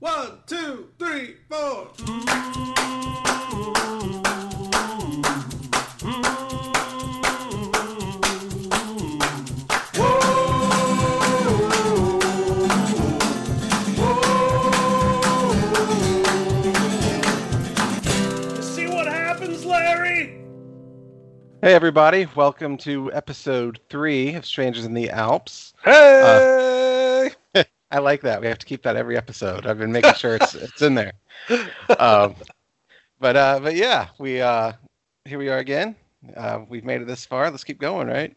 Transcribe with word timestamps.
One, 0.00 0.40
two, 0.46 0.90
three, 0.98 1.36
four. 1.48 1.88
See 18.60 18.88
what 18.88 19.06
happens, 19.06 19.64
Larry? 19.64 20.40
Hey, 21.62 21.72
everybody. 21.74 22.26
Welcome 22.34 22.76
to 22.78 23.12
episode 23.12 23.80
three 23.88 24.34
of 24.34 24.44
Strangers 24.44 24.84
in 24.84 24.92
the 24.92 25.08
Alps. 25.08 25.72
Hey! 25.84 26.20
Uh, 26.22 26.93
I 27.90 27.98
like 27.98 28.22
that. 28.22 28.40
We 28.40 28.46
have 28.46 28.58
to 28.58 28.66
keep 28.66 28.82
that 28.82 28.96
every 28.96 29.16
episode. 29.16 29.66
I've 29.66 29.78
been 29.78 29.92
making 29.92 30.14
sure 30.14 30.36
it's, 30.36 30.54
it's 30.54 30.82
in 30.82 30.94
there. 30.94 31.12
Um, 31.98 32.34
but, 33.20 33.36
uh, 33.36 33.60
but 33.62 33.76
yeah, 33.76 34.08
we, 34.18 34.40
uh, 34.40 34.72
here 35.24 35.38
we 35.38 35.48
are 35.48 35.58
again. 35.58 35.94
Uh, 36.36 36.60
we've 36.68 36.84
made 36.84 37.02
it 37.02 37.06
this 37.06 37.24
far. 37.24 37.50
Let's 37.50 37.64
keep 37.64 37.78
going, 37.78 38.08
right? 38.08 38.34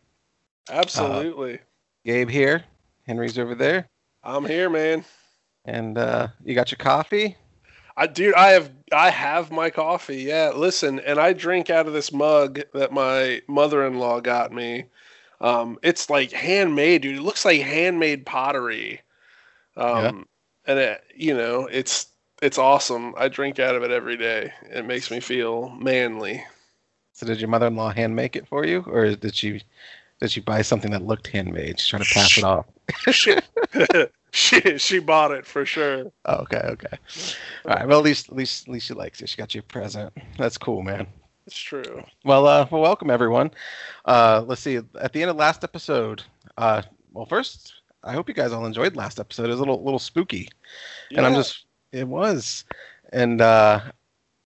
Absolutely. 0.69 1.59
Gabe 2.05 2.29
here. 2.29 2.63
Henry's 3.07 3.39
over 3.39 3.55
there. 3.55 3.87
I'm 4.23 4.45
here, 4.45 4.69
man. 4.69 5.05
And 5.65 5.97
uh, 5.97 6.27
you 6.43 6.53
got 6.53 6.71
your 6.71 6.77
coffee? 6.77 7.35
I 7.95 8.05
dude, 8.05 8.35
I 8.35 8.49
have 8.49 8.71
I 8.91 9.09
have 9.09 9.51
my 9.51 9.69
coffee. 9.71 10.21
Yeah, 10.23 10.51
listen, 10.55 10.99
and 10.99 11.19
I 11.19 11.33
drink 11.33 11.69
out 11.69 11.87
of 11.87 11.93
this 11.93 12.13
mug 12.13 12.61
that 12.73 12.91
my 12.93 13.41
mother-in-law 13.47 14.19
got 14.21 14.53
me. 14.53 14.85
Um, 15.41 15.79
it's 15.81 16.09
like 16.09 16.31
handmade, 16.31 17.01
dude. 17.01 17.17
It 17.17 17.21
looks 17.21 17.43
like 17.43 17.61
handmade 17.61 18.25
pottery. 18.25 19.01
Um, 19.77 20.27
and 20.65 20.79
it, 20.79 21.03
you 21.15 21.35
know, 21.35 21.67
it's 21.71 22.07
it's 22.41 22.57
awesome. 22.57 23.13
I 23.17 23.29
drink 23.29 23.59
out 23.59 23.75
of 23.75 23.83
it 23.83 23.91
every 23.91 24.17
day. 24.17 24.51
It 24.69 24.85
makes 24.85 25.09
me 25.09 25.19
feel 25.19 25.69
manly. 25.69 26.43
So 27.13 27.25
did 27.25 27.39
your 27.39 27.49
mother-in-law 27.49 27.93
hand 27.93 28.15
make 28.15 28.35
it 28.35 28.47
for 28.47 28.65
you, 28.65 28.83
or 28.87 29.15
did 29.15 29.35
she 29.35 29.61
did 30.19 30.31
she 30.31 30.41
buy 30.41 30.61
something 30.61 30.91
that 30.91 31.03
looked 31.03 31.27
handmade? 31.27 31.79
She's 31.79 31.87
trying 31.87 32.03
to 32.03 32.13
pass 32.13 32.37
it 32.37 32.43
off. 32.43 32.65
she, 33.11 33.37
she 34.31 34.77
she 34.77 34.99
bought 34.99 35.31
it 35.31 35.45
for 35.45 35.65
sure. 35.65 36.11
Oh, 36.25 36.35
okay, 36.37 36.61
okay. 36.63 36.97
All 37.65 37.75
right. 37.75 37.87
Well, 37.87 37.99
at 37.99 38.05
least, 38.05 38.29
at 38.29 38.35
least, 38.35 38.67
at 38.67 38.73
least 38.73 38.87
she 38.87 38.93
likes 38.93 39.21
it. 39.21 39.29
She 39.29 39.37
got 39.37 39.53
you 39.55 39.59
a 39.59 39.63
present. 39.63 40.13
That's 40.37 40.57
cool, 40.57 40.81
man. 40.81 41.07
It's 41.45 41.57
true. 41.57 42.03
Well, 42.25 42.45
uh, 42.45 42.67
well, 42.69 42.81
welcome 42.81 43.09
everyone. 43.09 43.51
Uh, 44.05 44.43
let's 44.45 44.61
see. 44.61 44.79
At 44.99 45.13
the 45.13 45.21
end 45.21 45.31
of 45.31 45.37
last 45.37 45.63
episode, 45.63 46.23
uh, 46.57 46.81
well, 47.13 47.25
first, 47.25 47.73
I 48.03 48.13
hope 48.13 48.27
you 48.27 48.33
guys 48.35 48.51
all 48.51 48.65
enjoyed 48.65 48.95
last 48.95 49.19
episode. 49.19 49.45
It 49.45 49.49
was 49.49 49.57
a 49.59 49.63
little, 49.63 49.83
little 49.83 49.99
spooky, 49.99 50.49
and 51.15 51.25
I'm 51.25 51.33
just, 51.35 51.65
it 51.91 52.07
was, 52.07 52.63
and 53.11 53.41
uh, 53.41 53.81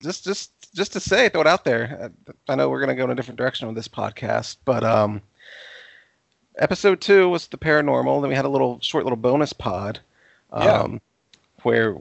just, 0.02 0.24
just, 0.24 0.52
just 0.74 0.94
to 0.94 1.00
say, 1.00 1.30
throw 1.30 1.42
it 1.42 1.48
out 1.48 1.64
there. 1.66 2.12
I 2.48 2.56
know 2.56 2.70
we're 2.70 2.80
gonna 2.80 2.96
go 2.96 3.04
in 3.04 3.12
a 3.12 3.16
different 3.16 3.38
direction 3.38 3.68
with 3.68 3.76
this 3.76 3.88
podcast, 3.88 4.58
but 4.66 4.84
um, 4.84 5.22
episode 6.58 7.02
two 7.02 7.30
was 7.30 7.48
the 7.48 7.58
paranormal. 7.58 8.22
Then 8.22 8.30
we 8.30 8.36
had 8.36 8.46
a 8.46 8.50
little 8.50 8.80
short, 8.82 9.04
little 9.06 9.18
bonus 9.18 9.54
pod, 9.54 10.00
Yeah. 10.54 10.82
um, 10.82 11.02
where 11.64 11.98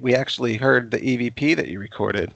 we 0.00 0.14
actually 0.14 0.56
heard 0.56 0.90
the 0.90 0.98
EVP 0.98 1.56
that 1.56 1.68
you 1.68 1.78
recorded. 1.80 2.32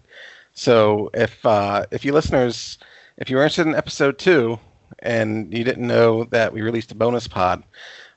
So 0.54 1.10
if 1.14 1.44
uh, 1.44 1.86
if 1.90 2.04
you 2.04 2.12
listeners, 2.12 2.78
if 3.18 3.28
you 3.30 3.36
were 3.36 3.42
interested 3.42 3.66
in 3.66 3.74
episode 3.74 4.18
two 4.18 4.58
and 5.00 5.52
you 5.52 5.64
didn't 5.64 5.86
know 5.86 6.24
that 6.24 6.52
we 6.52 6.62
released 6.62 6.92
a 6.92 6.94
bonus 6.94 7.26
pod, 7.28 7.62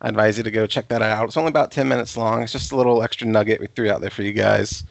I 0.02 0.10
advise 0.10 0.38
you 0.38 0.44
to 0.44 0.52
go 0.52 0.68
check 0.68 0.88
that 0.90 1.02
out. 1.02 1.26
It's 1.28 1.38
only 1.38 1.50
about 1.50 1.72
ten 1.72 1.88
minutes 1.88 2.16
long. 2.18 2.44
It's 2.44 2.52
just 2.52 2.72
a 2.72 2.76
little 2.76 3.02
extra 3.04 3.28
nugget 3.28 3.60
we 3.60 3.68
threw 3.68 3.92
out 3.92 4.02
there 4.02 4.10
for 4.12 4.24
you 4.24 4.34
guys, 4.34 4.84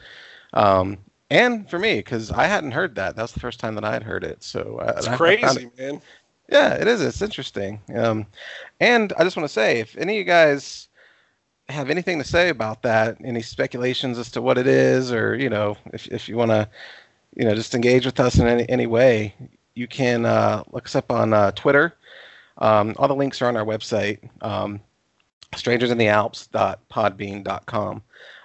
um, 0.53 0.97
and 1.29 1.69
for 1.69 1.79
me 1.79 1.95
because 1.95 2.31
I 2.31 2.45
hadn't 2.45 2.71
heard 2.71 2.95
that. 2.95 3.15
That 3.15 3.21
was 3.21 3.31
the 3.31 3.39
first 3.39 3.59
time 3.59 3.75
that 3.75 3.83
I 3.85 3.93
had 3.93 4.03
heard 4.03 4.23
it. 4.23 4.43
So 4.43 4.79
uh, 4.81 4.93
It's 4.97 5.07
I- 5.07 5.11
I 5.11 5.13
it- 5.13 5.17
crazy, 5.17 5.71
man. 5.77 6.01
yeah, 6.49 6.73
it 6.73 6.87
is. 6.87 7.01
It's 7.01 7.21
interesting. 7.21 7.79
Um, 7.95 8.25
and 8.79 9.13
I 9.17 9.23
just 9.23 9.37
want 9.37 9.47
to 9.47 9.53
say, 9.53 9.79
if 9.79 9.95
any 9.97 10.13
of 10.13 10.17
you 10.19 10.23
guys 10.25 10.87
have 11.69 11.89
anything 11.89 12.17
to 12.17 12.23
say 12.23 12.47
about 12.49 12.81
that, 12.83 13.17
any 13.23 13.41
speculations 13.41 14.17
as 14.17 14.31
to 14.31 14.41
what 14.41 14.57
it 14.57 14.67
is, 14.67 15.11
or 15.11 15.35
you 15.35 15.49
know, 15.49 15.75
if 15.93 16.07
if 16.07 16.29
you 16.29 16.37
want 16.37 16.51
to, 16.51 16.67
you 17.35 17.45
know, 17.45 17.55
just 17.55 17.75
engage 17.75 18.05
with 18.05 18.19
us 18.19 18.37
in 18.39 18.47
any 18.47 18.67
any 18.69 18.87
way, 18.87 19.33
you 19.75 19.87
can 19.87 20.25
uh, 20.25 20.63
look 20.71 20.85
us 20.85 20.95
up 20.95 21.11
on 21.11 21.33
uh, 21.33 21.51
Twitter. 21.51 21.93
Um, 22.59 22.95
all 22.97 23.07
the 23.07 23.15
links 23.15 23.41
are 23.41 23.47
on 23.47 23.55
our 23.57 23.65
website, 23.65 24.17
um, 24.41 24.79
strangersinthealps.podbean.com. 25.53 28.01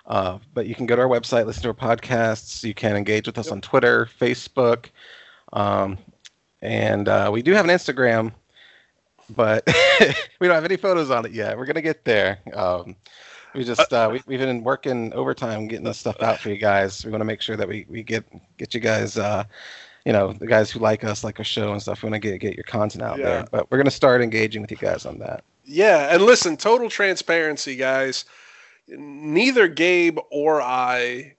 Uh, 0.07 0.39
but 0.53 0.67
you 0.67 0.75
can 0.75 0.87
go 0.87 0.97
to 0.97 1.03
our 1.03 1.09
website, 1.09 1.47
listen 1.47 1.63
to 1.63 1.69
our 1.69 1.75
podcasts. 1.75 2.65
You 2.65 2.75
can 2.75 2.97
engage 2.97 3.27
with 3.27 3.39
us 3.39 3.47
Yep. 3.47 3.53
on 3.53 3.61
Twitter, 3.61 4.09
Facebook. 4.21 4.87
Um, 5.53 5.99
and 6.61 7.09
uh, 7.09 7.31
we 7.33 7.43
do 7.43 7.53
have 7.53 7.65
an 7.65 7.71
Instagram, 7.71 8.33
but 9.31 9.65
we 10.41 10.49
don't 10.49 10.55
have 10.55 10.65
any 10.65 10.77
photos 10.77 11.11
on 11.11 11.25
it 11.27 11.33
yet. 11.33 11.57
We're 11.57 11.67
gonna 11.67 11.83
get 11.83 12.05
there. 12.05 12.39
Um, 12.55 12.97
we 13.55 13.65
just 13.65 13.93
uh, 13.93 14.09
we, 14.13 14.23
we've 14.27 14.39
been 14.39 14.63
working 14.65 15.13
overtime 15.13 15.69
getting 15.69 15.84
this 15.84 15.99
stuff 15.99 16.21
out 16.23 16.39
for 16.41 16.49
you 16.51 16.57
guys. 16.57 17.05
We 17.05 17.11
want 17.11 17.21
to 17.21 17.25
make 17.27 17.43
sure 17.43 17.57
that 17.57 17.69
we, 17.69 17.84
we 17.89 18.03
get 18.03 18.25
get 18.57 18.75
you 18.75 18.81
guys, 18.81 19.19
uh, 19.19 19.45
you 20.05 20.13
know, 20.13 20.33
the 20.33 20.47
guys 20.47 20.71
who 20.71 20.81
like 20.81 21.05
us, 21.05 21.23
like 21.23 21.39
our 21.39 21.45
show 21.45 21.73
and 21.73 21.81
stuff. 21.83 22.03
We 22.03 22.11
want 22.11 22.23
to 22.23 22.29
get 22.31 22.41
get 22.41 22.55
your 22.55 22.65
content 22.65 23.03
out 23.03 23.19
Yeah. 23.19 23.25
there. 23.25 23.45
But 23.51 23.71
we're 23.71 23.79
gonna 23.79 23.91
start 23.91 24.23
engaging 24.23 24.63
with 24.63 24.71
you 24.71 24.77
guys 24.79 25.05
on 25.07 25.19
that. 25.19 25.45
Yeah, 25.65 26.15
and 26.15 26.23
listen, 26.23 26.56
total 26.56 26.89
transparency, 26.91 27.77
guys. 27.77 28.25
Neither 28.89 29.69
Gabe 29.69 30.19
or 30.31 30.61
I 30.61 31.37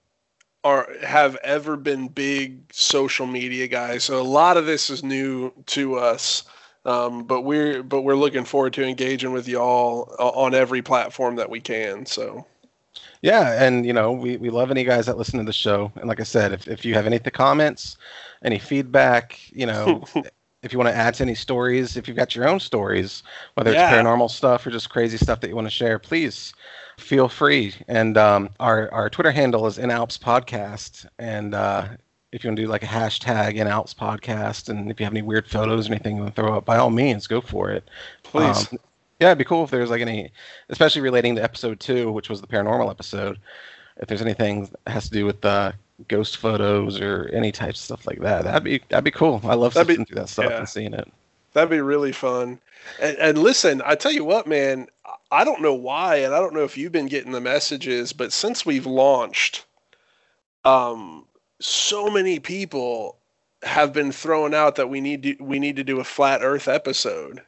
are 0.64 0.88
have 1.02 1.36
ever 1.44 1.76
been 1.76 2.08
big 2.08 2.74
social 2.74 3.28
media 3.28 3.68
guys, 3.68 4.06
so 4.06 4.22
a 4.22 4.24
lot 4.24 4.56
of 4.58 4.66
this 4.66 4.90
is 4.90 5.04
new 5.04 5.52
to 5.68 5.96
us. 5.96 6.44
Um, 6.86 7.24
but 7.24 7.42
we're 7.42 7.82
but 7.84 8.02
we're 8.02 8.16
looking 8.16 8.44
forward 8.44 8.74
to 8.74 8.84
engaging 8.84 9.32
with 9.32 9.48
y'all 9.48 10.14
on 10.20 10.54
every 10.54 10.82
platform 10.82 11.36
that 11.38 11.50
we 11.50 11.62
can. 11.62 12.06
So 12.06 12.46
Yeah, 13.22 13.64
and 13.64 13.86
you 13.86 13.94
know, 13.94 14.12
we, 14.12 14.36
we 14.36 14.50
love 14.50 14.70
any 14.70 14.84
guys 14.84 15.06
that 15.06 15.18
listen 15.18 15.40
to 15.40 15.46
the 15.46 15.54
show. 15.54 15.92
And 15.96 16.08
like 16.08 16.20
I 16.20 16.24
said, 16.24 16.52
if, 16.52 16.68
if 16.68 16.84
you 16.84 16.94
have 16.94 17.08
any 17.08 17.20
comments, 17.20 17.98
any 18.44 18.60
feedback, 18.60 19.40
you 19.52 19.66
know, 19.66 20.04
if 20.64 20.72
you 20.74 20.80
want 20.80 20.90
to 20.90 20.96
add 20.96 21.14
to 21.16 21.24
any 21.24 21.36
stories, 21.36 21.98
if 21.98 22.08
you've 22.08 22.18
got 22.18 22.36
your 22.36 22.48
own 22.48 22.60
stories, 22.60 23.22
whether 23.56 23.72
it's 23.72 23.80
Yeah. 23.80 23.92
paranormal 24.02 24.32
stuff 24.32 24.66
or 24.66 24.72
just 24.72 24.90
crazy 24.90 25.18
stuff 25.18 25.42
that 25.42 25.50
you 25.50 25.56
want 25.56 25.68
to 25.68 25.72
share, 25.72 26.00
please 26.00 26.54
feel 26.98 27.28
free. 27.28 27.74
And 27.88 28.18
um, 28.18 28.50
our 28.60 28.92
our 28.94 29.10
Twitter 29.10 29.32
handle 29.32 29.68
is 29.68 29.78
in 29.78 29.92
Alps 29.92 30.18
Podcast, 30.18 31.06
and 31.20 31.54
uh, 31.54 31.88
if 32.32 32.44
you 32.44 32.50
want 32.50 32.58
to 32.58 32.64
do 32.64 32.68
like 32.70 32.84
a 32.84 32.88
hashtag 32.88 33.56
in 33.56 33.68
Alps 33.68 33.94
Podcast, 33.94 34.70
and 34.70 34.90
if 34.90 35.00
you 35.00 35.06
have 35.06 35.14
any 35.14 35.22
weird 35.22 35.48
photos 35.48 35.90
or 35.90 35.94
anything 35.94 36.16
you 36.16 36.24
want 36.24 36.36
to 36.36 36.42
throw 36.42 36.58
up, 36.58 36.66
by 36.66 36.78
all 36.78 36.90
means, 36.90 37.28
go 37.28 37.42
for 37.42 37.70
it. 37.70 37.88
please, 38.24 38.72
Um, 38.72 38.80
yeah, 39.20 39.28
it'd 39.30 39.38
be 39.38 39.44
cool 39.44 39.64
if 39.64 39.70
there's 39.70 39.90
like 39.90 40.02
any, 40.02 40.32
especially 40.70 41.02
relating 41.02 41.36
to 41.36 41.44
episode 41.44 41.80
two, 41.80 42.12
which 42.12 42.30
was 42.30 42.42
the 42.42 42.48
paranormal 42.48 42.90
episode. 42.90 43.38
If 43.98 44.08
there's 44.08 44.22
anything 44.24 44.70
that 44.86 44.92
has 44.92 45.06
to 45.10 45.12
do 45.14 45.26
with 45.26 45.44
uh, 45.46 45.74
ghost 46.08 46.38
photos 46.38 47.00
or 47.00 47.30
any 47.34 47.52
types 47.52 47.80
of 47.80 47.86
stuff 47.86 48.08
like 48.08 48.20
that, 48.22 48.44
that'd 48.44 48.64
be 48.64 48.82
that'd 48.90 49.04
be 49.04 49.12
cool. 49.12 49.42
I 49.44 49.56
love 49.56 49.74
That'd 49.74 49.98
be- 49.98 50.14
that 50.16 50.30
stuff 50.30 50.50
yeah. 50.50 50.58
and 50.60 50.70
seeing 50.70 50.94
it. 50.94 51.12
that'd 51.54 51.70
be 51.70 51.82
really 51.82 52.12
fun. 52.12 52.60
And, 53.02 53.18
and 53.18 53.38
listen, 53.38 53.82
I 53.86 53.96
tell 53.96 54.12
you 54.12 54.26
what, 54.26 54.46
man, 54.48 54.88
I 55.32 55.44
don't 55.46 55.62
know 55.62 55.74
why, 55.74 56.18
and 56.18 56.34
I 56.36 56.40
don't 56.40 56.54
know 56.54 56.64
if 56.64 56.78
you've 56.78 56.92
been 56.92 57.06
getting 57.08 57.32
the 57.32 57.40
messages, 57.42 58.12
but 58.12 58.34
since 58.34 58.66
we've 58.66 58.86
launched, 58.86 59.66
um, 60.66 61.26
so 61.60 62.10
many 62.10 62.40
people 62.40 63.18
have 63.64 63.94
been 63.94 64.12
throwing 64.12 64.54
out 64.54 64.76
that 64.76 64.90
we 64.90 65.00
need 65.00 65.24
to 65.24 65.36
we 65.40 65.60
need 65.60 65.78
to 65.78 65.84
do 65.84 66.00
a 66.00 66.04
flat 66.04 66.42
Earth 66.44 66.68
episode. 66.68 67.42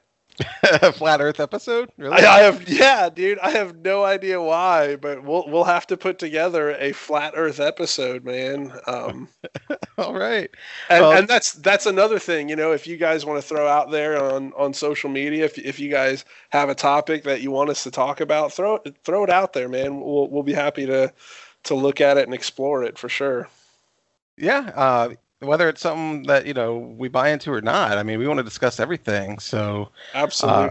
Flat 0.93 1.21
Earth 1.21 1.39
episode, 1.39 1.89
really? 1.97 2.21
I, 2.21 2.37
I 2.37 2.39
have 2.41 2.67
yeah, 2.67 3.09
dude. 3.09 3.39
I 3.39 3.51
have 3.51 3.77
no 3.77 4.03
idea 4.03 4.41
why, 4.41 4.95
but 4.97 5.23
we'll 5.23 5.45
we'll 5.47 5.63
have 5.63 5.87
to 5.87 5.97
put 5.97 6.19
together 6.19 6.71
a 6.71 6.91
flat 6.91 7.33
Earth 7.37 7.59
episode, 7.59 8.25
man. 8.25 8.73
Um, 8.87 9.29
All 9.97 10.13
right. 10.13 10.49
and, 10.89 11.01
Well- 11.01 11.11
and 11.13 11.27
that's 11.27 11.53
that's 11.53 11.85
another 11.85 12.19
thing, 12.19 12.49
you 12.49 12.55
know. 12.55 12.71
If 12.73 12.85
you 12.87 12.97
guys 12.97 13.25
want 13.25 13.41
to 13.41 13.47
throw 13.47 13.67
out 13.67 13.91
there 13.91 14.21
on 14.21 14.51
on 14.53 14.73
social 14.73 15.09
media, 15.09 15.45
if 15.45 15.57
if 15.57 15.79
you 15.79 15.89
guys 15.89 16.25
have 16.49 16.69
a 16.69 16.75
topic 16.75 17.23
that 17.23 17.41
you 17.41 17.51
want 17.51 17.69
us 17.69 17.83
to 17.83 17.91
talk 17.91 18.19
about, 18.19 18.51
throw 18.51 18.75
it 18.83 18.95
throw 19.03 19.23
it 19.23 19.29
out 19.29 19.53
there, 19.53 19.69
man. 19.69 20.01
We'll 20.01 20.27
we'll 20.27 20.43
be 20.43 20.53
happy 20.53 20.85
to 20.85 21.13
to 21.63 21.75
look 21.75 22.01
at 22.01 22.17
it 22.17 22.25
and 22.25 22.33
explore 22.33 22.83
it 22.83 22.97
for 22.97 23.07
sure. 23.09 23.47
Yeah. 24.37 24.71
Uh, 24.75 25.09
whether 25.45 25.69
it's 25.69 25.81
something 25.81 26.23
that 26.23 26.45
you 26.45 26.53
know 26.53 26.77
we 26.77 27.07
buy 27.07 27.29
into 27.29 27.51
or 27.51 27.61
not, 27.61 27.97
I 27.97 28.03
mean, 28.03 28.19
we 28.19 28.27
want 28.27 28.37
to 28.39 28.43
discuss 28.43 28.79
everything. 28.79 29.39
So 29.39 29.89
Absolutely. 30.13 30.65
Uh, 30.65 30.69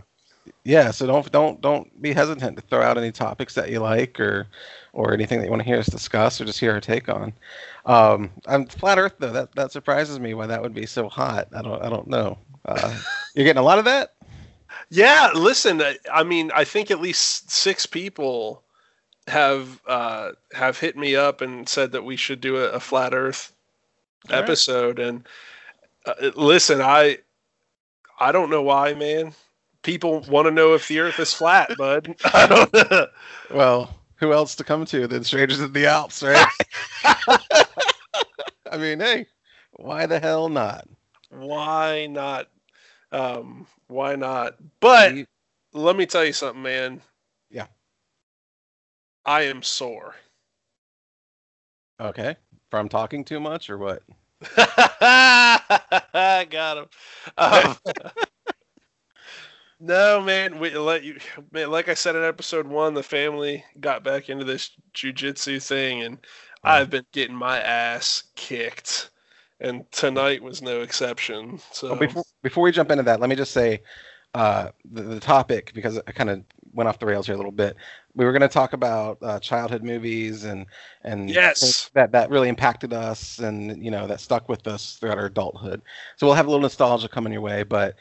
yeah, 0.64 0.90
so 0.90 1.06
don't 1.06 1.30
don't 1.32 1.60
don't 1.60 2.02
be 2.02 2.12
hesitant 2.12 2.56
to 2.56 2.62
throw 2.62 2.82
out 2.82 2.98
any 2.98 3.12
topics 3.12 3.54
that 3.54 3.70
you 3.70 3.80
like 3.80 4.20
or 4.20 4.46
or 4.92 5.12
anything 5.12 5.38
that 5.38 5.44
you 5.46 5.50
want 5.50 5.62
to 5.62 5.66
hear 5.66 5.78
us 5.78 5.86
discuss 5.86 6.40
or 6.40 6.44
just 6.44 6.60
hear 6.60 6.72
our 6.72 6.80
take 6.80 7.08
on. 7.08 7.32
Um, 7.86 8.30
I'm 8.46 8.66
flat 8.66 8.98
Earth 8.98 9.14
though. 9.18 9.32
That 9.32 9.54
that 9.54 9.72
surprises 9.72 10.20
me 10.20 10.34
why 10.34 10.46
that 10.46 10.60
would 10.62 10.74
be 10.74 10.86
so 10.86 11.08
hot. 11.08 11.48
I 11.54 11.62
don't 11.62 11.82
I 11.82 11.88
don't 11.88 12.08
know. 12.08 12.38
Uh, 12.66 12.94
you're 13.34 13.44
getting 13.46 13.60
a 13.60 13.64
lot 13.64 13.78
of 13.78 13.84
that. 13.86 14.14
Yeah, 14.90 15.30
listen, 15.34 15.80
I- 15.80 15.98
I 16.12 16.24
mean, 16.24 16.50
I 16.54 16.64
think 16.64 16.90
at 16.90 17.00
least 17.00 17.50
six 17.50 17.86
people 17.86 18.62
have 19.26 19.80
uh, 19.86 20.32
have 20.52 20.78
hit 20.78 20.96
me 20.96 21.16
up 21.16 21.40
and 21.40 21.66
said 21.68 21.92
that 21.92 22.04
we 22.04 22.16
should 22.16 22.40
do 22.42 22.58
a, 22.58 22.70
a 22.72 22.80
flat 22.80 23.14
Earth 23.14 23.53
All 24.32 24.40
right. 24.40 24.58
episode. 24.58 24.98
And 24.98 25.26
uh, 26.06 26.30
listen, 26.36 26.80
I 26.80 27.18
I 28.18 28.32
don't 28.32 28.50
know 28.50 28.62
why, 28.62 28.94
man. 28.94 29.34
People 29.82 30.20
want 30.20 30.46
to 30.46 30.50
know 30.50 30.74
if 30.74 30.88
the 30.88 31.00
Earth 31.00 31.18
is 31.18 31.34
flat, 31.34 31.76
bud. 31.76 32.16
I 32.32 32.46
don't 32.46 32.72
know. 32.72 33.06
Well, 33.50 33.94
who 34.16 34.32
else 34.32 34.54
to 34.56 34.64
come 34.64 34.84
to 34.86 35.06
than 35.06 35.24
strangers 35.24 35.60
in 35.60 35.72
the 35.72 35.86
Alps, 35.86 36.22
right? 36.22 36.48
I 37.04 38.76
mean, 38.78 39.00
hey, 39.00 39.26
why 39.72 40.06
the 40.06 40.18
hell 40.20 40.48
not? 40.48 40.88
Why 41.30 42.06
not? 42.06 42.48
Um, 43.12 43.66
why 43.88 44.16
not? 44.16 44.56
But 44.80 45.14
You- 45.14 45.26
let 45.72 45.96
me 45.96 46.06
tell 46.06 46.24
you 46.24 46.32
something, 46.32 46.62
man. 46.62 47.02
Yeah. 47.50 47.66
I 49.24 49.42
am 49.42 49.62
sore. 49.62 50.14
okay, 52.00 52.36
from 52.74 52.88
talking 52.88 53.24
too 53.24 53.38
much 53.38 53.70
or 53.70 53.78
what? 53.78 54.02
I 54.56 56.44
got 56.50 56.78
him. 56.78 56.86
Um, 57.38 57.76
no, 59.80 60.20
man. 60.20 60.58
We 60.58 60.76
let 60.76 61.04
you. 61.04 61.18
Man, 61.52 61.70
like 61.70 61.88
I 61.88 61.94
said 61.94 62.16
in 62.16 62.24
episode 62.24 62.66
one, 62.66 62.94
the 62.94 63.04
family 63.04 63.64
got 63.78 64.02
back 64.02 64.28
into 64.28 64.44
this 64.44 64.72
jujitsu 64.92 65.64
thing, 65.64 66.02
and 66.02 66.18
I've 66.64 66.90
been 66.90 67.06
getting 67.12 67.36
my 67.36 67.60
ass 67.60 68.24
kicked, 68.34 69.10
and 69.60 69.88
tonight 69.92 70.42
was 70.42 70.60
no 70.60 70.80
exception. 70.80 71.60
So 71.70 71.90
Well, 71.90 72.00
before 72.00 72.24
before 72.42 72.64
we 72.64 72.72
jump 72.72 72.90
into 72.90 73.04
that, 73.04 73.20
let 73.20 73.30
me 73.30 73.36
just 73.36 73.52
say 73.52 73.82
uh, 74.34 74.70
the, 74.90 75.02
the 75.02 75.20
topic 75.20 75.70
because 75.74 76.00
I 76.08 76.10
kind 76.10 76.28
of 76.28 76.42
went 76.72 76.88
off 76.88 76.98
the 76.98 77.06
rails 77.06 77.26
here 77.26 77.36
a 77.36 77.38
little 77.38 77.52
bit. 77.52 77.76
We 78.14 78.24
were 78.24 78.32
going 78.32 78.42
to 78.42 78.48
talk 78.48 78.72
about 78.72 79.18
uh, 79.22 79.38
childhood 79.40 79.82
movies 79.82 80.44
and 80.44 80.66
and 81.02 81.40
Yes. 81.52 81.90
that 81.94 82.12
that 82.12 82.30
really 82.30 82.48
impacted 82.48 82.92
us 82.92 83.38
and 83.38 83.82
you 83.84 83.90
know 83.90 84.06
that 84.06 84.20
stuck 84.20 84.48
with 84.48 84.66
us 84.66 84.96
throughout 84.96 85.18
our 85.18 85.26
adulthood. 85.26 85.82
So 86.16 86.26
we'll 86.26 86.36
have 86.36 86.46
a 86.46 86.50
little 86.50 86.62
nostalgia 86.62 87.08
coming 87.08 87.32
your 87.32 87.42
way, 87.42 87.62
but 87.64 87.96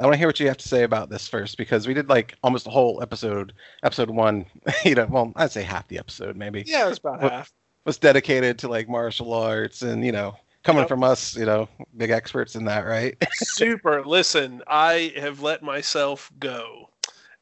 I 0.00 0.04
want 0.04 0.14
to 0.14 0.18
hear 0.18 0.28
what 0.28 0.38
you 0.40 0.46
have 0.48 0.56
to 0.58 0.68
say 0.68 0.84
about 0.84 1.10
this 1.10 1.28
first 1.28 1.56
because 1.58 1.86
we 1.86 1.94
did 1.94 2.08
like 2.08 2.36
almost 2.42 2.66
a 2.66 2.70
whole 2.70 3.02
episode, 3.02 3.52
episode 3.82 4.10
one. 4.10 4.46
You 4.84 4.94
know, 4.94 5.06
well, 5.10 5.32
I'd 5.36 5.52
say 5.52 5.62
half 5.62 5.88
the 5.88 5.98
episode 5.98 6.36
maybe 6.36 6.66
yeah, 6.66 6.84
it 6.84 6.88
was 6.88 6.98
about 6.98 7.20
half. 7.20 7.52
was 7.84 7.98
dedicated 7.98 8.58
to 8.60 8.68
like 8.68 8.88
martial 8.88 9.32
arts 9.32 9.82
and 9.82 10.04
you 10.04 10.12
know 10.12 10.36
coming 10.64 10.84
Yep. 10.84 10.86
from 10.86 11.02
us, 11.04 11.36
you 11.36 11.46
know, 11.46 11.68
big 11.96 12.10
experts 12.10 12.54
in 12.56 12.64
that, 12.66 12.80
right? 12.86 13.16
Super. 13.32 14.04
Listen, 14.04 14.62
I 14.66 15.12
have 15.16 15.40
let 15.40 15.62
myself 15.62 16.30
go, 16.38 16.87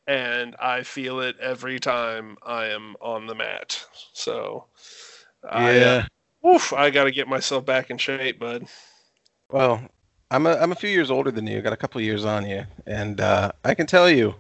and 0.07 0.57
I 0.57 0.83
feel 0.83 1.21
it 1.21 1.37
every 1.41 1.79
time 1.79 2.37
I 2.43 2.67
am 2.67 2.97
on 3.01 3.27
the 3.27 3.35
mat. 3.35 3.85
So, 4.13 4.67
I, 5.49 5.79
uh, 5.81 6.03
oof, 6.47 6.73
I 6.73 6.91
got 6.91 7.05
to 7.05 7.11
get 7.13 7.29
myself 7.29 7.65
back 7.67 7.91
in 7.91 7.99
shape, 7.99 8.39
bud. 8.39 8.67
Well, 9.51 9.81
I'm 10.31 10.47
a 10.47 10.55
I'm 10.57 10.73
a 10.73 10.77
few 10.77 10.91
years 10.91 11.11
older 11.11 11.31
than 11.31 11.47
you. 11.47 11.59
I 11.59 11.61
Got 11.61 11.73
a 11.73 11.77
couple 11.77 12.01
years 12.01 12.25
on 12.25 12.47
you, 12.49 12.65
and 12.87 13.21
uh, 13.21 13.53
I 13.65 13.75
can 13.75 13.87
tell 13.87 14.11
you, 14.11 14.35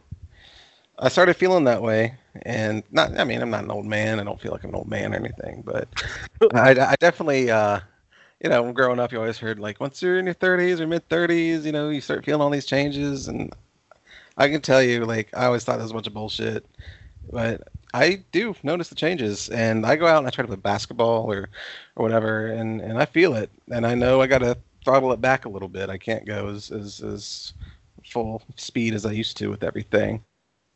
I 0.98 1.08
started 1.08 1.34
feeling 1.34 1.64
that 1.64 1.82
way. 1.82 2.14
And 2.44 2.82
not, 2.90 3.18
I 3.18 3.24
mean, 3.24 3.40
I'm 3.42 3.50
not 3.50 3.64
an 3.64 3.70
old 3.70 3.86
man. 3.86 4.20
I 4.20 4.24
don't 4.24 4.40
feel 4.40 4.52
like 4.52 4.64
I'm 4.64 4.70
an 4.70 4.76
old 4.76 4.88
man 4.88 5.12
or 5.14 5.16
anything, 5.16 5.62
but 5.64 5.88
I, 6.54 6.70
I 6.72 6.94
definitely, 7.00 7.50
uh, 7.50 7.80
you 8.42 8.50
know, 8.50 8.72
growing 8.72 8.98
up, 9.00 9.12
you 9.12 9.18
always 9.18 9.38
heard 9.38 9.58
like 9.58 9.80
once 9.80 10.02
you're 10.02 10.18
in 10.18 10.26
your 10.26 10.34
30s 10.34 10.80
or 10.80 10.86
mid 10.86 11.08
30s, 11.08 11.64
you 11.66 11.72
know, 11.72 11.88
you 11.90 12.00
start 12.00 12.24
feeling 12.24 12.42
all 12.42 12.50
these 12.50 12.66
changes. 12.66 13.28
And 13.28 13.52
I 14.36 14.48
can 14.48 14.60
tell 14.60 14.82
you, 14.82 15.04
like, 15.04 15.30
I 15.34 15.46
always 15.46 15.64
thought 15.64 15.78
it 15.78 15.82
was 15.82 15.90
a 15.90 15.94
bunch 15.94 16.06
of 16.06 16.14
bullshit, 16.14 16.66
but 17.32 17.68
I 17.94 18.24
do 18.32 18.54
notice 18.62 18.88
the 18.88 18.94
changes. 18.94 19.48
And 19.48 19.86
I 19.86 19.96
go 19.96 20.06
out 20.06 20.18
and 20.18 20.26
I 20.26 20.30
try 20.30 20.42
to 20.42 20.48
play 20.48 20.56
basketball 20.56 21.30
or, 21.32 21.48
or 21.96 22.02
whatever, 22.02 22.48
and 22.48 22.80
and 22.80 22.98
I 22.98 23.06
feel 23.06 23.34
it. 23.34 23.50
And 23.70 23.86
I 23.86 23.94
know 23.94 24.20
I 24.20 24.26
gotta 24.26 24.58
throttle 24.84 25.12
it 25.12 25.20
back 25.20 25.44
a 25.46 25.48
little 25.48 25.68
bit. 25.68 25.90
I 25.90 25.98
can't 25.98 26.26
go 26.26 26.48
as 26.48 26.70
as, 26.70 27.00
as 27.00 27.54
full 28.04 28.42
speed 28.56 28.94
as 28.94 29.06
I 29.06 29.12
used 29.12 29.36
to 29.38 29.48
with 29.48 29.64
everything. 29.64 30.22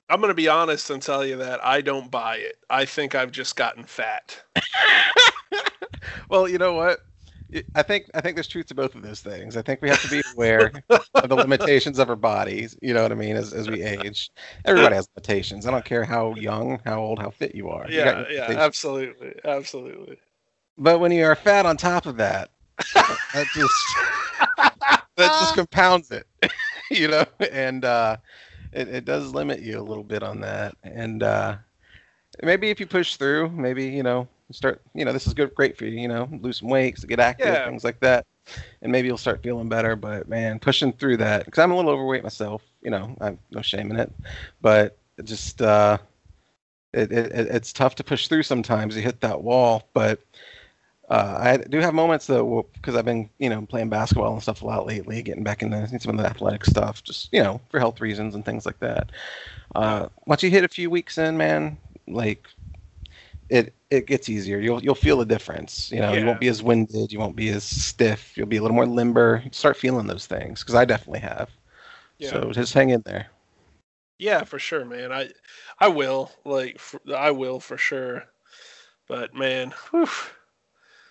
I'm 0.08 0.20
going 0.20 0.30
to 0.30 0.34
be 0.34 0.48
honest 0.48 0.90
and 0.90 1.00
tell 1.00 1.24
you 1.24 1.36
that 1.36 1.64
I 1.64 1.82
don't 1.82 2.10
buy 2.10 2.36
it. 2.38 2.56
I 2.68 2.84
think 2.84 3.14
I've 3.14 3.30
just 3.30 3.54
gotten 3.54 3.84
fat. 3.84 4.42
Well, 6.30 6.48
you 6.48 6.58
know 6.58 6.74
what? 6.74 7.00
I 7.74 7.82
think 7.82 8.10
I 8.14 8.20
think 8.20 8.36
there's 8.36 8.48
truth 8.48 8.66
to 8.66 8.74
both 8.74 8.94
of 8.94 9.02
those 9.02 9.20
things. 9.20 9.56
I 9.56 9.62
think 9.62 9.82
we 9.82 9.88
have 9.88 10.02
to 10.02 10.08
be 10.08 10.22
aware 10.32 10.72
of 10.88 11.28
the 11.28 11.34
limitations 11.34 11.98
of 11.98 12.08
our 12.08 12.16
bodies. 12.16 12.76
You 12.80 12.94
know 12.94 13.02
what 13.02 13.12
I 13.12 13.16
mean? 13.16 13.36
As 13.36 13.52
as 13.52 13.68
we 13.68 13.82
age, 13.82 14.30
everybody 14.64 14.94
has 14.94 15.08
limitations. 15.14 15.66
I 15.66 15.70
don't 15.70 15.84
care 15.84 16.04
how 16.04 16.34
young, 16.34 16.80
how 16.84 17.00
old, 17.00 17.18
how 17.18 17.30
fit 17.30 17.54
you 17.54 17.68
are. 17.68 17.86
Yeah, 17.90 18.28
your 18.28 18.30
yeah, 18.30 18.58
absolutely, 18.58 19.34
absolutely. 19.44 20.18
But 20.78 21.00
when 21.00 21.12
you 21.12 21.24
are 21.24 21.34
fat 21.34 21.66
on 21.66 21.76
top 21.76 22.06
of 22.06 22.16
that, 22.18 22.50
that 22.94 23.46
just 23.54 23.74
that 24.38 25.06
just 25.16 25.54
compounds 25.54 26.10
it, 26.10 26.26
you 26.90 27.08
know. 27.08 27.24
And 27.50 27.84
uh, 27.84 28.16
it 28.72 28.88
it 28.88 29.04
does 29.04 29.32
limit 29.34 29.60
you 29.60 29.78
a 29.78 29.82
little 29.82 30.04
bit 30.04 30.22
on 30.22 30.40
that. 30.40 30.74
And 30.82 31.22
uh, 31.22 31.56
maybe 32.42 32.70
if 32.70 32.80
you 32.80 32.86
push 32.86 33.16
through, 33.16 33.50
maybe 33.50 33.86
you 33.86 34.02
know 34.02 34.28
start. 34.54 34.80
You 34.94 35.04
know, 35.04 35.12
this 35.12 35.26
is 35.26 35.34
good, 35.34 35.54
great 35.54 35.76
for 35.76 35.84
you. 35.84 36.00
You 36.00 36.08
know, 36.08 36.28
lose 36.40 36.58
some 36.58 36.68
weight, 36.68 37.00
get 37.06 37.20
active, 37.20 37.46
Yeah. 37.46 37.64
things 37.66 37.84
like 37.84 38.00
that. 38.00 38.26
And 38.82 38.90
maybe 38.90 39.08
you'll 39.08 39.18
start 39.18 39.42
feeling 39.42 39.68
better. 39.68 39.96
But 39.96 40.28
man, 40.28 40.58
pushing 40.58 40.92
through 40.92 41.18
that 41.18 41.44
because 41.44 41.58
I'm 41.62 41.70
a 41.70 41.76
little 41.76 41.90
overweight 41.90 42.22
myself. 42.22 42.62
You 42.82 42.90
know, 42.90 43.16
I'm 43.20 43.38
no 43.50 43.62
shame 43.62 43.90
in 43.90 43.98
it. 43.98 44.12
But 44.60 44.96
it 45.18 45.24
just 45.26 45.60
uh, 45.62 45.98
it, 46.92 47.12
it 47.12 47.32
it- 47.32 47.48
it's 47.48 47.72
tough 47.72 47.94
to 47.96 48.04
push 48.04 48.28
through 48.28 48.42
sometimes. 48.44 48.96
You 48.96 49.02
hit 49.02 49.20
that 49.20 49.42
wall, 49.42 49.88
but 49.92 50.20
uh, 51.08 51.36
I 51.40 51.56
do 51.56 51.78
have 51.80 51.92
moments 51.94 52.26
though 52.26 52.66
because 52.74 52.94
I've 52.96 53.04
been 53.04 53.28
you 53.38 53.48
know 53.50 53.62
playing 53.62 53.88
basketball 53.90 54.32
and 54.32 54.42
stuff 54.42 54.62
a 54.62 54.66
lot 54.66 54.86
lately, 54.86 55.22
getting 55.22 55.44
back 55.44 55.62
into 55.62 55.86
some 56.00 56.18
of 56.18 56.22
the 56.24 56.28
athletic 56.30 56.64
stuff, 56.64 57.02
just 57.02 57.28
you 57.32 57.42
know 57.42 57.60
for 57.70 57.78
health 57.80 58.00
reasons 58.00 58.34
and 58.34 58.44
things 58.44 58.64
like 58.66 58.78
that. 58.80 59.10
Uh, 59.74 60.08
once 60.26 60.42
you 60.42 60.50
hit 60.50 60.64
a 60.64 60.68
few 60.68 60.90
weeks 60.90 61.18
in, 61.18 61.36
man, 61.36 61.76
like 62.08 62.46
it 63.48 63.74
it 63.90 64.06
gets 64.06 64.28
easier. 64.28 64.58
You'll 64.58 64.82
you'll 64.82 64.94
feel 64.94 65.18
the 65.18 65.24
difference. 65.24 65.90
You 65.90 66.00
know, 66.00 66.12
you 66.12 66.24
won't 66.24 66.40
be 66.40 66.48
as 66.48 66.62
winded, 66.62 67.12
you 67.12 67.18
won't 67.18 67.36
be 67.36 67.48
as 67.50 67.64
stiff. 67.64 68.36
You'll 68.36 68.46
be 68.46 68.56
a 68.56 68.62
little 68.62 68.74
more 68.74 68.86
limber. 68.86 69.42
You 69.44 69.50
start 69.52 69.76
feeling 69.76 70.06
those 70.06 70.26
things 70.26 70.62
because 70.62 70.74
I 70.74 70.84
definitely 70.84 71.20
have. 71.20 71.50
Yeah. 72.18 72.30
So 72.30 72.52
just 72.52 72.74
hang 72.74 72.90
in 72.90 73.02
there. 73.04 73.26
Yeah, 74.18 74.44
for 74.44 74.58
sure, 74.58 74.84
man. 74.84 75.12
I 75.12 75.30
I 75.78 75.88
will 75.88 76.30
like 76.44 76.78
for, 76.78 77.00
I 77.14 77.30
will 77.30 77.60
for 77.60 77.76
sure. 77.76 78.24
But 79.08 79.34
man, 79.34 79.74
whew, 79.90 80.08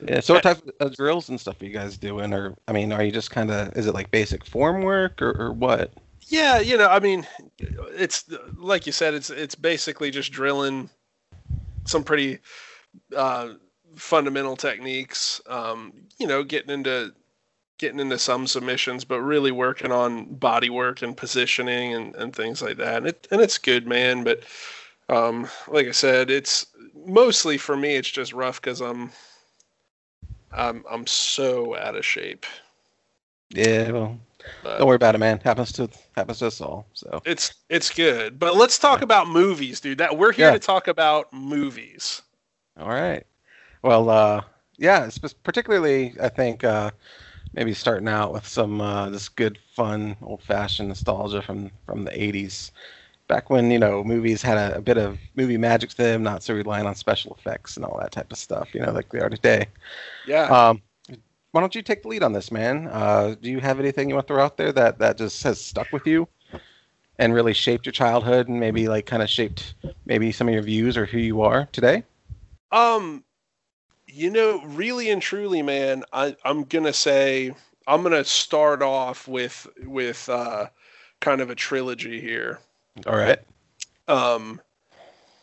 Yeah. 0.08 0.22
So 0.22 0.36
what 0.36 0.44
type 0.44 0.62
of 0.80 0.96
drills 0.96 1.30
and 1.30 1.40
stuff 1.40 1.62
are 1.62 1.66
you 1.66 1.74
guys 1.74 1.98
doing? 1.98 2.34
Or 2.34 2.56
I 2.68 2.72
mean, 2.72 2.94
are 2.94 3.04
you 3.04 3.12
just 3.12 3.32
kind 3.32 3.52
of 3.52 3.76
is 3.76 3.88
it 3.88 3.94
like 3.94 4.12
basic 4.12 4.46
form 4.46 4.84
work 4.84 5.22
or, 5.22 5.32
or 5.32 5.52
what? 5.52 5.94
yeah, 6.30 6.60
you 6.60 6.78
know, 6.78 6.88
I 6.88 7.00
mean, 7.00 7.26
it's 7.58 8.26
like 8.56 8.86
you 8.86 8.92
said, 8.92 9.14
it's 9.14 9.30
it's 9.30 9.56
basically 9.56 10.12
just 10.12 10.32
drilling 10.32 10.90
some 11.86 12.04
pretty 12.04 12.40
uh, 13.16 13.50
fundamental 13.96 14.56
techniques. 14.56 15.42
Um, 15.48 15.94
you 16.20 16.28
know, 16.28 16.44
getting 16.44 16.72
into 16.72 17.14
getting 17.78 18.00
into 18.00 18.20
some 18.20 18.46
submissions, 18.46 19.06
but 19.06 19.22
really 19.22 19.52
working 19.52 19.92
on 19.92 20.26
body 20.36 20.70
work 20.70 21.02
and 21.02 21.16
positioning 21.16 21.94
and, 21.94 22.16
and 22.16 22.36
things 22.36 22.62
like 22.62 22.78
that. 22.78 22.98
And 22.98 23.08
it 23.08 23.28
and 23.32 23.42
it's 23.42 23.58
good, 23.58 23.88
man. 23.88 24.24
But 24.24 24.44
um, 25.10 25.48
like 25.68 25.88
I 25.88 25.92
said, 25.92 26.30
it's 26.30 26.68
mostly 27.06 27.58
for 27.58 27.76
me. 27.78 27.96
It's 27.96 28.10
just 28.10 28.34
rough 28.34 28.62
because 28.62 28.82
I'm 28.82 29.12
I'm 30.52 30.84
I'm 30.90 31.08
so 31.08 31.76
out 31.78 31.96
of 31.96 32.06
shape. 32.06 32.46
Yeah. 33.50 33.92
Well, 33.92 34.20
But 34.62 34.78
don't 34.78 34.88
worry 34.88 34.96
about 34.96 35.16
it, 35.16 35.20
man. 35.20 35.40
Happens 35.40 35.72
to 35.74 35.90
happens 36.16 36.40
to 36.40 36.48
us 36.48 36.62
all. 36.62 36.86
So 36.94 37.22
it's 37.26 37.54
it's 37.70 37.90
good. 37.90 38.40
But 38.40 38.56
let's 38.56 38.78
talk 38.78 39.02
about 39.02 39.28
movies, 39.28 39.80
dude. 39.80 39.98
That 40.00 40.18
we're 40.18 40.32
here 40.32 40.48
Yeah. 40.48 40.52
to 40.52 40.60
talk 40.60 40.88
about 40.88 41.32
movies. 41.34 42.22
All 42.80 42.90
right. 42.90 43.26
Well, 43.82 44.10
uh, 44.10 44.42
yeah. 44.78 45.06
It's 45.06 45.20
particularly, 45.20 46.14
I 46.22 46.30
think, 46.30 46.64
uh, 46.64 46.92
maybe 47.54 47.74
starting 47.74 48.08
out 48.08 48.34
with 48.34 48.48
some 48.48 48.82
uh, 48.82 49.10
this 49.10 49.30
good, 49.30 49.58
fun, 49.76 50.16
old-fashioned 50.22 50.90
nostalgia 50.90 51.42
from 51.42 51.72
from 51.86 52.06
the 52.06 52.12
'80s, 52.12 52.72
back 53.28 53.50
when 53.50 53.72
you 53.72 53.80
know 53.80 54.04
movies 54.04 54.42
had 54.42 54.58
a, 54.58 54.78
a 54.78 54.82
bit 54.82 54.98
of 54.98 55.18
movie 55.36 55.58
magic 55.58 55.90
to 55.92 55.98
them, 55.98 56.24
not 56.24 56.44
so 56.44 56.54
reliant 56.54 56.88
on 56.88 56.96
special 56.96 57.36
effects 57.38 57.76
and 57.76 57.86
all 57.86 57.98
that 58.00 58.12
type 58.12 58.32
of 58.32 58.38
stuff. 58.38 58.74
You 58.74 58.82
know, 58.82 58.92
like 58.92 59.10
they 59.10 59.20
are 59.20 59.30
today. 59.30 59.68
Yeah. 60.28 60.44
Um, 60.44 60.82
why 61.52 61.62
don't 61.62 61.74
you 61.74 61.82
take 61.82 62.04
the 62.04 62.10
lead 62.10 62.24
on 62.24 62.34
this, 62.34 62.52
man? 62.52 62.88
Uh, 62.92 63.36
do 63.42 63.50
you 63.50 63.60
have 63.60 63.80
anything 63.80 64.08
you 64.08 64.16
want 64.16 64.28
to 64.28 64.34
throw 64.34 64.44
out 64.44 64.58
there 64.58 64.72
that 64.72 65.00
that 65.00 65.18
just 65.18 65.42
has 65.44 65.60
stuck 65.60 65.92
with 65.92 66.06
you 66.06 66.28
and 67.18 67.34
really 67.34 67.54
shaped 67.54 67.86
your 67.86 67.94
childhood 67.94 68.48
and 68.48 68.60
maybe 68.60 68.88
like 68.88 69.06
kind 69.06 69.24
of 69.24 69.30
shaped 69.30 69.74
maybe 70.06 70.32
some 70.32 70.48
of 70.48 70.54
your 70.54 70.64
views 70.64 70.96
or 70.96 71.06
who 71.06 71.18
you 71.18 71.42
are 71.42 71.68
today? 71.72 72.04
Um, 72.72 73.24
you 74.08 74.30
know, 74.30 74.62
really 74.64 75.10
and 75.10 75.22
truly, 75.22 75.62
man, 75.62 76.04
I, 76.14 76.36
I'm 76.44 76.64
gonna 76.64 76.94
say 76.94 77.54
I'm 77.88 78.04
gonna 78.04 78.24
start 78.24 78.82
off 78.82 79.28
with 79.28 79.68
with 79.84 80.28
uh, 80.30 80.68
kind 81.20 81.42
of 81.42 81.50
a 81.50 81.56
trilogy 81.56 82.20
here. 82.20 82.60
All 83.08 83.16
right. 83.16 83.40
Um, 84.08 84.62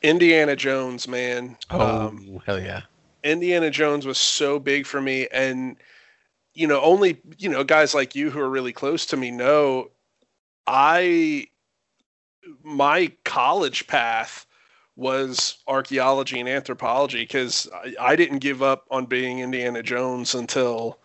Indiana 0.03 0.57
Jones, 0.57 1.09
man. 1.09 1.57
Oh 1.71 2.09
Um, 2.09 2.41
hell 2.45 2.61
yeah! 2.61 2.83
Indiana 3.23 3.71
Jones 3.71 4.07
was 4.07 4.19
so 4.19 4.59
big 4.59 4.87
for 4.87 5.01
me, 5.01 5.29
and 5.33 5.77
you 6.55 6.67
know, 6.67 6.81
only 6.81 7.21
you 7.39 7.49
know 7.49 7.65
guys 7.65 7.95
like 7.95 8.15
you 8.15 8.31
who 8.31 8.41
are 8.41 8.49
really 8.49 8.73
close 8.73 9.07
to 9.07 9.17
me 9.17 9.31
know. 9.31 9.91
I 10.67 11.49
my 12.63 13.13
college 13.25 13.87
path 13.87 14.47
was 14.97 15.59
archaeology 15.69 16.41
and 16.41 16.49
anthropology 16.49 17.23
because 17.23 17.69
I, 17.73 17.95
I 18.01 18.17
didn't 18.17 18.39
give 18.39 18.63
up 18.63 18.87
on 18.91 19.07
being 19.07 19.41
Indiana 19.41 19.83
Jones 19.83 20.35
until 20.35 20.99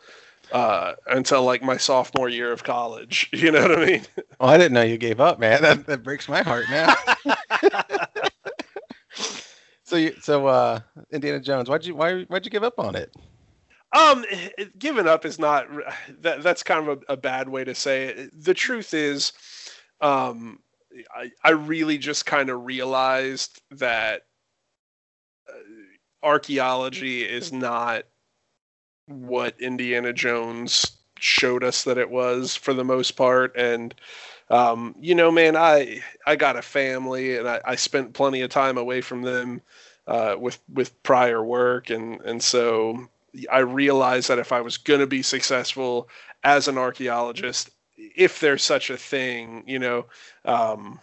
uh, 0.51 0.93
until 1.07 1.43
like 1.43 1.61
my 1.61 1.77
sophomore 1.77 2.29
year 2.29 2.51
of 2.51 2.63
college. 2.63 3.29
You 3.41 3.51
know 3.51 3.61
what 3.61 3.79
I 3.79 3.85
mean? 3.85 4.01
Oh, 4.39 4.47
I 4.47 4.57
didn't 4.57 4.73
know 4.73 4.81
you 4.81 4.97
gave 4.97 5.19
up, 5.19 5.39
man. 5.39 5.61
That 5.61 5.85
that 5.87 6.03
breaks 6.03 6.29
my 6.29 6.41
heart 6.41 6.65
now. 6.69 6.93
so 9.83 9.95
you 9.95 10.15
so 10.21 10.47
uh 10.47 10.79
Indiana 11.11 11.39
Jones, 11.39 11.69
why'd 11.69 11.85
you 11.85 11.95
why 11.95 12.23
why'd 12.23 12.45
you 12.45 12.51
give 12.51 12.63
up 12.63 12.79
on 12.79 12.95
it? 12.95 13.15
Um, 13.93 14.25
giving 14.79 15.07
up 15.07 15.25
is 15.25 15.37
not 15.37 15.67
that. 16.21 16.43
That's 16.43 16.63
kind 16.63 16.87
of 16.87 17.03
a, 17.09 17.13
a 17.13 17.17
bad 17.17 17.49
way 17.49 17.65
to 17.65 17.75
say 17.75 18.05
it. 18.05 18.43
The 18.43 18.53
truth 18.53 18.93
is, 18.93 19.33
um, 19.99 20.59
I 21.15 21.31
I 21.43 21.51
really 21.51 21.97
just 21.97 22.25
kind 22.25 22.49
of 22.49 22.65
realized 22.65 23.61
that 23.71 24.23
uh, 25.49 25.53
archaeology 26.23 27.23
is 27.23 27.51
not 27.51 28.03
what 29.07 29.59
Indiana 29.59 30.13
Jones 30.13 30.97
showed 31.19 31.63
us 31.63 31.83
that 31.83 31.97
it 31.97 32.09
was 32.09 32.55
for 32.55 32.73
the 32.73 32.83
most 32.83 33.11
part, 33.11 33.55
and 33.55 33.93
um, 34.49 34.95
you 34.99 35.15
know, 35.15 35.31
man, 35.31 35.55
I 35.55 36.01
I 36.25 36.35
got 36.35 36.57
a 36.57 36.61
family, 36.61 37.37
and 37.37 37.47
I, 37.47 37.61
I 37.63 37.75
spent 37.75 38.13
plenty 38.13 38.41
of 38.41 38.49
time 38.49 38.77
away 38.77 39.01
from 39.01 39.21
them 39.21 39.61
uh, 40.07 40.35
with 40.37 40.59
with 40.73 41.01
prior 41.03 41.43
work, 41.43 41.89
and 41.89 42.19
and 42.21 42.43
so 42.43 43.07
I 43.51 43.59
realized 43.59 44.27
that 44.29 44.39
if 44.39 44.51
I 44.51 44.61
was 44.61 44.77
going 44.77 44.99
to 44.99 45.07
be 45.07 45.21
successful 45.21 46.09
as 46.43 46.67
an 46.67 46.77
archaeologist, 46.77 47.69
if 48.15 48.39
there's 48.39 48.63
such 48.63 48.89
a 48.89 48.97
thing, 48.97 49.63
you 49.67 49.79
know, 49.79 50.05
um, 50.45 50.99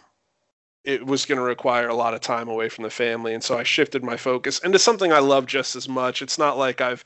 it 0.83 1.05
was 1.05 1.25
going 1.25 1.37
to 1.37 1.43
require 1.43 1.87
a 1.87 1.95
lot 1.95 2.13
of 2.13 2.21
time 2.21 2.47
away 2.47 2.69
from 2.69 2.83
the 2.83 2.89
family. 2.89 3.33
And 3.33 3.43
so 3.43 3.57
I 3.57 3.63
shifted 3.63 4.03
my 4.03 4.17
focus 4.17 4.59
into 4.59 4.79
something 4.79 5.11
I 5.11 5.19
love 5.19 5.45
just 5.45 5.75
as 5.75 5.87
much. 5.87 6.21
It's 6.21 6.37
not 6.37 6.57
like 6.57 6.81
I've 6.81 7.03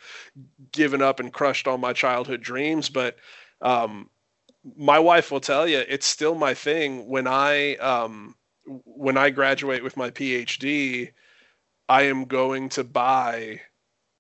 given 0.72 1.02
up 1.02 1.20
and 1.20 1.34
crushed 1.34 1.68
all 1.68 1.78
my 1.78 1.94
childhood 1.94 2.42
dreams, 2.42 2.90
but 2.90 3.18
um, 3.62 4.10
my 4.78 5.00
wife 5.00 5.32
will 5.32 5.42
tell 5.42 5.68
you 5.68 5.84
it's 5.88 6.06
still 6.06 6.36
my 6.36 6.54
thing. 6.54 7.08
When 7.08 7.28
I 7.28 7.76
um, 7.76 8.36
when 8.86 9.18
I 9.18 9.30
graduate 9.30 9.84
with 9.84 9.98
my 9.98 10.10
PhD, 10.10 11.12
I 11.90 12.04
am 12.04 12.26
going 12.26 12.70
to 12.70 12.84
buy 12.84 13.62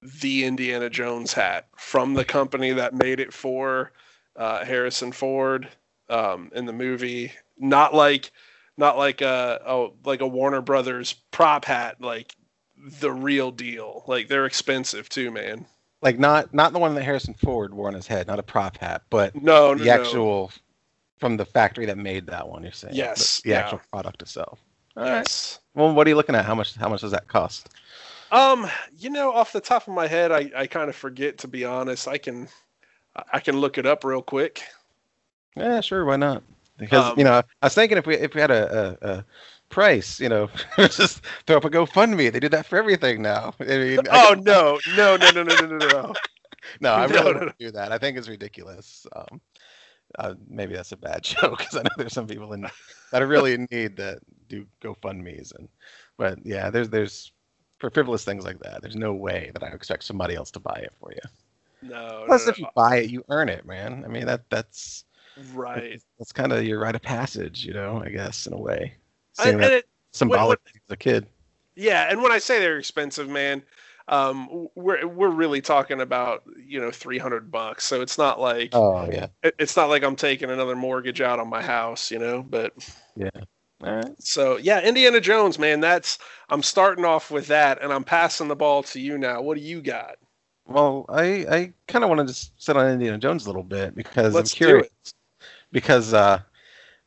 the 0.02 0.44
Indiana 0.44 0.90
Jones 0.90 1.32
hat 1.32 1.68
from 1.78 2.14
the 2.14 2.26
company 2.26 2.72
that 2.74 2.94
made 2.94 3.22
it 3.22 3.34
for 3.34 3.94
uh, 4.36 4.66
Harrison 4.66 5.12
Ford 5.12 5.68
um, 6.10 6.52
in 6.54 6.66
the 6.66 6.74
movie. 6.74 7.32
Not 7.58 7.94
like 7.94 8.32
not 8.78 8.98
like 8.98 9.22
a, 9.22 9.62
a 9.66 9.90
like 10.04 10.22
a 10.22 10.28
Warner 10.28 10.62
Brothers 10.62 11.14
prop 11.32 11.66
hat, 11.66 12.02
like 12.02 12.36
the 13.00 13.12
real 13.12 13.52
deal. 13.52 14.04
Like 14.08 14.28
they're 14.28 14.46
expensive 14.46 15.10
too, 15.10 15.32
man. 15.32 15.66
Like 16.02 16.20
not 16.20 16.54
not 16.54 16.74
the 16.74 16.80
one 16.80 16.96
that 16.96 17.04
Harrison 17.04 17.34
Ford 17.34 17.74
wore 17.74 17.88
on 17.88 17.94
his 17.94 18.08
head, 18.08 18.28
not 18.28 18.40
a 18.40 18.44
prop 18.44 18.78
hat, 18.78 19.04
but 19.10 19.36
No, 19.36 19.74
no, 19.74 19.80
the 19.80 19.86
no. 19.86 19.92
actual 19.92 20.52
from 21.20 21.38
the 21.38 21.46
factory 21.46 21.86
that 21.86 21.98
made 21.98 22.28
that 22.28 22.48
one. 22.48 22.64
You're 22.64 22.72
saying? 22.72 22.96
Yes, 22.96 23.38
the, 23.38 23.44
the 23.44 23.50
yeah. 23.52 23.60
actual 23.62 23.82
product 23.92 24.22
itself. 24.22 24.60
All 24.98 25.04
right. 25.04 25.18
Yes. 25.18 25.60
Well, 25.74 25.94
what 25.94 26.06
are 26.06 26.10
you 26.10 26.16
looking 26.16 26.36
at? 26.36 26.46
How 26.46 26.56
much? 26.56 26.76
How 26.76 26.90
much 26.90 27.02
does 27.02 27.12
that 27.12 27.28
cost? 27.28 27.70
Um, 28.32 28.68
you 28.98 29.12
know, 29.12 29.32
off 29.32 29.54
the 29.54 29.62
top 29.62 29.88
of 29.88 29.94
my 29.94 30.08
head, 30.08 30.32
I, 30.32 30.52
I 30.56 30.68
kind 30.68 30.90
of 30.90 30.96
forget 30.96 31.38
to 31.40 31.48
be 31.48 31.66
honest. 31.66 32.08
I 32.08 32.18
can 32.18 32.48
I 33.32 33.40
can 33.40 33.58
look 33.58 33.78
it 33.78 33.86
up 33.86 34.04
real 34.04 34.22
quick. 34.22 34.62
Yeah, 35.56 35.82
sure. 35.82 36.06
Why 36.06 36.16
not? 36.18 36.44
Because 36.78 37.12
Um, 37.12 37.18
you 37.18 37.24
know, 37.24 37.42
I 37.62 37.66
was 37.66 37.76
thinking 37.76 37.98
if 37.98 38.06
we 38.08 38.16
if 38.16 38.34
we 38.36 38.42
had 38.42 38.52
a, 38.52 38.98
a, 39.02 39.10
a 39.10 39.26
price, 39.70 40.20
you 40.20 40.30
know, 40.30 40.50
just 40.78 41.22
throw 41.46 41.58
up 41.58 41.66
a 41.66 41.70
GoFundMe. 41.70 42.32
They 42.32 42.40
do 42.40 42.50
that 42.50 42.66
for 42.66 42.78
everything 42.78 43.22
now. 43.22 43.54
I 43.60 43.64
mean, 43.66 44.08
I 44.10 44.22
Oh 44.28 44.36
no, 44.46 44.82
no, 44.86 45.18
no, 45.18 45.32
no, 45.32 45.44
no, 45.44 45.56
no, 45.56 45.66
no, 45.66 45.78
no. 45.78 46.14
no, 46.82 46.94
I 46.94 47.06
no, 47.08 47.16
really 47.16 47.34
no, 47.34 47.40
wouldn't 47.40 47.58
do 47.60 47.72
that. 47.72 47.92
I 47.92 47.98
think 47.98 48.18
it's 48.18 48.28
ridiculous. 48.30 49.06
Um, 49.16 49.42
uh, 50.18 50.34
maybe 50.50 50.74
that's 50.76 50.92
a 50.92 50.98
bad 50.98 51.24
joke 51.24 51.60
because 51.60 51.76
I 51.76 51.84
know 51.84 51.90
there's 51.98 52.14
some 52.14 52.28
people 52.28 52.54
in 52.54 52.68
that 53.12 53.22
are 53.22 53.28
really 53.28 53.54
in 53.54 53.68
need 53.72 53.98
that 53.98 54.20
do 54.50 54.66
GoFundmes 54.82 55.56
and, 55.58 55.70
but 56.18 56.40
yeah, 56.46 56.70
there's 56.70 56.90
there's 56.90 57.32
for 57.80 57.90
frivolous 57.90 58.24
things 58.24 58.46
like 58.46 58.60
that. 58.60 58.82
There's 58.82 58.96
no 58.96 59.14
way 59.14 59.52
that 59.54 59.64
I 59.64 59.68
expect 59.68 60.04
somebody 60.04 60.36
else 60.36 60.52
to 60.52 60.60
buy 60.60 60.80
it 60.84 60.94
for 61.00 61.12
you. 61.12 61.22
No, 61.84 62.24
Plus, 62.26 62.46
no, 62.46 62.52
if 62.52 62.60
you 62.60 62.68
buy 62.76 62.98
it, 62.98 63.10
you 63.10 63.24
earn 63.30 63.50
it, 63.50 63.66
man. 63.66 64.04
I 64.06 64.08
mean 64.08 64.26
that 64.26 64.50
that's 64.50 65.06
right. 65.54 66.02
that's 66.18 66.32
kind 66.32 66.52
of 66.52 66.64
your 66.66 66.80
rite 66.80 66.96
of 66.96 67.02
passage, 67.02 67.66
you 67.66 67.74
know. 67.74 68.02
I 68.04 68.10
guess 68.10 68.48
in 68.48 68.54
a 68.54 68.58
way, 68.60 68.96
I- 69.40 69.50
and 69.50 69.62
it, 69.64 69.86
symbolic 70.12 70.60
as 70.76 70.82
a 70.92 70.98
kid. 70.98 71.26
yeah, 71.76 72.08
and 72.10 72.22
when 72.22 72.32
I 72.32 72.40
say 72.40 72.60
they're 72.60 72.78
expensive, 72.78 73.28
man, 73.30 73.64
um, 74.08 74.68
we're 74.76 75.06
we're 75.08 75.30
really 75.30 75.62
talking 75.62 76.02
about 76.02 76.44
you 76.58 76.80
know 76.80 76.92
three 76.92 77.18
hundred 77.18 77.52
bucks. 77.52 77.84
So 77.86 78.02
it's 78.02 78.18
not 78.18 78.40
like 78.40 78.70
Oh 78.74 79.08
yeah, 79.12 79.28
it- 79.44 79.56
it's 79.60 79.76
not 79.76 79.90
like 79.90 80.04
I'm 80.04 80.16
taking 80.16 80.50
another 80.52 80.76
mortgage 80.76 81.22
out 81.22 81.40
on 81.40 81.50
my 81.50 81.62
house, 81.62 82.12
you 82.12 82.20
know. 82.20 82.44
But 82.44 82.74
yeah. 83.16 83.30
All 83.84 83.96
right. 83.96 84.16
so 84.20 84.58
yeah, 84.58 84.80
Indiana 84.82 85.20
Jones, 85.20 85.60
man, 85.60 85.82
that's 85.82 86.18
I'm 86.50 86.64
starting 86.64 87.04
off 87.04 87.32
with 87.32 87.48
that, 87.48 87.82
and 87.82 87.92
I'm 87.92 88.04
passing 88.06 88.48
the 88.48 88.56
ball 88.56 88.84
to 88.84 89.00
you 89.00 89.18
now. 89.18 89.42
What 89.42 89.58
do 89.58 89.64
you 89.64 89.82
got? 89.82 90.16
Well, 90.66 91.06
I 91.10 91.24
I 91.50 91.74
kind 91.88 92.04
of 92.04 92.10
want 92.10 92.22
to 92.22 92.28
just 92.28 92.52
sit 92.62 92.78
on 92.78 92.90
Indiana 92.90 93.18
Jones 93.18 93.46
a 93.46 93.50
little 93.50 93.64
bit 93.64 93.96
because 93.96 94.34
Let's 94.34 94.54
I'm 94.54 94.58
curious. 94.58 94.88
it. 95.06 95.14
Because 95.72 96.14
uh, 96.14 96.40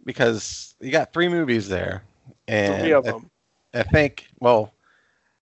because 0.05 0.75
you 0.81 0.91
got 0.91 1.13
three 1.13 1.29
movies 1.29 1.69
there, 1.69 2.03
and 2.49 2.83
Three 2.83 2.93
of 2.93 3.07
I- 3.07 3.13
them. 3.13 3.31
I 3.75 3.83
think, 3.83 4.27
well, 4.41 4.73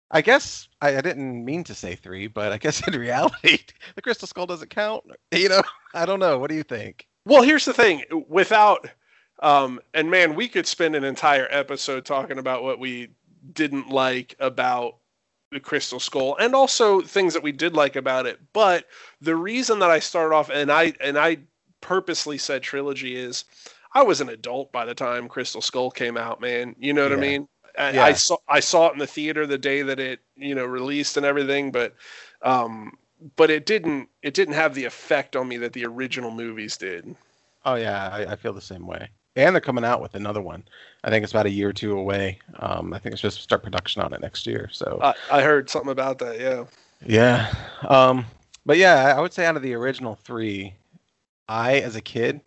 I 0.09 0.21
guess 0.21 0.67
I, 0.81 0.97
I 0.97 1.01
didn't 1.01 1.45
mean 1.45 1.63
to 1.65 1.75
say 1.75 1.93
three, 1.95 2.25
but 2.25 2.51
I 2.51 2.57
guess 2.57 2.85
in 2.87 2.99
reality, 2.99 3.59
the 3.95 4.01
Crystal 4.01 4.27
Skull 4.27 4.47
doesn't 4.47 4.69
count. 4.71 5.03
You 5.31 5.49
know, 5.49 5.61
I 5.93 6.05
don't 6.05 6.19
know. 6.19 6.39
What 6.39 6.49
do 6.49 6.55
you 6.55 6.63
think? 6.63 7.07
Well, 7.25 7.43
here's 7.43 7.65
the 7.65 7.73
thing. 7.73 8.03
Without, 8.27 8.89
um, 9.41 9.79
and 9.93 10.09
man, 10.09 10.35
we 10.35 10.47
could 10.47 10.65
spend 10.67 10.95
an 10.95 11.03
entire 11.03 11.47
episode 11.51 12.05
talking 12.05 12.37
about 12.39 12.63
what 12.63 12.79
we 12.79 13.09
didn't 13.53 13.89
like 13.89 14.35
about 14.39 14.95
the 15.53 15.59
Crystal 15.59 15.99
Skull, 15.99 16.35
and 16.39 16.55
also 16.55 17.01
things 17.01 17.33
that 17.33 17.43
we 17.43 17.51
did 17.51 17.73
like 17.73 17.95
about 17.95 18.25
it. 18.25 18.39
But 18.53 18.85
the 19.21 19.35
reason 19.35 19.79
that 19.79 19.89
I 19.91 19.99
started 19.99 20.35
off, 20.35 20.49
and 20.49 20.71
I 20.71 20.93
and 20.99 21.17
I 21.17 21.37
purposely 21.81 22.37
said 22.37 22.63
trilogy, 22.63 23.15
is 23.15 23.45
I 23.93 24.03
was 24.03 24.21
an 24.21 24.29
adult 24.29 24.71
by 24.71 24.85
the 24.85 24.95
time 24.95 25.27
Crystal 25.27 25.61
Skull 25.61 25.91
came 25.91 26.17
out. 26.17 26.41
Man, 26.41 26.75
you 26.79 26.93
know 26.93 27.03
what 27.03 27.13
I 27.13 27.17
mean? 27.17 27.47
I, 27.77 27.91
Yeah. 27.91 28.03
I 28.03 28.13
saw 28.13 28.37
I 28.47 28.59
saw 28.59 28.89
it 28.89 28.93
in 28.93 28.99
the 28.99 29.07
theater 29.07 29.47
the 29.47 29.57
day 29.57 29.81
that 29.81 29.99
it 29.99 30.19
you 30.35 30.55
know 30.55 30.65
released 30.65 31.17
and 31.17 31.25
everything, 31.25 31.71
but 31.71 31.95
um, 32.41 32.97
but 33.35 33.49
it 33.49 33.65
didn't 33.65 34.09
it 34.21 34.33
didn't 34.33 34.55
have 34.55 34.75
the 34.75 34.85
effect 34.85 35.35
on 35.35 35.47
me 35.47 35.57
that 35.57 35.73
the 35.73 35.85
original 35.85 36.31
movies 36.31 36.77
did. 36.77 37.15
Oh 37.65 37.75
yeah, 37.75 38.09
I, 38.09 38.33
I 38.33 38.35
feel 38.35 38.53
the 38.53 38.61
same 38.61 38.85
way. 38.85 39.09
And 39.35 39.55
they're 39.55 39.61
coming 39.61 39.83
out 39.83 40.01
with 40.01 40.15
another 40.15 40.41
one. 40.41 40.63
I 41.03 41.09
think 41.09 41.23
it's 41.23 41.33
about 41.33 41.47
a 41.47 41.51
year 41.51 41.69
or 41.69 41.73
two 41.73 41.97
away. 41.97 42.39
Um, 42.59 42.93
I 42.93 42.99
think 42.99 43.13
it's 43.13 43.21
just 43.21 43.41
start 43.41 43.63
production 43.63 44.01
on 44.01 44.13
it 44.13 44.21
next 44.21 44.45
year. 44.45 44.69
So 44.71 44.99
I, 45.01 45.15
I 45.31 45.41
heard 45.41 45.69
something 45.69 45.91
about 45.91 46.19
that. 46.19 46.39
Yeah. 46.39 46.65
Yeah. 47.05 47.53
Um, 47.87 48.25
but 48.65 48.77
yeah, 48.77 49.13
I 49.17 49.19
would 49.19 49.33
say 49.33 49.45
out 49.45 49.55
of 49.55 49.63
the 49.63 49.73
original 49.73 50.15
three, 50.15 50.75
I, 51.49 51.79
as 51.79 51.95
a 51.95 52.01
kid, 52.01 52.41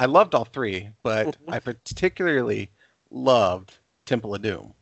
I 0.00 0.06
loved 0.06 0.34
all 0.34 0.44
three, 0.44 0.90
but 1.02 1.36
I 1.48 1.58
particularly 1.60 2.70
loved 3.10 3.78
Temple 4.06 4.34
of 4.34 4.42
Doom. 4.42 4.74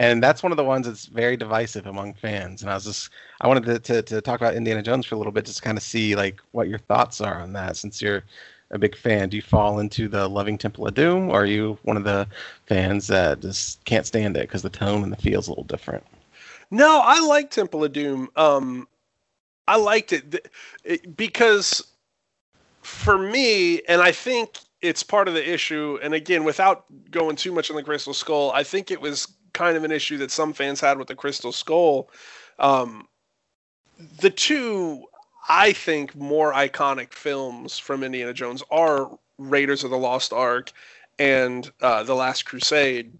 And 0.00 0.22
that's 0.22 0.44
one 0.44 0.52
of 0.52 0.56
the 0.56 0.64
ones 0.64 0.86
that's 0.86 1.06
very 1.06 1.36
divisive 1.36 1.86
among 1.86 2.14
fans. 2.14 2.62
And 2.62 2.70
I 2.70 2.74
was 2.74 2.84
just, 2.84 3.10
I 3.40 3.48
wanted 3.48 3.64
to, 3.64 3.78
to, 3.80 4.02
to 4.02 4.20
talk 4.20 4.40
about 4.40 4.54
Indiana 4.54 4.80
Jones 4.80 5.06
for 5.06 5.16
a 5.16 5.18
little 5.18 5.32
bit, 5.32 5.44
just 5.44 5.62
kind 5.62 5.76
of 5.76 5.82
see 5.82 6.14
like 6.14 6.40
what 6.52 6.68
your 6.68 6.78
thoughts 6.78 7.20
are 7.20 7.40
on 7.40 7.52
that 7.54 7.76
since 7.76 8.00
you're 8.00 8.22
a 8.70 8.78
big 8.78 8.96
fan. 8.96 9.28
Do 9.28 9.36
you 9.36 9.42
fall 9.42 9.78
into 9.78 10.08
the 10.08 10.28
loving 10.28 10.58
Temple 10.58 10.86
of 10.86 10.94
Doom 10.94 11.30
or 11.30 11.42
are 11.42 11.46
you 11.46 11.78
one 11.82 11.96
of 11.96 12.04
the 12.04 12.26
fans 12.66 13.06
that 13.06 13.40
just 13.40 13.84
can't 13.84 14.06
stand 14.06 14.36
it 14.36 14.42
because 14.42 14.62
the 14.62 14.68
tone 14.68 15.02
and 15.02 15.12
the 15.12 15.16
feel's 15.16 15.46
a 15.46 15.50
little 15.50 15.64
different? 15.64 16.04
No, 16.70 17.00
I 17.02 17.20
like 17.20 17.50
Temple 17.50 17.84
of 17.84 17.92
Doom. 17.92 18.28
Um, 18.36 18.86
I 19.66 19.76
liked 19.76 20.12
it, 20.12 20.50
it 20.84 21.16
because 21.16 21.86
for 22.82 23.18
me, 23.18 23.82
and 23.88 24.00
I 24.00 24.12
think 24.12 24.58
it's 24.80 25.02
part 25.02 25.28
of 25.28 25.34
the 25.34 25.52
issue. 25.52 25.98
And 26.02 26.14
again, 26.14 26.44
without 26.44 26.84
going 27.10 27.36
too 27.36 27.52
much 27.52 27.70
on 27.70 27.76
the 27.76 27.82
Crystal 27.82 28.14
Skull, 28.14 28.50
I 28.52 28.62
think 28.62 28.90
it 28.90 29.00
was 29.00 29.28
kind 29.52 29.76
of 29.76 29.84
an 29.84 29.90
issue 29.90 30.18
that 30.18 30.30
some 30.30 30.52
fans 30.52 30.80
had 30.80 30.98
with 30.98 31.08
the 31.08 31.14
Crystal 31.14 31.52
Skull. 31.52 32.10
Um, 32.58 33.08
the 34.20 34.30
two, 34.30 35.04
I 35.48 35.72
think, 35.72 36.14
more 36.16 36.52
iconic 36.54 37.12
films 37.14 37.78
from 37.78 38.04
Indiana 38.04 38.34
Jones 38.34 38.62
are 38.70 39.10
Raiders 39.38 39.84
of 39.84 39.90
the 39.90 39.98
Lost 39.98 40.32
Ark 40.32 40.72
and 41.18 41.70
uh, 41.82 42.04
The 42.04 42.14
Last 42.14 42.44
Crusade. 42.46 43.12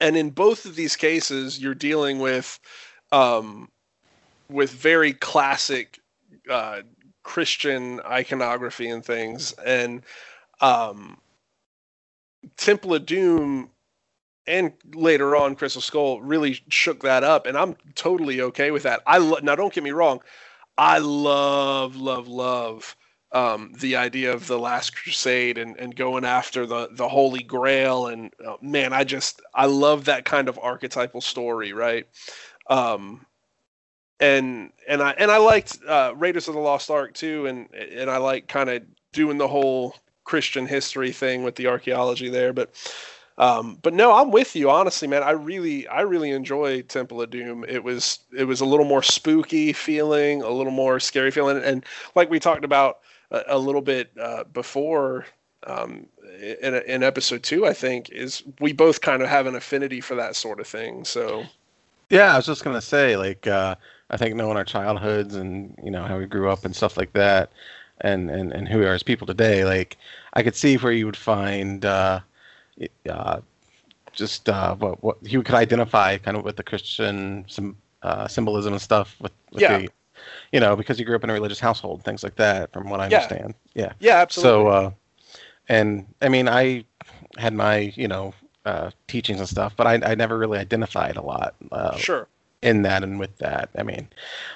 and 0.00 0.16
in 0.16 0.30
both 0.30 0.66
of 0.66 0.76
these 0.76 0.96
cases, 0.96 1.60
you're 1.60 1.74
dealing 1.74 2.18
with 2.18 2.58
um, 3.12 3.70
with 4.50 4.72
very 4.72 5.12
classic 5.14 6.00
uh, 6.50 6.82
Christian 7.24 8.00
iconography 8.00 8.88
and 8.88 9.04
things, 9.04 9.52
and 9.66 10.02
um, 10.60 11.18
Temple 12.56 12.94
of 12.94 13.06
Doom 13.06 13.70
and 14.46 14.72
later 14.94 15.36
on 15.36 15.56
Crystal 15.56 15.82
Skull 15.82 16.20
really 16.22 16.60
shook 16.68 17.02
that 17.02 17.24
up, 17.24 17.46
and 17.46 17.58
I'm 17.58 17.76
totally 17.96 18.40
okay 18.42 18.70
with 18.72 18.84
that. 18.84 19.02
I 19.06 19.18
lo- 19.18 19.40
now 19.42 19.56
don't 19.56 19.74
get 19.74 19.84
me 19.84 19.92
wrong, 19.92 20.20
I 20.78 20.98
love 20.98 21.96
love 21.96 22.28
love 22.28 22.96
um, 23.32 23.72
the 23.80 23.96
idea 23.96 24.32
of 24.32 24.46
the 24.46 24.58
Last 24.58 24.96
Crusade 24.96 25.58
and, 25.58 25.76
and 25.78 25.94
going 25.94 26.24
after 26.24 26.66
the 26.66 26.88
the 26.92 27.08
Holy 27.08 27.42
Grail, 27.42 28.08
and 28.08 28.32
uh, 28.46 28.56
man, 28.62 28.92
I 28.92 29.04
just 29.04 29.40
I 29.54 29.66
love 29.66 30.06
that 30.06 30.24
kind 30.24 30.48
of 30.48 30.58
archetypal 30.58 31.20
story, 31.20 31.72
right? 31.72 32.06
Um, 32.68 33.26
and 34.20 34.70
and 34.88 35.02
I 35.02 35.10
and 35.12 35.30
I 35.30 35.38
liked 35.38 35.78
uh, 35.86 36.14
Raiders 36.16 36.48
of 36.48 36.54
the 36.54 36.60
Lost 36.60 36.90
Ark 36.90 37.14
too, 37.14 37.46
and 37.46 37.72
and 37.74 38.10
I 38.10 38.18
like 38.18 38.48
kind 38.48 38.70
of 38.70 38.82
doing 39.12 39.38
the 39.38 39.48
whole 39.48 39.94
Christian 40.24 40.66
history 40.66 41.12
thing 41.12 41.42
with 41.42 41.54
the 41.56 41.66
archaeology 41.68 42.28
there, 42.28 42.52
but 42.52 42.70
um, 43.38 43.78
but 43.82 43.92
no, 43.94 44.12
I'm 44.12 44.30
with 44.30 44.56
you, 44.56 44.70
honestly, 44.70 45.08
man. 45.08 45.22
I 45.22 45.32
really, 45.32 45.86
I 45.88 46.02
really 46.02 46.30
enjoy 46.30 46.82
Temple 46.82 47.20
of 47.20 47.30
Doom. 47.30 47.64
It 47.68 47.84
was, 47.84 48.20
it 48.36 48.44
was 48.44 48.60
a 48.60 48.66
little 48.66 48.86
more 48.86 49.02
spooky 49.02 49.72
feeling, 49.72 50.42
a 50.42 50.50
little 50.50 50.72
more 50.72 51.00
scary 51.00 51.30
feeling, 51.30 51.62
and 51.62 51.84
like 52.14 52.30
we 52.30 52.40
talked 52.40 52.64
about 52.64 53.00
a, 53.30 53.42
a 53.48 53.58
little 53.58 53.82
bit 53.82 54.10
uh, 54.20 54.44
before 54.44 55.26
um, 55.66 56.06
in, 56.40 56.74
in 56.74 57.02
episode 57.02 57.42
two, 57.42 57.66
I 57.66 57.72
think, 57.72 58.10
is 58.10 58.42
we 58.60 58.72
both 58.72 59.00
kind 59.00 59.22
of 59.22 59.28
have 59.28 59.46
an 59.46 59.54
affinity 59.54 60.00
for 60.00 60.14
that 60.14 60.36
sort 60.36 60.60
of 60.60 60.66
thing. 60.66 61.04
So, 61.04 61.44
yeah, 62.10 62.32
I 62.32 62.36
was 62.36 62.46
just 62.46 62.64
gonna 62.64 62.80
say, 62.80 63.16
like, 63.16 63.46
uh, 63.46 63.74
I 64.10 64.16
think 64.16 64.36
knowing 64.36 64.56
our 64.56 64.64
childhoods 64.64 65.34
and 65.34 65.76
you 65.82 65.90
know 65.90 66.04
how 66.04 66.18
we 66.18 66.26
grew 66.26 66.48
up 66.50 66.64
and 66.64 66.74
stuff 66.74 66.96
like 66.96 67.12
that, 67.14 67.50
and 68.00 68.30
and 68.30 68.52
and 68.52 68.68
who 68.68 68.78
we 68.78 68.86
are 68.86 68.94
as 68.94 69.02
people 69.02 69.26
today, 69.26 69.64
like, 69.64 69.96
I 70.34 70.42
could 70.42 70.54
see 70.56 70.76
where 70.76 70.92
you 70.92 71.06
would 71.06 71.16
find. 71.16 71.84
Uh, 71.84 72.20
uh, 73.08 73.40
just 74.12 74.48
uh, 74.48 74.74
what 74.76 75.02
what 75.02 75.16
he 75.24 75.36
could 75.42 75.54
identify 75.54 76.16
kind 76.18 76.36
of 76.36 76.44
with 76.44 76.56
the 76.56 76.62
Christian 76.62 77.44
some 77.48 77.76
uh, 78.02 78.26
symbolism 78.28 78.72
and 78.72 78.80
stuff 78.82 79.16
with, 79.20 79.32
with 79.52 79.62
yeah. 79.62 79.78
the 79.78 79.88
you 80.52 80.60
know 80.60 80.76
because 80.76 80.98
he 80.98 81.04
grew 81.04 81.16
up 81.16 81.24
in 81.24 81.30
a 81.30 81.32
religious 81.32 81.60
household 81.60 82.02
things 82.04 82.22
like 82.22 82.36
that 82.36 82.72
from 82.72 82.88
what 82.88 83.00
I 83.00 83.08
Yeah. 83.08 83.16
understand 83.18 83.54
yeah 83.74 83.92
yeah, 84.00 84.16
absolutely. 84.16 84.50
so 84.50 84.68
uh, 84.68 84.90
and 85.68 86.06
I 86.22 86.28
mean 86.28 86.48
I 86.48 86.84
had 87.36 87.54
my 87.54 87.92
you 87.96 88.08
know 88.08 88.34
uh, 88.64 88.90
teachings 89.06 89.40
and 89.40 89.48
stuff 89.48 89.74
but 89.76 89.86
I, 89.86 89.94
I 90.12 90.14
never 90.14 90.38
really 90.38 90.58
identified 90.58 91.16
a 91.16 91.22
lot 91.22 91.54
uh, 91.72 91.96
sure. 91.96 92.26
in 92.62 92.82
that 92.82 93.02
and 93.02 93.18
with 93.18 93.36
that. 93.38 93.70
I 93.78 93.82
mean, 93.82 94.08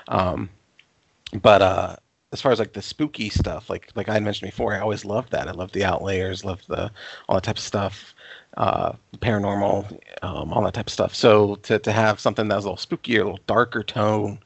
um, 0.09 0.49
but 1.43 1.63
uh, 1.63 1.97
as 2.33 2.41
far 2.41 2.53
as 2.53 2.59
like 2.59 2.73
the 2.73 2.83
spooky 2.83 3.29
stuff, 3.29 3.69
like 3.69 3.91
like 3.95 4.09
I 4.09 4.15
had 4.15 4.23
mentioned 4.23 4.51
before, 4.51 4.75
I 4.75 4.81
always 4.81 5.05
loved 5.05 5.33
that. 5.33 5.49
I 5.49 5.53
loved 5.53 5.75
the 5.75 5.81
outlayers, 5.81 6.45
loved 6.45 6.69
the 6.69 6.91
all 7.29 7.35
that 7.37 7.45
type 7.45 7.57
of 7.57 7.63
stuff, 7.63 8.15
uh, 8.57 8.93
paranormal, 9.19 9.99
um, 10.23 10.53
all 10.53 10.63
that 10.63 10.75
type 10.75 10.87
of 10.87 10.93
stuff. 10.93 11.15
So 11.15 11.57
to 11.57 11.79
to 11.81 11.93
have 11.93 12.21
something 12.21 12.49
that 12.49 12.57
was 12.57 12.65
a 12.65 12.71
little 12.71 12.85
spookier, 12.87 13.21
a 13.21 13.25
little 13.25 13.41
darker 13.47 13.83
tone, 13.83 14.39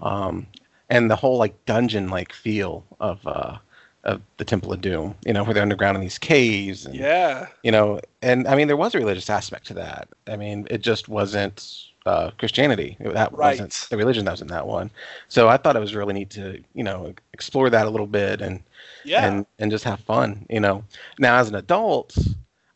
um, 0.00 0.46
and 0.90 1.10
the 1.10 1.16
whole 1.16 1.38
like 1.38 1.64
dungeon 1.64 2.08
like 2.08 2.32
feel 2.34 2.84
of 3.00 3.26
uh, 3.26 3.56
of 4.04 4.20
the 4.36 4.44
Temple 4.44 4.72
of 4.72 4.80
Doom, 4.82 5.14
you 5.24 5.32
know, 5.32 5.44
where 5.44 5.54
they're 5.54 5.62
underground 5.62 5.96
in 5.96 6.02
these 6.02 6.18
caves, 6.18 6.84
and, 6.84 6.94
Yeah. 6.94 7.46
you 7.62 7.70
know, 7.72 8.00
and 8.20 8.46
I 8.46 8.56
mean 8.56 8.66
there 8.66 8.76
was 8.76 8.94
a 8.94 8.98
religious 8.98 9.30
aspect 9.30 9.66
to 9.68 9.74
that. 9.74 10.08
I 10.26 10.36
mean, 10.36 10.66
it 10.70 10.82
just 10.82 11.08
wasn't 11.08 11.86
uh, 12.06 12.30
Christianity. 12.38 12.96
That 13.00 13.32
Right. 13.32 13.52
wasn't 13.52 13.86
the 13.90 13.96
religion 13.96 14.24
that 14.24 14.32
was 14.32 14.40
in 14.42 14.48
that 14.48 14.66
one. 14.66 14.90
So 15.28 15.48
I 15.48 15.56
thought 15.56 15.76
it 15.76 15.80
was 15.80 15.94
really 15.94 16.14
neat 16.14 16.30
to 16.30 16.62
you 16.74 16.82
know 16.84 17.14
explore 17.32 17.70
that 17.70 17.86
a 17.86 17.90
little 17.90 18.06
bit 18.06 18.40
and 18.40 18.62
Yeah. 19.04 19.26
and 19.26 19.46
and 19.58 19.70
just 19.70 19.84
have 19.84 20.00
fun. 20.00 20.46
You 20.50 20.60
know, 20.60 20.84
now 21.18 21.36
as 21.38 21.48
an 21.48 21.54
adult, 21.54 22.16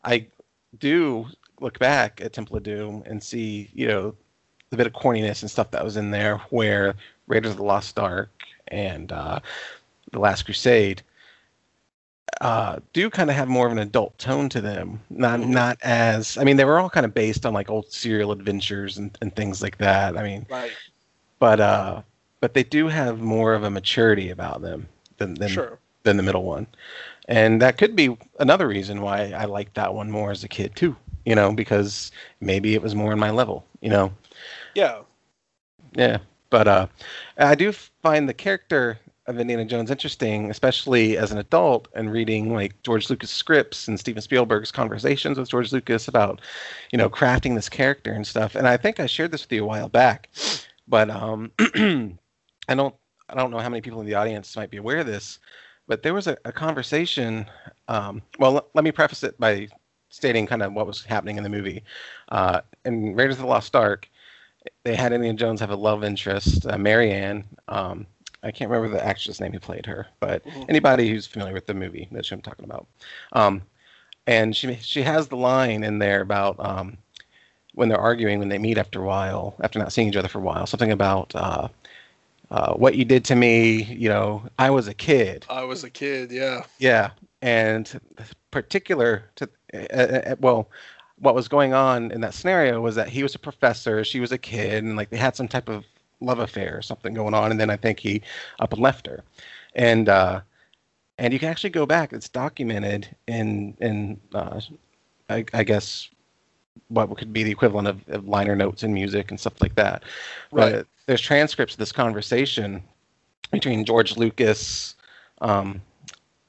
I 0.03 0.27
do 0.79 1.27
look 1.59 1.79
back 1.79 2.21
at 2.21 2.33
Temple 2.33 2.57
of 2.57 2.63
Doom 2.63 3.03
and 3.05 3.21
see 3.21 3.69
you 3.73 3.87
know 3.87 4.15
the 4.69 4.77
bit 4.77 4.87
of 4.87 4.93
corniness 4.93 5.41
and 5.41 5.49
stuff 5.51 5.71
that 5.71 5.83
was 5.83 5.97
in 5.97 6.11
there, 6.11 6.37
where 6.49 6.95
Raiders 7.27 7.51
of 7.51 7.57
the 7.57 7.63
Lost 7.63 7.97
Ark 7.99 8.29
and 8.69 9.11
uh, 9.11 9.39
the 10.11 10.19
Last 10.19 10.43
Crusade 10.43 11.01
uh, 12.41 12.77
do 12.93 13.09
kind 13.09 13.29
of 13.29 13.35
have 13.35 13.47
more 13.47 13.65
of 13.67 13.71
an 13.71 13.79
adult 13.79 14.17
tone 14.17 14.49
to 14.49 14.61
them. 14.61 15.01
Not 15.09 15.39
Mhm. 15.39 15.47
not 15.47 15.77
as 15.81 16.37
I 16.37 16.43
mean 16.43 16.57
they 16.57 16.65
were 16.65 16.79
all 16.79 16.89
kind 16.89 17.05
of 17.05 17.13
based 17.13 17.45
on 17.45 17.53
like 17.53 17.69
old 17.69 17.91
serial 17.91 18.31
adventures 18.31 18.97
and, 18.97 19.17
and 19.21 19.35
things 19.35 19.61
like 19.61 19.77
that. 19.77 20.17
I 20.17 20.23
mean, 20.23 20.45
right. 20.49 20.77
but 21.39 21.59
uh, 21.59 22.01
but 22.39 22.53
they 22.53 22.63
do 22.63 22.87
have 22.87 23.19
more 23.19 23.53
of 23.53 23.63
a 23.63 23.69
maturity 23.69 24.29
about 24.29 24.61
them 24.61 24.87
than 25.17 25.33
than, 25.35 25.49
Sure. 25.49 25.79
than 26.03 26.17
the 26.17 26.23
middle 26.23 26.43
one, 26.43 26.67
and 27.27 27.61
that 27.61 27.77
could 27.77 27.95
be 27.95 28.17
another 28.39 28.67
reason 28.67 29.01
why 29.01 29.31
I 29.31 29.45
liked 29.45 29.75
that 29.75 29.93
one 29.93 30.11
more 30.11 30.31
as 30.31 30.43
a 30.43 30.47
kid 30.49 30.75
too. 30.75 30.95
You 31.25 31.35
know, 31.35 31.53
because 31.53 32.11
maybe 32.39 32.73
it 32.75 32.81
was 32.81 32.95
more 32.95 33.11
in 33.13 33.19
my 33.19 33.31
level. 33.31 33.65
You 33.81 33.89
know, 33.89 34.11
Yeah. 34.75 35.01
yeah, 35.95 36.17
but 36.49 36.67
uh, 36.67 36.87
I 37.37 37.55
do 37.55 37.71
find 37.71 38.27
the 38.27 38.33
character 38.33 38.99
of 39.27 39.39
Indiana 39.39 39.65
Jones 39.65 39.91
interesting, 39.91 40.49
especially 40.49 41.17
as 41.17 41.31
an 41.31 41.37
adult 41.37 41.89
and 41.93 42.11
reading 42.11 42.53
like 42.53 42.81
George 42.83 43.09
Lucas 43.09 43.29
scripts 43.29 43.87
and 43.87 43.99
Steven 43.99 44.21
Spielberg's 44.21 44.71
conversations 44.71 45.37
with 45.37 45.49
George 45.49 45.73
Lucas 45.73 46.07
about, 46.07 46.41
you 46.91 46.97
know, 46.97 47.09
crafting 47.09 47.53
this 47.53 47.67
character 47.67 48.11
and 48.13 48.25
stuff. 48.25 48.55
And 48.55 48.67
I 48.67 48.77
think 48.77 48.99
I 48.99 49.05
shared 49.05 49.31
this 49.31 49.43
with 49.43 49.51
you 49.51 49.63
a 49.63 49.67
while 49.67 49.89
back, 49.89 50.29
but 50.87 51.09
um, 51.09 51.51
I 51.59 52.75
don't 52.75 52.95
I 53.29 53.35
don't 53.35 53.51
know 53.51 53.59
how 53.59 53.69
many 53.69 53.81
people 53.81 53.99
in 53.99 54.05
the 54.05 54.15
audience 54.15 54.55
might 54.55 54.69
be 54.69 54.77
aware 54.77 54.99
of 54.99 55.05
this, 55.05 55.39
but 55.87 56.01
there 56.01 56.13
was 56.13 56.27
a, 56.27 56.37
a 56.45 56.51
conversation. 56.51 57.45
Um, 57.89 58.21
well, 58.39 58.53
let, 58.53 58.65
let 58.73 58.83
me 58.85 58.91
preface 58.91 59.23
it 59.23 59.37
by 59.37 59.67
stating 60.09 60.47
kind 60.47 60.63
of 60.63 60.71
what 60.71 60.87
was 60.87 61.03
happening 61.03 61.35
in 61.35 61.43
the 61.43 61.49
movie. 61.49 61.83
Uh, 62.29 62.61
in 62.85 63.13
Raiders 63.15 63.35
of 63.35 63.41
the 63.41 63.47
Lost 63.47 63.75
Ark, 63.75 64.09
they 64.83 64.95
had 64.95 65.11
Indiana 65.11 65.37
Jones 65.37 65.59
have 65.59 65.69
a 65.69 65.75
love 65.75 66.05
interest, 66.05 66.65
uh, 66.65 66.77
Marianne. 66.77 67.43
Um, 67.67 68.07
I 68.47 68.51
can't 68.51 68.71
remember 68.71 68.95
the 68.95 69.05
actress 69.05 69.39
name 69.39 69.51
who 69.51 69.59
played 69.59 69.85
her, 69.85 70.07
but 70.19 70.45
Mhm. 70.45 70.65
anybody 70.69 71.09
who's 71.09 71.27
familiar 71.27 71.53
with 71.53 71.67
the 71.67 71.73
movie 71.73 72.07
knows 72.11 72.29
who 72.29 72.35
I'm 72.35 72.41
talking 72.41 72.65
about. 72.65 72.87
Um, 73.33 73.61
and 74.25 74.55
she 74.55 74.75
she 74.75 75.01
has 75.03 75.27
the 75.27 75.37
line 75.37 75.83
in 75.83 75.99
there 75.99 76.21
about 76.21 76.55
um, 76.59 76.97
when 77.73 77.89
they're 77.89 77.99
arguing 77.99 78.39
when 78.39 78.49
they 78.49 78.57
meet 78.57 78.77
after 78.77 79.01
a 79.01 79.05
while, 79.05 79.55
after 79.61 79.79
not 79.79 79.93
seeing 79.93 80.07
each 80.07 80.15
other 80.15 80.27
for 80.27 80.39
a 80.39 80.41
while, 80.41 80.65
something 80.65 80.91
about 80.91 81.35
uh, 81.35 81.67
uh, 82.49 82.73
what 82.73 82.95
you 82.95 83.05
did 83.05 83.25
to 83.25 83.35
me. 83.35 83.83
You 83.83 84.09
know, 84.09 84.43
I 84.57 84.69
was 84.69 84.87
a 84.87 84.93
kid. 84.93 85.45
I 85.49 85.63
was 85.63 85.83
a 85.83 85.89
kid. 85.89 86.31
Yeah. 86.31 86.63
Yeah, 86.79 87.11
and 87.41 87.99
particular 88.51 89.29
to 89.35 89.49
uh, 89.73 90.35
well, 90.39 90.69
what 91.19 91.35
was 91.35 91.47
going 91.47 91.73
on 91.73 92.11
in 92.11 92.21
that 92.21 92.33
scenario 92.33 92.79
was 92.79 92.95
that 92.95 93.09
he 93.09 93.23
was 93.23 93.35
a 93.35 93.39
professor, 93.39 94.03
she 94.03 94.19
was 94.19 94.31
a 94.31 94.37
kid, 94.37 94.83
and 94.83 94.95
like 94.95 95.09
they 95.09 95.17
had 95.17 95.35
some 95.35 95.47
type 95.47 95.67
of 95.69 95.85
love 96.19 96.39
affair 96.39 96.77
or 96.77 96.81
something 96.81 97.13
going 97.13 97.33
on, 97.33 97.51
and 97.51 97.59
then 97.59 97.69
I 97.69 97.77
think 97.77 97.99
he 97.99 98.21
up 98.59 98.73
and 98.73 98.81
left 98.81 99.07
her, 99.07 99.23
and 99.75 100.09
uh, 100.09 100.41
and 101.17 101.33
you 101.33 101.39
can 101.39 101.49
actually 101.49 101.69
go 101.71 101.85
back. 101.85 102.13
It's 102.13 102.29
documented 102.29 103.07
in 103.27 103.75
in 103.79 104.19
uh, 104.33 104.59
I, 105.29 105.45
I 105.53 105.63
guess 105.63 106.09
what 106.89 107.15
could 107.17 107.33
be 107.33 107.43
the 107.43 107.51
equivalent 107.51 107.87
of, 107.87 108.07
of 108.09 108.27
liner 108.27 108.55
notes 108.55 108.83
and 108.83 108.93
music 108.93 109.29
and 109.29 109.39
stuff 109.39 109.61
like 109.61 109.75
that. 109.75 110.03
Right. 110.51 110.73
But 110.73 110.87
there's 111.05 111.21
transcripts 111.21 111.73
of 111.73 111.79
this 111.79 111.91
conversation 111.91 112.83
between 113.51 113.85
George 113.85 114.15
Lucas. 114.15 114.95
Um, 115.41 115.81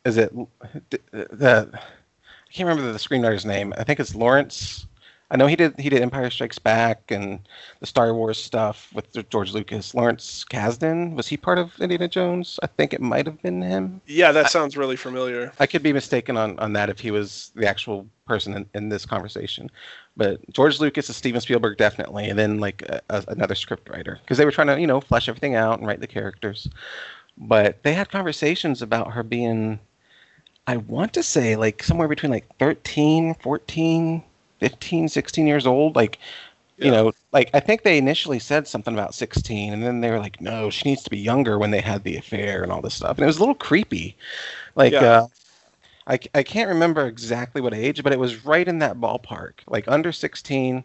is 0.04 0.16
it 0.16 0.32
the, 0.90 1.00
the 1.12 1.70
I 1.72 2.52
can't 2.52 2.68
remember 2.68 2.92
the 2.92 2.98
screenwriter's 2.98 3.44
name. 3.44 3.74
I 3.76 3.84
think 3.84 4.00
it's 4.00 4.14
Lawrence. 4.14 4.86
I 5.30 5.36
know 5.36 5.46
he 5.46 5.56
did 5.56 5.78
he 5.78 5.90
did 5.90 6.00
Empire 6.00 6.30
Strikes 6.30 6.58
Back 6.58 7.10
and 7.10 7.40
the 7.80 7.86
Star 7.86 8.14
Wars 8.14 8.42
stuff 8.42 8.88
with 8.94 9.28
George 9.28 9.52
Lucas. 9.52 9.94
Lawrence 9.94 10.44
Kasdan 10.50 11.14
was 11.14 11.28
he 11.28 11.36
part 11.36 11.58
of 11.58 11.78
Indiana 11.80 12.08
Jones? 12.08 12.58
I 12.62 12.66
think 12.66 12.94
it 12.94 13.02
might 13.02 13.26
have 13.26 13.40
been 13.42 13.60
him. 13.60 14.00
Yeah, 14.06 14.32
that 14.32 14.50
sounds 14.50 14.76
really 14.76 14.96
familiar. 14.96 15.52
I 15.60 15.66
could 15.66 15.82
be 15.82 15.92
mistaken 15.92 16.38
on, 16.38 16.58
on 16.58 16.72
that 16.72 16.88
if 16.88 16.98
he 16.98 17.10
was 17.10 17.52
the 17.54 17.68
actual 17.68 18.06
person 18.26 18.54
in, 18.54 18.66
in 18.74 18.88
this 18.88 19.04
conversation. 19.04 19.70
But 20.16 20.40
George 20.50 20.80
Lucas 20.80 21.10
is 21.10 21.16
Steven 21.16 21.42
Spielberg 21.42 21.76
definitely, 21.76 22.30
and 22.30 22.38
then 22.38 22.58
like 22.58 22.82
a, 22.82 23.02
a, 23.10 23.24
another 23.28 23.54
script 23.54 23.90
writer 23.90 24.18
because 24.22 24.38
they 24.38 24.46
were 24.46 24.50
trying 24.50 24.68
to 24.68 24.80
you 24.80 24.86
know 24.86 25.00
flesh 25.00 25.28
everything 25.28 25.54
out 25.54 25.78
and 25.78 25.86
write 25.86 26.00
the 26.00 26.06
characters. 26.06 26.68
But 27.36 27.82
they 27.82 27.92
had 27.92 28.10
conversations 28.10 28.82
about 28.82 29.12
her 29.12 29.22
being, 29.22 29.78
I 30.66 30.78
want 30.78 31.12
to 31.14 31.22
say 31.22 31.54
like 31.54 31.82
somewhere 31.82 32.08
between 32.08 32.32
like 32.32 32.48
13, 32.58 33.34
14, 33.34 34.24
15, 34.60 35.08
16 35.08 35.46
years 35.46 35.66
old. 35.66 35.96
Like, 35.96 36.18
you 36.80 36.90
know, 36.90 37.12
like 37.32 37.50
I 37.54 37.60
think 37.60 37.82
they 37.82 37.98
initially 37.98 38.38
said 38.38 38.68
something 38.68 38.94
about 38.94 39.14
16, 39.14 39.72
and 39.72 39.82
then 39.84 40.00
they 40.00 40.10
were 40.10 40.18
like, 40.20 40.40
no, 40.40 40.70
she 40.70 40.88
needs 40.88 41.02
to 41.04 41.10
be 41.10 41.18
younger 41.18 41.58
when 41.58 41.70
they 41.70 41.80
had 41.80 42.04
the 42.04 42.16
affair 42.16 42.62
and 42.62 42.72
all 42.72 42.82
this 42.82 42.94
stuff. 42.94 43.16
And 43.18 43.24
it 43.24 43.26
was 43.26 43.38
a 43.38 43.40
little 43.40 43.54
creepy. 43.54 44.16
Like, 44.76 44.94
Yeah. 44.94 45.02
uh, 45.02 45.28
I, 46.06 46.18
I 46.34 46.42
can't 46.42 46.68
remember 46.68 47.06
exactly 47.06 47.60
what 47.60 47.74
age, 47.74 48.02
but 48.02 48.12
it 48.12 48.18
was 48.18 48.44
right 48.44 48.66
in 48.66 48.78
that 48.80 48.98
ballpark, 48.98 49.54
like 49.68 49.86
under 49.88 50.12
16, 50.12 50.84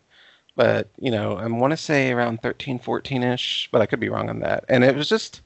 but 0.55 0.89
you 0.99 1.11
know, 1.11 1.37
I 1.37 1.47
want 1.47 1.71
to 1.71 1.77
say 1.77 2.11
around 2.11 2.41
13, 2.41 2.79
14 2.79 3.23
ish, 3.23 3.69
but 3.71 3.81
I 3.81 3.85
could 3.85 3.99
be 3.99 4.09
wrong 4.09 4.29
on 4.29 4.39
that. 4.41 4.65
And 4.69 4.83
it 4.83 4.95
was 4.95 5.09
just 5.09 5.41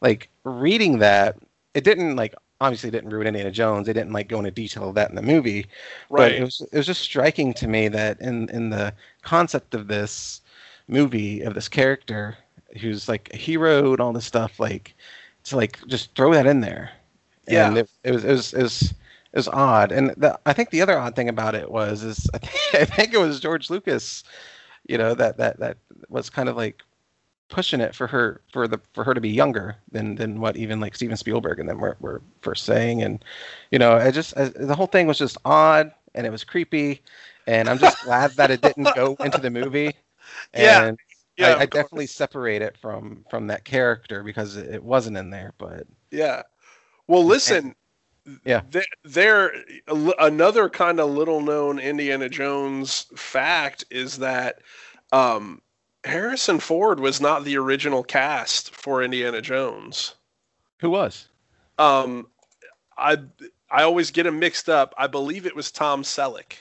like 0.00 0.30
reading 0.44 0.98
that. 1.00 1.38
It 1.74 1.84
didn't 1.84 2.16
like 2.16 2.34
obviously 2.60 2.90
didn't 2.90 3.10
ruin 3.10 3.26
Indiana 3.26 3.50
Jones. 3.50 3.86
They 3.86 3.92
didn't 3.92 4.12
like 4.12 4.28
go 4.28 4.38
into 4.38 4.50
detail 4.50 4.88
of 4.88 4.94
that 4.96 5.10
in 5.10 5.16
the 5.16 5.22
movie, 5.22 5.66
Right. 6.10 6.30
but 6.30 6.32
it 6.32 6.42
was 6.42 6.60
it 6.72 6.76
was 6.76 6.86
just 6.86 7.02
striking 7.02 7.54
to 7.54 7.68
me 7.68 7.88
that 7.88 8.20
in 8.20 8.48
in 8.50 8.70
the 8.70 8.94
concept 9.22 9.74
of 9.74 9.88
this 9.88 10.40
movie 10.88 11.42
of 11.42 11.54
this 11.54 11.68
character 11.68 12.36
who's 12.80 13.08
like 13.08 13.30
a 13.32 13.36
hero 13.36 13.92
and 13.92 14.00
all 14.00 14.12
this 14.12 14.26
stuff, 14.26 14.58
like 14.60 14.94
to 15.44 15.56
like 15.56 15.78
just 15.86 16.14
throw 16.14 16.32
that 16.34 16.46
in 16.46 16.60
there. 16.60 16.90
Yeah. 17.48 17.68
And 17.68 17.78
it, 17.78 17.90
it 18.04 18.12
was 18.12 18.24
it 18.24 18.30
was 18.32 18.54
it 18.54 18.62
was 18.62 18.82
it 19.32 19.36
was 19.36 19.48
odd. 19.48 19.92
And 19.92 20.10
the, 20.16 20.38
I 20.46 20.52
think 20.52 20.70
the 20.70 20.82
other 20.82 20.98
odd 20.98 21.14
thing 21.16 21.28
about 21.28 21.54
it 21.54 21.70
was 21.70 22.02
is 22.02 22.28
I 22.34 22.38
think, 22.42 22.82
I 22.82 22.84
think 22.84 23.14
it 23.14 23.18
was 23.18 23.40
George 23.40 23.70
Lucas, 23.70 24.24
you 24.88 24.98
know, 24.98 25.14
that 25.14 25.36
that 25.38 25.58
that 25.60 25.78
was 26.08 26.30
kind 26.30 26.48
of 26.48 26.56
like 26.56 26.82
pushing 27.48 27.80
it 27.80 27.94
for 27.94 28.06
her 28.06 28.40
for 28.52 28.68
the 28.68 28.78
for 28.92 29.04
her 29.04 29.14
to 29.14 29.20
be 29.20 29.30
younger 29.30 29.76
than 29.90 30.14
than 30.16 30.40
what 30.40 30.56
even 30.56 30.80
like 30.80 30.94
Steven 30.94 31.16
Spielberg 31.16 31.58
and 31.58 31.68
them 31.68 31.80
were, 31.80 31.96
were 32.00 32.22
first 32.42 32.64
saying 32.64 33.02
and 33.02 33.24
you 33.70 33.78
know 33.78 33.96
I 33.96 34.10
just 34.10 34.36
I, 34.36 34.44
the 34.48 34.74
whole 34.74 34.86
thing 34.86 35.06
was 35.06 35.18
just 35.18 35.38
odd 35.44 35.92
and 36.14 36.26
it 36.26 36.30
was 36.30 36.44
creepy 36.44 37.02
and 37.46 37.68
I'm 37.68 37.78
just 37.78 38.02
glad 38.04 38.32
that 38.32 38.50
it 38.50 38.60
didn't 38.60 38.94
go 38.94 39.16
into 39.24 39.40
the 39.40 39.50
movie 39.50 39.94
Yeah. 40.54 40.88
and 40.88 40.98
Yeah, 41.38 41.54
I, 41.54 41.62
I 41.62 41.66
definitely 41.66 42.06
separate 42.06 42.62
it 42.62 42.76
from 42.76 43.24
from 43.30 43.46
that 43.48 43.64
character 43.64 44.22
because 44.22 44.56
it, 44.56 44.82
wasn't 44.82 45.16
in 45.16 45.30
there 45.30 45.54
but 45.58 45.86
Yeah. 46.10 46.42
Well, 47.06 47.24
listen. 47.24 47.74
Yeah. 48.44 48.60
There, 48.70 48.84
there 49.04 49.52
another 50.18 50.68
kind 50.68 51.00
of 51.00 51.08
little 51.08 51.40
known 51.40 51.78
Indiana 51.78 52.28
Jones 52.28 53.06
fact 53.16 53.84
is 53.90 54.18
that 54.18 54.60
um, 55.12 55.62
Harrison 56.04 56.60
Ford 56.60 57.00
was 57.00 57.20
not 57.20 57.44
the 57.44 57.56
original 57.56 58.02
cast 58.02 58.74
for 58.74 59.02
Indiana 59.02 59.40
Jones. 59.42 60.14
who 60.80 60.90
was 60.90 61.28
Um, 61.78 62.28
I 62.96 63.18
I 63.70 63.82
always 63.82 64.10
get 64.10 64.26
him 64.26 64.38
mixed 64.38 64.68
up. 64.68 64.94
I 64.96 65.06
believe 65.06 65.44
it 65.46 65.56
was 65.56 65.70
Tom 65.70 66.02
Selleck. 66.02 66.54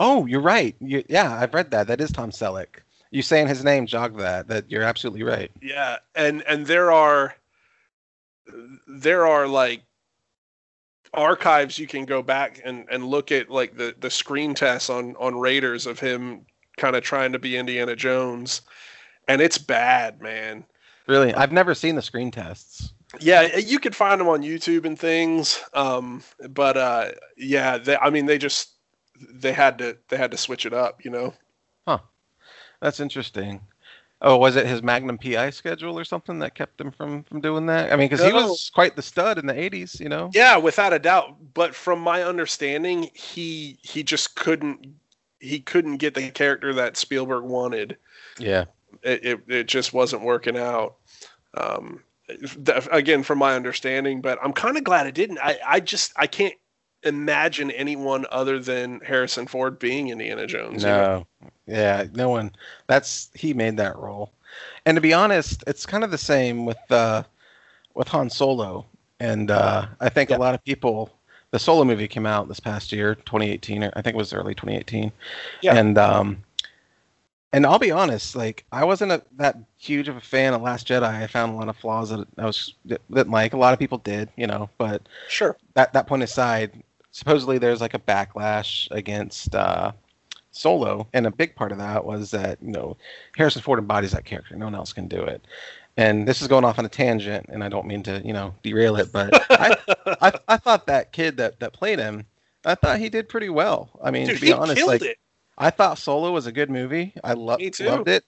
oh 0.00 0.26
you're 0.26 0.40
right 0.40 0.74
you, 0.80 1.04
yeah 1.08 1.38
I've 1.40 1.54
read 1.54 1.70
that 1.70 1.86
that 1.86 2.00
is 2.00 2.10
Tom 2.10 2.30
Selleck 2.30 2.80
you 3.10 3.22
saying 3.22 3.46
his 3.48 3.62
name 3.64 3.86
jogged 3.86 4.18
that 4.18 4.48
that 4.48 4.70
you're 4.70 4.82
absolutely 4.82 5.22
right 5.22 5.50
Yeah, 5.62 5.98
and 6.14 6.42
and 6.48 6.66
there 6.66 6.90
are 6.92 7.36
there 8.88 9.26
are 9.26 9.46
like 9.46 9.82
archives 11.14 11.78
you 11.78 11.86
can 11.86 12.04
go 12.04 12.22
back 12.22 12.60
and 12.64 12.86
and 12.90 13.06
look 13.06 13.30
at 13.30 13.48
like 13.48 13.76
the 13.76 13.94
the 14.00 14.10
screen 14.10 14.52
tests 14.54 14.90
on 14.90 15.14
on 15.16 15.38
Raiders 15.38 15.86
of 15.86 16.00
him 16.00 16.44
kind 16.76 16.96
of 16.96 17.02
trying 17.02 17.32
to 17.32 17.38
be 17.38 17.56
Indiana 17.56 17.96
Jones, 17.96 18.62
and 19.28 19.40
it's 19.40 19.58
bad, 19.58 20.20
man. 20.20 20.64
really 21.06 21.34
I've 21.34 21.52
never 21.52 21.74
seen 21.74 21.94
the 21.94 22.02
screen 22.02 22.30
tests 22.30 22.92
Yeah, 23.20 23.56
you 23.56 23.78
could 23.78 23.96
find 23.96 24.20
them 24.20 24.28
on 24.28 24.42
YouTube 24.42 24.84
and 24.84 24.98
things, 24.98 25.62
um, 25.72 26.22
but 26.50 26.76
uh, 26.76 27.10
yeah, 27.36 27.78
they, 27.78 27.96
I 27.96 28.10
mean 28.10 28.26
they 28.26 28.38
just 28.38 28.70
they 29.32 29.52
had 29.52 29.78
to 29.78 29.96
they 30.08 30.16
had 30.16 30.30
to 30.32 30.36
switch 30.36 30.66
it 30.66 30.72
up, 30.72 31.04
you 31.04 31.10
know. 31.10 31.34
Huh, 31.86 31.98
that's 32.80 33.00
interesting. 33.00 33.60
Oh, 34.20 34.38
was 34.38 34.56
it 34.56 34.66
his 34.66 34.82
Magnum 34.82 35.18
PI 35.18 35.50
schedule 35.50 35.98
or 35.98 36.04
something 36.04 36.38
that 36.38 36.54
kept 36.54 36.80
him 36.80 36.90
from 36.90 37.24
from 37.24 37.40
doing 37.40 37.66
that? 37.66 37.92
I 37.92 37.96
mean, 37.96 38.08
because 38.08 38.24
he 38.24 38.32
was 38.32 38.70
quite 38.74 38.96
the 38.96 39.02
stud 39.02 39.38
in 39.38 39.46
the 39.46 39.52
'80s, 39.52 40.00
you 40.00 40.08
know. 40.08 40.30
Yeah, 40.32 40.56
without 40.56 40.94
a 40.94 40.98
doubt. 40.98 41.36
But 41.52 41.74
from 41.74 42.00
my 42.00 42.22
understanding, 42.22 43.10
he 43.12 43.78
he 43.82 44.02
just 44.02 44.34
couldn't 44.34 44.94
he 45.44 45.60
couldn't 45.60 45.98
get 45.98 46.14
the 46.14 46.30
character 46.30 46.72
that 46.74 46.96
Spielberg 46.96 47.44
wanted. 47.44 47.96
Yeah. 48.38 48.64
It 49.02 49.24
it, 49.24 49.40
it 49.48 49.66
just 49.66 49.92
wasn't 49.92 50.22
working 50.22 50.56
out. 50.56 50.96
Um, 51.56 52.02
th- 52.64 52.88
again, 52.90 53.22
from 53.22 53.38
my 53.38 53.54
understanding, 53.54 54.20
but 54.20 54.38
I'm 54.42 54.52
kind 54.52 54.76
of 54.76 54.84
glad 54.84 55.06
it 55.06 55.14
didn't. 55.14 55.38
I 55.38 55.58
I 55.66 55.80
just 55.80 56.12
I 56.16 56.26
can't 56.26 56.54
imagine 57.02 57.70
anyone 57.72 58.24
other 58.30 58.58
than 58.58 59.00
Harrison 59.00 59.46
Ford 59.46 59.78
being 59.78 60.08
Indiana 60.08 60.46
Jones. 60.46 60.82
you 60.82 60.88
know? 60.88 61.26
No. 61.42 61.50
Yeah, 61.66 62.06
no 62.14 62.30
one. 62.30 62.52
That's 62.86 63.30
he 63.34 63.52
made 63.54 63.76
that 63.76 63.96
role. 63.96 64.32
And 64.86 64.96
to 64.96 65.00
be 65.02 65.12
honest, 65.12 65.62
it's 65.66 65.84
kind 65.86 66.02
of 66.04 66.10
the 66.10 66.18
same 66.18 66.64
with 66.64 66.78
uh 66.90 67.22
with 67.94 68.08
Han 68.08 68.30
Solo. 68.30 68.86
And 69.20 69.50
uh 69.50 69.86
I 70.00 70.08
think 70.08 70.30
Yeah. 70.30 70.36
a 70.36 70.38
lot 70.38 70.54
of 70.54 70.64
people 70.64 71.10
the 71.54 71.60
Solo 71.60 71.84
movie 71.84 72.08
came 72.08 72.26
out 72.26 72.48
this 72.48 72.58
past 72.58 72.90
year, 72.90 73.14
2018, 73.14 73.84
or 73.84 73.92
I 73.94 74.02
think 74.02 74.14
it 74.14 74.18
was 74.18 74.32
early 74.32 74.56
2018. 74.56 75.12
Yeah. 75.62 75.76
And 75.76 75.96
um 75.96 76.42
and 77.52 77.64
I'll 77.64 77.78
be 77.78 77.92
honest, 77.92 78.34
like 78.34 78.64
I 78.72 78.82
wasn't 78.82 79.12
a, 79.12 79.22
that 79.36 79.56
huge 79.78 80.08
of 80.08 80.16
a 80.16 80.20
fan 80.20 80.52
of 80.52 80.62
Last 80.62 80.88
Jedi. 80.88 81.04
I 81.04 81.28
found 81.28 81.52
a 81.52 81.56
lot 81.56 81.68
of 81.68 81.76
flaws 81.76 82.10
that 82.10 82.26
I 82.38 82.44
was 82.44 82.74
didn't 82.84 83.30
like. 83.30 83.52
A 83.52 83.56
lot 83.56 83.72
of 83.72 83.78
people 83.78 83.98
did, 83.98 84.30
you 84.34 84.48
know, 84.48 84.68
but 84.78 85.02
Sure. 85.28 85.56
that 85.74 85.92
that 85.92 86.08
point 86.08 86.24
aside, 86.24 86.82
supposedly 87.12 87.58
there's 87.58 87.80
like 87.80 87.94
a 87.94 88.00
backlash 88.00 88.90
against 88.90 89.54
uh, 89.54 89.92
Solo, 90.50 91.06
and 91.12 91.24
a 91.24 91.30
big 91.30 91.54
part 91.54 91.70
of 91.70 91.78
that 91.78 92.04
was 92.04 92.32
that 92.32 92.58
you 92.62 92.72
know 92.72 92.96
Harrison 93.36 93.62
Ford 93.62 93.78
embodies 93.78 94.10
that 94.10 94.24
character. 94.24 94.56
No 94.56 94.64
one 94.64 94.74
else 94.74 94.92
can 94.92 95.06
do 95.06 95.22
it. 95.22 95.46
And 95.96 96.26
this 96.26 96.42
is 96.42 96.48
going 96.48 96.64
off 96.64 96.78
on 96.78 96.84
a 96.84 96.88
tangent, 96.88 97.46
and 97.48 97.62
I 97.62 97.68
don't 97.68 97.86
mean 97.86 98.02
to 98.04 98.20
you 98.24 98.32
know 98.32 98.54
derail 98.62 98.96
it, 98.96 99.12
but 99.12 99.30
I, 99.50 99.76
I 100.20 100.32
I 100.48 100.56
thought 100.56 100.86
that 100.86 101.12
kid 101.12 101.36
that 101.36 101.60
that 101.60 101.72
played 101.72 101.98
him, 102.00 102.26
I 102.64 102.74
thought 102.74 102.98
he 102.98 103.08
did 103.08 103.28
pretty 103.28 103.48
well. 103.48 103.90
I 104.02 104.10
mean, 104.10 104.26
Dude, 104.26 104.36
to 104.36 104.40
be 104.40 104.52
honest, 104.52 104.86
like 104.86 105.02
it. 105.02 105.18
I 105.56 105.70
thought 105.70 105.98
Solo 105.98 106.32
was 106.32 106.46
a 106.46 106.52
good 106.52 106.70
movie. 106.70 107.14
I 107.22 107.34
lo- 107.34 107.56
Me 107.56 107.70
too. 107.70 107.84
loved 107.84 108.08
it. 108.08 108.24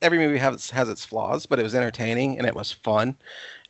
Every 0.00 0.18
movie 0.18 0.38
has 0.38 0.70
has 0.70 0.88
its 0.88 1.04
flaws, 1.04 1.44
but 1.44 1.58
it 1.58 1.62
was 1.62 1.74
entertaining 1.74 2.38
and 2.38 2.46
it 2.46 2.54
was 2.54 2.72
fun, 2.72 3.16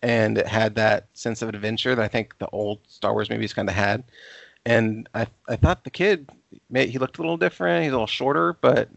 and 0.03 0.39
it 0.39 0.47
had 0.47 0.77
that 0.77 1.09
sense 1.15 1.43
of 1.43 1.49
adventure 1.49 1.95
that 1.97 2.05
I 2.05 2.09
think 2.09 2.39
the 2.39 2.49
old 2.51 2.79
Star 2.87 3.13
Wars 3.13 3.31
movies 3.31 3.53
kind 3.53 3.69
of 3.69 3.75
had. 3.75 4.05
And 4.65 5.09
I 5.15 5.27
I 5.49 5.57
thought 5.57 5.83
the 5.83 5.91
kid, 5.91 6.31
he 6.73 6.99
looked 6.99 7.19
a 7.19 7.23
little 7.23 7.37
different. 7.37 7.83
He's 7.83 7.91
a 7.91 7.95
little 7.95 8.07
shorter, 8.07 8.57
but 8.61 8.89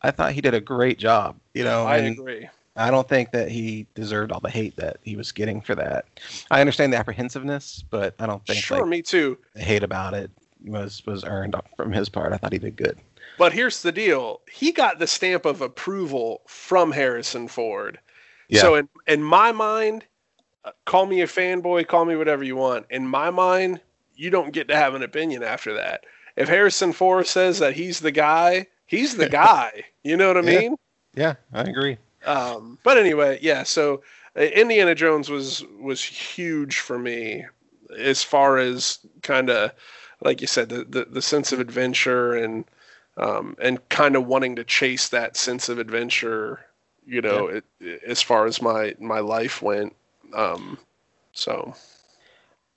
I 0.00 0.12
thought 0.12 0.32
he 0.32 0.40
did 0.40 0.54
a 0.54 0.60
great 0.60 0.98
job. 0.98 1.36
You 1.52 1.64
know, 1.64 1.84
I 1.84 1.98
and 1.98 2.18
agree. 2.18 2.48
I 2.78 2.90
don't 2.90 3.08
think 3.08 3.32
that 3.32 3.50
he 3.50 3.86
deserved 3.94 4.32
all 4.32 4.40
the 4.40 4.50
hate 4.50 4.76
that 4.76 4.98
he 5.02 5.16
was 5.16 5.32
getting 5.32 5.60
for 5.60 5.74
that. 5.74 6.06
I 6.50 6.60
understand 6.60 6.92
the 6.92 6.96
apprehensiveness, 6.96 7.84
but 7.90 8.14
I 8.18 8.26
don't 8.26 8.44
think 8.46 8.60
Sure, 8.60 8.80
like, 8.80 8.88
me 8.88 9.02
too. 9.02 9.38
the 9.54 9.62
hate 9.62 9.82
about 9.82 10.14
it 10.14 10.30
was 10.64 11.04
was 11.06 11.24
earned 11.24 11.56
from 11.76 11.92
his 11.92 12.08
part. 12.08 12.32
I 12.32 12.36
thought 12.36 12.52
he 12.52 12.58
did 12.58 12.76
good. 12.76 12.98
But 13.36 13.52
here's 13.52 13.82
the 13.82 13.92
deal: 13.92 14.40
he 14.50 14.72
got 14.72 14.98
the 14.98 15.06
stamp 15.06 15.44
of 15.44 15.60
approval 15.60 16.42
from 16.46 16.92
Harrison 16.92 17.48
Ford. 17.48 17.98
Yeah. 18.48 18.60
So 18.62 18.74
in 18.76 18.88
in 19.06 19.22
my 19.22 19.52
mind, 19.52 20.04
uh, 20.64 20.72
call 20.84 21.06
me 21.06 21.20
a 21.20 21.26
fanboy, 21.26 21.86
call 21.86 22.04
me 22.04 22.16
whatever 22.16 22.44
you 22.44 22.56
want. 22.56 22.86
In 22.90 23.06
my 23.06 23.30
mind, 23.30 23.80
you 24.14 24.30
don't 24.30 24.52
get 24.52 24.68
to 24.68 24.76
have 24.76 24.94
an 24.94 25.02
opinion 25.02 25.42
after 25.42 25.74
that. 25.74 26.04
If 26.36 26.48
Harrison 26.48 26.92
Ford 26.92 27.26
says 27.26 27.58
that 27.58 27.74
he's 27.74 28.00
the 28.00 28.12
guy, 28.12 28.66
he's 28.86 29.16
the 29.16 29.26
guy. 29.28 29.84
You 30.04 30.16
know 30.16 30.28
what 30.28 30.36
I 30.38 30.42
Yeah. 30.42 30.60
mean? 30.60 30.76
Yeah, 31.14 31.34
I 31.52 31.62
agree. 31.62 31.98
Um, 32.26 32.78
but 32.82 32.98
anyway, 32.98 33.38
yeah. 33.42 33.62
So 33.62 34.02
uh, 34.36 34.42
Indiana 34.42 34.94
Jones 34.94 35.30
was 35.30 35.64
was 35.80 36.02
huge 36.02 36.80
for 36.80 36.98
me 36.98 37.46
as 37.98 38.22
far 38.22 38.58
as 38.58 38.98
kind 39.22 39.50
of 39.50 39.72
like 40.20 40.40
you 40.40 40.46
said 40.46 40.68
the, 40.68 40.84
the 40.84 41.06
the 41.06 41.22
sense 41.22 41.52
of 41.52 41.60
adventure 41.60 42.34
and 42.34 42.64
um, 43.16 43.56
and 43.60 43.86
kind 43.88 44.16
of 44.16 44.26
wanting 44.26 44.56
to 44.56 44.64
chase 44.64 45.08
that 45.08 45.36
sense 45.36 45.68
of 45.68 45.78
adventure. 45.78 46.60
You 47.06 47.22
know, 47.22 47.46
it, 47.48 47.64
as 48.06 48.20
far 48.20 48.46
as 48.46 48.60
my 48.60 48.94
my 49.00 49.20
life 49.20 49.62
went. 49.62 49.94
Um, 50.34 50.78
so 51.32 51.74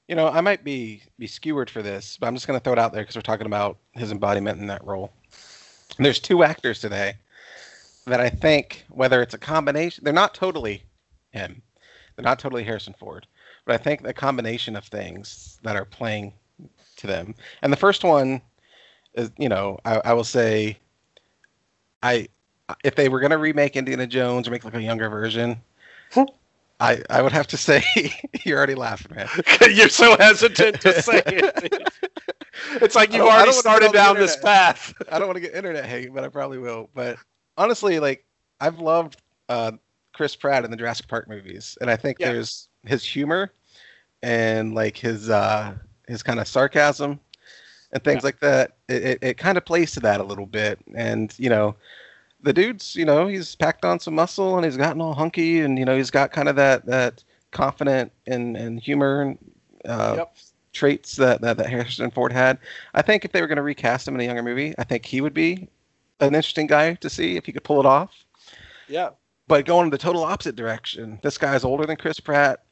You 0.08 0.16
know, 0.16 0.28
I 0.28 0.42
might 0.42 0.64
be 0.64 1.02
be 1.20 1.28
skewered 1.28 1.70
for 1.70 1.82
this, 1.82 2.18
but 2.18 2.28
I'm 2.28 2.36
just 2.36 2.48
going 2.48 2.60
to 2.60 2.64
throw 2.64 2.74
it 2.74 2.80
out 2.80 2.94
there 2.94 3.02
because 3.04 3.16
we're 3.16 3.22
talking 3.22 3.46
about 3.48 3.78
his 3.94 4.12
embodiment 4.12 4.60
in 4.60 4.68
that 4.68 4.84
role. 4.86 5.12
And 5.98 6.06
there's 6.06 6.20
two 6.20 6.44
actors 6.44 6.80
today 6.80 7.16
that 8.06 8.20
I 8.20 8.30
think, 8.30 8.86
whether 8.90 9.22
it's 9.22 9.34
a 9.34 9.38
combination, 9.38 10.04
they're 10.04 10.14
not 10.14 10.34
totally 10.34 10.84
him, 11.32 11.62
they're 12.16 12.24
not 12.24 12.40
totally 12.40 12.64
Harrison 12.64 12.96
Ford, 12.98 13.28
but 13.66 13.76
I 13.76 13.78
think 13.78 14.02
the 14.02 14.14
combination 14.14 14.76
of 14.76 14.86
things 14.86 15.60
that 15.64 15.76
are 15.76 15.86
playing 15.86 16.34
to 16.98 17.08
them. 17.08 17.36
And 17.62 17.72
the 17.72 17.78
first 17.78 18.04
one 18.04 18.42
is, 19.14 19.32
you 19.38 19.50
know, 19.50 19.80
I, 19.86 20.02
I 20.06 20.14
will 20.14 20.24
say, 20.24 20.78
I 22.04 22.28
if 22.84 22.96
they 22.96 23.10
were 23.10 23.20
going 23.20 23.32
to 23.32 23.38
remake 23.38 23.76
Indiana 23.76 24.08
Jones 24.08 24.48
or 24.48 24.52
make 24.52 24.64
like 24.64 24.74
a 24.74 24.82
younger 24.82 25.10
version. 25.10 25.62
Hmm. 26.12 26.24
I, 26.80 27.02
I 27.12 27.22
would 27.22 27.32
have 27.32 27.46
to 27.48 27.58
say 27.58 27.84
you're 28.44 28.58
already 28.58 28.76
laughing, 28.76 29.16
man. 29.16 29.30
you're 29.72 29.90
so 29.90 30.18
hesitant 30.18 30.82
to 30.82 31.02
say 31.02 31.22
it. 31.28 31.94
It's 32.82 32.96
like 32.96 33.14
you've 33.14 33.26
already 33.26 33.52
started 33.52 33.92
down 33.92 34.16
this 34.16 34.36
path. 34.38 34.94
I 35.12 35.20
don't 35.20 35.28
want 35.28 35.38
to 35.38 35.42
get 35.42 35.54
internet 35.54 35.86
hate, 35.86 36.14
but 36.14 36.24
I 36.24 36.30
probably 36.30 36.58
will. 36.58 36.90
But 36.96 37.18
honestly, 37.58 38.00
like 38.00 38.26
I've 38.60 38.80
loved 38.80 39.18
uh, 39.50 39.72
Chris 40.14 40.36
Pratt 40.36 40.66
in 40.66 40.72
the 40.72 40.78
Jurassic 40.78 41.08
Park 41.08 41.28
movies, 41.30 41.78
and 41.82 41.90
I 41.90 41.96
think 41.96 42.20
Yeah. 42.20 42.32
there's 42.32 42.68
his 42.86 43.04
humor 43.04 43.54
and 44.24 44.74
like 44.74 44.98
his 44.98 45.30
uh, 45.30 45.74
his 46.08 46.24
kind 46.24 46.40
of 46.40 46.48
sarcasm 46.48 47.20
and 47.92 48.04
things 48.04 48.24
Yeah. 48.24 48.28
like 48.28 48.40
that. 48.40 48.78
It, 48.88 49.04
it, 49.04 49.20
it 49.22 49.38
kind 49.38 49.58
of 49.58 49.66
plays 49.66 49.92
to 49.94 50.00
that 50.02 50.20
a 50.20 50.24
little 50.24 50.46
bit, 50.46 50.80
and 50.96 51.34
you 51.38 51.50
know, 51.50 51.76
the 52.42 52.54
dude's 52.54 52.96
you 52.96 53.06
know 53.06 53.28
he's 53.28 53.56
packed 53.56 53.86
on 53.86 54.00
some 54.00 54.16
muscle 54.16 54.56
and 54.56 54.66
he's 54.66 54.78
gotten 54.78 55.02
all 55.02 55.14
hunky 55.14 55.62
and 55.62 55.78
you 55.78 55.86
know 55.86 55.96
he's 55.96 56.12
got 56.12 56.32
kind 56.32 56.50
of 56.50 56.56
that 56.56 56.86
that 56.86 57.24
confident 57.52 58.12
and 58.28 58.56
and 58.58 58.80
humor 58.80 59.36
uh, 59.86 60.16
Yep. 60.18 60.36
traits 60.74 61.16
that, 61.18 61.42
that 61.42 61.58
that 61.58 61.70
Harrison 61.70 62.10
Ford 62.12 62.32
had. 62.32 62.58
I 62.94 63.02
think 63.02 63.26
if 63.26 63.32
they 63.32 63.42
were 63.42 63.48
going 63.48 63.58
to 63.58 63.62
recast 63.64 64.08
him 64.08 64.16
in 64.16 64.22
a 64.22 64.24
younger 64.24 64.44
movie, 64.44 64.74
I 64.78 64.84
think 64.84 65.06
he 65.06 65.22
would 65.22 65.34
be 65.34 65.68
an 66.22 66.36
interesting 66.36 66.68
guy 66.68 66.94
to 66.96 67.10
see 67.10 67.36
if 67.36 67.46
he 67.46 67.52
could 67.52 67.64
pull 67.64 67.80
it 67.80 67.86
off. 67.86 68.12
Yeah. 68.88 69.10
But 69.48 69.66
going 69.66 69.86
in 69.86 69.90
the 69.92 69.98
total 69.98 70.24
opposite 70.24 70.56
direction, 70.56 71.20
this 71.24 71.38
guy's 71.38 71.64
older 71.64 71.86
than 71.86 71.98
Chris 71.98 72.20
Pratt. 72.20 72.64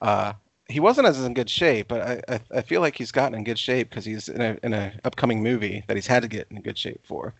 Uh, 0.00 0.34
he 0.68 0.80
wasn't 0.80 1.06
as 1.06 1.22
in 1.22 1.34
good 1.34 1.50
shape, 1.50 1.88
but 1.88 2.00
I, 2.00 2.34
I, 2.34 2.40
I 2.58 2.62
feel 2.62 2.80
like 2.80 2.96
he's 2.96 3.12
gotten 3.12 3.36
in 3.36 3.44
good 3.44 3.58
shape 3.58 3.90
because 3.90 4.04
he's 4.04 4.28
in 4.28 4.40
a 4.40 4.58
in 4.62 4.72
a 4.72 4.92
upcoming 5.04 5.42
movie 5.42 5.84
that 5.86 5.96
he's 5.96 6.06
had 6.06 6.22
to 6.22 6.28
get 6.28 6.46
in 6.50 6.60
good 6.62 6.78
shape 6.78 7.00
for. 7.04 7.34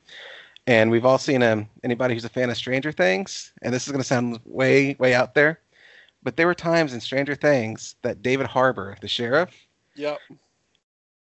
And 0.67 0.91
we've 0.91 1.05
all 1.05 1.19
seen 1.19 1.41
him. 1.41 1.69
Anybody 1.85 2.15
who's 2.15 2.25
a 2.25 2.31
fan 2.31 2.51
of 2.51 2.57
Stranger 2.57 2.93
Things, 2.93 3.53
and 3.63 3.73
this 3.73 3.87
is 3.87 3.93
going 3.93 4.03
to 4.03 4.07
sound 4.07 4.41
way 4.45 4.97
way 4.99 5.15
out 5.15 5.35
there, 5.35 5.61
but 6.23 6.37
there 6.37 6.47
were 6.47 6.55
times 6.55 6.93
in 6.93 7.01
Stranger 7.01 7.35
Things 7.35 7.97
that 8.03 8.23
David 8.23 8.47
Harbour, 8.47 8.97
the 9.01 9.09
sheriff, 9.09 9.51
Yep. 9.97 10.19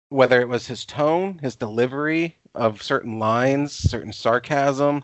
Whether 0.09 0.39
it 0.41 0.47
was 0.47 0.67
his 0.67 0.85
tone, 0.85 1.39
his 1.39 1.55
delivery 1.55 2.37
of 2.53 2.81
certain 2.81 3.19
lines, 3.19 3.71
certain 3.73 4.13
sarcasm, 4.13 5.03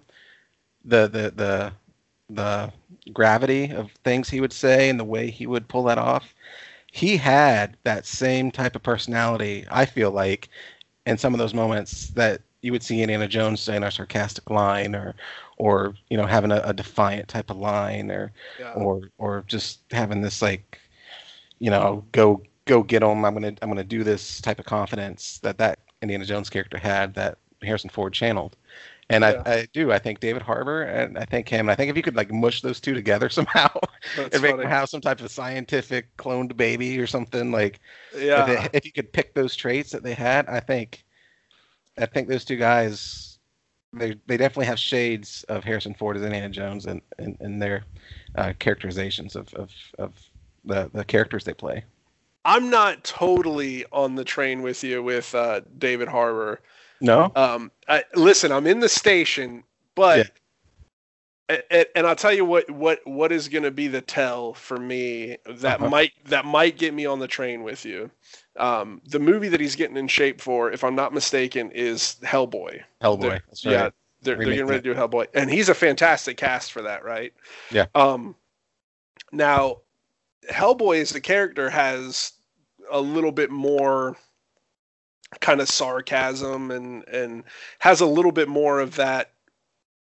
the 0.83 1.07
the 1.07 1.31
the 1.35 1.73
the 2.29 2.71
gravity 3.13 3.71
of 3.71 3.91
things 4.03 4.29
he 4.29 4.39
would 4.41 4.53
say 4.53 4.89
and 4.89 4.99
the 4.99 5.03
way 5.05 5.29
he 5.29 5.45
would 5.47 5.67
pull 5.67 5.83
that 5.83 5.97
off, 5.97 6.33
he 6.91 7.17
had 7.17 7.77
that 7.83 8.05
same 8.05 8.51
type 8.51 8.75
of 8.75 8.83
personality. 8.83 9.65
I 9.69 9.85
feel 9.85 10.11
like 10.11 10.49
in 11.05 11.17
some 11.17 11.33
of 11.33 11.39
those 11.39 11.53
moments 11.53 12.09
that 12.09 12.41
you 12.61 12.71
would 12.71 12.83
see 12.83 13.01
Indiana 13.01 13.27
Jones 13.27 13.59
saying 13.61 13.83
a 13.83 13.91
sarcastic 13.91 14.49
line 14.49 14.95
or 14.95 15.15
or 15.57 15.95
you 16.09 16.17
know 16.17 16.25
having 16.25 16.51
a, 16.51 16.61
a 16.63 16.73
defiant 16.73 17.27
type 17.27 17.49
of 17.49 17.57
line 17.57 18.11
or 18.11 18.31
Yeah. 18.57 18.75
or 18.75 19.01
or 19.17 19.43
just 19.47 19.81
having 19.91 20.21
this 20.21 20.41
like 20.41 20.79
you 21.59 21.69
know 21.69 22.03
go 22.11 22.41
go 22.65 22.83
get 22.83 22.99
them 22.99 23.25
i'm 23.25 23.33
gonna 23.33 23.53
i'm 23.61 23.69
gonna 23.69 23.83
do 23.83 24.03
this 24.03 24.41
type 24.41 24.59
of 24.59 24.65
confidence 24.65 25.39
that 25.39 25.57
that 25.57 25.79
indiana 26.01 26.25
jones 26.25 26.49
character 26.49 26.77
had 26.77 27.13
that 27.13 27.37
harrison 27.63 27.89
ford 27.89 28.13
channeled. 28.13 28.55
And 29.09 29.23
Yeah. 29.23 29.43
I, 29.45 29.53
I 29.53 29.67
do. 29.73 29.91
I 29.91 29.99
think 29.99 30.19
david 30.19 30.41
harbour 30.41 30.83
and 30.83 31.17
i 31.17 31.25
think 31.25 31.49
him. 31.49 31.61
And 31.61 31.71
i 31.71 31.75
think 31.75 31.89
if 31.89 31.97
you 31.97 32.03
could 32.03 32.15
like 32.15 32.31
mush 32.31 32.61
those 32.61 32.79
two 32.79 32.93
together 32.93 33.29
somehow 33.37 33.69
and 34.17 34.41
make 34.41 34.57
them 34.57 34.67
have 34.67 34.89
some 34.89 35.01
type 35.01 35.21
of 35.21 35.31
scientific 35.31 36.15
cloned 36.17 36.55
baby 36.55 36.99
or 36.99 37.07
something 37.07 37.51
like 37.51 37.79
yeah. 38.15 38.49
if, 38.49 38.69
if 38.73 38.85
you 38.85 38.91
could 38.91 39.11
pick 39.11 39.33
those 39.33 39.55
traits 39.55 39.91
that 39.91 40.03
they 40.03 40.13
had 40.13 40.47
i 40.47 40.59
think 40.59 41.03
i 41.97 42.05
think 42.05 42.27
those 42.27 42.45
two 42.45 42.55
guys 42.55 43.39
they 43.93 44.15
they 44.25 44.37
definitely 44.37 44.65
have 44.65 44.79
shades 44.79 45.43
of 45.49 45.63
harrison 45.63 45.93
ford 45.93 46.15
as 46.15 46.23
indiana 46.23 46.49
jones 46.49 46.85
in, 46.85 47.01
in, 47.19 47.37
in 47.41 47.59
their 47.59 47.83
uh, 48.35 48.53
characterizations 48.59 49.35
of, 49.35 49.53
of, 49.55 49.69
of 49.99 50.13
the, 50.63 50.89
the 50.93 51.03
characters 51.03 51.43
they 51.43 51.53
play 51.53 51.83
I'm 52.43 52.69
not 52.69 53.03
totally 53.03 53.85
on 53.91 54.15
the 54.15 54.23
train 54.25 54.61
with 54.61 54.83
you 54.83 55.03
with 55.03 55.33
uh, 55.35 55.61
David 55.77 56.07
Harbour. 56.07 56.61
no 56.99 57.31
Um, 57.35 57.71
I, 57.87 58.03
listen, 58.15 58.51
I'm 58.51 58.67
in 58.67 58.79
the 58.79 58.89
station, 58.89 59.63
but 59.95 60.17
a- 61.49 61.63
a- 61.81 61.97
and 61.97 62.07
I'll 62.07 62.15
tell 62.15 62.33
you 62.33 62.45
what 62.45 62.69
what 62.71 62.99
what 63.05 63.31
is 63.31 63.47
going 63.49 63.63
to 63.63 63.71
be 63.71 63.87
the 63.87 64.01
tell 64.01 64.53
for 64.53 64.77
me 64.77 65.37
that 65.47 65.79
Uh-huh. 65.81 65.89
might 65.89 66.13
that 66.25 66.45
might 66.45 66.77
get 66.77 66.93
me 66.93 67.05
on 67.05 67.19
the 67.19 67.27
train 67.27 67.63
with 67.63 67.85
you. 67.85 68.09
Um, 68.57 69.01
the 69.05 69.19
movie 69.19 69.49
that 69.49 69.59
he's 69.59 69.75
getting 69.75 69.97
in 69.97 70.07
shape 70.07 70.41
for, 70.41 70.71
if 70.71 70.83
I'm 70.83 70.95
not 70.95 71.13
mistaken, 71.13 71.71
is 71.71 72.17
Hellboy. 72.23 72.81
hellboy 73.01 73.21
They're- 73.21 73.43
that's 73.47 73.65
Yeah, 73.65 73.89
they're, 74.21 74.35
they're 74.35 74.45
getting 74.45 74.67
ready 74.67 74.81
to 74.81 74.93
do 74.93 74.99
Hellboy, 74.99 75.27
and 75.33 75.49
he's 75.49 75.69
a 75.69 75.73
fantastic 75.73 76.37
cast 76.37 76.71
for 76.71 76.81
that, 76.83 77.03
right? 77.03 77.33
Yeah. 77.71 77.85
Um, 77.95 78.35
now, 79.31 79.77
Hellboy 80.49 81.01
as 81.01 81.13
a 81.13 81.21
character 81.21 81.69
has 81.69 82.33
a 82.91 82.99
little 82.99 83.31
bit 83.31 83.51
more 83.51 84.17
kind 85.39 85.61
of 85.61 85.69
sarcasm 85.69 86.71
and 86.71 87.07
and 87.07 87.43
has 87.79 88.01
a 88.01 88.05
little 88.05 88.31
bit 88.33 88.49
more 88.49 88.79
of 88.79 88.95
that 88.95 89.31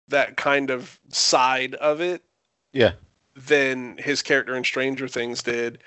that 0.08 0.36
kind 0.36 0.70
of 0.70 1.00
side 1.08 1.74
of 1.76 2.00
it 2.00 2.22
yeah 2.72 2.92
than 3.36 3.98
his 3.98 4.22
character 4.22 4.56
in 4.56 4.64
Stranger 4.64 5.06
Things 5.08 5.42
did. 5.42 5.78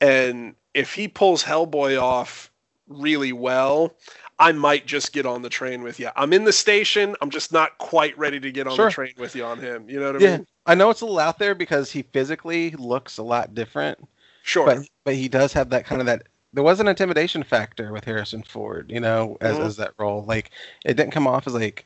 And 0.00 0.54
if 0.74 0.94
he 0.94 1.08
pulls 1.08 1.42
Hellboy 1.42 2.00
off 2.00 2.50
really 2.86 3.32
well, 3.32 3.94
I 4.38 4.52
might 4.52 4.86
just 4.86 5.12
get 5.12 5.24
on 5.26 5.42
the 5.42 5.48
train 5.48 5.82
with 5.82 5.98
you. 5.98 6.10
I'm 6.16 6.32
in 6.32 6.44
the 6.44 6.52
station. 6.52 7.16
I'm 7.22 7.30
just 7.30 7.52
not 7.52 7.78
quite 7.78 8.16
ready 8.18 8.38
to 8.40 8.52
get 8.52 8.66
on 8.66 8.76
Sure. 8.76 8.86
the 8.86 8.92
train 8.92 9.14
with 9.18 9.34
you 9.34 9.44
on 9.44 9.58
him. 9.58 9.88
You 9.88 9.98
know 10.00 10.12
what 10.12 10.16
I 10.16 10.18
yeah 10.18 10.36
mean? 10.38 10.46
i 10.66 10.74
know 10.74 10.90
it's 10.90 11.00
a 11.00 11.04
little 11.04 11.18
out 11.20 11.38
there 11.38 11.54
because 11.54 11.90
he 11.92 12.02
physically 12.02 12.70
looks 12.72 13.18
a 13.18 13.22
lot 13.22 13.54
different 13.54 13.98
Sure. 14.42 14.66
but 14.66 14.78
but 15.04 15.14
he 15.14 15.28
does 15.28 15.52
have 15.52 15.70
that 15.70 15.86
kind 15.86 16.00
of 16.00 16.06
that 16.06 16.24
there 16.52 16.64
was 16.64 16.80
an 16.80 16.88
intimidation 16.88 17.42
factor 17.42 17.92
with 17.92 18.04
Harrison 18.04 18.42
Ford, 18.42 18.90
you 18.90 19.00
know, 19.00 19.36
as, 19.42 19.58
Mhm. 19.58 19.66
as 19.66 19.76
that 19.76 19.92
role. 19.98 20.24
Like 20.24 20.50
it 20.84 20.94
didn't 20.96 21.12
come 21.12 21.26
off 21.26 21.46
as 21.46 21.54
like 21.54 21.84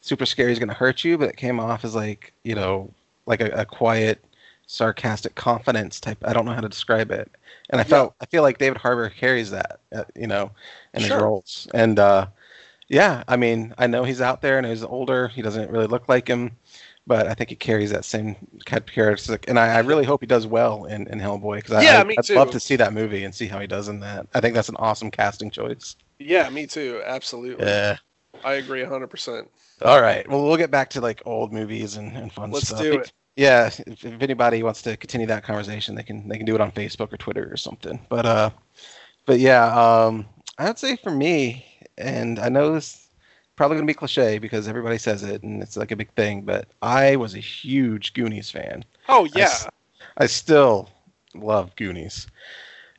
super 0.00 0.26
scary 0.26 0.52
is 0.52 0.58
gonna 0.58 0.74
hurt 0.74 1.04
you, 1.04 1.18
but 1.18 1.28
it 1.30 1.36
came 1.36 1.58
off 1.60 1.84
as 1.84 1.94
like, 1.94 2.32
you 2.44 2.54
know, 2.54 2.90
like 3.26 3.40
a, 3.40 3.50
a 3.50 3.64
quiet, 3.64 4.24
sarcastic 4.66 5.34
confidence 5.34 6.00
type. 6.00 6.18
I 6.24 6.32
don't 6.32 6.44
know 6.46 6.52
how 6.54 6.60
to 6.60 6.68
describe 6.68 7.10
it. 7.10 7.30
And 7.70 7.80
I 7.80 7.84
Yeah. 7.84 8.04
felt 8.04 8.14
I 8.20 8.26
feel 8.26 8.42
like 8.42 8.58
David 8.58 8.78
Harbour 8.78 9.08
carries 9.10 9.50
that, 9.50 9.80
uh, 9.94 10.04
you 10.14 10.26
know, 10.26 10.52
in 10.94 11.02
his 11.04 11.16
roles. 11.16 11.68
And 11.74 11.98
uh 11.98 12.28
yeah, 12.88 13.24
I 13.28 13.36
mean, 13.36 13.74
I 13.78 13.86
know 13.86 14.04
he's 14.04 14.20
out 14.20 14.42
there 14.42 14.58
and 14.58 14.66
he's 14.66 14.84
older. 14.84 15.28
He 15.28 15.42
doesn't 15.42 15.70
really 15.70 15.86
look 15.86 16.08
like 16.08 16.28
him, 16.28 16.56
but 17.06 17.26
I 17.26 17.34
think 17.34 17.50
he 17.50 17.56
carries 17.56 17.90
that 17.90 18.04
same 18.04 18.36
characteristic. 18.66 19.46
And 19.48 19.58
I, 19.58 19.76
I 19.76 19.78
really 19.80 20.04
hope 20.04 20.20
he 20.22 20.26
does 20.26 20.46
well 20.46 20.84
in, 20.86 21.06
in 21.08 21.18
Hellboy 21.20 21.56
because 21.56 21.72
Yeah, 21.76 22.02
I, 22.02 22.04
me 22.04 22.18
I'd 22.18 22.24
too. 22.24 22.36
love 22.36 22.50
to 22.50 22.60
see 22.60 22.76
that 22.76 22.92
movie 22.92 23.24
and 23.24 23.34
see 23.34 23.46
how 23.48 23.60
he 23.60 23.66
does 23.66 23.88
in 23.88 24.00
that. 24.00 24.26
I 24.34 24.40
think 24.40 24.54
that's 24.54 24.68
an 24.68 24.76
awesome 24.76 25.10
casting 25.10 25.50
choice. 25.50 25.96
yeah, 26.18 26.48
me 26.50 26.66
too. 26.66 27.02
Absolutely. 27.04 27.78
Yeah. 27.78 27.98
I 28.42 28.54
agree 28.54 28.82
100%. 28.82 29.50
All 29.82 30.00
right. 30.02 30.28
Well, 30.28 30.42
we'll 30.42 30.56
get 30.56 30.70
back 30.72 30.90
to 30.90 31.00
like 31.00 31.22
old 31.24 31.52
movies 31.52 31.96
and, 31.96 32.16
and 32.16 32.32
fun 32.32 32.52
Let's 32.52 32.54
stuff. 32.54 32.88
do 32.88 32.96
it. 33.00 33.12
Yeah. 33.36 33.66
If, 33.66 34.04
if 34.04 34.22
anybody 34.22 34.62
wants 34.62 34.82
to 34.82 34.96
continue 34.96 35.26
that 35.26 35.44
conversation, 35.44 35.94
they 35.94 36.02
can 36.02 36.28
they 36.28 36.36
can 36.36 36.46
do 36.46 36.54
it 36.54 36.60
on 36.60 36.72
Facebook 36.72 37.12
or 37.12 37.16
Twitter 37.16 37.48
or 37.50 37.56
something. 37.56 37.98
But 38.08 38.26
uh, 38.26 38.50
but 39.26 39.40
yeah, 39.40 39.66
um, 39.74 40.26
I'd 40.58 40.78
say 40.78 40.96
for 40.96 41.10
me, 41.10 41.64
and 41.98 42.38
I 42.38 42.48
know 42.48 42.72
this 42.74 43.08
probably 43.56 43.76
gonna 43.76 43.86
be 43.86 43.94
cliche 43.94 44.38
because 44.38 44.68
everybody 44.68 44.98
says 44.98 45.22
it 45.22 45.42
and 45.42 45.62
it's 45.62 45.76
like 45.76 45.90
a 45.92 45.96
big 45.96 46.12
thing, 46.14 46.42
but 46.42 46.68
I 46.82 47.16
was 47.16 47.34
a 47.34 47.40
huge 47.40 48.12
Goonies 48.14 48.50
fan. 48.50 48.84
Oh, 49.08 49.24
I 49.34 49.38
yeah. 49.38 49.44
s- 49.44 49.68
I 50.16 50.26
still 50.26 50.90
love 51.34 51.74
Goonies, 51.76 52.28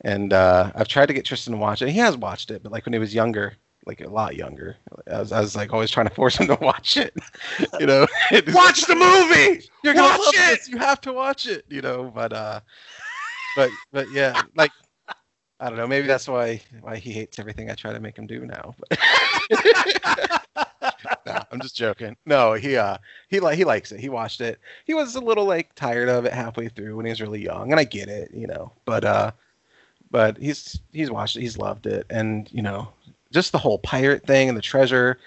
and 0.02 0.32
uh, 0.32 0.70
I've 0.74 0.88
tried 0.88 1.06
to 1.06 1.14
get 1.14 1.24
Tristan 1.24 1.52
to 1.54 1.58
watch 1.58 1.80
it. 1.80 1.88
He 1.88 1.98
has 1.98 2.16
watched 2.16 2.50
it, 2.50 2.62
but 2.62 2.72
like 2.72 2.84
when 2.84 2.92
he 2.92 2.98
was 2.98 3.14
younger, 3.14 3.54
like 3.86 4.00
a 4.00 4.08
lot 4.08 4.36
younger, 4.36 4.76
I 5.10 5.20
was, 5.20 5.32
I 5.32 5.40
was 5.40 5.54
like 5.56 5.72
always 5.72 5.90
trying 5.90 6.08
to 6.08 6.14
force 6.14 6.36
him 6.36 6.48
to 6.48 6.58
watch 6.60 6.96
it. 6.96 7.14
you 7.80 7.86
know, 7.86 8.06
Watch 8.48 8.82
the 8.86 8.94
movie! 8.96 9.64
You're 9.84 9.94
gonna 9.94 10.08
Watch 10.08 10.18
love 10.20 10.34
it! 10.34 10.58
this. 10.58 10.68
You 10.68 10.78
have 10.78 11.00
to 11.02 11.12
watch 11.12 11.46
it. 11.46 11.64
You 11.68 11.80
know, 11.82 12.10
but 12.14 12.32
uh, 12.32 12.60
but 13.56 13.70
but 13.92 14.10
yeah, 14.12 14.42
like. 14.56 14.72
I 15.58 15.70
don't 15.70 15.78
know. 15.78 15.86
Maybe 15.86 16.06
that's 16.06 16.28
why 16.28 16.60
why 16.82 16.96
he 16.96 17.12
hates 17.12 17.38
everything 17.38 17.70
I 17.70 17.74
try 17.74 17.90
to 17.90 17.98
make 17.98 18.18
him 18.18 18.26
do 18.26 18.44
now. 18.44 18.74
no, 21.26 21.42
I'm 21.50 21.60
just 21.62 21.74
joking. 21.76 22.14
No, 22.26 22.52
he 22.52 22.76
uh 22.76 22.98
he 23.28 23.40
like 23.40 23.56
he 23.56 23.64
likes 23.64 23.90
it. 23.90 23.98
He 23.98 24.10
watched 24.10 24.42
it. 24.42 24.60
He 24.84 24.92
was 24.92 25.14
a 25.14 25.20
little 25.20 25.46
like 25.46 25.74
tired 25.74 26.10
of 26.10 26.26
it 26.26 26.34
halfway 26.34 26.68
through 26.68 26.96
when 26.96 27.06
he 27.06 27.10
was 27.10 27.22
really 27.22 27.42
young, 27.42 27.70
and 27.70 27.80
I 27.80 27.84
get 27.84 28.08
it, 28.08 28.30
you 28.34 28.46
know. 28.46 28.70
But 28.84 29.04
uh, 29.04 29.30
but 30.10 30.36
he's 30.36 30.78
he's 30.92 31.10
watched 31.10 31.36
it. 31.36 31.40
He's 31.40 31.56
loved 31.56 31.86
it, 31.86 32.04
and 32.10 32.48
you 32.52 32.62
know, 32.62 32.88
just 33.32 33.52
the 33.52 33.58
whole 33.58 33.78
pirate 33.78 34.26
thing 34.26 34.48
and 34.48 34.56
the 34.56 34.62
treasure 34.62 35.18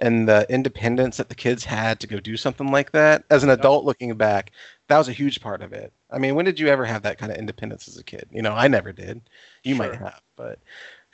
and 0.00 0.28
the 0.28 0.46
independence 0.48 1.16
that 1.16 1.28
the 1.28 1.34
kids 1.34 1.64
had 1.64 1.98
to 2.00 2.06
go 2.06 2.20
do 2.20 2.36
something 2.36 2.70
like 2.70 2.92
that. 2.92 3.24
As 3.30 3.42
an 3.42 3.50
adult 3.50 3.84
looking 3.84 4.14
back, 4.16 4.52
that 4.88 4.98
was 4.98 5.08
a 5.08 5.12
huge 5.12 5.40
part 5.40 5.60
of 5.60 5.72
it. 5.72 5.92
I 6.10 6.18
mean, 6.18 6.34
when 6.34 6.44
did 6.44 6.58
you 6.60 6.68
ever 6.68 6.84
have 6.84 7.02
that 7.02 7.18
kind 7.18 7.32
of 7.32 7.38
independence 7.38 7.88
as 7.88 7.98
a 7.98 8.04
kid? 8.04 8.28
You 8.30 8.42
know, 8.42 8.52
I 8.52 8.68
never 8.68 8.92
did. 8.92 9.20
You 9.64 9.74
might 9.74 9.94
have, 9.94 10.20
but 10.36 10.58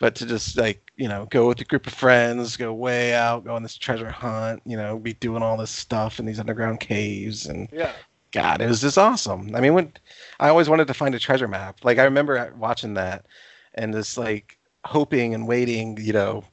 but 0.01 0.15
to 0.17 0.27
just 0.27 0.57
like 0.59 0.83
you 0.97 1.09
know 1.09 1.27
go 1.31 1.49
with 1.49 1.61
a 1.61 1.65
group 1.65 1.87
of 1.87 1.95
friends, 1.95 2.57
go 2.57 2.73
way 2.75 3.15
out, 3.15 3.45
go 3.45 3.55
on 3.55 3.63
this 3.63 3.77
treasure 3.77 4.11
hunt, 4.11 4.63
you 4.67 4.77
know, 4.77 4.99
be 4.99 5.15
doing 5.15 5.43
all 5.43 5.57
this 5.57 5.71
stuff 5.71 6.19
in 6.19 6.27
these 6.27 6.41
underground 6.41 6.81
caves, 6.81 7.47
and 7.47 7.69
Yeah. 7.73 7.93
God, 8.33 8.61
it 8.61 8.67
was 8.67 8.81
just 8.81 8.99
awesome. 8.99 9.55
I 9.55 9.61
mean, 9.61 9.75
when 9.75 9.93
I 10.41 10.49
always 10.49 10.69
wanted 10.69 10.89
to 10.89 10.95
find 10.95 11.15
a 11.15 11.21
treasure 11.21 11.47
map. 11.47 11.85
Like 11.85 11.99
I 11.99 12.05
remember 12.05 12.53
watching 12.59 12.95
that 12.95 13.27
and 13.75 13.93
just 13.93 14.19
like 14.19 14.59
hoping 14.85 15.35
and 15.35 15.47
waiting, 15.49 15.99
you 16.01 16.13
know, 16.13 16.45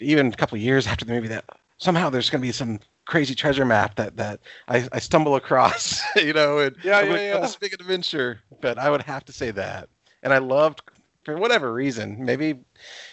even 0.00 0.28
a 0.28 0.36
couple 0.36 0.56
of 0.56 0.62
years 0.62 0.86
after 0.86 1.04
the 1.04 1.12
movie 1.12 1.28
that 1.28 1.44
somehow 1.78 2.10
there's 2.10 2.30
going 2.30 2.40
to 2.40 2.46
be 2.46 2.52
some 2.52 2.80
crazy 3.04 3.34
treasure 3.34 3.64
map 3.64 3.96
that 3.96 4.16
that 4.16 4.40
I, 4.68 4.88
I 4.92 4.98
stumble 4.98 5.36
across, 5.36 6.00
you 6.16 6.32
know, 6.32 6.58
and 6.58 6.76
Yeah, 6.82 7.00
I'm 7.00 7.10
yeah, 7.10 7.20
on 7.32 7.40
yeah. 7.40 7.40
this 7.40 7.56
big 7.56 7.72
adventure. 7.74 8.40
But 8.60 8.78
I 8.78 8.90
would 8.90 9.02
have 9.02 9.24
to 9.26 9.32
say 9.32 9.50
that, 9.52 9.88
and 10.22 10.32
I 10.32 10.38
loved 10.38 10.82
for 11.24 11.36
whatever 11.36 11.72
reason. 11.72 12.24
Maybe 12.24 12.58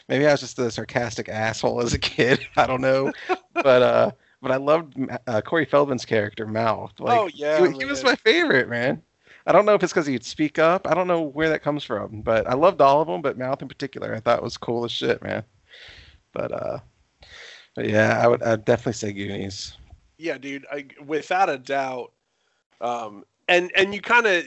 maybe 0.07 0.27
I 0.27 0.31
was 0.31 0.41
just 0.41 0.59
a 0.59 0.71
sarcastic 0.71 1.29
asshole 1.29 1.81
as 1.81 1.93
a 1.93 1.99
kid. 1.99 2.45
I 2.57 2.65
don't 2.67 2.81
know, 2.81 3.11
but 3.61 3.81
uh, 3.81 4.11
but 4.41 4.51
I 4.51 4.57
loved 4.57 4.95
uh, 5.27 5.41
Corey 5.41 5.65
Feldman's 5.65 6.05
character 6.05 6.45
Mouth. 6.47 6.93
Like, 6.99 7.25
oh 7.25 7.29
yeah, 7.33 7.67
he, 7.67 7.73
he 7.79 7.85
was 7.85 8.03
my 8.03 8.15
favorite 8.15 8.69
man. 8.69 9.03
I 9.49 9.51
don't 9.51 9.65
know 9.65 9.73
if 9.73 9.81
it's 9.81 9.91
because 9.91 10.05
he'd 10.05 10.23
speak 10.23 10.59
up. 10.59 10.87
I 10.87 10.93
don't 10.93 11.07
know 11.07 11.23
where 11.23 11.49
that 11.49 11.63
comes 11.63 11.83
from, 11.83 12.21
but 12.21 12.45
I 12.45 12.53
loved 12.53 12.81
all 12.81 13.01
of 13.01 13.07
them. 13.07 13.23
But 13.23 13.35
Mouth 13.35 13.63
in 13.63 13.67
particular, 13.67 14.13
I 14.13 14.19
thought 14.19 14.43
was 14.43 14.57
cool 14.57 14.85
as 14.85 14.91
shit, 14.91 15.23
man. 15.23 15.43
But 16.33 16.51
uh, 16.51 16.79
but 17.73 17.89
yeah, 17.89 18.21
I 18.23 18.27
would 18.27 18.43
I'd 18.43 18.63
definitely 18.63 18.93
say 18.93 19.11
Goonies. 19.11 19.75
Yeah, 20.19 20.37
dude, 20.37 20.67
I, 20.71 20.85
without 21.03 21.49
a 21.49 21.57
doubt. 21.57 22.11
Um, 22.79 23.25
and 23.47 23.71
and 23.75 23.91
you 23.91 24.01
kind 24.01 24.27
of, 24.27 24.45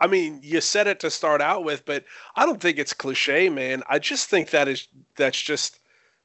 I 0.00 0.08
mean, 0.08 0.40
you 0.42 0.60
said 0.60 0.88
it 0.88 0.98
to 1.00 1.10
start 1.10 1.40
out 1.40 1.62
with, 1.62 1.84
but 1.84 2.04
I 2.34 2.44
don't 2.44 2.60
think 2.60 2.78
it's 2.78 2.92
cliche, 2.92 3.48
man. 3.48 3.84
I 3.88 4.00
just 4.00 4.28
think 4.28 4.50
that 4.50 4.66
is 4.66 4.88
that's 5.14 5.40
just 5.40 5.78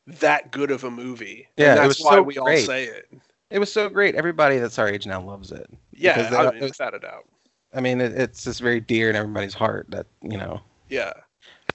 that 0.08 0.50
good 0.50 0.72
of 0.72 0.84
a 0.84 0.90
movie. 0.90 1.48
Yeah, 1.56 1.70
and 1.70 1.78
that's 1.78 1.86
it 1.86 1.88
was 1.88 2.02
why 2.02 2.12
so 2.14 2.22
we 2.24 2.34
great. 2.34 2.62
all 2.62 2.66
say 2.66 2.86
it. 2.86 3.12
It 3.52 3.60
was 3.60 3.72
so 3.72 3.90
great. 3.90 4.16
Everybody 4.16 4.58
that's 4.58 4.80
our 4.80 4.90
age 4.90 5.06
now 5.06 5.22
loves 5.22 5.52
it. 5.52 5.70
Yeah, 5.92 6.30
I 6.36 6.52
mean, 6.52 6.62
without 6.62 6.96
a 6.96 7.00
doubt. 7.00 7.28
I 7.74 7.82
mean, 7.82 8.02
it, 8.02 8.14
it's 8.14 8.44
just 8.44 8.62
very 8.62 8.80
dear 8.80 9.10
in 9.10 9.16
everybody's 9.16 9.54
heart. 9.54 9.88
That 9.90 10.08
you 10.22 10.38
know. 10.38 10.62
Yeah. 10.90 11.14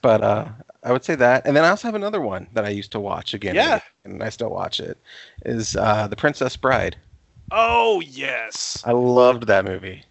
But 0.01 0.21
uh, 0.21 0.49
I 0.83 0.91
would 0.91 1.05
say 1.05 1.15
that, 1.15 1.45
and 1.45 1.55
then 1.55 1.63
I 1.63 1.69
also 1.69 1.87
have 1.87 1.95
another 1.95 2.19
one 2.19 2.47
that 2.53 2.65
I 2.65 2.69
used 2.69 2.91
to 2.91 2.99
watch 2.99 3.33
again. 3.33 3.55
Yeah. 3.55 3.79
and 4.03 4.21
I 4.21 4.29
still 4.29 4.49
watch 4.49 4.79
it. 4.79 4.97
Is 5.45 5.75
uh, 5.75 6.07
The 6.07 6.15
Princess 6.15 6.57
Bride. 6.57 6.97
Oh 7.51 8.01
yes. 8.01 8.83
I 8.85 8.91
loved 8.91 9.47
that 9.47 9.65
movie. 9.65 10.03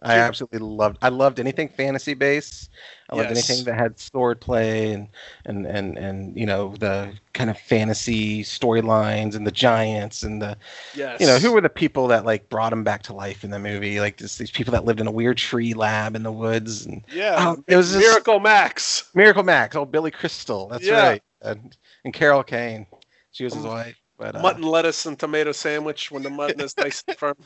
I 0.00 0.18
absolutely 0.18 0.60
loved. 0.60 0.98
I 1.02 1.08
loved 1.08 1.40
anything 1.40 1.68
fantasy 1.68 2.14
based. 2.14 2.70
I 3.10 3.16
loved 3.16 3.30
Yes. 3.30 3.48
anything 3.50 3.64
that 3.64 3.74
had 3.74 3.98
sword 3.98 4.40
play 4.40 4.92
and 4.92 5.08
and 5.44 5.66
and 5.66 5.98
and 5.98 6.36
you 6.38 6.46
know 6.46 6.76
the 6.78 7.12
kind 7.32 7.50
of 7.50 7.58
fantasy 7.58 8.44
storylines 8.44 9.34
and 9.34 9.44
the 9.44 9.50
giants 9.50 10.22
and 10.22 10.40
the 10.40 10.56
Yes. 10.94 11.20
you 11.20 11.26
know 11.26 11.38
who 11.38 11.52
were 11.52 11.60
the 11.60 11.68
people 11.68 12.06
that 12.08 12.24
like 12.24 12.48
brought 12.48 12.72
him 12.72 12.84
back 12.84 13.02
to 13.04 13.12
life 13.12 13.42
in 13.42 13.50
the 13.50 13.58
movie 13.58 13.98
like 13.98 14.18
just 14.18 14.38
these 14.38 14.50
people 14.52 14.70
that 14.72 14.84
lived 14.84 15.00
in 15.00 15.06
a 15.08 15.10
weird 15.10 15.36
tree 15.38 15.74
lab 15.74 16.14
in 16.14 16.22
the 16.22 16.30
woods 16.32 16.86
and 16.86 17.02
Yeah. 17.12 17.34
Oh, 17.38 17.64
it 17.66 17.76
was 17.76 17.88
just- 17.92 17.98
Miracle 18.00 18.38
Max. 18.38 19.10
Miracle 19.14 19.42
Max, 19.42 19.74
oh 19.74 19.84
Billy 19.84 20.12
Crystal, 20.12 20.68
that's 20.68 20.84
Yeah. 20.86 21.08
right, 21.08 21.22
and, 21.42 21.76
and 22.04 22.14
Carol 22.14 22.44
Kane, 22.44 22.86
she 23.32 23.42
was 23.42 23.54
his 23.54 23.64
wife. 23.64 23.96
But 24.16 24.36
uh, 24.36 24.42
Mutton 24.42 24.62
lettuce 24.62 25.06
and 25.06 25.18
tomato 25.18 25.50
sandwich 25.52 26.10
when 26.12 26.22
the 26.22 26.30
mutton 26.30 26.60
is 26.60 26.76
nice 26.76 27.02
and 27.08 27.16
firm. 27.16 27.36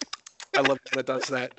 I 0.56 0.60
love 0.60 0.78
when 0.90 1.00
it 1.00 1.06
does 1.06 1.24
that. 1.28 1.52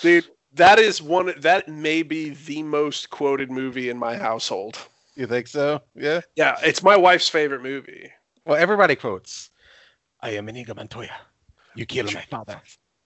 Dude, 0.00 0.26
that 0.54 0.78
is 0.78 1.02
one 1.02 1.32
that 1.40 1.68
may 1.68 2.02
be 2.02 2.30
the 2.30 2.62
most 2.62 3.10
quoted 3.10 3.50
movie 3.50 3.88
in 3.88 3.98
my 3.98 4.16
household. 4.16 4.78
you 5.14 5.26
think 5.26 5.46
so? 5.46 5.82
Yeah. 5.94 6.20
Yeah, 6.36 6.56
it's 6.62 6.82
my 6.82 6.96
wife's 6.96 7.28
favorite 7.28 7.62
movie. 7.62 8.10
Well, 8.46 8.56
everybody 8.56 8.96
quotes, 8.96 9.50
"I 10.20 10.30
am 10.30 10.48
Inigo 10.48 10.74
Montoya. 10.74 11.16
You 11.74 11.86
killed 11.86 12.14
my 12.14 12.22
father." 12.30 12.60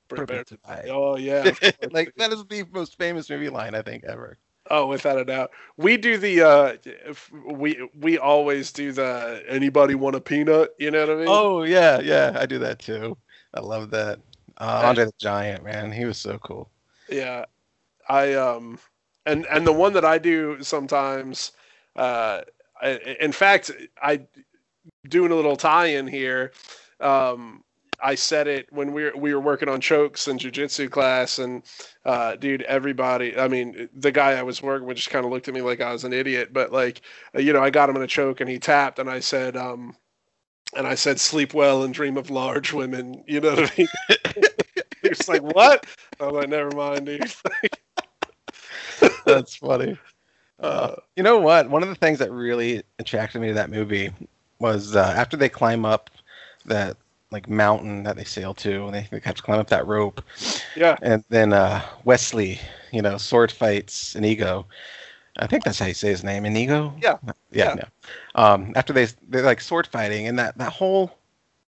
Prepare 0.09 0.45
to 0.45 0.57
die." 0.59 0.89
Oh 0.91 1.17
yeah. 1.17 1.53
like 1.91 2.13
that 2.17 2.33
is 2.33 2.45
the 2.47 2.65
most 2.73 2.99
famous 2.99 3.29
movie 3.31 3.49
line 3.49 3.75
I 3.75 3.83
think 3.83 4.05
ever. 4.05 4.39
Oh, 4.71 4.87
without 4.87 5.19
a 5.19 5.25
doubt. 5.25 5.51
We 5.77 5.97
do 5.97 6.17
the 6.17 6.43
uh 6.43 6.77
if 6.85 7.31
we 7.33 7.89
we 7.99 8.19
always 8.19 8.73
do 8.73 8.93
the 8.93 9.43
anybody 9.49 9.95
want 9.95 10.17
a 10.17 10.21
peanut, 10.21 10.75
you 10.79 10.91
know 10.91 11.01
what 11.01 11.11
I 11.11 11.15
mean? 11.17 11.29
Oh 11.29 11.63
yeah, 11.65 12.01
yeah, 12.01 12.37
I 12.39 12.47
do 12.47 12.59
that 12.61 12.79
too. 12.79 13.17
I 13.55 13.61
love 13.61 13.91
that. 13.91 14.21
Uh, 14.59 14.83
Andre 14.85 15.07
the 15.07 15.13
Giant, 15.19 15.65
man, 15.65 15.93
he 15.93 16.05
was 16.05 16.19
so 16.19 16.39
cool. 16.39 16.71
Yeah, 17.09 17.45
I 18.09 18.35
um, 18.35 18.79
and 19.27 19.47
and 19.51 19.67
the 19.67 19.73
one 19.73 19.93
that 19.95 20.05
I 20.05 20.19
do 20.19 20.63
sometimes, 20.63 21.53
uh, 21.97 22.43
I, 22.81 23.17
in 23.21 23.33
fact, 23.33 23.71
I 24.03 24.23
doing 25.09 25.33
a 25.33 25.35
little 25.35 25.57
tie-in 25.57 26.07
here. 26.07 26.53
Um, 27.01 27.65
I 28.03 28.17
said 28.17 28.49
it 28.49 28.67
when 28.73 28.93
we 28.93 29.05
were 29.05 29.13
we 29.17 29.33
were 29.33 29.41
working 29.41 29.69
on 29.69 29.81
chokes 29.81 30.27
in 30.27 30.39
jujitsu 30.39 30.91
class, 30.91 31.39
and 31.39 31.63
uh, 32.05 32.35
dude, 32.37 32.63
everybody. 32.63 33.39
I 33.39 33.47
mean, 33.47 33.89
the 33.95 34.11
guy 34.11 34.33
I 34.33 34.43
was 34.43 34.61
working 34.61 34.87
with 34.87 34.97
just 34.97 35.11
kind 35.11 35.25
of 35.25 35.31
looked 35.31 35.49
at 35.49 35.55
me 35.55 35.63
like 35.63 35.81
I 35.81 35.93
was 35.93 36.05
an 36.05 36.13
idiot. 36.13 36.53
But 36.53 36.73
like, 36.73 37.03
you 37.35 37.53
know, 37.53 37.63
I 37.63 37.71
got 37.71 37.89
him 37.89 37.97
in 37.97 38.03
a 38.03 38.09
choke, 38.09 38.41
and 38.41 38.51
he 38.51 38.59
tapped, 38.59 38.99
and 38.99 39.09
I 39.09 39.21
said, 39.21 39.57
um, 39.57 39.97
and 40.75 40.87
I 40.87 40.95
said, 40.95 41.21
sleep 41.21 41.55
well 41.55 41.83
and 41.85 41.95
dream 41.95 42.17
of 42.17 42.31
large 42.31 42.73
women. 42.73 43.25
You 43.27 43.41
know 43.41 43.51
what 43.55 43.73
I 43.73 43.77
mean? 43.79 43.89
he 45.03 45.09
was 45.09 45.29
like, 45.29 45.43
what? 45.43 45.87
I 46.21 46.25
was 46.27 46.35
like, 46.35 46.49
never 46.49 46.73
mind, 46.73 47.07
dude. 47.07 47.33
That's 49.27 49.57
funny. 49.57 49.99
Uh, 50.61 50.89
Uh, 50.89 50.97
you 51.17 51.23
know 51.23 51.39
what? 51.41 51.71
One 51.71 51.83
of 51.83 51.89
the 51.89 51.95
things 51.95 52.19
that 52.19 52.31
really 52.33 52.83
attracted 52.99 53.41
me 53.41 53.49
to 53.49 53.55
that 53.55 53.71
movie 53.71 54.13
was 54.59 54.97
uh, 54.97 55.15
after 55.17 55.37
they 55.37 55.49
climb 55.49 55.85
up 55.85 56.11
that 56.67 56.97
like 57.31 57.49
mountain 57.49 58.03
that 58.05 58.17
they 58.17 58.25
sail 58.25 58.55
to, 58.55 58.87
and 58.87 58.95
they, 58.95 59.09
they 59.11 59.21
have 59.21 59.35
to 59.37 59.43
climb 59.43 59.59
up 59.61 59.69
that 59.69 59.87
rope, 59.87 60.23
yeah, 60.75 60.97
and 61.03 61.25
then 61.31 61.53
uh, 61.53 61.83
Wesley, 62.05 62.61
you 62.93 63.03
know, 63.03 63.17
sword 63.19 63.51
fights 63.51 64.15
Inigo. 64.15 64.67
I 65.39 65.47
think 65.47 65.65
that's 65.65 65.79
how 65.79 65.87
you 65.87 65.95
say 65.95 66.09
his 66.09 66.25
name, 66.25 66.45
Inigo. 66.45 66.95
Yeah. 67.03 67.19
yeah. 67.51 67.77
Yeah. 67.77 67.85
Um, 68.35 68.73
after 68.77 68.93
they 68.93 69.07
they're 69.29 69.43
like 69.43 69.61
sword 69.61 69.87
fighting, 69.87 70.27
and 70.27 70.39
that 70.39 70.59
that 70.59 70.73
whole 70.73 71.13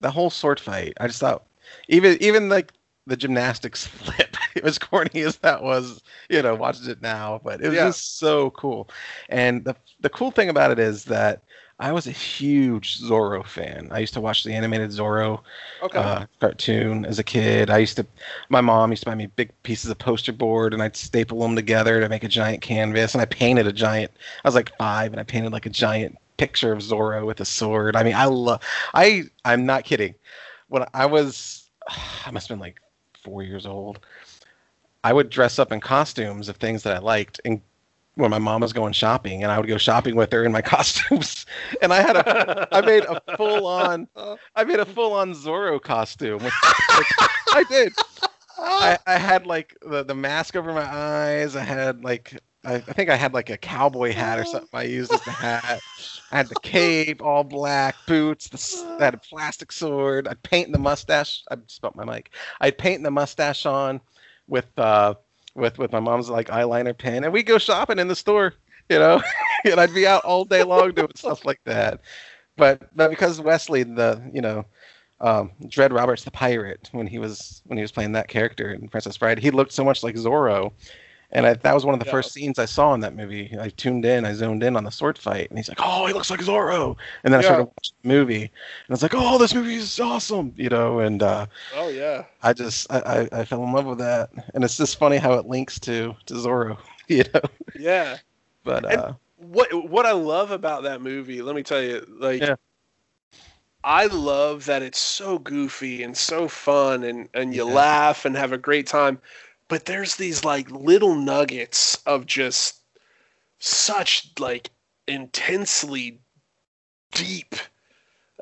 that 0.02 0.12
whole 0.12 0.30
sword 0.30 0.60
fight, 0.60 0.94
I 1.00 1.08
just 1.08 1.20
thought 1.20 1.46
even 1.88 2.18
even 2.22 2.50
like 2.50 2.74
the 3.08 3.16
gymnastics 3.18 3.86
flip, 3.88 4.36
as 4.64 4.78
corny 4.80 5.22
as 5.22 5.38
that 5.38 5.64
was, 5.64 6.02
you 6.30 6.42
know, 6.42 6.56
watching 6.56 6.90
it 6.90 7.02
now, 7.02 7.40
but 7.44 7.62
it 7.62 7.70
was 7.70 7.78
Yeah. 7.78 7.86
just 7.88 8.20
so 8.20 8.52
cool. 8.52 8.90
And 9.30 9.64
the 9.64 9.76
the 10.00 10.10
cool 10.10 10.32
thing 10.32 10.50
about 10.50 10.72
it 10.72 10.80
is 10.80 11.06
that 11.06 11.44
I 11.82 11.92
was 11.92 12.06
a 12.06 12.12
huge 12.12 13.00
Zorro 13.02 13.44
fan. 13.44 13.88
I 13.92 13.98
used 13.98 14.14
to 14.14 14.22
watch 14.22 14.44
the 14.44 14.54
animated 14.54 14.92
Zorro 14.92 15.42
okay, 15.82 15.98
uh, 15.98 16.26
cartoon 16.40 17.06
as 17.06 17.18
a 17.18 17.24
kid. 17.24 17.72
I 17.72 17.80
used 17.80 17.96
to, 17.98 18.06
my 18.50 18.62
mom 18.62 18.92
used 18.92 19.02
to 19.02 19.10
buy 19.10 19.16
me 19.16 19.26
big 19.26 19.52
pieces 19.64 19.90
of 19.90 19.98
poster 19.98 20.32
board, 20.32 20.76
and 20.76 20.84
I'd 20.84 20.96
staple 20.96 21.40
them 21.40 21.56
together 21.56 22.00
to 22.00 22.08
make 22.08 22.24
a 22.24 22.28
giant 22.28 22.62
canvas. 22.62 23.16
And 23.16 23.22
I 23.22 23.26
painted 23.26 23.66
a 23.66 23.74
giant. 23.74 24.12
I 24.46 24.48
was 24.48 24.54
like 24.54 24.78
five, 24.78 25.12
and 25.12 25.20
I 25.20 25.24
painted 25.24 25.52
like 25.52 25.66
a 25.66 25.72
giant 25.72 26.20
picture 26.38 26.72
of 26.72 26.80
Zorro 26.80 27.26
with 27.26 27.42
a 27.42 27.46
sword. 27.46 27.96
I 27.96 28.04
mean, 28.04 28.16
I 28.16 28.26
love. 28.26 28.62
I 28.94 29.24
I'm 29.44 29.66
not 29.66 29.84
kidding. 29.84 30.14
When 30.68 30.86
I 30.94 31.08
was, 31.08 31.68
I 32.26 32.30
must 32.30 32.48
have 32.48 32.58
been 32.58 32.62
like 32.62 32.80
four 33.24 33.42
years 33.42 33.66
old. 33.66 34.00
I 35.04 35.14
would 35.14 35.32
dress 35.32 35.58
up 35.58 35.72
in 35.72 35.80
costumes 35.80 36.48
of 36.48 36.58
things 36.58 36.84
that 36.84 36.96
I 36.96 37.00
liked, 37.00 37.42
and 37.44 37.60
when 38.16 38.30
my 38.30 38.40
mom 38.40 38.62
was 38.62 38.74
going 38.74 38.94
shopping, 38.94 39.44
and 39.44 39.52
I 39.52 39.58
would 39.58 39.68
go 39.68 39.78
shopping 39.78 40.16
with 40.16 40.32
her 40.34 40.44
in 40.44 40.52
my 40.52 40.62
costumes. 40.74 41.46
And 41.82 41.94
I 41.94 42.02
had 42.02 42.16
a 42.18 42.68
I 42.72 42.82
made 42.82 43.04
a 43.06 43.22
full 43.38 43.66
on 43.68 44.08
I 44.56 44.64
made 44.64 44.80
a 44.80 44.86
full 44.86 45.14
on 45.14 45.34
Zorro 45.34 45.82
costume. 45.82 46.44
With, 46.44 46.54
with- 46.98 47.30
I 47.54 47.64
did. 47.70 47.94
I, 48.58 48.98
I 49.08 49.18
had 49.18 49.48
like 49.48 49.76
the, 49.82 50.04
the 50.04 50.14
mask 50.16 50.56
over 50.56 50.72
my 50.74 50.86
eyes. 50.86 51.56
I 51.56 51.64
had 51.64 52.04
like 52.04 52.38
I, 52.64 52.76
I 52.76 52.80
think 52.80 53.10
I 53.10 53.16
had 53.16 53.34
like 53.34 53.50
a 53.50 53.58
cowboy 53.58 54.12
hat 54.14 54.40
or 54.40 54.46
something 54.46 54.70
I 54.74 54.84
used 54.84 55.12
as 55.12 55.22
the 55.22 55.32
hat. 55.32 55.82
I 56.32 56.38
had 56.38 56.48
the 56.48 56.56
cape, 56.62 57.22
all 57.24 57.44
black, 57.44 57.96
boots, 58.06 58.48
the, 58.50 58.98
I 59.00 59.06
had 59.06 59.14
a 59.16 59.18
plastic 59.20 59.72
sword. 59.72 60.28
I'd 60.28 60.42
paint 60.44 60.72
the 60.72 60.78
mustache. 60.80 61.44
I 61.50 61.56
spelt 61.68 61.96
my 61.96 62.06
mic. 62.06 62.32
I'd 62.60 62.78
paint 62.78 63.04
the 63.04 63.12
mustache 63.12 63.66
on 63.66 64.00
with 64.48 64.68
uh 64.78 65.16
with 65.56 65.78
with 65.78 65.92
my 65.92 66.00
mom's 66.00 66.30
like 66.30 66.48
eyeliner 66.48 66.98
pen, 66.98 67.24
and 67.24 67.34
we'd 67.34 67.46
go 67.46 67.58
shopping 67.58 68.00
in 68.00 68.08
the 68.08 68.16
store, 68.16 68.54
you 68.90 69.00
know, 69.00 69.22
and 69.66 69.80
I'd 69.80 69.94
be 69.94 70.08
out 70.08 70.26
all 70.26 70.46
day 70.46 70.64
long 70.64 70.92
doing 70.92 71.12
stuff 71.16 71.46
like 71.46 71.60
that. 71.66 72.02
But 72.58 72.96
but 72.96 73.10
because 73.10 73.42
Wesley, 73.42 73.84
the 73.84 74.22
you 74.34 74.42
know, 74.42 74.66
um, 75.20 75.52
Dread 75.68 75.94
Roberts 75.94 76.24
the 76.24 76.32
pirate, 76.32 76.90
when 76.92 77.08
he 77.08 77.20
was 77.20 77.62
when 77.66 77.78
he 77.78 77.82
was 77.82 77.92
playing 77.92 78.14
that 78.14 78.28
character 78.28 78.74
in 78.74 78.88
Princess 78.88 79.18
Bride, 79.18 79.40
he 79.40 79.52
looked 79.52 79.72
so 79.72 79.84
much 79.84 80.04
like 80.04 80.16
Zorro, 80.16 80.72
and 81.32 81.46
I, 81.46 81.54
that 81.54 81.74
was 81.74 81.86
one 81.86 81.94
of 81.94 82.00
the 82.00 82.06
Yeah. 82.06 82.12
first 82.12 82.34
scenes 82.34 82.60
I 82.60 82.66
saw 82.66 82.94
in 82.94 83.02
that 83.02 83.16
movie. 83.16 83.56
I 83.60 83.70
tuned 83.70 84.06
in, 84.06 84.26
I 84.26 84.34
zoned 84.34 84.64
in 84.64 84.76
on 84.76 84.84
the 84.84 84.92
sword 84.92 85.18
fight, 85.18 85.50
and 85.50 85.58
he's 85.60 85.70
like, 85.70 85.80
"Oh, 85.82 86.06
he 86.08 86.14
looks 86.14 86.30
like 86.30 86.42
Zorro," 86.42 86.96
and 87.24 87.34
then 87.34 87.40
I 87.40 87.42
Yeah. 87.42 87.44
started 87.44 87.66
watching 87.66 87.96
the 88.04 88.08
movie, 88.10 88.42
and 88.44 88.52
I 88.90 88.94
was 88.94 89.04
like, 89.04 89.14
"Oh, 89.16 89.38
this 89.38 89.54
movie 89.56 89.76
is 89.76 90.00
awesome," 90.00 90.54
you 90.58 90.70
know, 90.70 91.00
and 91.00 91.22
uh, 91.24 91.46
oh 91.72 91.90
yeah, 91.90 92.26
I 92.44 92.54
just 92.54 92.92
I, 92.92 93.28
I, 93.32 93.40
I 93.42 93.46
fell 93.46 93.64
in 93.64 93.72
love 93.74 93.86
with 93.86 94.00
that, 94.00 94.30
and 94.54 94.64
it's 94.64 94.78
just 94.78 94.98
funny 95.00 95.18
how 95.18 95.34
it 95.34 95.46
links 95.48 95.80
to 95.82 96.16
to 96.26 96.34
Zorro, 96.36 96.78
you 97.08 97.24
know. 97.34 97.42
yeah. 97.74 98.18
But 98.64 98.86
And- 98.90 99.04
uh, 99.04 99.14
What 99.38 99.74
what 99.90 100.06
I 100.06 100.12
love 100.14 100.52
about 100.52 100.84
that 100.84 101.02
movie, 101.02 101.42
let 101.42 101.56
me 101.56 101.64
tell 101.64 101.82
you, 101.82 102.06
like. 102.20 102.42
Yeah. 102.42 102.56
I 103.84 104.06
love 104.08 104.66
that 104.66 104.82
it's 104.84 105.00
so 105.00 105.38
goofy 105.40 106.04
and 106.04 106.16
so 106.18 106.48
fun 106.48 107.04
and, 107.04 107.30
and 107.34 107.54
you 107.54 107.66
Yeah. 107.66 107.74
laugh 107.74 108.26
and 108.26 108.36
have 108.36 108.52
a 108.52 108.58
great 108.58 108.88
time. 108.88 109.20
But 109.72 109.86
there's 109.86 110.18
these 110.18 110.44
like 110.44 110.70
little 110.70 111.16
nuggets 111.16 111.96
of 112.06 112.26
just 112.26 112.82
such 113.60 114.30
like 114.38 114.70
intensely 115.08 116.20
deep 117.14 117.56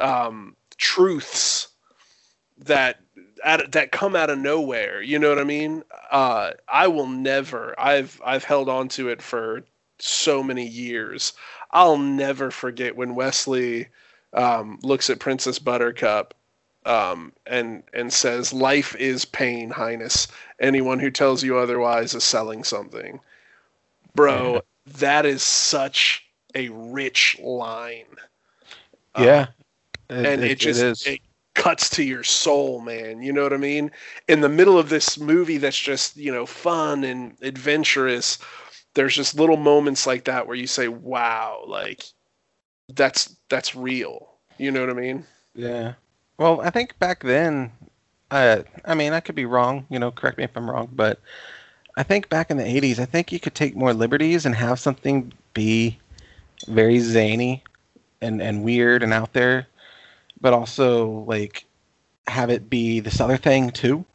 um, 0.01 0.55
truths 0.77 1.67
that 2.57 3.01
at, 3.45 3.73
that 3.73 3.91
come 3.91 4.15
out 4.15 4.31
of 4.31 4.39
nowhere. 4.39 5.03
You 5.03 5.19
know 5.19 5.29
what 5.29 5.37
I 5.37 5.43
mean? 5.43 5.83
Uh, 6.09 6.53
I 6.67 6.87
will 6.87 7.05
never. 7.05 7.79
I've 7.79 8.19
I've 8.25 8.43
held 8.43 8.67
on 8.67 8.87
to 8.89 9.09
it 9.09 9.21
for 9.21 9.61
so 9.99 10.41
many 10.41 10.65
years. 10.65 11.33
I'll 11.69 11.99
never 11.99 12.49
forget 12.49 12.95
when 12.95 13.13
Wesley 13.13 13.89
um, 14.33 14.79
looks 14.81 15.11
at 15.11 15.19
Princess 15.19 15.59
Buttercup 15.59 16.33
um, 16.89 17.33
and 17.47 17.83
and 17.93 18.11
says, 18.13 18.53
"Life 18.53 18.95
is 18.95 19.25
pain, 19.25 19.69
Highness. 19.71 20.27
Anyone 20.59 20.99
who 20.99 21.11
tells 21.11 21.43
you 21.43 21.57
otherwise 21.57 22.15
is 22.15 22.23
selling 22.23 22.63
something." 22.63 23.19
Bro, 24.15 24.55
Yeah. 24.55 24.59
that 24.99 25.25
is 25.25 25.43
such 25.43 26.25
a 26.55 26.69
rich 26.69 27.37
line. 27.41 28.05
Um, 29.15 29.25
yeah, 29.25 29.47
and 30.09 30.43
it, 30.43 30.59
just 30.59 30.81
is. 30.81 31.05
it 31.07 31.21
cuts 31.55 31.89
to 31.91 32.03
your 32.03 32.23
soul, 32.23 32.81
man. 32.81 33.21
You 33.21 33.33
know 33.33 33.43
what 33.43 33.53
I 33.53 33.57
mean? 33.57 33.91
In 34.27 34.41
the 34.41 34.49
middle 34.49 34.77
of 34.79 34.89
this 34.89 35.19
movie 35.19 35.57
that's 35.57 35.79
just, 35.79 36.17
you 36.17 36.31
know, 36.31 36.45
fun 36.45 37.03
and 37.03 37.37
adventurous, 37.41 38.39
there's 38.95 39.15
just 39.15 39.35
little 39.39 39.57
moments 39.57 40.07
like 40.07 40.25
that 40.25 40.47
where 40.47 40.55
you 40.57 40.67
say, 40.67 40.87
"Wow, 40.87 41.63
like 41.67 42.05
that's 42.89 43.35
that's 43.49 43.75
real." 43.75 44.33
You 44.57 44.71
know 44.71 44.81
what 44.81 44.89
I 44.89 44.93
mean? 44.93 45.25
Yeah. 45.55 45.93
Well, 46.39 46.61
I 46.61 46.71
think 46.71 46.99
back 46.99 47.23
then, 47.23 47.73
uh, 48.31 48.63
I 48.85 48.95
mean, 48.95 49.13
I 49.13 49.21
could 49.21 49.35
be 49.35 49.45
wrong. 49.45 49.87
You 49.91 49.99
know, 49.99 50.11
correct 50.11 50.39
me 50.39 50.45
if 50.45 50.57
I'm 50.57 50.69
wrong, 50.71 50.89
but 50.93 51.19
I 51.97 52.03
think 52.03 52.29
back 52.29 52.51
in 52.51 52.57
the 52.57 52.65
'80s, 52.65 52.99
I 52.99 53.05
think 53.05 53.31
you 53.31 53.39
could 53.39 53.55
take 53.55 53.75
more 53.75 53.93
liberties 53.93 54.45
and 54.45 54.55
have 54.55 54.79
something 54.79 55.33
be 55.53 55.99
very 56.67 56.99
zany 56.99 57.63
and 58.21 58.41
and 58.41 58.63
weird 58.63 59.03
and 59.03 59.13
out 59.13 59.33
there, 59.33 59.67
but 60.41 60.53
also 60.53 61.09
like 61.27 61.65
have 62.27 62.49
it 62.51 62.69
be 62.69 62.99
this 63.01 63.21
other 63.21 63.37
thing 63.37 63.71
too, 63.71 64.05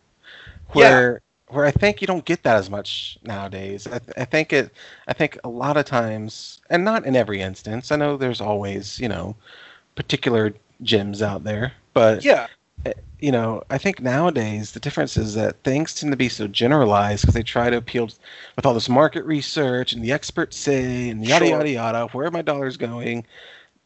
where 0.75 1.23
where 1.49 1.67
I 1.67 1.73
think 1.73 2.03
you 2.03 2.09
don't 2.09 2.27
get 2.27 2.45
that 2.45 2.57
as 2.57 2.71
much 2.71 3.19
nowadays. 3.25 3.87
I, 3.87 3.99
th- 4.01 4.13
I 4.19 4.27
think 4.27 4.53
it. 4.53 4.73
I 5.09 5.15
think 5.15 5.39
a 5.45 5.51
lot 5.51 5.77
of 5.79 5.87
times, 5.87 6.61
and 6.71 6.85
not 6.85 7.07
in 7.07 7.17
every 7.17 7.41
instance. 7.43 7.93
I 7.93 7.97
know 7.97 8.17
there's 8.19 8.41
always 8.43 9.01
you 9.01 9.09
know 9.09 9.37
particular 9.97 10.55
gems 10.83 11.23
out 11.23 11.45
there, 11.45 11.73
but 11.93 12.25
Yeah. 12.25 12.47
Eh, 12.87 12.93
you 13.21 13.33
know, 13.33 13.63
I 13.71 13.79
think 13.79 14.01
nowadays 14.01 14.73
the 14.73 14.81
difference 14.81 15.17
is 15.17 15.35
that 15.35 15.63
things 15.65 15.95
tend 15.95 16.13
to 16.13 16.17
be 16.17 16.29
so 16.29 16.47
generalized 16.47 17.23
because 17.23 17.35
they 17.35 17.43
try 17.43 17.71
to 17.71 17.77
appeal 17.79 18.09
with 18.57 18.67
all 18.67 18.75
this 18.75 18.89
market 18.89 19.25
research 19.25 19.93
and 19.93 20.05
the 20.05 20.13
experts 20.13 20.57
say 20.59 21.09
and 21.09 21.27
yada 21.27 21.47
Sure. 21.47 21.57
yada 21.59 21.71
yada. 21.71 22.07
Where 22.13 22.27
are 22.27 22.31
my 22.31 22.43
dollars 22.43 22.77
going? 22.77 23.25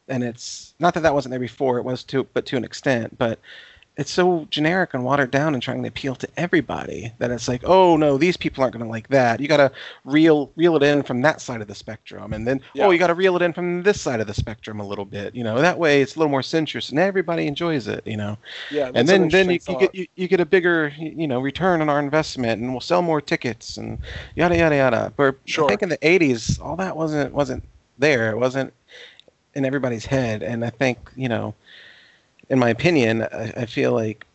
And 0.09 0.23
it's 0.23 0.73
not 0.79 0.93
that 0.95 1.01
that 1.03 1.13
wasn't 1.13 1.31
there 1.31 1.39
before; 1.39 1.77
it 1.77 1.85
was 1.85 2.03
to, 2.05 2.23
but 2.33 2.45
to 2.47 2.57
an 2.57 2.63
extent. 2.65 3.17
But 3.17 3.39
it's 3.99 4.11
so 4.11 4.47
generic 4.49 4.93
and 4.93 5.03
watered 5.03 5.29
down 5.29 5.53
and 5.53 5.61
trying 5.61 5.81
to 5.83 5.89
appeal 5.89 6.15
to 6.15 6.27
everybody 6.37 7.11
that 7.17 7.31
it's 7.31 7.49
like, 7.49 7.61
oh 7.65 7.97
no, 7.97 8.17
these 8.17 8.37
people 8.37 8.63
aren't 8.63 8.73
going 8.73 8.85
to 8.85 8.89
like 8.89 9.09
that. 9.09 9.41
You 9.41 9.47
got 9.49 9.57
to 9.57 9.71
reel 10.05 10.49
reel 10.55 10.77
it 10.77 10.83
in 10.83 11.03
from 11.03 11.21
that 11.23 11.41
side 11.41 11.61
of 11.61 11.67
the 11.67 11.75
spectrum, 11.75 12.31
and 12.31 12.47
then 12.47 12.61
oh, 12.63 12.69
Yeah. 12.73 12.85
oh, 12.85 12.91
you 12.91 12.97
got 12.97 13.07
to 13.07 13.13
reel 13.13 13.35
it 13.35 13.41
in 13.41 13.51
from 13.51 13.83
this 13.83 13.99
side 13.99 14.21
of 14.21 14.27
the 14.27 14.33
spectrum 14.33 14.79
a 14.79 14.87
little 14.87 15.03
bit. 15.03 15.35
You 15.35 15.43
know, 15.43 15.59
that 15.61 15.77
way 15.77 16.01
it's 16.01 16.15
a 16.15 16.19
little 16.19 16.31
more 16.31 16.41
sensuous 16.41 16.89
and 16.89 16.97
everybody 16.99 17.45
enjoys 17.45 17.87
it. 17.89 18.07
You 18.07 18.15
know 18.15 18.37
Yeah. 18.71 18.87
and 18.87 18.95
that's 18.95 19.11
an 19.11 19.27
then 19.27 19.29
then 19.29 19.49
you, 19.49 19.59
you 19.67 19.79
get 19.79 19.93
you, 19.95 20.07
you 20.15 20.27
get 20.29 20.39
a 20.39 20.45
bigger 20.45 20.93
you 20.97 21.27
know 21.27 21.41
return 21.41 21.81
on 21.81 21.89
our 21.89 21.99
investment 21.99 22.61
and 22.61 22.71
we'll 22.71 22.79
sell 22.79 23.01
more 23.01 23.19
tickets 23.19 23.75
and 23.75 23.97
yada 24.35 24.55
yada 24.57 24.75
yada 24.77 25.13
but 25.17 25.35
Sure. 25.45 25.65
i 25.65 25.67
think 25.67 25.81
in 25.81 25.89
the 25.89 25.97
80s 25.97 26.61
all 26.61 26.77
that 26.77 26.95
wasn't 26.95 27.33
wasn't 27.33 27.63
there 27.97 28.31
it 28.31 28.37
wasn't 28.37 28.73
in 29.55 29.65
everybody's 29.65 30.05
head 30.05 30.41
and 30.41 30.63
i 30.63 30.69
think 30.69 30.97
you 31.17 31.27
know 31.27 31.53
in 32.49 32.59
my 32.59 32.69
opinion 32.69 33.23
i, 33.33 33.53
I 33.57 33.65
feel 33.65 33.93
like 33.93 34.25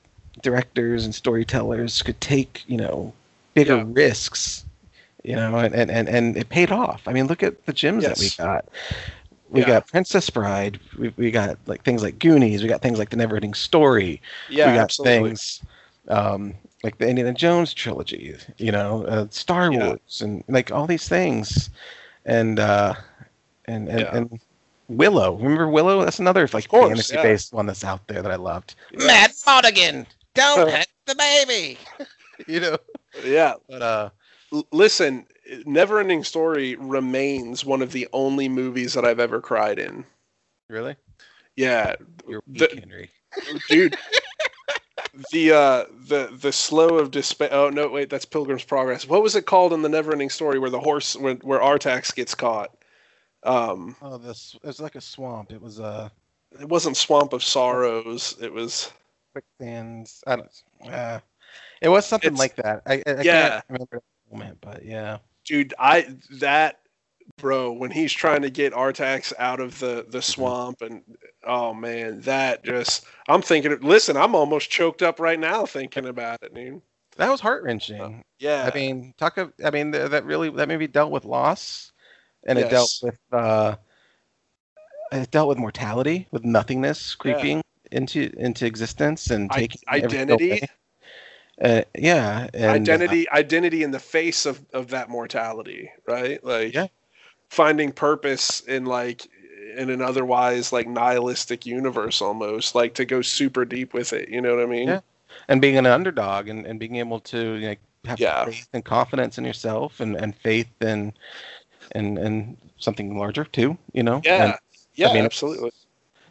directors 0.42 1.04
and 1.04 1.14
storytellers 1.14 2.02
could 2.02 2.20
take 2.20 2.64
you 2.66 2.76
know 2.76 3.12
bigger 3.54 3.76
Yeah. 3.76 3.84
risks 3.92 4.64
you 5.22 5.36
know 5.36 5.56
and, 5.56 5.74
and 5.90 6.08
and 6.08 6.36
it 6.36 6.48
paid 6.48 6.70
off 6.72 7.02
i 7.06 7.12
mean 7.12 7.26
look 7.26 7.42
at 7.42 7.64
the 7.66 7.72
gems 7.72 8.06
that 8.06 8.18
we 8.18 8.30
got 8.30 8.64
we 9.50 9.60
Yeah. 9.60 9.64
got 9.64 9.86
princess 9.86 10.30
bride 10.30 10.80
we, 10.98 11.08
we 11.16 11.30
got 11.30 11.58
like 11.66 11.82
things 11.84 12.02
like 12.02 12.18
goonies 12.18 12.62
we 12.62 12.68
got 12.68 12.82
things 12.82 12.98
like 12.98 13.10
the 13.10 13.16
never 13.16 13.36
ending 13.36 13.54
story 13.54 14.20
yeah, 14.48 14.66
we 14.66 14.72
got 14.72 14.82
absolutely. 14.84 15.30
things 15.30 15.62
um, 16.08 16.54
like 16.82 16.98
the 16.98 17.08
Indiana 17.08 17.32
Jones 17.32 17.72
trilogy, 17.72 18.36
you 18.58 18.70
know, 18.70 19.04
uh, 19.06 19.26
Star 19.30 19.70
Yeah. 19.70 19.72
Wars, 19.72 20.20
and 20.20 20.44
like 20.48 20.70
all 20.70 20.86
these 20.86 21.08
things, 21.08 21.70
and 22.26 22.60
uh, 22.60 22.94
and 23.66 23.88
and, 23.88 24.08
and 24.12 24.40
Willow. 24.88 25.36
Remember 25.36 25.68
Willow? 25.68 26.04
That's 26.04 26.18
another 26.18 26.48
like 26.52 26.68
course, 26.68 26.88
fantasy 26.88 27.14
yeah. 27.16 27.22
based 27.22 27.52
one 27.52 27.66
that's 27.66 27.84
out 27.84 28.06
there 28.08 28.22
that 28.22 28.30
I 28.32 28.36
loved. 28.36 28.74
Yeah. 28.92 29.06
Matt 29.06 29.32
Monaghan, 29.46 30.06
don't 30.34 30.68
Uh. 30.68 30.76
hit 30.76 30.88
the 31.06 31.14
baby. 31.14 31.78
you 32.46 32.60
know, 32.60 32.76
Yeah. 33.24 33.54
but 33.68 33.82
uh, 33.82 34.10
L- 34.52 34.66
listen, 34.72 35.26
Neverending 35.66 36.24
Story 36.24 36.76
remains 36.76 37.64
one 37.64 37.82
of 37.82 37.92
the 37.92 38.08
only 38.12 38.48
movies 38.48 38.92
that 38.94 39.04
I've 39.04 39.20
ever 39.20 39.40
cried 39.40 39.78
in. 39.78 40.04
really, 40.68 40.96
Yeah, 41.56 41.94
you're 42.28 42.42
The- 42.46 42.70
Henry. 42.78 43.10
dude. 43.68 43.96
the 45.32 45.52
uh 45.52 45.84
the 46.08 46.36
the 46.40 46.52
slow 46.52 46.98
of 46.98 47.10
despair. 47.10 47.48
Oh 47.52 47.68
no, 47.70 47.88
wait, 47.88 48.10
that's 48.10 48.24
Pilgrim's 48.24 48.64
Progress. 48.64 49.06
What 49.08 49.22
was 49.22 49.36
it 49.36 49.46
called 49.46 49.72
in 49.72 49.82
the 49.82 49.88
Neverending 49.88 50.30
Story 50.30 50.58
where 50.58 50.70
the 50.70 50.80
horse 50.80 51.16
where, 51.16 51.34
where 51.36 51.60
Artax 51.60 52.14
gets 52.14 52.34
caught? 52.34 52.70
Um, 53.44 53.94
Oh, 54.02 54.18
this 54.18 54.54
it 54.62 54.66
was 54.66 54.80
like 54.80 54.94
a 54.94 55.00
swamp. 55.00 55.52
It 55.52 55.60
was 55.60 55.78
a. 55.78 56.10
It 56.60 56.68
wasn't 56.68 56.96
Swamp 56.96 57.32
of 57.32 57.42
Sorrows. 57.42 58.36
It 58.40 58.52
was 58.52 58.92
quicksands. 59.32 60.22
I 60.26 60.36
don't. 60.36 60.62
Uh, 60.88 61.20
it 61.80 61.88
was 61.88 62.06
something 62.06 62.36
like 62.36 62.54
that. 62.56 62.82
I, 62.86 63.02
I, 63.06 63.22
Yeah. 63.22 63.48
can't 63.50 63.64
remember 63.68 64.00
the 64.30 64.36
moment, 64.38 64.58
but 64.60 64.84
yeah. 64.84 65.18
dude. 65.44 65.74
I 65.78 66.16
that 66.38 66.80
bro 67.38 67.72
when 67.72 67.90
he's 67.90 68.12
trying 68.12 68.42
to 68.42 68.50
get 68.50 68.72
Artax 68.72 69.32
out 69.38 69.58
of 69.60 69.78
the 69.80 70.06
the 70.08 70.22
swamp 70.22 70.82
and 70.82 71.02
oh 71.44 71.74
man, 71.74 72.20
that 72.22 72.64
just 72.64 73.04
I'm 73.28 73.42
thinking. 73.42 73.76
Listen, 73.80 74.16
I'm 74.16 74.34
almost 74.34 74.70
choked 74.70 75.02
up 75.02 75.18
right 75.18 75.38
now 75.40 75.66
thinking 75.66 76.06
about 76.06 76.42
it, 76.42 76.54
dude. 76.54 76.80
That 77.16 77.30
was 77.30 77.40
heart 77.40 77.62
wrenching. 77.62 78.24
Yeah, 78.40 78.68
I 78.72 78.76
mean, 78.76 79.14
talk 79.18 79.38
of, 79.38 79.52
I 79.64 79.70
mean, 79.70 79.92
th- 79.92 80.10
that 80.10 80.24
really, 80.24 80.50
that 80.50 80.66
movie 80.68 80.88
dealt 80.88 81.12
with 81.12 81.24
loss, 81.24 81.92
and 82.46 82.58
it 82.58 82.70
dealt 82.70 82.98
with, 83.02 83.18
uh, 83.32 83.76
it 85.12 85.30
dealt 85.30 85.48
with 85.48 85.58
mortality, 85.58 86.26
with 86.30 86.44
nothingness 86.44 87.14
Yeah. 87.14 87.32
creeping 87.34 87.62
into 87.92 88.32
into 88.38 88.66
existence 88.66 89.30
and 89.30 89.50
I- 89.52 89.60
taking 89.60 89.80
identity. 89.88 90.62
Uh, 91.62 91.82
yeah, 91.96 92.48
and, 92.52 92.64
uh, 92.64 92.92
identity 92.92 93.30
identity 93.30 93.82
in 93.84 93.92
the 93.92 94.00
face 94.00 94.44
of 94.44 94.60
of 94.72 94.88
that 94.88 95.08
mortality 95.08 95.88
right 96.08 96.42
like 96.44 96.74
Yeah. 96.74 96.88
finding 97.48 97.92
purpose 97.92 98.58
in 98.60 98.86
like 98.86 99.28
in 99.76 99.88
an 99.90 100.02
otherwise 100.02 100.72
like 100.72 100.88
nihilistic 100.88 101.64
universe 101.64 102.20
almost 102.20 102.74
like 102.74 102.94
to 102.94 103.04
go 103.04 103.22
super 103.22 103.64
deep 103.64 103.94
with 103.94 104.12
it 104.12 104.28
you 104.28 104.40
know 104.40 104.56
what 104.56 104.64
i 104.64 104.66
mean 104.66 104.88
Yeah. 104.88 105.00
and 105.46 105.60
being 105.60 105.76
an 105.76 105.86
underdog 105.86 106.48
and, 106.48 106.66
and 106.66 106.80
being 106.80 106.96
able 106.96 107.20
to 107.20 107.54
you 107.54 107.68
know, 107.68 107.76
have 108.06 108.18
Yeah. 108.18 108.46
faith 108.46 108.68
and 108.72 108.84
confidence 108.84 109.38
in 109.38 109.44
yourself 109.44 110.00
and, 110.00 110.16
and 110.16 110.34
faith 110.34 110.68
in 110.80 111.12
and 111.92 112.18
and 112.18 112.56
something 112.78 113.18
larger 113.18 113.44
too. 113.44 113.76
You 113.92 114.02
know. 114.02 114.22
yeah 114.24 114.42
And 114.44 114.54
yeah 114.94 115.08
mean, 115.12 115.24
absolutely 115.24 115.70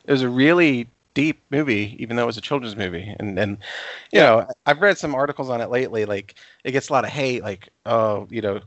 it 0.06 0.12
was 0.12 0.22
a 0.22 0.30
really 0.30 0.88
deep 1.14 1.42
movie, 1.52 1.96
even 2.00 2.16
though 2.16 2.24
it 2.24 2.28
was 2.28 2.38
a 2.38 2.42
children's 2.42 2.76
movie. 2.76 3.16
And 3.20 3.38
and 3.40 3.58
you 4.12 4.20
Yeah. 4.20 4.26
know, 4.26 4.48
I've 4.66 4.82
read 4.82 4.98
some 4.98 5.16
articles 5.16 5.50
on 5.50 5.62
it 5.62 5.70
lately. 5.70 6.06
Like 6.06 6.36
it 6.64 6.72
gets 6.72 6.90
a 6.90 6.94
lot 6.94 7.06
of 7.06 7.12
hate. 7.12 7.44
Like 7.44 7.70
oh, 7.86 8.28
you 8.30 8.42
know, 8.42 8.62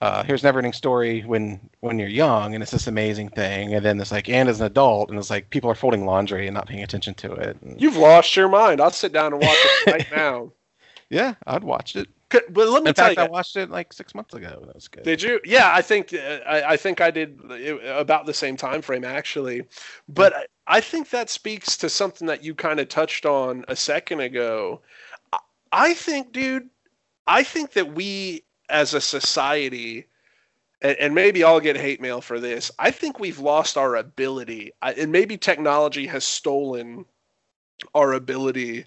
uh, 0.00 0.22
here's 0.24 0.42
Neverending 0.42 0.74
Story 0.74 1.22
when 1.22 1.60
when 1.80 1.98
you're 1.98 2.08
young, 2.08 2.54
and 2.54 2.62
it's 2.62 2.72
this 2.72 2.86
amazing 2.86 3.30
thing. 3.30 3.74
And 3.74 3.84
then 3.84 4.00
it's 4.00 4.12
like, 4.12 4.28
and 4.28 4.48
as 4.48 4.60
an 4.60 4.66
adult, 4.66 5.10
and 5.10 5.18
it's 5.18 5.30
like 5.30 5.50
people 5.50 5.70
are 5.70 5.74
folding 5.74 6.04
laundry 6.06 6.46
and 6.46 6.54
not 6.54 6.68
paying 6.68 6.82
attention 6.82 7.14
to 7.14 7.32
it. 7.34 7.56
And, 7.62 7.80
you've 7.80 7.96
lost 7.96 8.36
your 8.36 8.48
mind 8.48 8.80
i'll 8.80 8.90
sit 8.90 9.12
down 9.12 9.32
and 9.32 9.40
watch 9.42 9.64
it 9.64 9.90
right 9.90 10.10
now 10.10 10.50
yeah, 11.10 11.34
I'd 11.46 11.64
watch 11.64 11.96
it. 11.96 12.08
But 12.50 12.68
let 12.68 12.82
me 12.82 12.90
In 12.90 12.94
tell 12.94 13.06
fact, 13.06 13.18
you 13.18 13.24
I 13.24 13.28
watched 13.28 13.56
it 13.56 13.70
like 13.70 13.92
six 13.92 14.14
months 14.14 14.34
ago. 14.34 14.62
That 14.66 14.74
was 14.74 14.88
good. 14.88 15.04
Did 15.04 15.22
you? 15.22 15.40
Yeah, 15.44 15.70
I 15.72 15.82
think 15.82 16.12
uh, 16.12 16.40
I, 16.46 16.72
I 16.72 16.76
think 16.76 17.00
I 17.00 17.10
did 17.10 17.40
uh, 17.48 17.76
about 17.98 18.26
the 18.26 18.34
same 18.34 18.56
time 18.56 18.82
frame 18.82 19.04
actually, 19.04 19.62
but 20.08 20.48
I, 20.66 20.80
think 20.80 21.10
that 21.10 21.30
speaks 21.30 21.76
to 21.78 21.88
something 21.88 22.26
that 22.28 22.44
you 22.44 22.54
kind 22.54 22.80
of 22.80 22.88
touched 22.88 23.26
on 23.26 23.64
a 23.68 23.76
second 23.76 24.20
ago. 24.20 24.80
I, 25.32 25.38
I 25.72 25.94
think, 25.94 26.32
dude, 26.32 26.68
I 27.26 27.42
think 27.42 27.72
that 27.72 27.94
we 27.94 28.44
as 28.68 28.94
a 28.94 29.00
society, 29.00 30.06
and, 30.82 30.96
and 30.98 31.14
maybe 31.14 31.44
I'll 31.44 31.60
get 31.60 31.76
hate 31.76 32.00
mail 32.00 32.20
for 32.20 32.40
this. 32.40 32.70
I 32.78 32.90
think 32.90 33.18
we've 33.18 33.38
lost 33.38 33.76
our 33.76 33.96
ability, 33.96 34.72
I, 34.82 34.92
and 34.92 35.12
maybe 35.12 35.36
technology 35.36 36.06
has 36.06 36.24
stolen 36.24 37.04
our 37.94 38.12
ability 38.12 38.86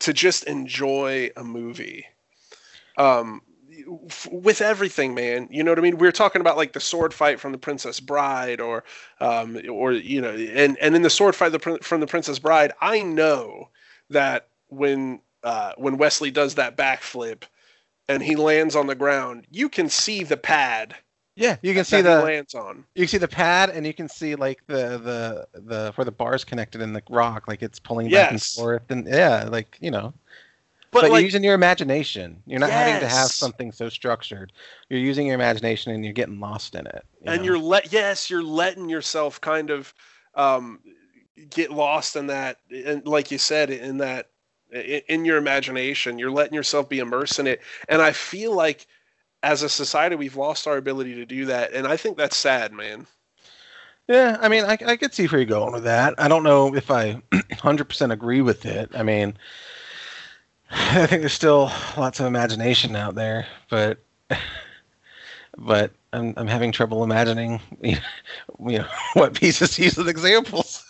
to 0.00 0.12
just 0.12 0.44
enjoy 0.44 1.30
a 1.36 1.44
movie 1.44 2.06
um 2.96 3.42
f- 4.08 4.28
with 4.30 4.60
everything 4.60 5.14
man 5.14 5.48
you 5.50 5.62
know 5.62 5.70
what 5.70 5.78
i 5.78 5.82
mean 5.82 5.98
we 5.98 6.06
are 6.08 6.12
talking 6.12 6.40
about 6.40 6.56
like 6.56 6.72
the 6.72 6.80
sword 6.80 7.12
fight 7.14 7.40
from 7.40 7.52
the 7.52 7.58
princess 7.58 8.00
bride 8.00 8.60
or 8.60 8.84
um 9.20 9.58
or 9.70 9.92
you 9.92 10.20
know 10.20 10.30
and 10.32 10.76
and 10.80 10.94
in 10.94 11.02
the 11.02 11.10
sword 11.10 11.34
fight 11.34 11.50
the, 11.52 11.78
from 11.82 12.00
the 12.00 12.06
princess 12.06 12.38
bride 12.38 12.72
i 12.80 13.02
know 13.02 13.68
that 14.10 14.48
when 14.68 15.20
uh 15.44 15.72
when 15.76 15.96
wesley 15.98 16.30
does 16.30 16.54
that 16.56 16.76
backflip 16.76 17.44
and 18.08 18.22
he 18.22 18.36
lands 18.36 18.76
on 18.76 18.86
the 18.86 18.94
ground 18.94 19.46
you 19.50 19.68
can 19.68 19.88
see 19.88 20.22
the 20.24 20.36
pad 20.36 20.96
Yeah, 21.36 21.56
you 21.62 21.74
can 21.74 21.84
that 21.90 22.00
see 22.00 22.02
he 22.02 22.02
the 22.02 22.14
lands 22.14 22.54
on. 22.54 22.84
you 22.94 23.02
can 23.02 23.08
see 23.08 23.18
the 23.18 23.28
pad, 23.28 23.70
and 23.70 23.86
you 23.86 23.94
can 23.94 24.08
see 24.08 24.34
like 24.34 24.66
the 24.66 24.98
the 25.54 25.60
the 25.60 25.92
where 25.94 26.04
the 26.04 26.12
bar's 26.12 26.44
connected 26.44 26.80
in 26.82 26.92
the 26.92 27.02
rock, 27.10 27.48
like 27.48 27.62
it's 27.62 27.78
pulling 27.80 28.10
back 28.10 28.30
and 28.30 28.42
forth, 28.54 28.90
and 28.90 29.06
yeah, 29.08 29.44
like 29.48 29.78
you 29.80 29.90
know. 29.90 30.12
But, 30.92 31.00
But, 31.00 31.10
like, 31.10 31.20
you're 31.20 31.24
using 31.24 31.42
your 31.42 31.54
imagination. 31.54 32.42
You're 32.46 32.60
not 32.60 32.68
having 32.68 33.00
to 33.00 33.08
have 33.08 33.30
something 33.30 33.72
so 33.72 33.88
structured. 33.88 34.52
You're 34.90 35.00
using 35.00 35.26
your 35.26 35.34
imagination, 35.34 35.90
and 35.92 36.04
you're 36.04 36.12
getting 36.12 36.38
lost 36.38 36.74
in 36.74 36.86
it. 36.86 37.02
you 37.22 37.32
and 37.32 37.38
know? 37.38 37.44
you're 37.46 37.58
let 37.58 37.92
yes, 37.92 38.28
you're 38.28 38.42
letting 38.42 38.90
yourself 38.90 39.40
kind 39.40 39.70
of 39.70 39.94
um, 40.34 40.80
get 41.48 41.70
lost 41.70 42.14
in 42.14 42.26
that, 42.26 42.58
and 42.70 43.06
like 43.06 43.30
you 43.30 43.38
said, 43.38 43.70
in 43.70 43.98
that 43.98 44.28
in 44.70 45.24
your 45.24 45.38
imagination, 45.38 46.18
you're 46.18 46.30
letting 46.30 46.54
yourself 46.54 46.88
be 46.90 46.98
immersed 46.98 47.38
in 47.38 47.46
it. 47.46 47.60
And 47.88 48.00
I 48.02 48.12
feel 48.12 48.54
like 48.54 48.86
as 49.42 49.62
a 49.62 49.68
society, 49.70 50.14
we've 50.14 50.36
lost 50.36 50.66
our 50.66 50.76
ability 50.76 51.14
to 51.14 51.24
do 51.24 51.46
that, 51.46 51.72
and 51.72 51.86
I 51.86 51.96
think 51.96 52.18
that's 52.18 52.36
sad, 52.36 52.72
man. 52.72 53.06
Yeah, 54.08 54.36
I 54.40 54.48
mean, 54.48 54.64
I, 54.64 54.76
I 54.84 54.96
could 54.96 55.14
see 55.14 55.26
where 55.26 55.40
you're 55.40 55.46
going 55.46 55.72
with 55.72 55.84
that. 55.84 56.14
I 56.18 56.28
don't 56.28 56.42
know 56.42 56.74
if 56.74 56.90
I 56.90 57.14
100% 57.32 58.12
agree 58.12 58.42
with 58.42 58.66
it. 58.66 58.90
I 58.94 59.02
mean, 59.02 59.38
I 60.74 61.06
think 61.06 61.20
there's 61.20 61.32
still 61.32 61.70
lots 61.96 62.20
of 62.20 62.26
imagination 62.26 62.96
out 62.96 63.14
there, 63.14 63.46
but 63.68 63.98
but 65.58 65.92
I'm 66.12 66.34
I'm 66.36 66.46
having 66.46 66.72
trouble 66.72 67.04
imagining, 67.04 67.60
you 67.82 67.98
know, 68.58 68.86
what 69.14 69.34
pieces 69.34 69.76
to 69.76 69.82
use 69.84 69.98
as 69.98 70.06
examples. 70.06 70.84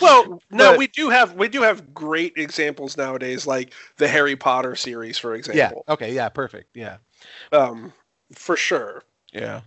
Well, 0.00 0.40
no, 0.50 0.72
But- 0.72 0.78
we 0.78 0.86
do 0.88 1.10
have 1.10 1.34
we 1.34 1.48
do 1.48 1.62
have 1.62 1.94
great 1.94 2.34
examples 2.36 2.96
nowadays, 2.96 3.46
like 3.46 3.72
the 3.96 4.08
Harry 4.08 4.36
Potter 4.36 4.76
series, 4.76 5.18
for 5.18 5.34
example. 5.34 5.84
Yeah. 5.86 5.92
Okay. 5.92 6.14
Yeah. 6.14 6.28
Perfect. 6.28 6.76
Yeah. 6.76 6.98
Um, 7.52 7.92
for 8.32 8.56
sure. 8.56 9.02
Yeah. 9.32 9.62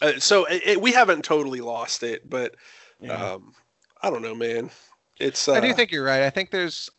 Uh, 0.00 0.12
so 0.18 0.44
it, 0.46 0.62
it- 0.64 0.80
we 0.80 0.92
haven't 0.92 1.24
totally 1.24 1.60
lost 1.60 2.02
it, 2.02 2.28
but 2.28 2.54
yeah. 3.00 3.12
um, 3.12 3.54
I 4.02 4.10
don't 4.10 4.22
know, 4.22 4.34
man. 4.34 4.70
It's 5.18 5.46
uh, 5.48 5.52
I 5.52 5.60
do 5.60 5.72
think 5.74 5.90
you're 5.90 6.04
right. 6.04 6.22
I 6.22 6.30
think 6.30 6.50
there's. 6.50 6.90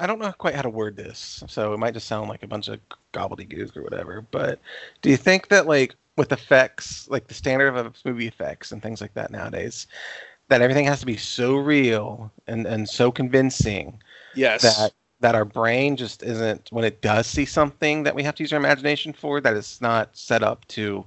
I 0.00 0.06
don't 0.06 0.18
know 0.18 0.32
quite 0.32 0.54
how 0.54 0.62
to 0.62 0.70
word 0.70 0.96
this, 0.96 1.44
so 1.46 1.74
it 1.74 1.78
might 1.78 1.94
just 1.94 2.08
sound 2.08 2.28
like 2.30 2.42
a 2.42 2.48
bunch 2.48 2.68
of 2.68 2.80
gobbledygook 3.12 3.76
or 3.76 3.82
whatever. 3.82 4.22
But 4.30 4.58
do 5.02 5.10
you 5.10 5.16
think 5.18 5.48
that, 5.48 5.66
like, 5.66 5.94
with 6.16 6.32
effects, 6.32 7.08
like 7.10 7.28
the 7.28 7.34
standard 7.34 7.76
of 7.76 7.96
movie 8.04 8.26
effects 8.26 8.72
and 8.72 8.82
things 8.82 9.00
like 9.00 9.14
that 9.14 9.30
nowadays, 9.30 9.86
that 10.48 10.62
everything 10.62 10.86
has 10.86 11.00
to 11.00 11.06
be 11.06 11.16
so 11.16 11.56
real 11.56 12.30
and 12.46 12.66
and 12.66 12.88
so 12.88 13.12
convincing 13.12 14.00
yes, 14.34 14.62
that 14.62 14.92
that 15.20 15.34
our 15.34 15.44
brain 15.44 15.96
just 15.96 16.22
isn't 16.22 16.68
when 16.72 16.84
it 16.84 17.02
does 17.02 17.26
see 17.26 17.44
something 17.44 18.02
that 18.02 18.14
we 18.14 18.22
have 18.22 18.34
to 18.36 18.42
use 18.42 18.52
our 18.52 18.58
imagination 18.58 19.12
for 19.12 19.40
that 19.40 19.56
it's 19.56 19.80
not 19.80 20.16
set 20.16 20.42
up 20.42 20.66
to 20.68 21.04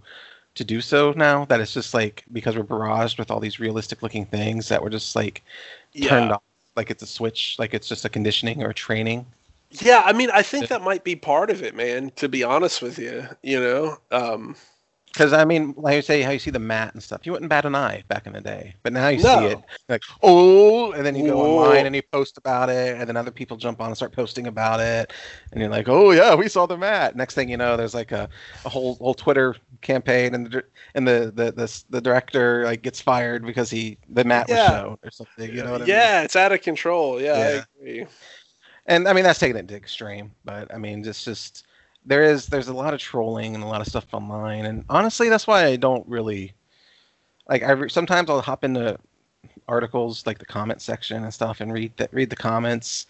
to 0.55 0.63
do 0.63 0.81
so 0.81 1.13
now 1.17 1.45
that 1.45 1.59
it's 1.59 1.73
just 1.73 1.93
like 1.93 2.23
because 2.31 2.55
we're 2.55 2.63
barraged 2.63 3.17
with 3.17 3.31
all 3.31 3.39
these 3.39 3.59
realistic 3.59 4.03
looking 4.03 4.25
things 4.25 4.69
that 4.69 4.81
we're 4.83 4.89
just 4.89 5.15
like 5.15 5.43
turned 6.01 6.31
off 6.31 6.43
like 6.75 6.89
it's 6.89 7.03
a 7.03 7.07
switch 7.07 7.55
like 7.59 7.73
it's 7.73 7.87
just 7.87 8.05
a 8.05 8.09
conditioning 8.09 8.63
or 8.63 8.69
a 8.69 8.73
training 8.73 9.25
yeah. 9.81 10.03
I 10.05 10.13
mean, 10.13 10.29
I 10.31 10.43
think 10.43 10.67
that 10.67 10.81
might 10.81 11.03
be 11.03 11.15
part 11.15 11.49
of 11.49 11.63
it, 11.63 11.75
man. 11.75 12.11
To 12.17 12.29
be 12.29 12.43
honest 12.43 12.81
with 12.81 12.99
you, 12.99 13.27
you 13.41 13.59
know, 13.59 13.97
um, 14.11 14.55
because 15.13 15.33
i 15.33 15.45
mean 15.45 15.73
like 15.77 15.95
you 15.95 16.01
say 16.01 16.21
how 16.21 16.31
you 16.31 16.39
see 16.39 16.51
the 16.51 16.59
mat 16.59 16.93
and 16.93 17.03
stuff 17.03 17.25
you 17.25 17.31
wouldn't 17.31 17.49
bat 17.49 17.65
an 17.65 17.75
eye 17.75 18.03
back 18.07 18.25
in 18.27 18.33
the 18.33 18.41
day 18.41 18.73
but 18.83 18.93
now 18.93 19.07
you 19.09 19.19
No. 19.19 19.39
see 19.39 19.45
it 19.45 19.59
like 19.89 20.01
oh 20.23 20.91
and 20.93 21.05
then 21.05 21.15
you 21.15 21.23
go 21.23 21.37
Whoa. 21.37 21.45
online 21.45 21.85
and 21.85 21.95
you 21.95 22.01
post 22.11 22.37
about 22.37 22.69
it 22.69 22.97
and 22.97 23.07
then 23.07 23.15
other 23.17 23.31
people 23.31 23.57
jump 23.57 23.79
on 23.81 23.87
and 23.87 23.95
start 23.95 24.11
posting 24.11 24.47
about 24.47 24.79
it 24.79 25.13
and 25.51 25.61
you're 25.61 25.69
like 25.69 25.87
oh 25.89 26.11
yeah 26.11 26.35
we 26.35 26.47
saw 26.49 26.65
the 26.65 26.77
mat 26.77 27.15
next 27.15 27.35
thing 27.35 27.49
you 27.49 27.57
know 27.57 27.77
there's 27.77 27.93
like 27.93 28.11
a, 28.11 28.27
a 28.65 28.69
whole 28.69 28.95
whole 28.95 29.13
twitter 29.13 29.55
campaign 29.81 30.33
and 30.33 30.51
the 30.51 30.63
and 30.95 31.07
the 31.07 31.31
the 31.35 31.51
the, 31.51 31.83
the 31.89 32.01
director 32.01 32.63
like 32.65 32.81
gets 32.81 33.01
fired 33.01 33.45
because 33.45 33.69
he 33.69 33.97
the 34.09 34.23
mat 34.23 34.49
was 34.49 34.59
shown 34.59 34.97
or 35.03 35.11
something 35.11 35.53
you 35.53 35.63
know 35.63 35.71
what 35.71 35.81
I 35.81 35.85
mean? 35.85 35.89
yeah, 35.89 36.21
it's 36.23 36.35
out 36.35 36.51
of 36.51 36.61
control. 36.61 37.21
Yeah, 37.21 37.37
Yeah. 37.37 37.63
I 37.79 37.81
agree. 37.81 38.05
and 38.87 39.07
I 39.07 39.13
mean 39.13 39.23
that's 39.23 39.39
taking 39.39 39.57
it 39.57 39.67
to 39.69 39.75
extreme, 39.75 40.31
but 40.45 40.73
I 40.73 40.77
mean 40.77 41.05
it's 41.05 41.23
just 41.23 41.65
there 42.05 42.23
is 42.23 42.47
there's 42.47 42.67
a 42.67 42.73
lot 42.73 42.93
of 42.93 42.99
trolling 42.99 43.55
and 43.55 43.63
a 43.63 43.67
lot 43.67 43.81
of 43.81 43.87
stuff 43.87 44.05
online, 44.13 44.65
and 44.65 44.83
honestly 44.89 45.29
that's 45.29 45.47
why 45.47 45.65
I 45.65 45.75
don't 45.75 46.07
really 46.07 46.53
like 47.49 47.63
I 47.63 47.71
re- 47.71 47.89
sometimes 47.89 48.29
I'll 48.29 48.41
hop 48.41 48.63
into 48.63 48.97
articles 49.67 50.25
like 50.25 50.39
the 50.39 50.45
comment 50.45 50.81
section 50.81 51.23
and 51.23 51.33
stuff 51.33 51.61
and 51.61 51.71
read 51.73 51.91
the, 51.97 52.09
read 52.11 52.29
the 52.29 52.35
comments 52.35 53.07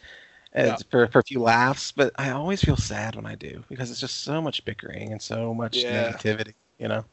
and 0.54 0.68
Yeah. 0.70 0.78
for 0.90 1.08
for 1.08 1.20
a 1.20 1.24
few 1.24 1.40
laughs, 1.40 1.92
but 1.92 2.12
I 2.18 2.32
always 2.32 2.62
feel 2.64 2.78
sad 2.78 3.16
when 3.16 3.26
I 3.26 3.36
do 3.36 3.64
because 3.70 3.90
it's 3.92 4.00
just 4.00 4.22
so 4.24 4.42
much 4.42 4.64
bickering 4.66 5.12
and 5.12 5.22
so 5.22 5.54
much 5.54 5.78
Yeah. 5.78 6.14
negativity, 6.14 6.54
you 6.80 6.88
know. 6.88 7.06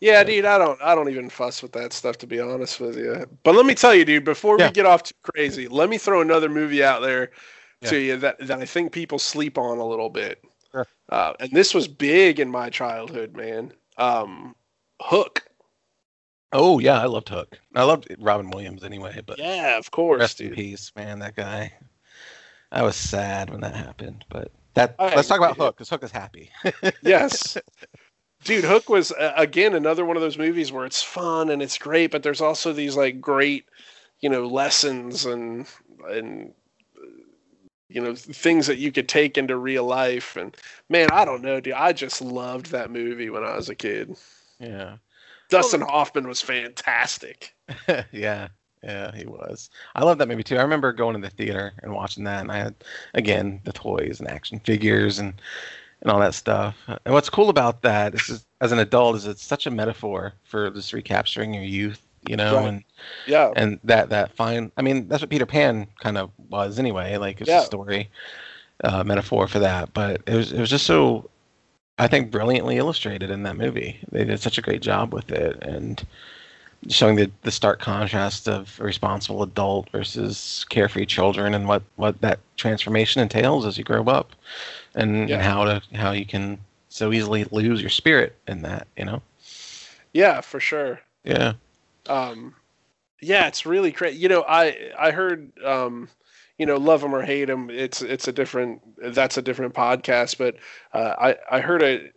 Yeah, 0.00 0.22
dude, 0.22 0.44
I 0.44 0.58
don't 0.58 0.80
I 0.82 0.94
don't 0.94 1.08
even 1.10 1.28
fuss 1.28 1.62
with 1.62 1.72
that 1.72 1.92
stuff 1.92 2.18
to 2.18 2.26
be 2.26 2.40
honest 2.40 2.80
with 2.80 2.96
you. 2.96 3.26
But 3.42 3.54
let 3.56 3.66
me 3.66 3.74
tell 3.74 3.94
you, 3.94 4.04
dude, 4.04 4.24
before 4.24 4.58
Yeah. 4.58 4.66
we 4.66 4.72
get 4.72 4.86
off 4.86 5.02
too 5.02 5.14
crazy, 5.22 5.66
let 5.68 5.88
me 5.88 5.98
throw 5.98 6.20
another 6.20 6.48
movie 6.48 6.84
out 6.84 7.02
there 7.02 7.30
Yeah. 7.82 7.90
to 7.90 7.98
you 7.98 8.16
that, 8.18 8.38
that 8.46 8.58
I 8.60 8.64
think 8.64 8.92
people 8.92 9.18
sleep 9.18 9.56
on 9.56 9.78
a 9.78 9.86
little 9.86 10.10
bit. 10.10 10.42
Sure. 10.72 10.86
Uh, 11.08 11.34
and 11.40 11.50
this 11.52 11.74
was 11.74 11.86
big 11.88 12.40
in 12.40 12.50
my 12.50 12.70
childhood, 12.70 13.36
man. 13.36 13.72
Um, 13.96 14.54
Hook. 15.00 15.44
Oh 16.52 16.78
yeah, 16.78 17.00
I 17.00 17.04
loved 17.06 17.28
Hook. 17.28 17.58
I 17.74 17.84
loved 17.84 18.08
Robin 18.18 18.50
Williams 18.50 18.82
anyway, 18.82 19.20
but 19.24 19.38
Yeah, 19.38 19.76
of 19.78 19.90
course, 19.90 20.20
rest 20.20 20.40
in 20.40 20.48
dude. 20.48 20.56
peace, 20.56 20.92
man. 20.96 21.18
That 21.18 21.36
guy. 21.36 21.72
I 22.72 22.82
was 22.82 22.96
sad 22.96 23.50
when 23.50 23.60
that 23.60 23.74
happened, 23.74 24.24
but 24.28 24.50
that 24.74 24.94
let's 24.98 25.28
talk 25.28 25.38
about. 25.38 25.56
Hook 25.56 25.76
because 25.76 25.88
Hook 25.88 26.02
is 26.02 26.10
happy. 26.10 26.50
yes. 27.02 27.56
Dude, 28.44 28.64
Hook 28.64 28.88
was 28.88 29.10
uh, 29.12 29.32
again 29.36 29.74
another 29.74 30.04
one 30.04 30.16
of 30.16 30.22
those 30.22 30.38
movies 30.38 30.70
where 30.70 30.84
it's 30.84 31.02
fun 31.02 31.50
and 31.50 31.62
it's 31.62 31.78
great, 31.78 32.10
but 32.10 32.22
there's 32.22 32.40
also 32.40 32.72
these 32.72 32.96
like 32.96 33.20
great, 33.20 33.64
you 34.20 34.28
know, 34.28 34.46
lessons 34.46 35.26
and 35.26 35.66
and 36.08 36.52
you 37.88 38.00
know 38.00 38.14
things 38.14 38.66
that 38.66 38.78
you 38.78 38.92
could 38.92 39.08
take 39.08 39.38
into 39.38 39.56
real 39.56 39.84
life. 39.84 40.36
And 40.36 40.56
man, 40.88 41.10
I 41.10 41.24
don't 41.24 41.42
know, 41.42 41.60
dude. 41.60 41.74
I 41.74 41.92
just 41.92 42.20
loved 42.20 42.66
that 42.66 42.90
movie 42.90 43.30
when 43.30 43.44
I 43.44 43.56
was 43.56 43.68
a 43.68 43.74
kid. 43.74 44.16
yeah, 44.60 44.96
Dustin 45.48 45.80
Hoffman 45.80 46.28
was 46.28 46.40
fantastic. 46.40 47.54
yeah, 48.12 48.48
yeah, 48.82 49.14
he 49.14 49.26
was. 49.26 49.70
I 49.94 50.04
love 50.04 50.18
that 50.18 50.28
movie 50.28 50.42
too. 50.42 50.58
I 50.58 50.62
remember 50.62 50.92
going 50.92 51.14
to 51.14 51.20
the 51.20 51.34
theater 51.34 51.72
and 51.82 51.92
watching 51.92 52.24
that, 52.24 52.42
and 52.42 52.52
I 52.52 52.58
had 52.58 52.74
again 53.14 53.60
the 53.64 53.72
toys 53.72 54.20
and 54.20 54.28
action 54.28 54.60
figures 54.60 55.18
and 55.18 55.34
and 56.02 56.10
all 56.10 56.20
that 56.20 56.34
stuff. 56.34 56.76
And 56.86 57.14
what's 57.14 57.30
cool 57.30 57.48
about 57.48 57.82
that 57.82 58.14
is 58.14 58.46
as 58.60 58.72
an 58.72 58.78
adult 58.78 59.16
is 59.16 59.26
it's 59.26 59.44
such 59.44 59.66
a 59.66 59.70
metaphor 59.70 60.34
for 60.44 60.70
just 60.70 60.92
recapturing 60.92 61.54
your 61.54 61.64
youth, 61.64 62.06
you 62.28 62.36
know, 62.36 62.56
Right. 62.56 62.68
and 62.68 62.84
Yeah, 63.26 63.52
and 63.56 63.78
that 63.84 64.10
that 64.10 64.34
fine 64.36 64.70
i 64.76 64.82
mean 64.82 65.08
that's 65.08 65.22
what 65.22 65.30
peter 65.30 65.46
pan 65.46 65.86
kind 66.00 66.18
of 66.18 66.30
was 66.50 66.78
anyway 66.78 67.16
like 67.16 67.40
it's 67.40 67.48
Yeah. 67.48 67.62
a 67.62 67.66
story 67.66 68.08
uh, 68.84 69.02
metaphor 69.04 69.46
for 69.48 69.60
that 69.60 69.92
but 69.94 70.20
it 70.26 70.34
was 70.34 70.52
it 70.52 70.60
was 70.60 70.70
just 70.70 70.84
so 70.86 71.28
i 71.98 72.06
think 72.08 72.30
brilliantly 72.30 72.76
illustrated 72.76 73.30
in 73.30 73.42
that 73.44 73.56
movie 73.56 73.98
they 74.12 74.24
did 74.24 74.40
such 74.40 74.58
a 74.58 74.62
great 74.62 74.82
job 74.82 75.12
with 75.14 75.30
it 75.32 75.56
and 75.62 76.04
showing 76.88 77.16
the, 77.16 77.30
the 77.42 77.50
stark 77.50 77.80
contrast 77.80 78.48
of 78.48 78.78
a 78.80 78.84
responsible 78.84 79.42
adult 79.42 79.90
versus 79.90 80.64
carefree 80.68 81.06
children 81.06 81.54
and 81.54 81.66
what 81.66 81.82
what 81.96 82.20
that 82.20 82.38
transformation 82.56 83.20
entails 83.22 83.66
as 83.66 83.76
you 83.78 83.84
grow 83.84 84.04
up 84.04 84.32
and, 84.94 85.28
Yeah. 85.28 85.36
and 85.36 85.42
how 85.44 85.64
to 85.64 85.82
how 85.94 86.12
you 86.12 86.26
can 86.26 86.58
so 86.88 87.12
easily 87.12 87.44
lose 87.50 87.80
your 87.80 87.90
spirit 87.90 88.36
in 88.46 88.62
that 88.62 88.86
you 88.96 89.04
know 89.04 89.22
yeah, 90.12 90.40
for 90.40 90.58
sure. 90.60 91.00
yeah 91.24 91.52
um 92.08 92.54
yeah 93.20 93.46
it's 93.48 93.66
really 93.66 93.92
crazy 93.92 94.18
you 94.18 94.28
know 94.28 94.44
i 94.48 94.76
i 94.98 95.10
heard 95.10 95.50
um 95.64 96.08
you 96.58 96.66
know 96.66 96.76
love 96.76 97.02
him 97.02 97.14
or 97.14 97.22
hate 97.22 97.48
him 97.48 97.70
it's 97.70 98.02
it's 98.02 98.28
a 98.28 98.32
different 98.32 98.80
that's 99.14 99.36
a 99.38 99.42
different 99.42 99.74
podcast 99.74 100.38
but 100.38 100.56
uh, 100.92 101.14
i 101.18 101.56
i 101.56 101.60
heard 101.60 101.82
a 101.82 102.10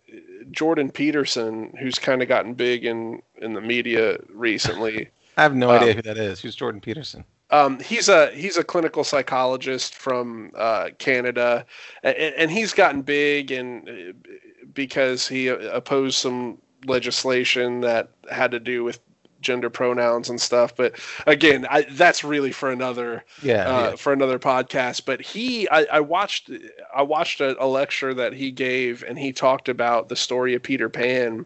jordan 0.52 0.90
peterson 0.92 1.74
who's 1.80 2.00
kind 2.00 2.22
of 2.22 2.28
gotten 2.28 2.54
big 2.54 2.86
in 2.86 3.22
in 3.38 3.54
the 3.54 3.62
media 3.62 4.18
recently. 4.34 5.10
I 5.38 5.44
have 5.44 5.56
no 5.56 5.70
Um, 5.70 5.76
idea 5.76 5.94
who 5.94 6.02
that 6.04 6.18
is. 6.18 6.42
Who's 6.42 6.56
jordan 6.56 6.82
peterson? 6.82 7.26
um, 7.52 7.80
he's 7.80 8.10
a 8.10 8.32
he's 8.32 8.58
a 8.58 8.64
clinical 8.64 9.04
psychologist 9.04 9.96
from 9.96 10.52
uh, 10.56 10.90
Canada, 11.00 11.66
and, 12.04 12.16
and 12.18 12.52
he's 12.52 12.74
gotten 12.74 13.02
big 13.02 13.52
and 13.52 13.90
uh, 13.90 14.30
because 14.74 15.28
he 15.28 15.50
uh, 15.50 15.56
opposed 15.72 16.18
some 16.18 16.58
legislation 16.86 17.82
that 17.82 18.10
had 18.32 18.52
to 18.52 18.60
do 18.60 18.84
with 18.84 19.00
gender 19.42 19.70
pronouns 19.70 20.30
and 20.30 20.40
stuff. 20.40 20.76
But 20.76 21.00
again, 21.28 21.68
I, 21.70 21.84
that's 21.90 22.24
really 22.24 22.52
for 22.52 22.72
another 22.72 23.24
yeah, 23.42 23.64
uh, 23.64 23.90
yeah. 23.90 23.96
for 23.96 24.14
another 24.14 24.40
podcast. 24.40 25.06
But 25.06 25.22
he, 25.22 25.70
I, 25.70 25.86
I 25.92 26.00
watched 26.00 26.50
I 26.96 27.02
watched 27.02 27.42
a, 27.42 27.62
a 27.64 27.68
lecture 27.68 28.14
that 28.14 28.34
he 28.34 28.52
gave, 28.52 29.04
and 29.04 29.18
he 29.18 29.34
talked 29.34 29.70
about 29.70 30.10
the 30.10 30.16
story 30.16 30.56
of 30.56 30.64
Peter 30.64 30.90
Pan, 30.90 31.46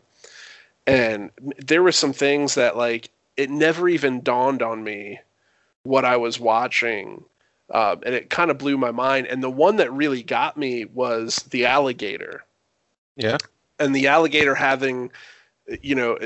and 0.86 1.32
there 1.58 1.84
were 1.84 1.91
some 1.91 2.14
things 2.14 2.56
that 2.56 2.78
like 2.78 3.10
it 3.38 3.50
never 3.50 3.89
even 3.89 4.22
dawned 4.22 4.62
on 4.62 4.84
me 4.84 5.20
what 5.84 6.06
I 6.06 6.18
was 6.18 6.39
watching. 6.39 7.24
Uh, 7.72 7.96
and 8.06 8.14
it 8.14 8.30
kind 8.30 8.52
of 8.52 8.60
blew 8.60 8.78
my 8.78 8.91
mind. 8.91 9.26
And 9.26 9.41
the 9.41 9.50
one 9.50 9.78
that 9.78 9.91
really 9.91 10.22
got 10.22 10.56
me 10.56 10.86
was 10.86 11.38
the 11.50 11.66
alligator. 11.66 12.43
Yeah. 13.16 13.38
and 13.80 13.96
the 13.96 14.08
alligator 14.08 14.56
having, 14.56 15.12
you 15.82 15.96
know, 15.96 16.18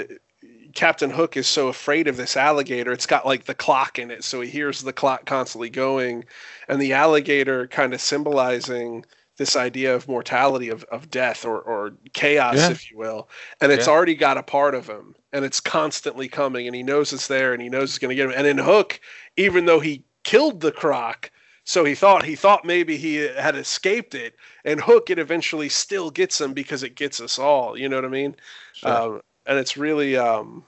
Captain 0.75 1.09
Hook 1.09 1.37
is 1.37 1.47
so 1.47 1.67
afraid 1.67 2.07
of 2.07 2.17
this 2.17 2.37
alligator. 2.37 2.91
It's 2.91 3.05
got 3.05 3.25
like 3.25 3.45
the 3.45 3.53
clock 3.53 3.99
in 3.99 4.11
it, 4.11 4.23
so 4.23 4.41
he 4.41 4.49
hears 4.49 4.81
the 4.81 4.93
clock 4.93 5.25
constantly 5.25 5.69
going, 5.69 6.25
and 6.67 6.81
the 6.81 6.93
alligator 6.93 7.67
kind 7.67 7.93
of 7.93 8.01
symbolizing 8.01 9.05
this 9.37 9.55
idea 9.55 9.95
of 9.95 10.07
mortality, 10.07 10.67
of, 10.69 10.83
of 10.85 11.09
death 11.09 11.45
or, 11.45 11.59
or 11.61 11.93
chaos, 12.13 12.55
Yeah. 12.55 12.71
if 12.71 12.91
you 12.91 12.97
will. 12.97 13.29
And 13.61 13.71
it's 13.71 13.87
Yeah. 13.87 13.93
already 13.93 14.15
got 14.15 14.37
a 14.37 14.43
part 14.43 14.75
of 14.75 14.87
him, 14.87 15.15
and 15.31 15.45
it's 15.45 15.61
constantly 15.61 16.27
coming, 16.27 16.67
and 16.67 16.75
he 16.75 16.83
knows 16.83 17.13
it's 17.13 17.27
there, 17.27 17.53
and 17.53 17.61
he 17.61 17.69
knows 17.69 17.91
it's 17.91 17.99
going 17.99 18.09
to 18.09 18.15
get 18.15 18.25
him. 18.25 18.33
And 18.35 18.45
in 18.45 18.57
Hook, 18.57 18.99
even 19.37 19.65
though 19.65 19.79
he 19.79 20.03
killed 20.23 20.59
the 20.59 20.73
croc, 20.73 21.31
so 21.63 21.85
he 21.85 21.95
thought 21.95 22.25
he 22.25 22.35
thought 22.35 22.65
maybe 22.65 22.97
he 22.97 23.15
had 23.15 23.55
escaped 23.55 24.13
it, 24.13 24.35
and 24.65 24.81
Hook 24.81 25.09
it 25.09 25.19
eventually 25.19 25.69
still 25.69 26.09
gets 26.11 26.41
him 26.41 26.53
because 26.53 26.83
it 26.83 26.95
gets 26.95 27.21
us 27.21 27.39
all. 27.39 27.77
You 27.77 27.87
know 27.87 27.95
what 27.97 28.05
I 28.05 28.09
mean? 28.09 28.35
Sure. 28.73 28.91
Um, 28.91 29.21
and 29.49 29.57
it's 29.59 29.75
really 29.75 30.15
um, 30.15 30.63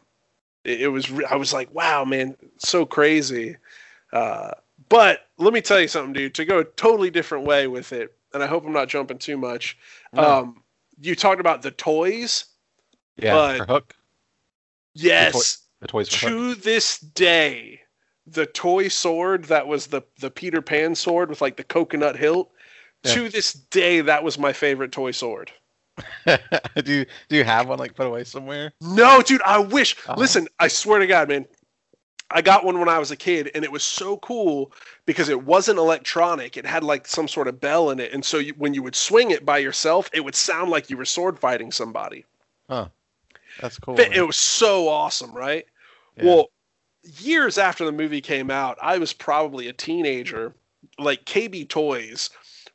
it, 0.66 0.82
it 0.82 0.88
was 0.90 1.10
re- 1.10 1.26
I 1.30 1.36
was 1.38 1.54
like, 1.54 1.74
wow, 1.74 2.04
man, 2.04 2.36
so 2.58 2.86
crazy. 2.86 3.56
Uh, 4.12 4.52
but 4.90 5.28
let 5.38 5.54
me 5.54 5.62
tell 5.62 5.80
you 5.80 5.88
something, 5.88 6.12
dude. 6.12 6.36
To 6.36 6.44
go 6.44 6.60
a 6.60 6.64
totally 6.66 7.10
different 7.10 7.46
way 7.46 7.68
with 7.68 7.94
it, 7.94 8.14
and 8.34 8.44
I 8.44 8.48
hope 8.48 8.66
I'm 8.66 8.74
not 8.74 8.90
jumping 8.90 9.20
too 9.20 9.38
much. 9.38 9.78
No. 10.12 10.24
Um, 10.40 10.64
you 11.00 11.16
talked 11.16 11.40
about 11.40 11.62
the 11.62 11.72
toys. 11.72 12.46
yeah, 13.16 13.34
but- 13.34 13.58
for 13.60 13.66
Hook, 13.66 13.96
Yes, 14.94 15.60
the 15.80 15.88
toys 15.88 16.10
for 16.10 16.28
Hook. 16.28 16.30
to 16.30 16.56
this 16.56 17.00
day, 17.00 17.80
the 18.28 18.46
toy 18.46 18.88
sword 18.90 19.46
that 19.46 19.68
was 19.68 19.88
the 19.88 20.02
the 20.20 20.30
Peter 20.32 20.62
Pan 20.62 20.96
sword 20.96 21.30
with 21.30 21.42
like 21.42 21.56
the 21.58 21.64
coconut 21.64 22.18
hilt. 22.18 22.52
Yeah. 23.04 23.14
To 23.16 23.30
this 23.30 23.54
day, 23.54 24.02
that 24.02 24.24
was 24.24 24.38
my 24.38 24.54
favorite 24.54 24.92
toy 24.92 25.12
sword. 25.12 25.52
do 26.26 26.94
you 26.94 27.06
do 27.30 27.36
you 27.36 27.44
have 27.44 27.68
one 27.68 27.80
like 27.80 27.96
put 27.96 28.08
away 28.08 28.24
somewhere? 28.24 28.74
No, 28.82 29.22
dude, 29.22 29.42
I 29.44 29.60
wish. 29.60 29.96
Oh. 30.08 30.16
Listen, 30.18 30.48
I 30.60 30.68
swear 30.68 31.00
to 31.00 31.08
God, 31.08 31.30
man. 31.30 31.46
I 32.34 32.42
got 32.42 32.64
one 32.64 32.80
when 32.80 32.88
I 32.88 32.98
was 32.98 33.12
a 33.12 33.18
kid, 33.18 33.52
and 33.54 33.66
it 33.66 33.72
was 33.72 33.84
so 33.84 34.18
cool 34.18 34.72
because 35.06 35.28
it 35.28 35.44
wasn't 35.44 35.80
electronic. 35.80 36.56
It 36.56 36.66
had 36.66 36.84
like 36.84 37.06
some 37.06 37.28
sort 37.28 37.48
of 37.50 37.60
bell 37.60 37.90
in 37.90 38.00
it, 38.00 38.14
and 38.14 38.24
so 38.24 38.38
you, 38.38 38.54
when 38.58 38.74
you 38.74 38.82
would 38.84 38.96
swing 38.96 39.32
it 39.32 39.46
by 39.46 39.58
yourself, 39.58 40.10
it 40.14 40.24
would 40.24 40.36
sound 40.36 40.70
like 40.72 40.90
you 40.90 40.96
were 40.98 41.06
sword 41.06 41.38
fighting 41.38 41.72
somebody. 41.72 42.26
Huh. 42.70 42.88
That's 43.60 43.78
cool. 43.78 44.00
It, 44.00 44.12
man. 44.12 44.28
was 44.28 44.38
so 44.38 44.88
awesome, 44.88 45.34
right? 45.34 45.66
Yeah. 46.16 46.26
Well, 46.26 46.52
years 47.20 47.58
after 47.58 47.84
the 47.84 47.92
movie 47.92 48.22
came 48.22 48.50
out, 48.50 48.78
I 48.82 48.98
was 48.98 49.12
probably 49.12 49.68
a 49.68 49.74
teenager. 49.74 50.54
Like 50.98 51.26
KB 51.26 51.68
Toys 51.68 52.30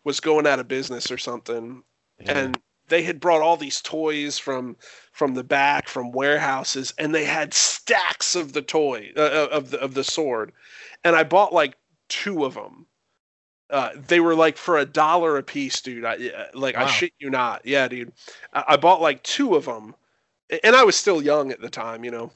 was 0.05 0.21
going 0.21 0.47
out 0.47 0.59
of 0.59 0.69
business 0.69 1.11
or 1.11 1.19
something, 1.19 1.83
Yeah. 2.21 2.39
and 2.39 2.61
they 2.89 3.03
had 3.03 3.21
brought 3.21 3.43
all 3.43 3.57
these 3.57 3.81
toys 3.81 4.39
from 4.39 4.77
from 5.13 5.35
the 5.35 5.45
back 5.45 5.89
from 5.89 6.13
warehouses 6.13 6.93
and 6.99 7.15
they 7.15 7.25
had 7.25 7.55
stacks 7.55 8.37
of 8.37 8.53
the 8.53 8.63
toy 8.63 9.11
uh, 9.17 9.49
of 9.51 9.71
the 9.71 9.81
of 9.81 9.95
the 9.95 10.05
sword. 10.05 10.53
And 11.05 11.15
i 11.17 11.23
bought 11.23 11.53
like 11.53 11.77
two 12.09 12.45
of 12.45 12.55
them 12.55 12.87
uh, 13.69 13.91
they 14.07 14.21
were 14.21 14.37
like 14.37 14.57
for 14.57 14.79
a 14.79 14.87
dollar 14.87 15.37
a 15.39 15.43
piece 15.43 15.81
dude. 15.81 16.05
I, 16.05 16.29
uh, 16.29 16.47
like 16.55 16.77
i 16.77 16.87
shit 16.87 17.13
you 17.19 17.31
not. 17.31 17.63
Yeah 17.65 17.89
dude. 17.89 18.13
I, 18.53 18.65
I 18.69 18.77
bought 18.77 19.01
like 19.01 19.23
two 19.23 19.55
of 19.55 19.65
them 19.65 19.95
and 20.63 20.77
i 20.77 20.85
was 20.85 20.97
still 20.97 21.23
young 21.23 21.51
at 21.51 21.61
the 21.61 21.71
time 21.71 22.05
you 22.05 22.11
know. 22.11 22.31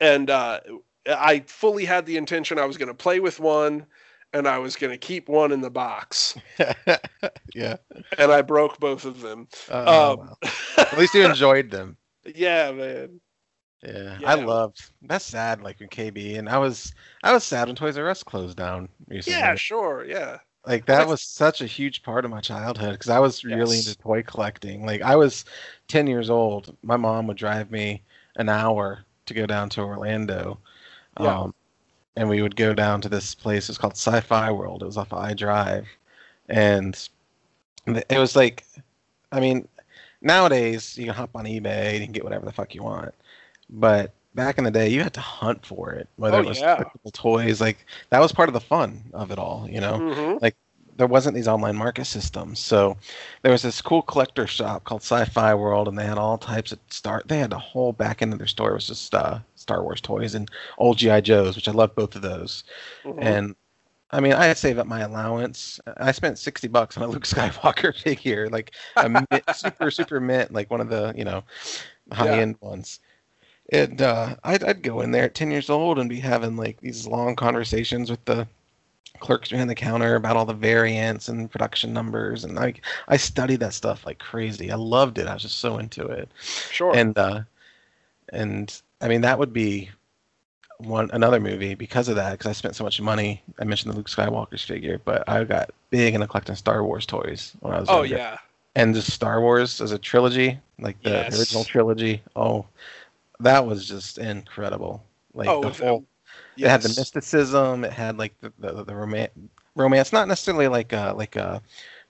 And 0.00 0.30
uh, 0.30 0.60
i 1.06 1.40
fully 1.46 1.84
had 1.84 2.06
the 2.06 2.16
intention 2.16 2.58
i 2.58 2.66
was 2.66 2.76
going 2.76 2.88
to 2.88 2.94
play 2.94 3.20
with 3.20 3.40
one 3.40 3.86
and 4.32 4.46
i 4.48 4.58
was 4.58 4.76
going 4.76 4.90
to 4.92 4.98
keep 4.98 5.28
one 5.28 5.52
in 5.52 5.60
the 5.60 5.70
box 5.70 6.36
yeah. 7.54 7.76
and 8.18 8.32
i 8.32 8.42
broke 8.42 8.78
both 8.80 9.04
of 9.04 9.20
them 9.20 9.48
Oh, 9.70 10.12
Um, 10.12 10.18
well. 10.18 10.38
At 10.76 10.98
least 10.98 11.14
you 11.14 11.24
enjoyed 11.24 11.70
them. 11.70 11.96
yeah 12.34 12.70
man 12.72 13.20
Yeah, 13.84 14.18
Yeah. 14.20 14.28
I 14.30 14.34
loved. 14.34 14.90
That's 15.02 15.24
sad, 15.24 15.62
like 15.62 15.80
in 15.80 15.88
KB, 15.88 16.38
and 16.38 16.48
I 16.48 16.58
was 16.58 16.92
I 17.22 17.32
was 17.32 17.44
sad 17.44 17.68
when 17.68 17.76
Toys 17.76 17.96
R 17.96 18.08
Us 18.10 18.22
closed 18.22 18.56
down 18.56 18.88
recently. 19.06 19.38
Yeah, 19.38 19.54
sure. 19.54 20.04
Yeah. 20.04 20.38
Like 20.66 20.84
that 20.86 21.06
was 21.06 21.22
such 21.22 21.62
a 21.62 21.66
huge 21.66 22.02
part 22.02 22.24
of 22.24 22.30
my 22.30 22.40
childhood 22.40 22.92
because 22.92 23.08
I 23.08 23.20
was 23.20 23.44
really 23.44 23.76
Yes. 23.76 23.86
into 23.86 23.98
toy 23.98 24.22
collecting. 24.22 24.84
Like 24.84 25.00
I 25.02 25.16
was 25.16 25.44
10 25.86 26.06
years 26.06 26.28
old. 26.28 26.76
My 26.82 26.96
mom 26.96 27.26
would 27.28 27.36
drive 27.38 27.70
me 27.70 28.02
an 28.36 28.48
hour 28.48 29.04
to 29.26 29.34
go 29.34 29.46
down 29.46 29.68
to 29.70 29.80
Orlando. 29.82 30.58
Yeah. 31.20 31.38
Um, 31.40 31.54
and 32.18 32.28
we 32.28 32.42
would 32.42 32.56
go 32.56 32.74
down 32.74 33.00
to 33.00 33.08
this 33.08 33.32
place. 33.32 33.68
It's 33.68 33.78
called 33.78 33.92
Sci-Fi 33.92 34.50
World. 34.50 34.82
It 34.82 34.86
was 34.86 34.96
off 34.96 35.12
I 35.12 35.34
Drive, 35.34 35.86
and 36.48 37.08
it 37.86 38.18
was 38.18 38.34
like, 38.34 38.64
I 39.30 39.38
mean, 39.38 39.68
nowadays 40.20 40.98
you 40.98 41.06
can 41.06 41.14
hop 41.14 41.30
on 41.36 41.44
eBay 41.44 41.92
and 41.92 42.00
you 42.00 42.06
can 42.06 42.12
get 42.12 42.24
whatever 42.24 42.44
the 42.44 42.52
fuck 42.52 42.74
you 42.74 42.82
want, 42.82 43.14
but 43.70 44.12
back 44.34 44.58
in 44.58 44.64
the 44.64 44.70
day 44.70 44.88
you 44.88 45.02
had 45.02 45.14
to 45.14 45.20
hunt 45.20 45.64
for 45.64 45.92
it. 45.92 46.08
Whether 46.16 46.38
Oh, 46.38 46.40
it 46.40 46.46
was 46.46 46.58
yeah. 46.58 46.82
toys, 47.12 47.60
like 47.60 47.86
that 48.10 48.18
was 48.20 48.32
part 48.32 48.48
of 48.48 48.52
the 48.52 48.60
fun 48.60 49.04
of 49.12 49.30
it 49.30 49.38
all. 49.38 49.68
You 49.70 49.80
know 49.80 49.98
Mhm. 49.98 50.42
There 50.98 51.06
wasn't 51.06 51.34
these 51.34 51.48
online 51.48 51.76
market 51.76 52.04
systems. 52.04 52.58
So 52.58 52.96
there 53.42 53.52
was 53.52 53.62
this 53.62 53.80
cool 53.80 54.02
collector 54.02 54.46
shop 54.46 54.84
called 54.84 55.02
Sci-Fi 55.02 55.54
World, 55.54 55.88
and 55.88 55.96
they 55.98 56.04
had 56.04 56.18
all 56.18 56.36
types 56.36 56.72
of 56.72 56.80
Star. 56.90 57.22
They 57.24 57.38
had 57.38 57.52
a 57.52 57.58
whole 57.58 57.92
back 57.92 58.20
end 58.20 58.32
of 58.32 58.38
their 58.38 58.48
store 58.48 58.74
was 58.74 58.88
just 58.88 59.14
uh, 59.14 59.38
Star 59.54 59.82
Wars 59.82 60.00
toys 60.00 60.34
and 60.34 60.50
old 60.76 60.98
GI 60.98 61.22
Joes, 61.22 61.56
which 61.56 61.68
I 61.68 61.72
love 61.72 61.94
both 61.94 62.16
of 62.16 62.22
those. 62.22 62.64
Mhm. 63.04 63.18
And 63.22 63.56
I 64.10 64.20
mean, 64.20 64.32
I 64.32 64.46
had 64.46 64.58
saved 64.58 64.78
up 64.78 64.86
my 64.86 65.00
allowance. 65.00 65.80
I 65.98 66.12
spent 66.12 66.38
sixty 66.38 66.66
bucks 66.68 66.96
on 66.96 67.02
a 67.04 67.08
Luke 67.08 67.24
Skywalker 67.24 67.94
figure, 68.02 68.48
like 68.48 68.74
a 68.96 69.08
mint, 69.08 69.28
super 69.54 69.90
super 69.90 70.20
mint, 70.20 70.52
like 70.52 70.70
one 70.70 70.80
of 70.80 70.88
the 70.88 71.14
you 71.16 71.24
know 71.24 71.44
high 72.12 72.38
end 72.40 72.56
ones. 72.60 73.00
And 73.70 74.00
uh, 74.02 74.36
I'd, 74.44 74.64
I'd 74.64 74.82
go 74.82 75.00
in 75.02 75.10
there 75.12 75.24
at 75.24 75.34
ten 75.34 75.50
years 75.50 75.70
old 75.70 75.98
and 75.98 76.08
be 76.08 76.20
having 76.20 76.56
like 76.56 76.80
these 76.80 77.06
long 77.06 77.36
conversations 77.36 78.10
with 78.10 78.24
the 78.24 78.48
clerks 79.20 79.50
behind 79.50 79.68
the 79.70 79.74
counter 79.74 80.14
about 80.14 80.36
all 80.36 80.44
the 80.46 80.52
variants 80.54 81.28
and 81.28 81.50
production 81.50 81.92
numbers, 81.92 82.44
and 82.44 82.54
like 82.54 82.82
I 83.08 83.16
studied 83.16 83.60
that 83.60 83.74
stuff 83.74 84.06
like 84.06 84.18
crazy. 84.18 84.70
I 84.70 84.76
loved 84.76 85.18
it. 85.18 85.26
I 85.26 85.34
was 85.34 85.42
just 85.42 85.58
so 85.58 85.78
into 85.78 86.06
it 86.06 86.28
sure. 86.70 86.94
and 86.96 87.16
uh 87.18 87.40
and 88.30 88.82
i 89.00 89.08
mean 89.08 89.20
that 89.22 89.38
would 89.38 89.52
be 89.52 89.90
one 90.78 91.10
another 91.12 91.40
movie 91.40 91.74
because 91.74 92.08
of 92.08 92.16
that 92.16 92.32
because 92.32 92.46
i 92.46 92.52
spent 92.52 92.76
so 92.76 92.84
much 92.84 93.00
money 93.00 93.42
i 93.58 93.64
mentioned 93.64 93.92
the 93.92 93.96
luke 93.96 94.08
skywalker's 94.08 94.62
figure 94.62 95.00
but 95.04 95.28
i 95.28 95.42
got 95.44 95.70
big 95.90 96.14
into 96.14 96.26
collecting 96.26 96.54
star 96.54 96.84
wars 96.84 97.06
toys 97.06 97.52
when 97.60 97.74
i 97.74 97.80
was 97.80 97.88
oh 97.88 98.02
younger. 98.02 98.16
yeah. 98.16 98.38
and 98.76 98.94
just 98.94 99.10
star 99.10 99.40
wars 99.40 99.80
as 99.80 99.92
a 99.92 99.98
trilogy 99.98 100.58
like 100.78 101.00
the 101.02 101.10
Yes. 101.10 101.38
original 101.38 101.64
trilogy 101.64 102.22
oh 102.36 102.66
that 103.40 103.64
was 103.66 103.88
just 103.88 104.18
incredible 104.18 105.02
like 105.34 105.48
oh, 105.48 105.62
the 105.62 105.84
whole 105.86 106.04
yes. 106.58 106.66
it 106.66 106.70
had 106.70 106.82
the 106.82 107.00
mysticism 107.00 107.84
it 107.84 107.92
had 107.92 108.18
like 108.18 108.34
the 108.40 108.52
the, 108.58 108.84
the 108.84 108.94
romance 108.94 109.32
romance 109.74 110.12
not 110.12 110.28
necessarily 110.28 110.68
like 110.68 110.92
uh 110.92 111.14
like 111.16 111.36
uh 111.36 111.60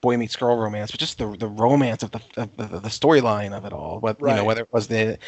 boy 0.00 0.16
meets 0.16 0.36
girl 0.36 0.56
romance 0.56 0.90
but 0.90 1.00
just 1.00 1.18
the 1.18 1.26
the 1.36 1.48
romance 1.48 2.02
of 2.02 2.10
the 2.12 2.20
of 2.36 2.56
the, 2.56 2.66
the 2.66 2.88
storyline 2.88 3.52
of 3.56 3.64
it 3.64 3.72
all 3.72 4.00
what 4.00 4.16
you 4.20 4.26
know 4.34 4.44
whether 4.44 4.62
it 4.62 4.72
was 4.72 4.88
the 4.88 5.18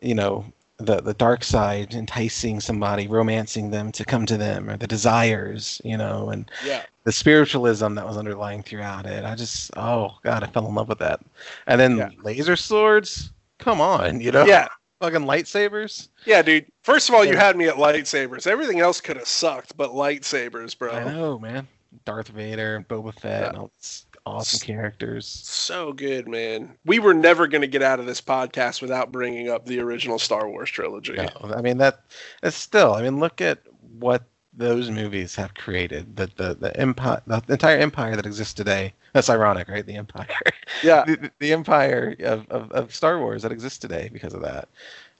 you 0.00 0.14
know 0.14 0.44
the 0.78 1.00
the 1.02 1.14
dark 1.14 1.44
side 1.44 1.94
enticing 1.94 2.60
somebody 2.60 3.06
romancing 3.06 3.70
them 3.70 3.92
to 3.92 4.04
come 4.04 4.24
to 4.26 4.36
them 4.38 4.68
or 4.70 4.76
the 4.76 4.86
desires 4.86 5.80
you 5.84 5.96
know 5.96 6.30
and 6.30 6.50
Yeah. 6.64 6.82
the 7.04 7.12
spiritualism 7.12 7.94
that 7.94 8.06
was 8.06 8.16
underlying 8.16 8.62
throughout 8.62 9.06
it 9.06 9.24
i 9.24 9.34
just 9.34 9.70
oh 9.76 10.16
god 10.22 10.42
i 10.42 10.46
fell 10.46 10.66
in 10.68 10.74
love 10.74 10.88
with 10.88 10.98
that 11.00 11.20
and 11.66 11.80
then 11.80 11.96
Yeah. 11.98 12.10
laser 12.22 12.56
swords 12.56 13.32
come 13.58 13.80
on 13.80 14.20
you 14.20 14.32
know 14.32 14.46
Yeah. 14.46 14.68
Fucking 15.00 15.20
lightsabers 15.22 16.08
Yeah, 16.24 16.42
dude. 16.42 16.66
First 16.82 17.08
of 17.08 17.14
all, 17.14 17.24
you 17.24 17.36
had 17.36 17.56
me 17.56 17.66
at 17.66 17.76
lightsabers. 17.76 18.46
Everything 18.46 18.80
else 18.80 19.00
could 19.00 19.16
have 19.16 19.26
sucked, 19.26 19.76
but 19.76 19.90
lightsabers, 19.90 20.78
bro. 20.78 20.92
I 20.92 21.04
know, 21.12 21.38
man. 21.38 21.66
Darth 22.04 22.28
Vader 22.28 22.76
and 22.76 22.86
Boba 22.86 23.12
Fett 23.18 23.42
Yeah. 23.42 23.48
and 23.48 23.58
all 23.58 23.70
these 23.78 24.06
awesome 24.26 24.60
characters. 24.66 25.26
So 25.26 25.92
good, 25.92 26.28
man. 26.28 26.76
We 26.84 26.98
were 26.98 27.14
never 27.14 27.48
going 27.48 27.62
to 27.62 27.66
get 27.66 27.82
out 27.82 27.98
of 28.00 28.06
this 28.06 28.20
podcast 28.20 28.80
without 28.80 29.10
bringing 29.10 29.48
up 29.48 29.66
the 29.66 29.80
original 29.80 30.18
Star 30.18 30.48
Wars 30.48 30.70
trilogy. 30.70 31.14
No, 31.14 31.28
I 31.54 31.60
mean 31.62 31.78
that. 31.78 32.00
It's 32.42 32.56
still. 32.56 32.92
I 32.94 33.02
mean, 33.02 33.18
look 33.18 33.40
at 33.40 33.58
what 33.98 34.22
those 34.56 34.90
movies 34.90 35.34
have 35.36 35.54
created. 35.54 36.16
The 36.16 36.26
the 36.36 36.54
the 36.54 36.76
empire, 36.76 37.22
the 37.26 37.42
entire 37.48 37.78
empire 37.78 38.16
that 38.16 38.26
exists 38.26 38.54
today. 38.54 38.92
That's 39.12 39.30
ironic, 39.30 39.68
right? 39.68 39.84
The 39.84 39.96
empire, 39.96 40.28
Yeah. 40.82 41.04
the, 41.04 41.30
the 41.40 41.52
empire 41.52 42.14
of, 42.20 42.48
of, 42.48 42.70
of 42.70 42.94
Star 42.94 43.18
Wars 43.18 43.42
that 43.42 43.50
exists 43.52 43.78
today 43.78 44.08
because 44.12 44.34
of 44.34 44.42
that. 44.42 44.68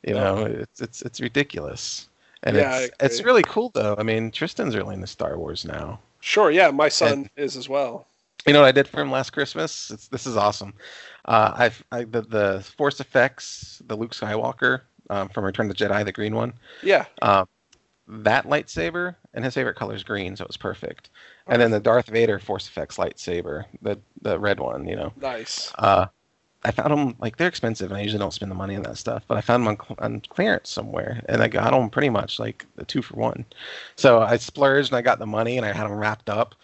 You 0.06 0.14
Yeah. 0.14 0.24
know, 0.24 0.44
it's 0.46 0.80
it's 0.80 1.02
it's 1.02 1.20
ridiculous. 1.20 2.08
And 2.42 2.56
Yeah, 2.56 2.78
it's 2.78 2.90
it's 3.00 3.22
really 3.24 3.42
cool 3.42 3.70
though. 3.74 3.94
I 3.98 4.02
mean, 4.02 4.30
Tristan's 4.30 4.76
really 4.76 4.94
into 4.94 5.06
Star 5.06 5.36
Wars 5.38 5.64
now. 5.64 6.00
Sure. 6.20 6.50
Yeah. 6.50 6.70
My 6.70 6.88
son 6.88 7.28
is 7.36 7.56
as 7.56 7.68
well. 7.68 8.06
You 8.46 8.54
know 8.54 8.60
what 8.60 8.68
I 8.68 8.72
did 8.72 8.88
for 8.88 9.00
him 9.00 9.10
last 9.10 9.30
Christmas? 9.30 9.90
It's, 9.90 10.08
this 10.08 10.26
is 10.26 10.36
awesome. 10.36 10.72
Uh, 11.26 11.52
I've 11.56 11.84
I, 11.92 12.04
the 12.04 12.22
the 12.22 12.64
Force 12.76 13.00
effects, 13.00 13.82
the 13.86 13.96
Luke 13.96 14.12
Skywalker 14.12 14.80
um, 15.10 15.28
from 15.28 15.44
Return 15.44 15.70
of 15.70 15.76
the 15.76 15.84
Jedi, 15.84 16.04
the 16.04 16.12
green 16.12 16.34
one. 16.34 16.54
Yeah. 16.82 17.04
Um, 17.20 17.46
that 18.10 18.46
lightsaber 18.46 19.14
and 19.34 19.44
his 19.44 19.54
favorite 19.54 19.76
color 19.76 19.94
is 19.94 20.02
green, 20.02 20.36
so 20.36 20.42
it 20.42 20.48
was 20.48 20.56
perfect. 20.56 21.10
And 21.46 21.60
then 21.62 21.70
the 21.70 21.80
Darth 21.80 22.08
Vader 22.08 22.38
Force 22.38 22.68
effects 22.68 22.96
lightsaber, 22.96 23.64
the 23.82 23.98
the 24.22 24.38
red 24.38 24.60
one, 24.60 24.86
you 24.86 24.96
know. 24.96 25.12
Nice. 25.20 25.72
Uh, 25.78 26.06
I 26.64 26.72
found 26.72 26.90
them 26.92 27.16
like 27.20 27.36
they're 27.36 27.48
expensive, 27.48 27.90
and 27.90 27.98
I 27.98 28.02
usually 28.02 28.18
don't 28.18 28.32
spend 28.32 28.50
the 28.50 28.56
money 28.56 28.76
on 28.76 28.82
that 28.82 28.98
stuff. 28.98 29.24
But 29.26 29.38
I 29.38 29.40
found 29.40 29.66
them 29.66 29.76
on, 29.88 29.96
on 29.98 30.22
clearance 30.28 30.70
somewhere, 30.70 31.22
and 31.28 31.42
I 31.42 31.48
got 31.48 31.70
them 31.70 31.88
pretty 31.88 32.10
much 32.10 32.38
like 32.38 32.66
the 32.76 32.84
two 32.84 33.00
for 33.00 33.16
one. 33.16 33.44
So 33.96 34.20
I 34.20 34.36
splurged 34.36 34.90
and 34.90 34.98
I 34.98 35.02
got 35.02 35.18
the 35.18 35.26
money, 35.26 35.56
and 35.56 35.64
I 35.64 35.72
had 35.72 35.84
them 35.84 35.94
wrapped 35.94 36.28
up, 36.28 36.54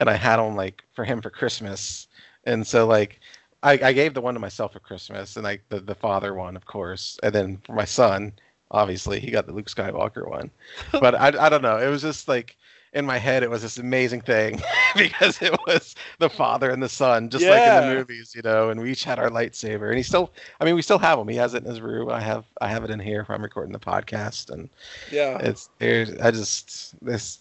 and 0.00 0.10
I 0.10 0.14
had 0.14 0.36
them 0.36 0.56
like 0.56 0.82
for 0.92 1.04
him 1.04 1.22
for 1.22 1.30
Christmas. 1.30 2.08
And 2.44 2.66
so 2.66 2.86
like 2.86 3.20
I, 3.62 3.72
I 3.82 3.92
gave 3.92 4.14
the 4.14 4.20
one 4.20 4.34
to 4.34 4.40
myself 4.40 4.72
for 4.72 4.80
Christmas, 4.80 5.36
and 5.36 5.44
like 5.44 5.62
the 5.68 5.80
the 5.80 5.94
father 5.94 6.34
one, 6.34 6.56
of 6.56 6.66
course, 6.66 7.18
and 7.22 7.34
then 7.34 7.58
for 7.64 7.72
my 7.72 7.84
son, 7.84 8.32
obviously 8.70 9.20
he 9.20 9.30
got 9.30 9.46
the 9.46 9.52
Luke 9.52 9.66
Skywalker 9.68 10.28
one. 10.28 10.50
but 10.92 11.14
I 11.14 11.28
I 11.46 11.48
don't 11.48 11.62
know, 11.62 11.78
it 11.78 11.88
was 11.88 12.02
just 12.02 12.28
like 12.28 12.56
in 12.92 13.04
my 13.04 13.18
head 13.18 13.42
it 13.42 13.50
was 13.50 13.60
this 13.60 13.76
amazing 13.76 14.22
thing 14.22 14.58
because 14.96 15.42
it 15.42 15.52
was 15.66 15.94
the 16.18 16.30
father 16.30 16.70
and 16.70 16.82
the 16.82 16.88
son 16.88 17.28
just 17.28 17.44
like 17.46 17.60
in 17.66 17.74
the 17.74 17.94
movies 17.94 18.32
you 18.34 18.40
know 18.40 18.70
and 18.70 18.80
we 18.80 18.90
each 18.90 19.04
had 19.04 19.18
our 19.18 19.28
lightsaber. 19.28 19.88
And 19.88 19.96
he 19.98 20.02
still 20.02 20.32
i 20.60 20.64
mean 20.64 20.74
we 20.74 20.82
still 20.82 20.98
have 20.98 21.18
him. 21.18 21.28
He 21.28 21.36
has 21.36 21.52
it 21.54 21.62
in 21.62 21.68
his 21.68 21.80
room. 21.80 22.08
I 22.10 22.20
have 22.20 22.44
i 22.60 22.68
have 22.68 22.84
it 22.84 22.90
in 22.90 22.98
here 23.00 23.20
if 23.20 23.28
i'm 23.30 23.42
recording 23.42 23.72
the 23.72 23.78
podcast. 23.78 24.50
And 24.50 24.70
Yeah. 25.12 25.38
it's 25.38 25.68
there's 25.78 26.10
i 26.18 26.30
just 26.30 26.94
this 27.04 27.38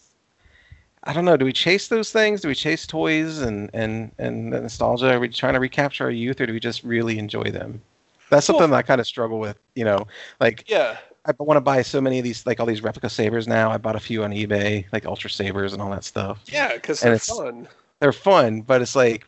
i 1.06 1.14
don't 1.14 1.26
know. 1.26 1.38
Do 1.38 1.46
we 1.46 1.54
chase 1.54 1.88
those 1.88 2.12
things? 2.12 2.42
Do 2.42 2.48
we 2.50 2.56
chase 2.56 2.86
toys 2.88 3.40
and 3.40 3.70
and 3.74 4.12
and 4.18 4.52
the 4.52 4.60
nostalgia? 4.62 5.14
Are 5.14 5.20
we 5.20 5.30
trying 5.30 5.54
to 5.54 5.60
recapture 5.60 6.06
our 6.06 6.12
youth 6.12 6.42
or 6.42 6.48
do 6.48 6.54
we 6.54 6.60
just 6.60 6.84
really 6.84 7.18
enjoy 7.20 7.44
them? 7.52 7.82
That's 8.30 8.48
something 8.48 8.72
that 8.72 8.76
i 8.78 8.82
kind 8.82 9.00
of 9.00 9.08
struggle 9.08 9.40
with 9.40 9.58
you 9.76 9.86
know 9.86 10.08
like 10.42 10.66
Yeah. 10.68 10.98
I 11.26 11.34
want 11.40 11.58
to 11.58 11.62
buy 11.62 11.82
so 11.82 12.00
many 12.00 12.20
of 12.20 12.24
these, 12.24 12.46
like 12.46 12.60
all 12.60 12.66
these 12.66 12.84
replica 12.84 13.10
sabers 13.10 13.48
now. 13.48 13.72
I 13.72 13.78
bought 13.78 13.96
a 13.96 14.00
few 14.00 14.24
on 14.24 14.32
eBay, 14.32 14.86
like 14.94 15.06
Ultra 15.06 15.30
Sabers 15.30 15.74
and 15.74 15.82
all 15.82 15.90
that 15.90 16.04
stuff. 16.04 16.44
Yeah, 16.48 16.74
because 16.74 17.00
they're 17.00 17.14
it's- 17.16 17.28
fun. 17.28 17.68
They're 18.00 18.12
fun, 18.14 18.62
but 18.62 18.82
it's 18.82 18.96
like 18.96 19.26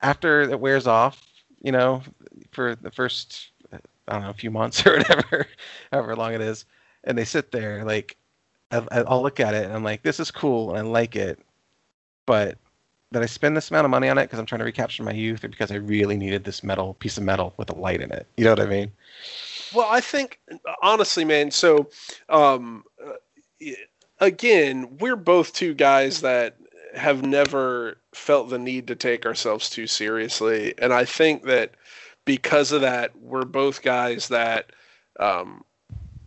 after 0.00 0.40
it 0.40 0.58
wears 0.58 0.86
off, 0.86 1.24
you 1.62 1.70
know, 1.70 2.02
for 2.50 2.74
the 2.76 2.90
first, 2.90 3.50
I 3.72 3.78
don't 4.12 4.22
know, 4.22 4.30
a 4.30 4.34
few 4.34 4.50
months 4.50 4.84
or 4.86 4.96
whatever, 4.96 5.46
however 5.92 6.16
long 6.16 6.32
it 6.34 6.40
is, 6.40 6.64
and 7.04 7.16
they 7.16 7.24
sit 7.26 7.52
there, 7.52 7.84
like 7.84 8.16
I, 8.70 8.82
I'll 9.06 9.22
look 9.22 9.38
at 9.38 9.54
it 9.54 9.64
and 9.64 9.72
I'm 9.74 9.84
like, 9.84 10.02
this 10.02 10.18
is 10.18 10.30
cool 10.30 10.70
and 10.70 10.78
I 10.78 10.82
like 10.82 11.14
it, 11.14 11.38
but 12.26 12.56
did 13.12 13.22
I 13.22 13.26
spend 13.26 13.56
this 13.56 13.70
amount 13.70 13.84
of 13.84 13.90
money 13.90 14.08
on 14.08 14.18
it 14.18 14.24
because 14.24 14.38
I'm 14.38 14.46
trying 14.46 14.58
to 14.60 14.64
recapture 14.64 15.02
my 15.02 15.12
youth 15.12 15.44
or 15.44 15.48
because 15.48 15.70
I 15.70 15.76
really 15.76 16.16
needed 16.16 16.44
this 16.44 16.62
metal 16.62 16.94
piece 16.94 17.16
of 17.18 17.22
metal 17.22 17.54
with 17.56 17.70
a 17.70 17.74
light 17.74 18.00
in 18.00 18.10
it? 18.12 18.26
You 18.36 18.44
know 18.44 18.50
what 18.50 18.60
I 18.60 18.66
mean? 18.66 18.92
Well, 19.74 19.88
I 19.88 20.00
think 20.00 20.40
honestly, 20.82 21.24
man. 21.24 21.50
So, 21.50 21.90
um, 22.28 22.84
uh, 23.04 23.70
again, 24.20 24.96
we're 24.98 25.16
both 25.16 25.52
two 25.52 25.74
guys 25.74 26.20
that 26.22 26.56
have 26.94 27.24
never 27.24 27.98
felt 28.14 28.48
the 28.48 28.58
need 28.58 28.86
to 28.88 28.96
take 28.96 29.26
ourselves 29.26 29.70
too 29.70 29.86
seriously, 29.86 30.74
and 30.78 30.92
I 30.92 31.04
think 31.04 31.44
that 31.44 31.72
because 32.24 32.72
of 32.72 32.80
that, 32.82 33.16
we're 33.18 33.44
both 33.44 33.82
guys 33.82 34.28
that 34.28 34.72
um, 35.18 35.64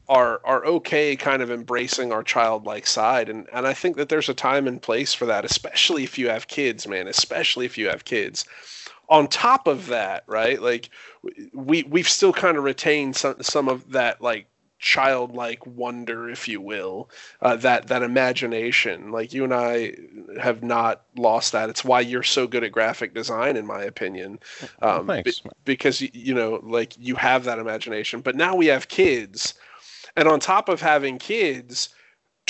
are 0.10 0.42
are 0.44 0.66
okay, 0.66 1.16
kind 1.16 1.42
of 1.42 1.52
embracing 1.52 2.12
our 2.12 2.24
childlike 2.24 2.86
side, 2.86 3.30
and 3.30 3.48
and 3.54 3.68
I 3.68 3.74
think 3.74 3.98
that 3.98 4.10
there's 4.10 4.30
a 4.30 4.34
time 4.34 4.68
and 4.68 4.82
place 4.82 5.14
for 5.14 5.26
that, 5.26 5.46
especially 5.46 6.04
if 6.04 6.18
you 6.18 6.30
have 6.30 6.48
kids, 6.48 6.88
man. 6.88 7.08
Especially 7.08 7.66
if 7.66 7.78
you 7.78 7.88
have 7.88 8.06
kids. 8.06 8.46
On 9.10 9.28
top 9.28 9.68
of 9.68 9.88
that, 9.88 10.24
right? 10.28 10.62
Like 10.62 10.90
we 11.54 11.84
we've 11.84 12.10
still 12.10 12.34
kind 12.34 12.58
of 12.58 12.64
retained 12.64 13.16
some 13.16 13.42
some 13.42 13.70
of 13.70 13.92
that 13.92 14.22
like 14.22 14.48
childlike 14.80 15.64
wonder, 15.68 16.28
if 16.28 16.48
you 16.48 16.60
will, 16.60 17.08
uh, 17.42 17.56
that 17.58 17.88
that 17.88 18.02
imagination. 18.02 19.12
Like 19.12 19.32
you 19.32 19.44
and 19.44 19.54
I 19.54 19.94
have 20.42 20.64
not 20.64 21.04
lost 21.16 21.52
that. 21.52 21.70
It's 21.70 21.86
why 21.86 22.00
you're 22.02 22.24
so 22.24 22.48
good 22.48 22.64
at 22.64 22.72
graphic 22.72 23.14
design, 23.14 23.58
in 23.58 23.68
my 23.68 23.84
opinion, 23.84 24.40
um, 24.82 25.06
Well, 25.08 25.22
thanks. 25.24 25.40
be- 25.40 25.50
because 25.66 26.02
you 26.02 26.34
know, 26.34 26.60
like 26.64 26.96
you 26.98 27.16
have 27.16 27.44
that 27.44 27.60
imagination. 27.60 28.22
But 28.22 28.36
now 28.36 28.56
we 28.56 28.66
have 28.68 28.88
kids, 28.88 29.54
and 30.16 30.28
on 30.28 30.40
top 30.40 30.68
of 30.68 30.82
having 30.82 31.20
kids, 31.20 31.90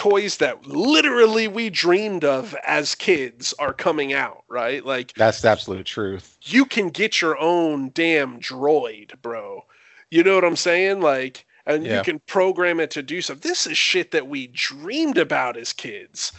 toys 0.02 0.38
that 0.38 0.66
literally 0.66 1.48
we 1.48 1.70
dreamed 1.70 2.26
of 2.26 2.56
as 2.66 2.96
kids 2.96 3.54
are 3.60 3.72
coming 3.72 4.14
out. 4.14 4.44
Right, 4.50 4.84
like 4.84 5.14
That's 5.14 5.42
the 5.42 5.50
absolute 5.50 5.86
truth. 5.86 6.38
you 6.42 6.66
can 6.66 6.90
get 6.90 7.22
your 7.22 7.38
own 7.40 7.92
damn 7.94 8.40
droid, 8.40 9.22
bro. 9.22 9.64
You 10.10 10.24
know 10.24 10.34
what 10.34 10.44
I'm 10.44 10.56
saying? 10.56 11.02
Like, 11.02 11.46
and 11.68 11.86
you 11.86 12.02
can 12.02 12.20
program 12.26 12.80
it 12.80 12.90
to 12.92 13.04
do 13.04 13.22
stuff. 13.22 13.42
This 13.42 13.68
is 13.68 13.78
shit 13.78 14.10
that 14.12 14.28
we 14.28 14.48
dreamed 14.48 15.20
about 15.20 15.56
as 15.56 15.72
kids. 15.72 16.32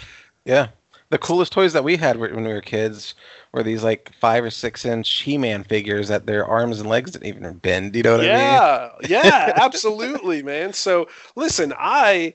Yeah. 0.44 0.68
The 1.10 1.18
coolest 1.18 1.52
toys 1.52 1.72
that 1.72 1.84
we 1.84 1.96
had 1.96 2.16
when 2.16 2.42
we 2.42 2.52
were 2.52 2.60
kids 2.60 3.14
were 3.52 3.62
these 3.62 3.84
like 3.84 4.10
five 4.18 4.42
or 4.42 4.50
six 4.50 4.84
inch 4.84 5.22
He 5.22 5.38
Man 5.38 5.62
figures 5.62 6.08
that 6.08 6.26
their 6.26 6.44
arms 6.44 6.80
and 6.80 6.88
legs 6.88 7.12
didn't 7.12 7.28
even 7.28 7.58
bend. 7.58 7.94
You 7.94 8.02
know 8.02 8.16
what 8.16 8.26
I 8.26 8.90
mean? 9.02 9.10
yeah, 9.10 9.22
yeah, 9.24 9.52
absolutely, 9.62 10.42
man. 10.42 10.72
So 10.72 11.06
listen, 11.36 11.72
I 11.78 12.34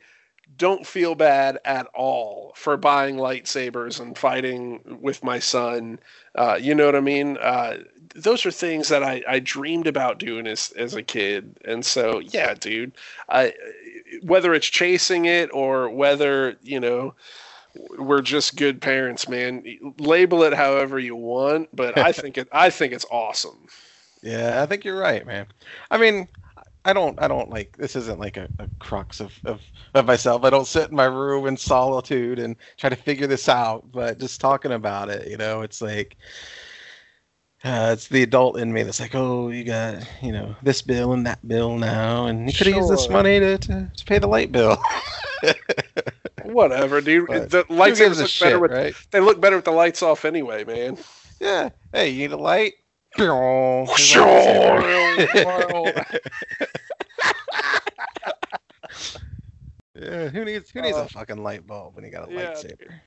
don't 0.58 0.86
feel 0.86 1.16
bad 1.16 1.60
at 1.66 1.88
all 1.94 2.54
for 2.56 2.78
buying 2.78 3.18
lightsabers 3.18 4.00
and 4.00 4.18
fighting 4.18 4.98
with 5.02 5.24
my 5.24 5.40
son. 5.40 6.00
Uh, 6.36 6.58
you 6.60 6.74
know 6.76 6.86
what 6.86 6.96
I 6.96 7.02
mean? 7.02 7.38
Uh, 7.38 7.78
those 8.16 8.46
are 8.46 8.52
things 8.52 8.90
that 8.90 9.04
I, 9.04 9.24
I 9.28 9.40
dreamed 9.40 9.88
about 9.88 10.20
doing 10.20 10.48
as 10.48 10.72
as 10.78 10.96
a 10.96 11.04
kid, 11.04 11.56
and 11.66 11.86
so 11.86 12.20
yeah, 12.20 12.54
dude. 12.54 12.94
I 13.30 13.54
whether 14.24 14.54
it's 14.54 14.68
chasing 14.68 15.26
it 15.26 15.50
or 15.54 15.90
whether 15.90 16.56
you 16.64 16.80
know 16.80 17.14
we're 17.98 18.22
just 18.22 18.56
good 18.56 18.82
parents, 18.82 19.30
man. 19.30 19.64
Label 20.00 20.44
it 20.44 20.54
however 20.54 20.98
you 20.98 21.16
want, 21.16 21.70
but 21.76 21.98
I 21.98 22.12
think 22.14 22.38
it 22.38 22.48
I 22.52 22.70
think 22.70 22.94
it's 22.94 23.06
awesome. 23.12 23.68
Yeah, 24.24 24.64
I 24.64 24.66
think 24.66 24.84
you're 24.84 25.00
right, 25.00 25.26
man. 25.26 25.46
I 25.92 25.98
mean, 25.98 26.28
I 26.88 26.94
don't, 26.94 27.22
I 27.22 27.28
don't 27.28 27.50
like 27.50 27.76
this. 27.76 27.98
Isn't 27.98 28.18
like 28.18 28.38
a, 28.38 28.48
a 28.60 28.70
crux 28.80 29.20
of, 29.20 29.38
of 29.44 29.62
of 29.94 30.06
myself. 30.06 30.46
I 30.46 30.50
don't 30.50 30.66
sit 30.66 30.90
in 30.90 30.96
my 30.96 31.06
room 31.06 31.46
in 31.46 31.58
solitude 31.58 32.40
and 32.40 32.56
try 32.78 32.90
to 32.90 32.96
figure 32.96 33.28
this 33.28 33.50
out. 33.50 33.92
But 33.92 34.20
just 34.20 34.40
talking 34.40 34.72
about 34.72 35.10
it, 35.10 35.28
you 35.28 35.38
know, 35.38 35.62
it's 35.62 35.82
like. 35.82 36.16
Uh, 37.64 37.90
it's 37.92 38.08
the 38.08 38.22
adult 38.22 38.60
in 38.60 38.72
me 38.72 38.84
that's 38.84 39.00
like, 39.00 39.16
oh, 39.16 39.50
you 39.50 39.64
got, 39.64 40.08
you 40.22 40.32
know, 40.32 40.56
this 40.62 40.84
bill 40.84 41.12
and 41.12 41.26
that 41.26 41.46
bill 41.48 41.76
now, 41.76 42.28
and 42.28 42.48
you 42.48 42.56
could 42.56 42.68
have 42.68 42.76
used 42.76 42.92
this 42.92 43.10
money 43.10 43.40
to, 43.40 43.58
to, 43.58 43.92
to 43.94 44.06
pay 44.06 44.20
the 44.20 44.28
light 44.28 44.52
bill. 44.52 44.78
Whatever, 46.44 47.02
dude. 47.02 47.28
But 47.28 47.50
the 47.50 47.66
gives 47.68 48.22
look 48.22 48.30
shit, 48.30 48.46
better 48.46 48.60
with 48.60 48.72
right? 48.72 48.94
they 49.10 49.20
look 49.20 49.42
better 49.42 49.56
with 49.56 49.66
the 49.66 49.72
lights 49.72 50.04
off 50.04 50.24
anyway, 50.24 50.66
man. 50.66 50.98
Yeah. 51.42 51.70
Hey, 51.92 52.10
you 52.10 52.20
need 52.20 52.32
a 52.32 52.38
light? 52.38 52.76
Yeah, 60.00 60.28
who 60.30 60.46
needs 60.46 60.70
who 60.70 60.82
needs 60.82 60.98
Uh, 60.98 61.02
a 61.02 61.10
fucking 61.10 61.42
light 61.42 61.66
bulb 61.66 61.96
when 61.96 62.06
you 62.06 62.12
got 62.12 62.30
a 62.30 62.34
yeah, 62.34 62.52
lightsaber? 62.52 63.00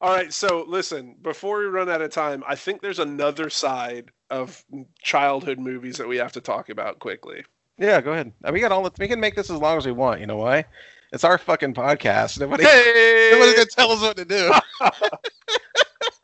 All 0.00 0.14
right, 0.14 0.32
so 0.32 0.64
listen, 0.66 1.16
before 1.20 1.58
we 1.58 1.66
run 1.66 1.90
out 1.90 2.00
of 2.00 2.10
time, 2.10 2.42
I 2.48 2.54
think 2.54 2.80
there's 2.80 2.98
another 2.98 3.50
side 3.50 4.10
of 4.30 4.64
childhood 5.02 5.58
movies 5.58 5.98
that 5.98 6.08
we 6.08 6.16
have 6.16 6.32
to 6.32 6.40
talk 6.40 6.70
about 6.70 6.98
quickly. 6.98 7.44
Yeah, 7.76 8.00
go 8.00 8.12
ahead. 8.12 8.32
We 8.50 8.60
got 8.60 8.72
all. 8.72 8.82
The, 8.82 8.90
we 8.98 9.08
can 9.08 9.20
make 9.20 9.36
this 9.36 9.50
as 9.50 9.58
long 9.58 9.76
as 9.76 9.84
we 9.84 9.92
want. 9.92 10.20
You 10.20 10.26
know 10.26 10.38
why? 10.38 10.64
It's 11.12 11.24
our 11.24 11.36
fucking 11.36 11.74
podcast. 11.74 12.40
Nobody, 12.40 12.64
Hey! 12.64 13.28
nobody's 13.32 13.54
gonna 13.54 13.66
tell 13.66 13.90
us 13.90 14.00
what 14.00 14.16
to 14.16 14.24
do. 14.24 14.50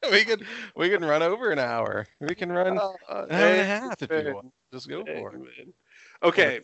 we 0.11 0.25
can 0.25 0.41
we 0.77 0.89
can 0.91 1.05
run 1.05 1.23
over 1.23 1.51
an 1.51 1.59
hour. 1.59 2.07
We 2.21 2.35
can 2.35 2.51
run 2.53 2.79
Uh, 2.79 2.93
an 3.09 3.31
hour 3.31 3.47
and 3.49 3.61
a 3.61 3.65
half 3.65 4.03
if 4.03 4.11
you 4.27 4.35
want. 4.35 4.53
Just 4.73 4.89
go 4.89 5.05
for 5.05 5.35
it. 5.37 5.69
Okay, 6.23 6.61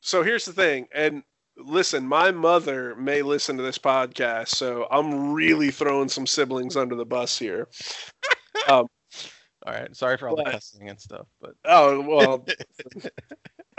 so 0.00 0.22
here's 0.22 0.44
the 0.44 0.52
thing, 0.52 0.86
and 0.94 1.22
listen, 1.56 2.06
my 2.06 2.30
mother 2.30 2.94
may 2.96 3.22
listen 3.22 3.56
to 3.56 3.62
this 3.62 3.78
podcast, 3.78 4.48
so 4.48 4.86
I'm 4.90 5.32
really 5.32 5.70
throwing 5.70 6.08
some 6.08 6.26
siblings 6.26 6.76
under 6.76 6.94
the 6.94 7.04
bus 7.04 7.38
here. 7.38 7.68
All 8.68 8.88
right. 9.66 9.94
Sorry 9.94 10.16
for 10.16 10.28
all 10.28 10.36
the 10.36 10.42
But- 10.44 10.52
cussing 10.54 10.88
and 10.88 11.00
stuff, 11.00 11.26
but 11.40 11.52
Oh 11.64 12.00
well. 12.00 12.46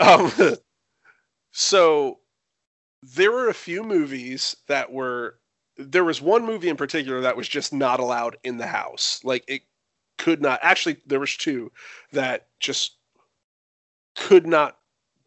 um, 0.00 0.30
so 1.52 2.20
there 3.02 3.30
were 3.32 3.48
a 3.48 3.54
few 3.54 3.82
movies 3.82 4.56
that 4.68 4.90
were. 4.90 5.38
There 5.76 6.04
was 6.04 6.20
one 6.22 6.44
movie 6.44 6.68
in 6.68 6.76
particular 6.76 7.20
that 7.22 7.36
was 7.36 7.48
just 7.48 7.72
not 7.72 8.00
allowed 8.00 8.36
in 8.44 8.56
the 8.58 8.66
house. 8.66 9.20
Like 9.24 9.44
it 9.48 9.62
could 10.18 10.40
not. 10.40 10.60
Actually, 10.62 10.96
there 11.06 11.20
was 11.20 11.36
two 11.36 11.72
that 12.12 12.46
just 12.60 12.96
could 14.14 14.46
not 14.46 14.78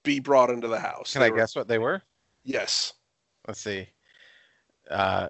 be 0.04 0.20
brought 0.20 0.50
into 0.50 0.68
the 0.70 0.80
house. 0.80 1.12
can 1.14 1.20
They 1.20 1.28
I 1.28 1.30
were- 1.30 1.38
guess 1.38 1.56
what 1.56 1.68
they 1.68 1.78
were? 1.80 2.02
Yes. 2.44 2.94
Let's 3.48 3.60
see. 3.62 3.90
Uh, 4.90 5.28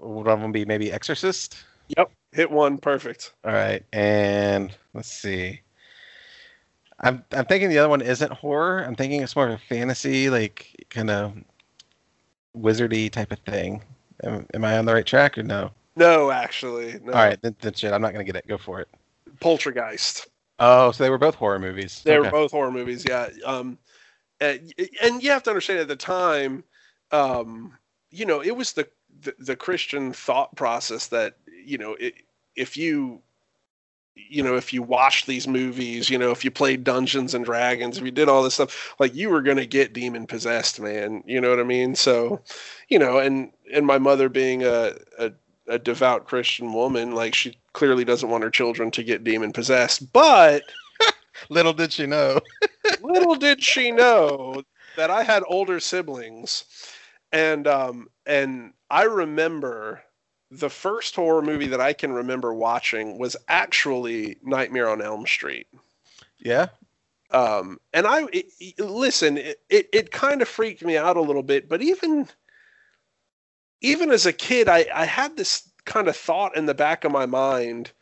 would 0.00 0.26
one 0.26 0.34
of 0.34 0.40
them 0.40 0.52
be 0.52 0.64
maybe 0.64 0.92
Exorcist? 0.92 1.56
Yep. 1.96 2.12
Hit 2.30 2.50
one. 2.50 2.78
Perfect. 2.78 3.32
All 3.44 3.52
right, 3.52 3.84
and 3.92 4.72
let's 4.94 5.10
see. 5.12 5.60
I'm 7.00 7.24
I'm 7.32 7.44
thinking 7.46 7.68
the 7.68 7.78
other 7.78 7.88
one 7.88 8.00
isn't 8.00 8.32
horror. 8.32 8.84
I'm 8.84 8.94
thinking 8.94 9.22
it's 9.22 9.34
more 9.36 9.48
of 9.48 9.54
a 9.54 9.58
fantasy, 9.58 10.30
like 10.30 10.86
kind 10.88 11.10
of 11.10 11.34
wizardy 12.56 13.10
type 13.10 13.32
of 13.32 13.40
thing. 13.40 13.82
Am, 14.22 14.46
am 14.54 14.64
I 14.64 14.78
on 14.78 14.84
the 14.84 14.94
right 14.94 15.06
track 15.06 15.36
or 15.38 15.42
no? 15.42 15.70
No, 15.96 16.30
actually. 16.30 16.98
No. 17.02 17.12
All 17.12 17.24
right, 17.24 17.40
then, 17.42 17.54
then 17.60 17.74
shit. 17.74 17.92
I'm 17.92 18.02
not 18.02 18.12
gonna 18.12 18.24
get 18.24 18.36
it. 18.36 18.46
Go 18.46 18.58
for 18.58 18.80
it. 18.80 18.88
Poltergeist. 19.40 20.28
Oh, 20.58 20.92
so 20.92 21.02
they 21.02 21.10
were 21.10 21.18
both 21.18 21.34
horror 21.34 21.58
movies. 21.58 22.02
They 22.04 22.12
Okay. 22.18 22.26
were 22.26 22.30
both 22.30 22.52
horror 22.52 22.70
movies, 22.70 23.04
yeah. 23.06 23.28
Um, 23.44 23.78
and, 24.40 24.72
and 25.02 25.22
you 25.22 25.30
have 25.30 25.42
to 25.44 25.50
understand 25.50 25.80
at 25.80 25.88
the 25.88 25.96
time, 25.96 26.64
um, 27.10 27.76
you 28.10 28.26
know, 28.26 28.42
it 28.42 28.56
was 28.56 28.72
the, 28.72 28.88
the 29.22 29.34
the 29.40 29.56
Christian 29.56 30.12
thought 30.12 30.54
process 30.56 31.06
that 31.08 31.36
you 31.64 31.78
know, 31.78 31.94
it, 31.94 32.14
if 32.56 32.76
you, 32.76 33.20
you 34.14 34.42
know, 34.42 34.56
if 34.56 34.72
you 34.72 34.82
watched 34.82 35.26
these 35.26 35.48
movies, 35.48 36.10
you 36.10 36.18
know, 36.18 36.30
if 36.30 36.44
you 36.44 36.50
played 36.50 36.84
Dungeons 36.84 37.34
and 37.34 37.44
Dragons, 37.44 37.98
if 37.98 38.04
you 38.04 38.10
did 38.10 38.28
all 38.28 38.42
this 38.42 38.54
stuff, 38.54 38.94
like 38.98 39.14
you 39.14 39.30
were 39.30 39.42
gonna 39.42 39.66
get 39.66 39.92
demon 39.92 40.26
possessed, 40.26 40.80
man. 40.80 41.22
You 41.26 41.40
know 41.40 41.50
what 41.50 41.60
I 41.60 41.64
mean? 41.64 41.94
So, 41.94 42.40
you 42.88 42.98
know, 42.98 43.18
and 43.18 43.52
and 43.72 43.86
my 43.86 43.98
mother 43.98 44.28
being 44.28 44.62
a, 44.64 44.94
a 45.18 45.32
a 45.68 45.78
devout 45.78 46.26
Christian 46.26 46.72
woman, 46.72 47.14
like 47.14 47.34
she 47.34 47.56
clearly 47.72 48.04
doesn't 48.04 48.28
want 48.28 48.44
her 48.44 48.50
children 48.50 48.90
to 48.92 49.02
get 49.02 49.24
demon 49.24 49.52
possessed, 49.52 50.12
but 50.12 50.64
Little 51.48 51.72
did 51.72 51.92
she 51.92 52.06
know. 52.06 52.40
little 53.02 53.34
did 53.34 53.62
she 53.62 53.90
know 53.90 54.62
that 54.96 55.10
I 55.10 55.22
had 55.22 55.42
older 55.46 55.80
siblings, 55.80 56.64
and 57.32 57.66
um, 57.66 58.08
and 58.26 58.72
I 58.90 59.04
remember 59.04 60.02
the 60.58 60.70
first 60.70 61.16
horror 61.16 61.42
movie 61.42 61.68
that 61.68 61.80
I 61.80 61.94
can 61.94 62.12
remember 62.12 62.52
watching 62.54 63.18
was 63.18 63.36
actually 63.48 64.36
Nightmare 64.42 64.88
on 64.90 65.00
Elm 65.02 65.26
Street. 65.26 65.66
Yeah. 66.38 66.68
Um, 67.30 67.80
and 67.94 68.06
I 68.06 68.24
it, 68.32 68.46
it- 68.60 68.80
listen, 68.80 69.38
it, 69.38 69.60
it 69.70 69.88
it 69.92 70.10
kind 70.10 70.42
of 70.42 70.48
freaked 70.48 70.84
me 70.84 70.96
out 70.98 71.16
a 71.16 71.22
little 71.22 71.42
bit, 71.42 71.68
but 71.68 71.82
even 71.82 72.28
even 73.80 74.10
as 74.10 74.26
a 74.26 74.32
kid, 74.32 74.68
I 74.68 74.86
I 74.94 75.06
had 75.06 75.36
this 75.36 75.68
kind 75.84 76.08
of 76.08 76.16
thought 76.16 76.56
in 76.56 76.66
the 76.66 76.74
back 76.74 77.04
of 77.04 77.12
my 77.12 77.26
mind. 77.26 77.92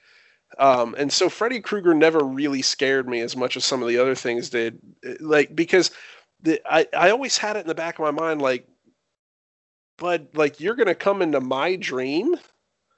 Um, 0.58 0.94
and 0.98 1.12
so 1.12 1.28
Freddy 1.28 1.60
Krueger 1.60 1.94
never 1.94 2.20
really 2.24 2.62
scared 2.62 3.08
me 3.08 3.20
as 3.20 3.36
much 3.36 3.56
as 3.56 3.64
some 3.64 3.82
of 3.82 3.88
the 3.88 3.98
other 3.98 4.16
things 4.16 4.50
did, 4.50 4.80
like 5.20 5.54
because 5.54 5.92
the 6.42 6.60
I 6.66 6.86
I 6.96 7.10
always 7.10 7.38
had 7.38 7.56
it 7.56 7.60
in 7.60 7.68
the 7.68 7.74
back 7.74 7.98
of 7.98 8.04
my 8.04 8.10
mind, 8.10 8.42
like, 8.42 8.66
but 10.00 10.34
like 10.34 10.58
you're 10.58 10.74
gonna 10.74 10.96
come 10.96 11.22
into 11.22 11.40
my 11.40 11.76
dream, 11.76 12.34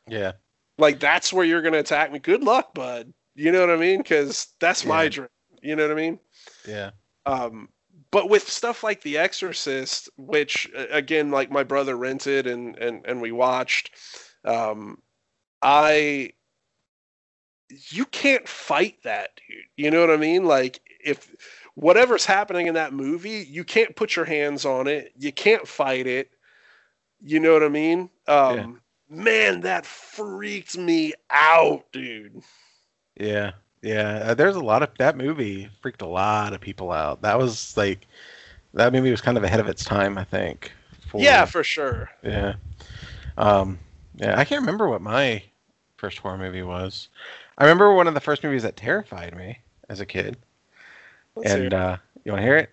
Yeah. 0.09 0.33
like 0.79 1.01
that's 1.01 1.33
where 1.33 1.45
you're 1.45 1.61
gonna 1.61 1.81
attack 1.81 2.11
me. 2.11 2.19
Good 2.19 2.43
luck, 2.43 2.73
bud. 2.73 3.13
You 3.35 3.53
know 3.53 3.61
what 3.61 3.71
I 3.71 3.77
mean? 3.77 3.99
Because 3.99 4.49
that's 4.61 4.87
my 4.87 5.09
dream. 5.09 5.29
You 5.63 5.77
know 5.77 5.83
what 5.89 5.93
I 5.93 6.01
mean? 6.01 6.19
Yeah. 6.67 6.91
Um, 7.27 7.69
but 8.11 8.29
with 8.31 8.49
stuff 8.49 8.83
like 8.83 9.03
The 9.03 9.19
Exorcist, 9.19 10.09
which 10.17 10.71
again, 10.91 11.31
like 11.31 11.51
my 11.51 11.63
brother 11.65 11.97
rented 11.97 12.47
and 12.47 12.77
and 12.79 13.05
and 13.07 13.21
we 13.21 13.33
watched, 13.33 13.91
um, 14.45 14.99
I 15.61 16.33
you 17.91 18.05
can't 18.07 18.47
fight 18.49 18.97
that, 19.05 19.31
dude. 19.49 19.65
You 19.77 19.91
know 19.91 20.01
what 20.01 20.11
I 20.11 20.17
mean? 20.19 20.45
Like 20.45 20.81
if 21.05 21.35
whatever's 21.75 22.27
happening 22.27 22.67
in 22.67 22.75
that 22.75 22.93
movie, 22.93 23.47
you 23.49 23.65
can't 23.65 23.97
put 23.97 24.15
your 24.15 24.27
hands 24.27 24.65
on 24.65 24.87
it. 24.87 25.13
You 25.17 25.33
can't 25.33 25.67
fight 25.67 26.07
it. 26.07 26.31
You 27.25 27.41
know 27.41 27.53
what 27.53 27.63
I 27.63 27.69
mean? 27.69 28.11
Um, 28.27 28.55
Yeah. 28.57 28.67
Man, 29.09 29.61
that 29.61 29.85
freaked 29.85 30.77
me 30.79 31.13
out, 31.31 31.85
dude. 31.93 32.43
Yeah. 33.21 33.53
Yeah. 33.83 34.23
Uh, 34.25 34.35
there's 34.35 34.57
a 34.57 34.61
lot 34.65 34.83
of 34.83 34.89
that 34.99 35.17
movie 35.19 35.69
freaked 35.83 36.01
a 36.03 36.07
lot 36.07 36.55
of 36.55 36.61
people 36.63 36.91
out. 36.91 37.21
That 37.23 37.39
was 37.39 37.77
like 37.77 38.07
that 38.75 38.93
movie 38.93 39.11
was 39.11 39.21
kind 39.21 39.37
of 39.37 39.45
ahead 39.45 39.61
of 39.61 39.69
its 39.69 39.85
time, 39.85 40.17
I 40.17 40.25
think. 40.25 40.73
for- 41.07 41.21
Yeah, 41.21 41.45
for 41.45 41.63
sure. 41.63 42.11
Yeah. 42.23 42.55
Um, 43.37 43.79
yeah, 44.17 44.39
I 44.39 44.45
can't 44.45 44.63
remember 44.63 44.89
what 44.89 45.03
my 45.03 45.43
first 45.99 46.19
horror 46.19 46.39
movie 46.39 46.63
was. 46.63 47.09
I 47.59 47.65
remember 47.65 47.93
one 47.95 48.07
of 48.07 48.15
the 48.15 48.21
first 48.21 48.43
movies 48.43 48.63
that 48.63 48.77
terrified 48.77 49.37
me 49.37 49.59
as 49.91 50.01
a 50.01 50.07
kid. 50.07 50.39
Let's 51.37 51.53
and 51.53 51.75
uh, 51.75 51.97
you 52.25 52.33
want 52.33 52.41
to 52.41 52.47
hear 52.47 52.57
it? 52.57 52.71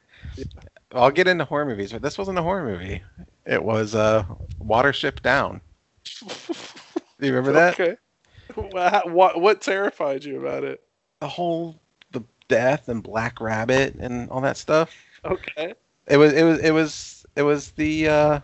I'll 0.94 1.12
get 1.12 1.28
into 1.28 1.46
horror 1.46 1.66
movies, 1.66 1.92
but 1.92 2.02
this 2.02 2.18
wasn't 2.18 2.40
a 2.40 2.42
horror 2.42 2.64
movie. 2.64 3.04
It 3.46 3.64
was 3.64 3.96
uh, 3.96 4.24
Watership 4.64 5.22
Down. 5.22 5.62
Do 6.20 7.28
you 7.28 7.34
remember 7.34 7.52
that? 7.54 7.80
Okay. 7.80 7.98
Wha- 8.56 9.02
What 9.06 9.42
what 9.42 9.62
terrified 9.62 10.24
you 10.24 10.40
about 10.40 10.64
it? 10.64 10.82
The 11.22 11.28
whole 11.28 11.80
the 12.12 12.24
death 12.48 12.88
and 12.90 13.04
Black 13.04 13.40
Rabbit 13.42 13.96
and 13.96 14.30
all 14.30 14.42
that 14.42 14.58
stuff. 14.58 14.96
Okay. 15.26 15.74
It 16.08 16.18
was 16.18 16.34
it 16.34 16.44
was 16.44 16.60
it 16.60 16.72
was 16.72 17.26
it 17.36 17.42
was 17.44 17.72
the 17.72 18.08
uh, 18.10 18.40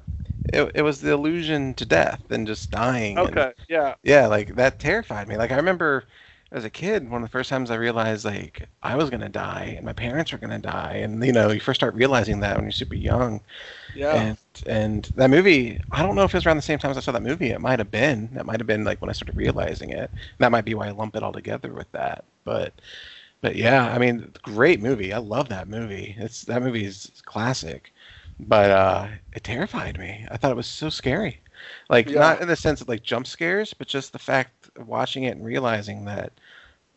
it, 0.54 0.72
it 0.76 0.82
was 0.84 1.02
the 1.02 1.12
illusion 1.12 1.74
to 1.76 1.86
death 1.86 2.22
and 2.30 2.46
just 2.46 2.70
dying. 2.72 3.18
and- 3.18 3.28
Okay. 3.30 3.52
Yeah. 3.68 3.96
yeah 4.04 4.28
like 4.28 4.56
that 4.56 4.80
terrified 4.80 5.28
me 5.28 5.38
like 5.38 5.52
i 5.52 5.56
remember 5.56 6.06
as 6.52 6.64
a 6.64 6.70
kid 6.70 7.10
one 7.10 7.24
of 7.24 7.28
the 7.28 7.32
first 7.32 7.50
times 7.50 7.72
i 7.72 7.76
realized 7.76 8.24
like 8.24 8.68
i 8.84 8.96
was 8.96 9.10
gonna 9.10 9.28
die 9.28 9.74
and 9.78 9.86
my 9.86 9.91
parents 9.93 10.32
were 10.32 10.38
gonna 10.38 10.60
die 10.60 10.98
and 11.04 11.26
you 11.26 11.34
know 11.34 11.50
you 11.50 11.60
first 11.60 11.80
start 11.80 11.96
realizing 11.96 12.39
that 12.41 12.56
when 12.56 12.66
you're 12.66 12.72
super 12.72 12.93
young 12.96 13.41
Yeah. 13.96 14.28
and 14.28 14.38
and 14.68 15.12
that 15.16 15.30
movie 15.30 15.80
i 15.91 16.02
don't 16.04 16.16
know 16.16 16.24
if 16.24 16.34
it 16.34 16.38
was 16.38 16.46
around 16.46 16.58
the 16.58 16.62
same 16.64 16.80
time 16.80 16.91
as 16.91 16.98
i 16.98 17.02
saw 17.02 17.12
that 17.12 17.24
movie. 17.24 17.50
It 17.52 17.62
might 17.62 17.80
have 17.80 17.91
been. 17.91 18.30
That 18.34 18.46
might 18.46 18.60
have 18.60 18.68
been 18.68 18.84
like 18.86 19.02
when 19.02 19.10
i 19.10 19.14
started 19.14 19.36
realizing 19.38 19.89
it. 19.91 20.12
That 20.39 20.52
might 20.52 20.66
be 20.66 20.74
why 20.76 20.88
i 20.88 20.91
lump 20.91 21.16
it 21.16 21.24
all 21.24 21.34
together 21.34 21.74
with 21.74 21.91
that. 21.93 22.26
But 22.46 22.74
but 23.41 23.56
yeah 23.56 23.86
i 23.93 23.98
mean 24.00 24.32
great 24.43 24.82
movie. 24.82 25.14
I 25.14 25.20
love 25.20 25.50
that 25.50 25.68
movie. 25.70 26.16
It's 26.20 26.43
that 26.43 26.62
movie 26.64 26.86
is 26.86 27.12
classic. 27.26 27.93
But 28.39 28.72
uh 28.72 29.08
it 29.34 29.43
terrified 29.43 30.00
me. 30.00 30.26
I 30.32 30.38
thought 30.38 30.52
it 30.52 30.58
was 30.58 30.68
so 30.68 30.89
scary. 30.89 31.41
Like 31.89 32.14
Yeah. 32.14 32.16
not 32.16 32.41
in 32.41 32.48
the 32.48 32.56
sense 32.56 32.82
of 32.82 32.89
like 32.89 33.04
jump 33.04 33.28
scares 33.28 33.74
but 33.74 33.88
just 33.88 34.12
the 34.14 34.20
fact 34.20 34.70
of 34.78 34.88
watching 34.88 35.24
it 35.24 35.36
and 35.38 35.46
realizing 35.46 36.06
that 36.06 36.34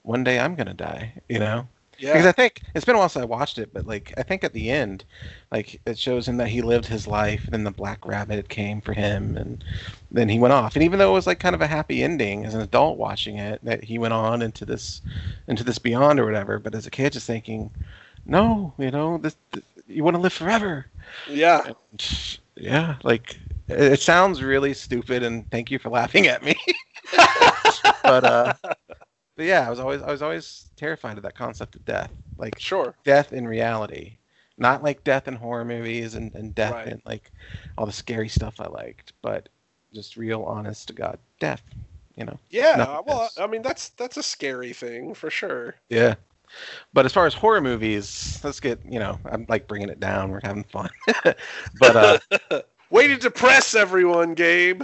one 0.03 0.25
day 0.25 0.39
i'm 0.39 0.55
gonna 0.55 0.75
die 0.75 1.15
you 1.29 1.39
know 1.39 1.69
because. 1.99 2.27
I 2.27 2.33
think 2.33 2.63
it's 2.75 2.85
been 2.85 2.95
a 2.95 2.99
while 2.99 3.09
since 3.09 3.23
I 3.23 3.27
watched 3.27 3.59
it, 3.59 3.73
but 3.73 3.87
like 3.87 4.15
I 4.17 4.23
think 4.23 4.45
at 4.45 4.53
the 4.53 4.71
end, 4.71 5.05
like 5.53 5.81
it 5.87 5.99
shows 5.99 6.29
him 6.29 6.37
that 6.39 6.49
he 6.49 6.63
lived 6.63 6.87
his 6.87 7.07
life, 7.07 7.45
and 7.45 7.55
then 7.55 7.65
the 7.65 7.71
Black 7.71 8.07
Rabbit 8.07 8.49
came 8.49 8.81
for 8.81 8.93
him, 8.93 9.37
and 9.37 9.63
then 10.11 10.29
he 10.29 10.39
went 10.39 10.53
off. 10.53 10.77
And 10.77 10.83
even 10.85 10.99
though 10.99 11.11
it 11.11 11.15
was 11.15 11.27
like 11.27 11.41
kind 11.41 11.55
of 11.55 11.61
a 11.61 11.67
happy 11.67 12.03
ending 12.03 12.45
as 12.45 12.55
an 12.55 12.61
adult 12.61 12.99
watching 12.99 13.39
it, 13.39 13.61
that 13.65 13.85
he 13.85 13.99
went 13.99 14.15
on 14.15 14.43
into 14.43 14.65
this, 14.65 15.03
into 15.47 15.65
this 15.65 15.79
beyond 15.79 16.21
or 16.21 16.25
whatever. 16.25 16.59
But 16.59 16.75
as 16.75 16.87
a 16.87 16.91
kid, 16.91 17.13
just 17.13 17.27
thinking, 17.27 17.71
no, 18.27 18.73
you 18.79 18.91
know, 18.91 19.19
this, 19.19 19.37
th- 19.53 19.65
you 19.87 20.05
want 20.05 20.17
to 20.17 20.21
live 20.21 20.33
forever. 20.33 20.87
Yeah. 21.29 21.73
Yeah, 22.57 22.97
like 23.05 23.39
it, 23.69 23.81
it 23.81 24.01
sounds 24.01 24.43
really 24.43 24.75
stupid, 24.75 25.23
and 25.23 25.49
thank 25.51 25.71
you 25.71 25.79
for 25.79 25.91
laughing 25.91 26.27
at 26.27 26.43
me. 26.43 26.57
but 28.03 28.25
uh, 28.25 28.55
but 29.39 29.47
yeah, 29.47 29.67
I 29.67 29.71
was 29.71 29.81
always 29.81 30.03
I 30.03 30.13
was 30.13 30.23
always 30.23 30.73
terrified 30.77 31.19
of 31.19 31.25
that 31.25 31.37
concept 31.37 31.77
of 31.77 31.87
death, 31.87 32.13
like 32.39 32.59
Sure. 32.59 32.97
death 33.05 33.33
in 33.33 33.49
reality, 33.49 34.19
not 34.59 34.85
like 34.85 35.05
death 35.05 35.29
in 35.29 35.37
horror 35.37 35.65
movies 35.65 36.17
and, 36.17 36.35
and 36.35 36.55
death 36.57 36.75
Right. 36.75 36.89
in 36.89 37.03
like 37.07 37.33
all 37.79 37.87
the 37.87 37.93
scary 37.93 38.29
stuff 38.29 38.61
I 38.61 38.69
liked, 38.69 39.15
but 39.23 39.49
just 39.95 40.17
real, 40.17 40.45
honest 40.45 40.89
to 40.89 40.95
God 40.95 41.19
death. 41.41 41.63
You 42.17 42.27
know? 42.27 42.41
Yeah. 42.51 43.01
Well, 43.07 43.23
else. 43.25 43.39
I 43.39 43.47
mean 43.47 43.63
that's 43.63 43.91
that's 43.91 44.19
a 44.19 44.25
scary 44.25 44.75
thing 44.75 45.15
for 45.15 45.31
sure. 45.31 45.77
Yeah. 45.89 46.17
But 46.93 47.07
as 47.07 47.13
far 47.13 47.27
as 47.27 47.35
horror 47.35 47.61
movies, 47.61 48.41
let's 48.45 48.61
get 48.61 48.81
you 48.89 49.01
know 49.01 49.21
I'm 49.31 49.47
like 49.49 49.69
bringing 49.69 49.91
it 49.91 50.01
down. 50.01 50.31
We're 50.31 50.41
having 50.43 50.65
fun, 50.65 50.91
but 51.79 51.97
uh, 51.97 52.19
Way 52.91 53.09
to 53.09 53.17
depress 53.17 53.75
everyone, 53.75 54.35
Gabe. 54.35 54.83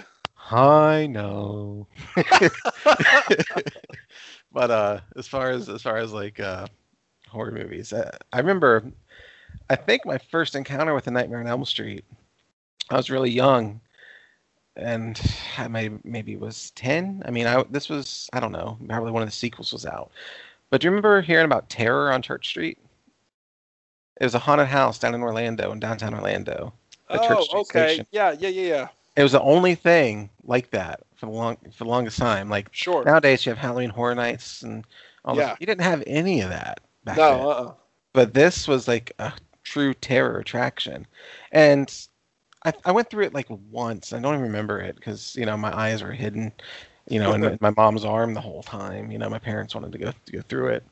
I 0.51 1.07
know. 1.07 1.89
but 4.55 4.71
uh, 4.71 5.01
as 5.17 5.27
far 5.27 5.51
as 5.51 5.69
as 5.69 5.83
far 5.83 5.99
as 5.99 6.13
like 6.13 6.41
uh, 6.41 6.67
horror 7.29 7.51
movies, 7.51 7.93
I, 7.93 8.11
I 8.33 8.39
remember. 8.39 8.85
I 9.71 9.77
think 9.77 10.05
my 10.05 10.19
first 10.19 10.55
encounter 10.55 10.95
with 10.95 11.07
a 11.07 11.11
Nightmare 11.11 11.41
on 11.41 11.47
Elm 11.47 11.65
Street. 11.65 12.05
I 12.91 12.97
was 12.97 13.11
really 13.11 13.31
young, 13.31 13.81
and 14.77 15.21
I 15.59 15.69
may 15.69 15.91
maybe 16.05 16.37
was 16.37 16.71
ten. 16.73 17.23
I 17.27 17.31
mean, 17.31 17.47
I 17.47 17.65
this 17.71 17.89
was 17.89 18.31
I 18.33 18.41
don't 18.41 18.53
know. 18.53 18.79
Probably 18.89 19.11
one 19.11 19.23
of 19.23 19.29
the 19.29 19.35
sequels 19.35 19.73
was 19.73 19.85
out. 19.85 20.11
But 20.71 20.81
do 20.81 20.87
you 20.87 20.91
remember 20.91 21.21
hearing 21.21 21.45
about 21.45 21.69
Terror 21.69 22.13
on 22.13 22.23
Church 22.23 22.49
Street? 22.49 22.79
It 24.21 24.25
was 24.25 24.35
a 24.35 24.39
haunted 24.39 24.69
house 24.69 24.99
down 24.99 25.15
in 25.15 25.23
Orlando, 25.23 25.73
in 25.73 25.81
downtown 25.81 26.15
Orlando. 26.15 26.73
Oh, 27.11 27.47
okay. 27.61 27.87
Station. 27.87 28.07
Yeah, 28.13 28.35
yeah, 28.39 28.49
yeah, 28.49 28.69
yeah. 28.69 28.89
It 29.17 29.23
was 29.23 29.33
the 29.33 29.43
only 29.43 29.75
thing 29.75 30.31
like 30.45 30.71
that 30.71 31.01
for 31.25 31.33
the 31.33 31.39
long 31.39 31.57
for 31.73 31.85
the 31.85 31.91
longest 31.91 32.19
time. 32.19 32.49
Like 32.51 32.71
Sure. 32.71 33.13
nowadays, 33.13 33.47
you 33.47 33.51
have 33.51 33.59
Halloween 33.59 33.91
Horror 33.91 34.15
Nights 34.15 34.63
and 34.63 34.85
all 35.25 35.37
Yeah. 35.37 35.47
this. 35.47 35.55
You 35.59 35.67
didn't 35.67 35.85
have 35.85 36.03
any 36.07 36.41
of 36.43 36.51
that 36.51 36.81
back 37.05 37.27
then. 37.27 37.47
no, 37.47 37.51
uh-uh. 37.51 37.75
But 38.13 38.35
this 38.35 38.69
was 38.69 38.89
like 38.89 39.13
a 39.19 39.33
true 39.65 39.95
terror 39.95 40.39
attraction, 40.39 41.07
and 41.53 41.93
I, 42.65 42.73
I 42.85 42.93
went 42.93 43.11
through 43.11 43.25
it 43.25 43.35
like 43.35 43.47
once. 43.71 44.13
I 44.13 44.21
don't 44.21 44.35
even 44.35 44.47
remember 44.47 44.81
it 44.81 44.97
because 44.97 45.37
you 45.37 45.47
know 45.47 45.57
my 45.57 45.77
eyes 45.77 46.03
were 46.03 46.13
hidden, 46.13 46.53
you 47.09 47.19
know, 47.21 47.35
in 47.35 47.59
my 47.61 47.71
mom's 47.71 48.05
arm 48.05 48.35
the 48.35 48.41
whole 48.41 48.63
time. 48.63 49.11
You 49.11 49.19
know, 49.19 49.29
my 49.31 49.39
parents 49.39 49.75
wanted 49.75 49.93
to 49.93 49.99
go 49.99 50.13
to 50.27 50.33
go 50.33 50.43
through 50.43 50.69
it, 50.69 50.85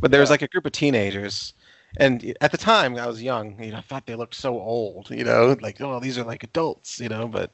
but 0.00 0.10
there 0.10 0.20
was 0.20 0.30
like 0.30 0.42
a 0.42 0.48
group 0.48 0.66
of 0.66 0.72
teenagers. 0.72 1.54
And 1.98 2.34
at 2.40 2.52
the 2.52 2.58
time, 2.58 2.96
I 2.96 3.06
was 3.06 3.22
young. 3.22 3.62
You 3.62 3.72
know, 3.72 3.78
I 3.78 3.82
thought 3.82 4.06
they 4.06 4.14
looked 4.16 4.34
so 4.36 4.60
old. 4.60 5.10
You 5.10 5.24
know, 5.24 5.56
like 5.60 5.80
oh, 5.80 6.00
these 6.00 6.18
are 6.18 6.24
like 6.24 6.44
adults. 6.44 7.00
You 7.00 7.08
know, 7.08 7.28
but 7.28 7.50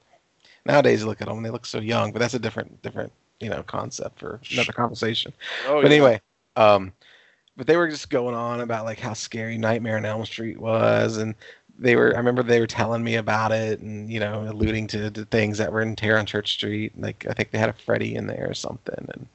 nowadays 0.67 1.01
you 1.01 1.07
look 1.07 1.21
at 1.21 1.29
them, 1.29 1.39
and 1.39 1.47
they 1.47 1.51
look 1.51 1.67
so 1.67 1.81
young. 1.81 2.13
But 2.13 2.21
that's 2.21 2.35
a 2.35 2.39
different, 2.39 2.81
different, 2.83 3.13
you 3.41 3.49
know, 3.51 3.63
concept 3.63 4.19
for 4.19 4.41
another 4.51 4.73
conversation 4.73 5.33
Oh, 5.67 5.83
but 5.83 5.91
yeah. 5.91 5.95
anyway, 5.95 6.21
um, 6.57 6.93
but 7.57 7.67
they 7.67 7.77
were 7.77 7.89
just 7.89 8.11
going 8.11 8.35
on 8.35 8.61
about 8.61 8.85
like 8.85 8.99
how 8.99 9.13
scary 9.13 9.59
Nightmare 9.59 9.97
on 9.97 10.05
Elm 10.05 10.25
Street 10.25 10.59
was, 10.59 11.19
and 11.19 11.35
they 11.79 11.97
were. 11.97 12.15
I 12.15 12.19
remember 12.19 12.43
they 12.43 12.61
were 12.61 12.67
telling 12.67 13.03
me 13.05 13.17
about 13.17 13.53
it, 13.53 13.81
and 13.81 14.11
you 14.11 14.21
know, 14.21 14.47
alluding 14.49 14.87
to 14.89 15.11
the 15.11 15.25
things 15.27 15.59
that 15.59 15.73
were 15.73 15.83
in 15.83 15.97
Terror 15.97 16.19
on 16.19 16.27
Church 16.27 16.53
Street. 16.53 16.93
Like 17.01 17.27
I 17.29 17.33
think 17.33 17.51
they 17.51 17.59
had 17.59 17.69
a 17.69 17.75
Freddy 17.75 18.15
in 18.15 18.27
there 18.27 18.47
or 18.49 18.55
something, 18.55 19.09
and 19.15 19.27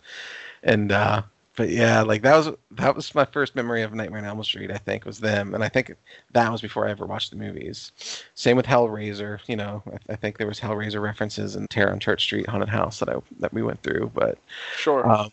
and 0.64 0.92
uh, 0.92 1.22
but 1.60 1.68
yeah, 1.68 2.04
like 2.04 2.22
that 2.22 2.38
was 2.38 2.56
that 2.72 2.96
was 2.96 3.14
my 3.14 3.26
first 3.26 3.54
memory 3.54 3.82
of 3.82 3.94
Nightmare 3.94 4.22
on 4.22 4.26
Elm 4.26 4.42
Street. 4.46 4.72
I 4.72 4.78
think 4.78 5.04
was 5.04 5.20
them, 5.20 5.54
and 5.54 5.62
I 5.62 5.68
think 5.68 5.94
that 6.32 6.50
was 6.50 6.62
before 6.62 6.88
I 6.88 6.92
ever 6.92 7.06
watched 7.06 7.32
the 7.32 7.36
movies. 7.36 7.92
Same 8.34 8.56
with 8.56 8.66
Hellraiser. 8.66 9.42
You 9.46 9.58
know, 9.58 9.84
I, 9.86 10.14
I 10.14 10.16
think 10.16 10.38
there 10.38 10.48
was 10.48 10.58
Hellraiser 10.58 11.02
references 11.02 11.58
in 11.58 11.68
Terror 11.68 11.92
on 11.92 12.00
Church 12.00 12.24
Street 12.24 12.48
Haunted 12.48 12.70
House 12.70 13.00
that 13.00 13.10
I 13.10 13.16
that 13.42 13.54
we 13.54 13.62
went 13.62 13.84
through, 13.84 14.10
but 14.14 14.38
Sure. 14.78 15.06
um, 15.06 15.32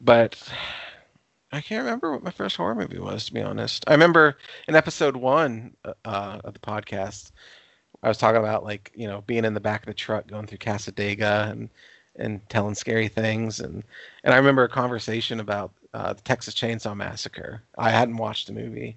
but 0.00 0.52
I 1.52 1.60
can't 1.60 1.84
remember 1.84 2.10
what 2.10 2.24
my 2.24 2.32
first 2.32 2.56
horror 2.56 2.74
movie 2.74 2.98
was, 2.98 3.26
to 3.26 3.32
be 3.32 3.40
honest. 3.40 3.84
I 3.86 3.92
remember 3.92 4.36
in 4.66 4.74
episode 4.74 5.14
one 5.14 5.76
uh, 5.84 6.40
of 6.42 6.54
the 6.54 6.58
podcast, 6.58 7.30
I 8.02 8.08
was 8.08 8.18
talking 8.18 8.40
about 8.40 8.64
like 8.64 8.90
you 8.96 9.06
know 9.06 9.20
being 9.28 9.44
in 9.44 9.54
the 9.54 9.60
back 9.60 9.82
of 9.82 9.86
the 9.86 9.94
truck 9.94 10.26
going 10.26 10.48
through 10.48 10.58
Cassadaga 10.58 11.52
and 11.52 11.70
and 12.20 12.46
telling 12.48 12.74
scary 12.74 13.08
things, 13.08 13.60
and 13.60 13.82
and 14.24 14.32
I 14.32 14.36
remember 14.36 14.64
a 14.64 14.68
conversation 14.68 15.40
about 15.40 15.72
uh, 15.94 16.12
the 16.12 16.22
Texas 16.22 16.54
Chainsaw 16.54 16.96
Massacre. 16.96 17.62
I 17.76 17.90
hadn't 17.90 18.16
watched 18.16 18.46
the 18.46 18.52
movie, 18.52 18.96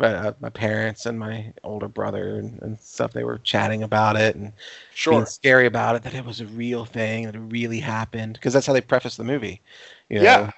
but 0.00 0.14
uh, 0.14 0.32
my 0.40 0.48
parents 0.48 1.04
and 1.04 1.18
my 1.18 1.52
older 1.62 1.86
brother 1.86 2.36
and, 2.36 2.60
and 2.62 2.80
stuff 2.80 3.12
they 3.12 3.22
were 3.22 3.36
chatting 3.38 3.82
about 3.82 4.16
it 4.16 4.34
and 4.34 4.50
sure. 4.94 5.12
being 5.12 5.26
scary 5.26 5.66
about 5.66 5.94
it 5.94 6.02
that 6.04 6.14
it 6.14 6.24
was 6.24 6.40
a 6.40 6.46
real 6.46 6.86
thing 6.86 7.26
that 7.26 7.36
it 7.36 7.40
really 7.40 7.80
happened 7.80 8.32
because 8.32 8.54
that's 8.54 8.66
how 8.66 8.72
they 8.72 8.80
preface 8.80 9.16
the 9.18 9.24
movie 9.24 9.60
you 10.08 10.16
know? 10.16 10.24
Yeah. 10.24 10.50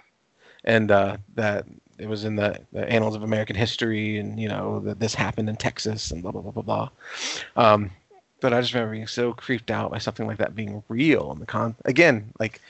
and 0.64 0.92
uh, 0.92 1.16
that 1.34 1.66
it 1.98 2.08
was 2.08 2.24
in 2.24 2.36
the, 2.36 2.56
the 2.72 2.88
annals 2.88 3.16
of 3.16 3.24
american 3.24 3.56
history 3.56 4.18
and 4.18 4.38
you 4.38 4.48
know 4.48 4.78
that 4.80 5.00
this 5.00 5.12
happened 5.14 5.48
in 5.48 5.56
texas 5.56 6.12
and 6.12 6.22
blah 6.22 6.30
blah 6.30 6.40
blah 6.40 6.52
blah 6.52 6.62
blah 6.62 6.88
um, 7.56 7.90
but 8.42 8.52
i 8.52 8.60
just 8.60 8.74
remember 8.74 8.92
being 8.92 9.06
so 9.06 9.32
creeped 9.32 9.70
out 9.70 9.90
by 9.90 9.98
something 9.98 10.26
like 10.26 10.36
that 10.36 10.54
being 10.54 10.82
real 10.88 11.32
in 11.32 11.38
the 11.38 11.46
con 11.46 11.74
again 11.86 12.30
like 12.38 12.60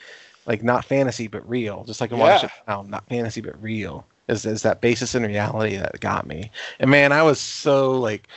like 0.45 0.63
not 0.63 0.85
fantasy 0.85 1.27
but 1.27 1.47
real 1.49 1.83
just 1.83 1.99
like 1.99 2.11
in 2.11 2.17
Yeah. 2.17 2.83
Not 2.87 3.07
fantasy 3.09 3.41
but 3.41 3.61
real 3.61 4.05
is, 4.29 4.45
is 4.45 4.61
that 4.61 4.81
basis 4.81 5.15
in 5.15 5.23
reality 5.23 5.75
that 5.75 5.99
got 5.99 6.25
me 6.25 6.51
and 6.79 6.89
man 6.89 7.11
i 7.11 7.21
was 7.23 7.39
so 7.39 7.99
like 7.99 8.27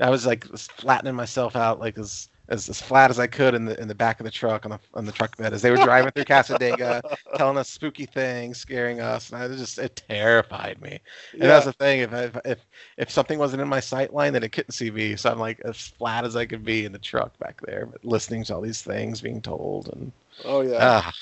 i 0.00 0.10
was 0.10 0.26
like 0.26 0.44
flattening 0.56 1.14
myself 1.14 1.56
out 1.56 1.80
like 1.80 1.96
as 1.96 2.28
as, 2.50 2.68
as 2.68 2.80
flat 2.82 3.10
as 3.10 3.18
I 3.18 3.26
could 3.26 3.54
in 3.54 3.64
the 3.66 3.80
in 3.80 3.88
the 3.88 3.94
back 3.94 4.20
of 4.20 4.24
the 4.24 4.30
truck 4.30 4.64
on 4.66 4.72
the 4.72 4.80
on 4.94 5.06
the 5.06 5.12
truck 5.12 5.36
bed 5.36 5.54
as 5.54 5.62
they 5.62 5.70
were 5.70 5.78
driving 5.78 6.12
through 6.12 6.24
Cassadaga, 6.24 7.02
telling 7.34 7.58
us 7.58 7.68
spooky 7.70 8.06
things, 8.06 8.58
scaring 8.58 9.00
us, 9.00 9.30
and 9.32 9.42
I 9.42 9.48
just 9.48 9.78
it 9.78 10.02
terrified 10.08 10.80
me. 10.82 11.00
And 11.40 11.50
Yeah. 11.50 11.50
that's 11.50 11.66
the 11.66 11.72
thing. 11.74 12.00
If, 12.00 12.12
if 12.14 12.36
if 12.44 12.66
if 12.98 13.10
something 13.10 13.38
wasn't 13.38 13.62
in 13.62 13.68
my 13.68 13.80
sight 13.80 14.12
line, 14.12 14.32
then 14.34 14.44
it 14.44 14.52
couldn't 14.52 14.72
see 14.72 14.90
me. 14.90 15.16
So 15.16 15.30
I'm 15.30 15.38
like 15.38 15.60
as 15.64 15.76
flat 15.88 16.24
as 16.24 16.36
I 16.36 16.46
could 16.46 16.64
be 16.64 16.84
in 16.84 16.92
the 16.92 16.98
truck 16.98 17.38
back 17.38 17.60
there, 17.66 17.86
but 17.86 18.04
listening 18.04 18.44
to 18.44 18.54
all 18.54 18.60
these 18.62 18.82
things 18.82 19.20
being 19.20 19.40
told, 19.40 19.88
and 19.92 20.12
oh 20.44 20.60
yeah. 20.62 20.90
ah, 20.90 21.12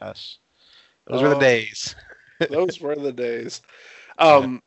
gosh, 0.00 0.38
those 1.06 1.22
were 1.22 1.28
the 1.28 1.36
Oh. 1.36 1.36
days. 1.36 1.94
Those 2.48 2.80
were 2.80 2.96
the 2.96 3.12
days. 3.12 3.62
Um, 4.18 4.62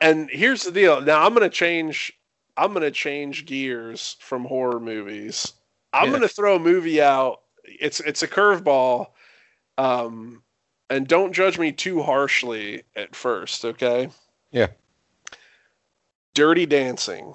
and 0.00 0.28
here's 0.30 0.64
the 0.64 0.72
deal. 0.72 1.00
Now 1.00 1.24
I'm 1.26 1.34
gonna 1.34 1.48
change. 1.50 2.12
I'm 2.56 2.72
gonna 2.72 2.90
change 2.90 3.46
gears 3.46 4.16
from 4.20 4.44
horror 4.44 4.80
movies. 4.80 5.54
I'm 5.92 6.10
Yeah. 6.10 6.12
gonna 6.12 6.28
throw 6.28 6.56
a 6.56 6.60
movie 6.60 7.00
out. 7.02 7.40
It's 7.64 8.00
it's 8.00 8.22
a 8.22 8.28
curveball. 8.28 9.08
Um, 9.78 10.42
and 10.90 11.06
don't 11.08 11.32
judge 11.32 11.58
me 11.58 11.72
too 11.72 12.02
harshly 12.02 12.82
at 12.94 13.14
first, 13.16 13.64
okay? 13.64 14.10
Yeah. 14.52 14.68
Dirty 16.34 16.66
Dancing. 16.66 17.34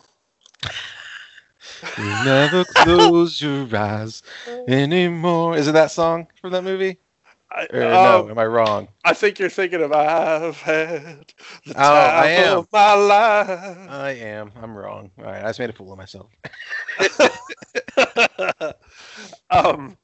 You 1.96 2.16
never 2.16 2.66
close 2.66 3.42
your 3.42 3.76
eyes 3.76 4.22
anymore. 4.68 5.56
Is 5.58 5.68
it 5.68 5.74
that 5.74 5.92
song 5.92 6.28
from 6.42 6.52
that 6.52 6.64
movie? 6.64 7.00
I, 7.52 7.62
um, 7.64 7.70
no, 7.72 8.30
am 8.30 8.38
I 8.38 8.46
wrong? 8.46 8.88
I 9.06 9.14
think 9.14 9.40
you're 9.40 9.50
thinking 9.50 9.82
of 9.82 9.92
I've 9.94 10.58
had 10.58 11.34
the 11.66 11.74
Oh, 11.78 11.94
I 11.94 12.28
am. 12.28 12.58
of 12.60 12.68
my 12.72 12.94
life. 12.94 13.90
I 13.90 14.12
am. 14.12 14.52
I'm 14.62 14.76
wrong. 14.76 15.12
All 15.18 15.24
right, 15.26 15.44
I 15.44 15.48
just 15.48 15.60
made 15.60 15.70
a 15.70 15.74
fool 15.74 15.92
of 15.94 15.98
myself. 15.98 16.30
um 19.50 19.98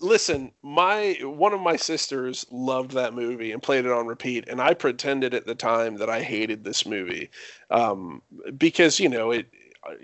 listen 0.00 0.50
my 0.62 1.16
one 1.22 1.52
of 1.52 1.60
my 1.60 1.76
sisters 1.76 2.46
loved 2.50 2.92
that 2.92 3.14
movie 3.14 3.52
and 3.52 3.62
played 3.62 3.84
it 3.84 3.92
on 3.92 4.06
repeat 4.06 4.48
and 4.48 4.60
i 4.60 4.72
pretended 4.72 5.34
at 5.34 5.46
the 5.46 5.54
time 5.54 5.96
that 5.96 6.08
i 6.08 6.22
hated 6.22 6.64
this 6.64 6.86
movie 6.86 7.30
um 7.70 8.22
because 8.56 8.98
you 8.98 9.08
know 9.08 9.30
it 9.30 9.46
I, 9.84 9.96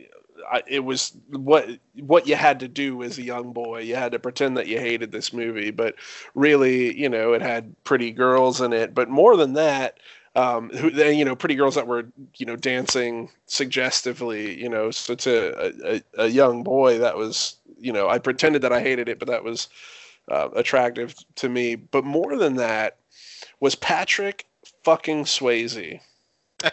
it 0.66 0.80
was 0.80 1.16
what 1.30 1.68
what 1.94 2.26
you 2.26 2.36
had 2.36 2.60
to 2.60 2.68
do 2.68 3.02
as 3.02 3.18
a 3.18 3.22
young 3.22 3.52
boy. 3.52 3.80
You 3.80 3.96
had 3.96 4.12
to 4.12 4.18
pretend 4.18 4.56
that 4.56 4.66
you 4.66 4.78
hated 4.78 5.12
this 5.12 5.32
movie 5.32 5.70
but 5.70 5.94
really 6.34 6.98
you 6.98 7.08
know 7.08 7.32
it 7.32 7.42
had 7.42 7.74
pretty 7.84 8.10
girls 8.10 8.60
in 8.60 8.72
it. 8.72 8.94
But 8.94 9.08
more 9.08 9.36
than 9.36 9.54
that 9.54 9.98
um, 10.34 10.70
who 10.70 10.90
then 10.90 11.16
you 11.16 11.24
know 11.24 11.36
pretty 11.36 11.54
girls 11.54 11.74
that 11.74 11.86
were 11.86 12.06
you 12.36 12.46
know 12.46 12.56
dancing 12.56 13.30
suggestively 13.46 14.60
you 14.60 14.68
know 14.68 14.90
so 14.90 15.14
to 15.14 15.54
a, 15.58 15.96
a, 15.96 16.24
a 16.24 16.26
young 16.28 16.62
boy 16.62 16.98
that 16.98 17.16
was 17.16 17.56
you 17.78 17.92
know 17.92 18.08
I 18.08 18.18
pretended 18.18 18.62
that 18.62 18.72
I 18.72 18.80
hated 18.80 19.08
it 19.08 19.18
but 19.18 19.28
that 19.28 19.44
was 19.44 19.68
uh, 20.30 20.48
attractive 20.54 21.14
to 21.36 21.48
me. 21.48 21.74
But 21.76 22.04
more 22.04 22.36
than 22.36 22.56
that 22.56 22.98
was 23.60 23.74
Patrick 23.74 24.46
fucking 24.84 25.24
Swayze. 25.24 26.00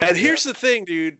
And 0.00 0.16
here's 0.16 0.44
the 0.44 0.52
thing 0.52 0.84
dude 0.84 1.18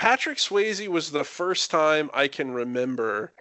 Patrick 0.00 0.38
Swayze 0.38 0.88
was 0.88 1.10
the 1.10 1.24
first 1.24 1.70
time 1.70 2.08
I 2.14 2.26
can 2.26 2.52
remember 2.52 3.34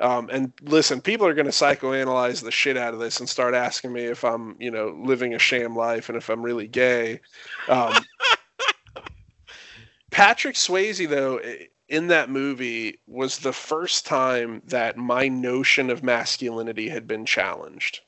um, 0.00 0.28
and 0.32 0.52
listen, 0.62 1.00
people 1.00 1.28
are 1.28 1.34
going 1.34 1.46
to 1.46 1.52
psychoanalyze 1.52 2.42
the 2.42 2.50
shit 2.50 2.76
out 2.76 2.92
of 2.92 2.98
this 2.98 3.20
and 3.20 3.28
start 3.28 3.54
asking 3.54 3.92
me 3.92 4.02
if 4.02 4.24
I'm, 4.24 4.56
you 4.58 4.72
know, 4.72 4.98
living 5.00 5.32
a 5.32 5.38
sham 5.38 5.76
life 5.76 6.08
and 6.08 6.18
if 6.18 6.28
I'm 6.28 6.42
really 6.42 6.66
gay. 6.66 7.20
Um, 7.68 7.94
Patrick 10.10 10.56
Swayze, 10.56 11.08
though, 11.08 11.40
in 11.88 12.08
that 12.08 12.30
movie 12.30 12.98
was 13.06 13.38
the 13.38 13.52
first 13.52 14.04
time 14.04 14.60
that 14.66 14.96
my 14.96 15.28
notion 15.28 15.88
of 15.88 16.02
masculinity 16.02 16.88
had 16.88 17.06
been 17.06 17.24
challenged. 17.24 18.00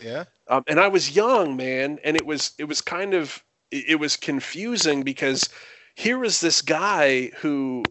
Yeah. 0.00 0.24
Um, 0.46 0.62
and 0.68 0.78
I 0.78 0.86
was 0.86 1.16
young, 1.16 1.56
man, 1.56 1.98
and 2.04 2.16
it 2.16 2.24
was 2.24 2.52
it 2.56 2.64
was 2.64 2.80
kind 2.80 3.14
of 3.14 3.42
it, 3.72 3.84
it 3.88 3.94
was 3.96 4.16
confusing 4.16 5.02
because 5.02 5.48
here 5.96 6.18
was 6.18 6.40
this 6.40 6.62
guy 6.62 7.32
who, 7.38 7.82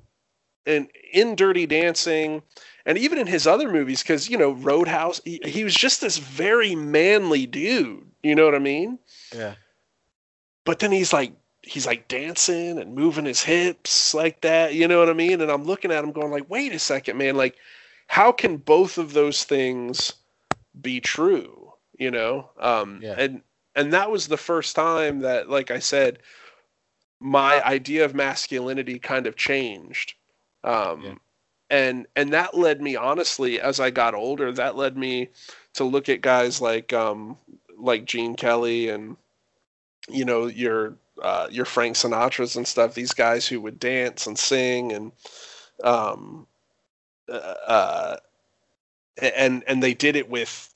in 0.65 0.87
in 1.11 1.35
Dirty 1.35 1.65
Dancing, 1.65 2.43
and 2.85 2.97
even 2.97 3.17
in 3.17 3.27
his 3.27 3.47
other 3.47 3.69
movies, 3.69 4.01
because 4.01 4.29
you 4.29 4.37
know 4.37 4.51
Roadhouse, 4.51 5.19
he, 5.25 5.41
he 5.43 5.63
was 5.63 5.75
just 5.75 5.99
this 6.01 6.17
very 6.19 6.75
manly 6.75 7.45
dude. 7.47 8.05
You 8.23 8.35
know 8.35 8.45
what 8.45 8.55
I 8.55 8.59
mean? 8.59 8.99
Yeah. 9.35 9.55
But 10.63 10.79
then 10.79 10.91
he's 10.91 11.11
like 11.11 11.33
he's 11.63 11.87
like 11.87 12.07
dancing 12.07 12.77
and 12.77 12.93
moving 12.93 13.25
his 13.25 13.43
hips 13.43 14.13
like 14.13 14.41
that. 14.41 14.75
You 14.75 14.87
know 14.87 14.99
what 14.99 15.09
I 15.09 15.13
mean? 15.13 15.41
And 15.41 15.51
I'm 15.51 15.63
looking 15.63 15.91
at 15.91 16.03
him 16.03 16.11
going 16.11 16.31
like, 16.31 16.49
wait 16.49 16.73
a 16.73 16.79
second, 16.79 17.17
man, 17.17 17.35
like 17.35 17.55
how 18.07 18.31
can 18.31 18.57
both 18.57 18.99
of 18.99 19.13
those 19.13 19.43
things 19.43 20.13
be 20.79 21.01
true? 21.01 21.73
You 21.97 22.11
know? 22.11 22.51
Um, 22.59 22.99
Yeah. 23.01 23.15
and 23.17 23.41
and 23.75 23.93
that 23.93 24.11
was 24.11 24.27
the 24.27 24.37
first 24.37 24.75
time 24.75 25.19
that, 25.21 25.49
like 25.49 25.71
I 25.71 25.79
said, 25.79 26.19
my 27.25 27.59
idea 27.65 28.05
of 28.05 28.13
masculinity 28.13 28.99
kind 28.99 29.25
of 29.25 29.35
changed. 29.35 30.13
Um, 30.63 31.01
Yeah. 31.03 31.15
and 31.71 32.07
and 32.15 32.33
that 32.33 32.53
led 32.55 32.81
me 32.81 32.95
honestly 32.95 33.59
as 33.59 33.79
I 33.79 33.89
got 33.89 34.13
older, 34.13 34.51
that 34.53 34.75
led 34.75 34.95
me 34.95 35.29
to 35.73 35.83
look 35.83 36.07
at 36.07 36.21
guys 36.21 36.61
like 36.61 36.93
um 36.93 37.37
like 37.77 38.05
Gene 38.05 38.35
Kelly 38.35 38.89
and 38.89 39.17
you 40.07 40.23
know 40.25 40.45
your 40.45 40.95
uh, 41.21 41.47
your 41.49 41.65
Frank 41.65 41.95
Sinatras 41.95 42.57
and 42.57 42.67
stuff. 42.67 42.93
These 42.93 43.13
guys 43.13 43.47
who 43.47 43.59
would 43.61 43.79
dance 43.79 44.27
and 44.27 44.37
sing 44.37 44.93
and 44.93 45.11
um 45.83 46.45
uh, 47.27 47.55
uh 47.67 48.17
and 49.17 49.63
and 49.67 49.81
they 49.81 49.95
did 49.95 50.15
it 50.15 50.29
with 50.29 50.73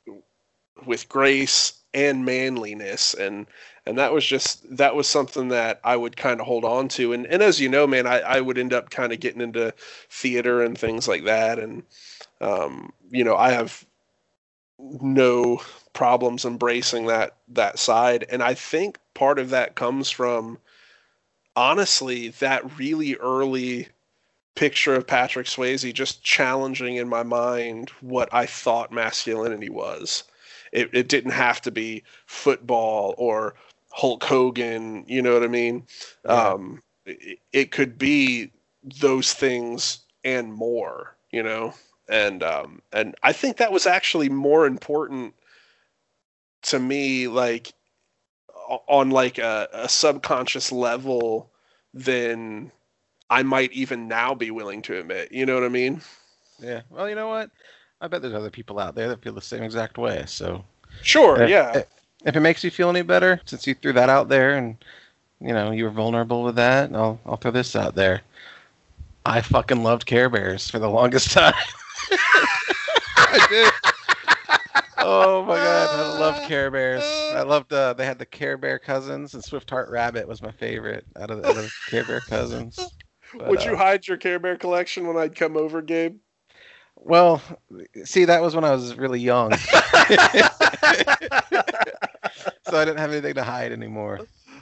with 0.85 1.07
grace 1.09 1.73
and 1.93 2.25
manliness 2.25 3.13
and 3.13 3.45
and 3.85 3.97
that 3.97 4.13
was 4.13 4.25
just 4.25 4.77
that 4.77 4.95
was 4.95 5.07
something 5.07 5.49
that 5.49 5.79
I 5.83 5.95
would 5.95 6.17
kind 6.17 6.39
of 6.39 6.47
hold 6.47 6.65
on 6.65 6.87
to. 6.89 7.13
And 7.13 7.25
and 7.27 7.41
as 7.41 7.59
you 7.59 7.69
know 7.69 7.87
man 7.87 8.07
I, 8.07 8.19
I 8.19 8.41
would 8.41 8.57
end 8.57 8.73
up 8.73 8.89
kind 8.89 9.13
of 9.13 9.19
getting 9.19 9.41
into 9.41 9.73
theater 10.09 10.61
and 10.61 10.77
things 10.77 11.07
like 11.07 11.25
that. 11.25 11.59
And 11.59 11.83
um 12.41 12.93
you 13.09 13.23
know 13.23 13.35
I 13.35 13.51
have 13.51 13.85
no 14.79 15.61
problems 15.93 16.45
embracing 16.45 17.07
that 17.07 17.35
that 17.49 17.79
side. 17.79 18.25
And 18.29 18.41
I 18.41 18.53
think 18.53 18.97
part 19.13 19.39
of 19.39 19.49
that 19.49 19.75
comes 19.75 20.09
from 20.09 20.59
honestly 21.55 22.29
that 22.29 22.77
really 22.77 23.15
early 23.15 23.87
picture 24.55 24.95
of 24.95 25.07
Patrick 25.07 25.47
Swayze 25.47 25.93
just 25.93 26.23
challenging 26.23 26.95
in 26.95 27.07
my 27.07 27.23
mind 27.23 27.89
what 28.01 28.27
I 28.33 28.45
thought 28.45 28.91
masculinity 28.91 29.69
was. 29.69 30.25
It, 30.71 30.89
it 30.93 31.07
didn't 31.07 31.31
have 31.31 31.61
to 31.61 31.71
be 31.71 32.03
football 32.25 33.15
or 33.17 33.55
Hulk 33.99 34.23
Hogan. 34.23 35.03
You 35.07 35.21
know 35.21 35.33
what 35.33 35.43
I 35.43 35.47
mean? 35.47 35.85
Yeah. 36.25 36.31
Um, 36.31 36.81
it, 37.05 37.39
it 37.51 37.71
could 37.71 37.97
be 37.97 38.51
those 39.01 39.33
things 39.33 39.99
and 40.23 40.53
more. 40.53 41.15
You 41.31 41.43
know, 41.43 41.73
and 42.07 42.41
um, 42.41 42.81
and 42.91 43.15
I 43.21 43.33
think 43.33 43.57
that 43.57 43.71
was 43.71 43.85
actually 43.85 44.29
more 44.29 44.65
important 44.65 45.35
to 46.63 46.79
me, 46.79 47.27
like 47.27 47.73
on 48.87 49.11
like 49.11 49.37
a, 49.37 49.67
a 49.73 49.89
subconscious 49.89 50.71
level 50.71 51.51
than 51.93 52.71
I 53.29 53.43
might 53.43 53.71
even 53.73 54.07
now 54.07 54.33
be 54.33 54.49
willing 54.49 54.81
to 54.83 54.99
admit. 54.99 55.31
You 55.31 55.45
know 55.45 55.55
what 55.55 55.63
I 55.63 55.69
mean? 55.69 56.01
Yeah. 56.59 56.81
Well, 56.89 57.07
you 57.09 57.15
know 57.15 57.27
what? 57.27 57.51
I 58.01 58.07
bet 58.07 58.21
there's 58.21 58.33
other 58.33 58.49
people 58.49 58.79
out 58.79 58.95
there 58.95 59.09
that 59.09 59.21
feel 59.21 59.33
the 59.33 59.41
same 59.41 59.63
exact 59.63 59.97
way. 59.97 60.23
So 60.25 60.63
Sure. 61.03 61.41
if, 61.41 61.49
yeah. 61.49 61.83
If 62.25 62.35
it 62.35 62.41
makes 62.41 62.63
you 62.63 62.71
feel 62.71 62.89
any 62.89 63.01
better, 63.01 63.41
since 63.45 63.65
you 63.65 63.73
threw 63.73 63.93
that 63.93 64.09
out 64.09 64.29
there 64.29 64.55
and 64.55 64.77
you 65.39 65.53
know 65.53 65.71
you 65.71 65.85
were 65.85 65.89
vulnerable 65.89 66.43
with 66.43 66.55
that, 66.55 66.93
I'll 66.93 67.19
I'll 67.25 67.37
throw 67.37 67.51
this 67.51 67.75
out 67.75 67.95
there. 67.95 68.21
I 69.25 69.41
fucking 69.41 69.83
loved 69.83 70.05
Care 70.05 70.29
Bears 70.29 70.69
for 70.69 70.79
the 70.79 70.89
longest 70.89 71.31
time. 71.33 71.53
I 72.11 73.47
did. 73.49 73.73
Oh 74.97 75.43
my 75.45 75.55
god, 75.55 75.89
I 75.89 76.19
loved 76.19 76.47
Care 76.47 76.69
Bears. 76.69 77.03
I 77.03 77.41
loved 77.41 77.71
uh, 77.71 77.93
they 77.93 78.05
had 78.05 78.19
the 78.19 78.25
Care 78.25 78.57
Bear 78.57 78.79
cousins 78.79 79.33
and 79.33 79.43
Swift 79.43 79.69
Heart 79.69 79.89
Rabbit 79.89 80.27
was 80.27 80.41
my 80.41 80.51
favorite 80.51 81.05
out 81.17 81.31
of, 81.31 81.39
out 81.45 81.57
of 81.57 81.63
the 81.63 81.71
Care 81.89 82.03
Bear 82.03 82.19
cousins. 82.21 82.77
But, 83.33 83.47
Would 83.47 83.61
uh, 83.61 83.71
you 83.71 83.75
hide 83.77 84.07
your 84.07 84.17
Care 84.17 84.39
Bear 84.39 84.57
collection 84.57 85.07
when 85.07 85.17
I'd 85.17 85.35
come 85.35 85.55
over, 85.55 85.81
Gabe? 85.81 86.17
Well, 86.99 87.41
see, 88.03 88.25
that 88.25 88.41
was 88.41 88.55
when 88.55 88.63
I 88.63 88.71
was 88.71 88.95
really 88.95 89.19
young. 89.19 89.51
so 92.63 92.77
I 92.77 92.85
didn't 92.85 92.97
have 92.97 93.11
anything 93.11 93.33
to 93.35 93.43
hide 93.43 93.71
anymore. 93.71 94.19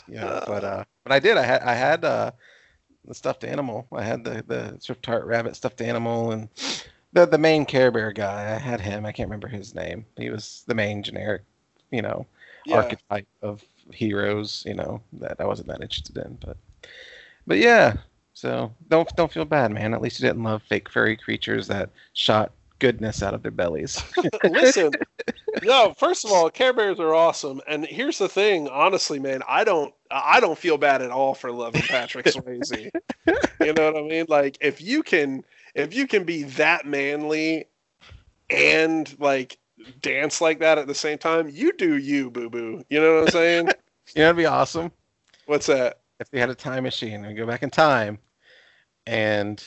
You 0.08 0.16
know, 0.16 0.40
but 0.46 0.64
uh, 0.64 0.84
but 1.04 1.12
I 1.12 1.20
did. 1.20 1.38
I 1.38 1.44
had 1.44 1.62
I 1.64 1.74
had 1.74 2.06
uh, 2.06 2.32
the 3.06 3.14
stuffed 3.14 3.44
animal. 3.44 3.88
I 3.92 4.04
had 4.04 4.24
the 4.24 4.44
the 4.48 4.78
Swift 4.80 5.06
Heart 5.06 5.26
Rabbit 5.26 5.56
stuffed 5.56 5.82
animal 5.82 6.32
and 6.32 6.50
the 7.14 7.26
the 7.26 7.38
main 7.38 7.66
Care 7.66 7.92
Bear 7.92 8.12
guy. 8.14 8.56
I 8.56 8.60
had 8.60 8.80
him. 8.82 9.06
I 9.06 9.12
can't 9.12 9.28
remember 9.30 9.48
his 9.48 9.76
name. 9.76 10.06
He 10.18 10.30
was 10.30 10.64
the 10.68 10.76
main 10.76 11.04
generic, 11.04 11.44
you 11.92 12.02
know, 12.02 12.26
Yeah. 12.66 12.78
archetype 12.78 13.28
of 13.42 13.64
heroes. 13.92 14.64
You 14.66 14.76
know 14.76 15.02
that 15.14 15.38
I 15.40 15.46
wasn't 15.46 15.68
that 15.70 15.82
interested 15.82 16.18
in, 16.18 16.38
but 16.46 16.58
but 17.46 17.58
yeah. 17.58 17.94
So 18.38 18.72
don't 18.88 19.10
don't 19.16 19.32
feel 19.32 19.46
bad, 19.46 19.72
man. 19.72 19.96
At 19.96 20.02
least 20.02 20.20
you 20.20 20.28
didn't 20.28 20.44
love 20.44 20.62
fake 20.70 20.90
furry 20.90 21.18
creatures 21.18 21.66
that 21.70 21.90
shot 22.14 22.52
goodness 22.78 23.24
out 23.24 23.34
of 23.34 23.42
their 23.42 23.50
bellies. 23.50 24.00
Listen, 24.44 24.92
no. 25.64 25.96
First 25.98 26.24
of 26.24 26.32
all, 26.32 26.48
Care 26.52 26.72
Bears 26.72 27.00
are 27.00 27.16
awesome, 27.16 27.62
and 27.68 27.84
here's 27.84 28.20
the 28.20 28.30
thing. 28.30 28.70
Honestly, 28.70 29.18
man, 29.18 29.42
I 29.48 29.64
don't, 29.64 29.92
I 30.12 30.40
don't 30.40 30.56
feel 30.58 30.78
bad 30.78 31.02
at 31.02 31.10
all 31.10 31.34
for 31.34 31.52
loving 31.52 31.82
Patrick 31.82 32.26
Swayze. 32.28 32.92
you 33.60 33.74
know 33.74 33.92
what 33.92 33.98
I 33.98 34.04
mean? 34.04 34.28
Like, 34.30 34.60
if 34.62 34.84
you 34.84 35.02
can, 35.02 35.44
if 35.74 35.96
you 35.96 36.06
can 36.06 36.24
be 36.24 36.44
that 36.44 36.86
manly, 36.86 37.66
and 38.52 39.20
like 39.20 39.58
dance 40.04 40.42
like 40.42 40.60
that 40.60 40.78
at 40.78 40.86
the 40.86 40.94
same 40.94 41.18
time, 41.18 41.50
you 41.50 41.74
do 41.74 41.98
you, 41.98 42.30
boo 42.30 42.52
boo. 42.52 42.86
You 42.92 43.02
know 43.02 43.16
what 43.16 43.24
I'm 43.24 43.30
saying? 43.30 43.68
you 44.14 44.22
know, 44.22 44.26
it'd 44.26 44.38
be 44.38 44.46
awesome 44.46 44.92
What's 45.48 45.66
that? 45.66 46.02
if 46.20 46.30
they 46.30 46.40
had 46.40 46.50
a 46.50 46.56
time 46.56 46.84
machine 46.84 47.26
and 47.26 47.36
go 47.38 47.46
back 47.46 47.64
in 47.64 47.70
time, 47.70 48.20
and 49.08 49.64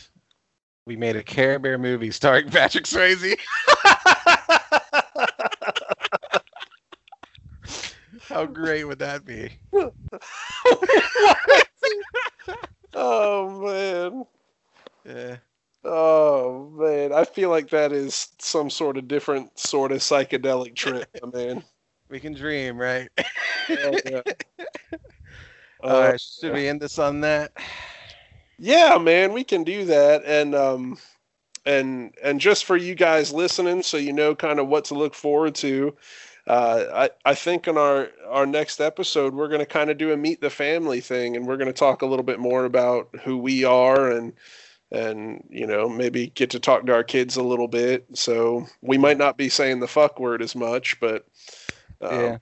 we 0.87 0.95
made 0.97 1.17
a 1.17 1.23
Care 1.25 1.59
Bear 1.59 1.79
movie 1.79 2.13
starring 2.13 2.49
Patrick 2.51 2.85
Swayze. 2.85 3.37
How 8.29 8.47
great 8.47 8.85
would 8.85 8.99
that 9.01 9.25
be? 9.25 9.51
oh 12.95 13.61
man. 13.61 14.25
Yeah. 15.05 15.37
Oh 15.85 16.71
man, 16.79 17.13
I 17.13 17.25
feel 17.25 17.51
like 17.51 17.71
that 17.71 17.93
is 17.93 18.29
some 18.39 18.71
sort 18.71 18.97
of 18.99 19.09
different 19.09 19.59
sort 19.59 19.91
of 19.93 19.99
psychedelic 19.99 20.75
trip, 20.77 21.09
man. 21.33 21.65
We 22.09 22.21
can 22.21 22.35
dream, 22.35 22.79
right? 22.79 23.09
Yeah, 23.69 23.99
yeah. 24.05 24.23
All 25.81 25.89
Uh, 25.89 25.99
right, 25.99 26.21
should 26.21 26.53
we 26.53 26.69
end 26.69 26.81
this 26.81 26.99
on 26.99 27.21
that? 27.21 27.53
Yeah, 28.61 28.99
man, 28.99 29.33
we 29.33 29.43
can 29.43 29.65
do 29.65 29.87
that, 29.87 30.23
and 30.27 30.55
um, 30.55 30.99
and 31.65 32.15
and 32.23 32.39
just 32.39 32.67
for 32.67 32.77
you 32.77 32.95
guys 32.95 33.33
listening, 33.33 33.83
so 33.83 33.97
you 33.97 34.13
know 34.13 34.35
kind 34.35 34.61
of 34.61 34.69
what 34.69 34.85
to 34.87 34.95
look 34.95 35.15
forward 35.15 35.55
to. 35.57 35.97
Uh, 36.47 36.85
I 37.25 37.31
I 37.31 37.35
think 37.35 37.67
in 37.67 37.79
our 37.79 38.11
our 38.29 38.45
next 38.45 38.81
episode 38.81 39.35
we're 39.35 39.49
going 39.49 39.61
to 39.61 39.67
kind 39.67 39.89
of 39.89 39.97
do 39.97 40.13
a 40.13 40.17
meet 40.17 40.43
the 40.43 40.51
family 40.51 41.01
thing, 41.01 41.37
and 41.37 41.47
we're 41.47 41.57
going 41.57 41.69
to 41.69 41.73
talk 41.73 42.03
a 42.03 42.07
little 42.07 42.23
bit 42.23 42.39
more 42.39 42.67
about 42.67 43.09
who 43.25 43.39
we 43.39 43.65
are 43.65 44.11
and 44.11 44.35
and 44.93 45.43
you 45.49 45.67
know 45.67 45.89
maybe 45.89 46.27
get 46.29 46.51
to 46.51 46.61
talk 46.61 46.85
to 46.85 46.93
our 46.93 47.05
kids 47.05 47.37
a 47.37 47.43
little 47.43 47.69
bit. 47.69 48.05
So 48.13 48.67
we 48.83 48.99
might 48.99 49.19
not 49.19 49.39
be 49.39 49.49
saying 49.49 49.81
the 49.81 49.89
fuck 49.89 50.21
word 50.21 50.43
as 50.43 50.55
much, 50.55 51.01
but 51.01 51.27
um, 52.03 52.21
yeah. 52.21 52.39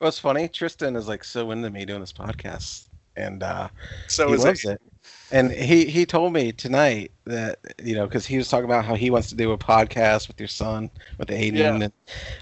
Well, 0.00 0.08
it's 0.08 0.18
funny. 0.18 0.48
Tristan 0.48 0.96
is 0.96 1.06
like 1.06 1.22
so 1.22 1.52
into 1.52 1.70
me 1.70 1.84
doing 1.84 2.00
this 2.00 2.12
podcast, 2.12 2.86
and 3.20 3.42
uh, 3.42 3.68
So 4.08 4.28
he 4.28 4.34
is 4.34 4.44
loves 4.44 4.64
it. 4.64 4.64
it. 4.64 4.80
And 5.32 5.52
he 5.52 5.86
he 5.86 6.06
told 6.06 6.32
me 6.32 6.52
tonight 6.52 7.12
that 7.24 7.58
you 7.82 7.94
know 7.94 8.06
because 8.06 8.26
he 8.26 8.36
was 8.36 8.48
talking 8.48 8.64
about 8.64 8.84
how 8.84 8.96
he 8.96 9.10
wants 9.10 9.28
to 9.30 9.36
do 9.36 9.52
a 9.52 9.58
podcast 9.58 10.28
with 10.28 10.40
your 10.40 10.48
son 10.48 10.90
with 11.18 11.28
Aiden, 11.28 11.54
Yeah. 11.56 11.76
and 11.84 11.92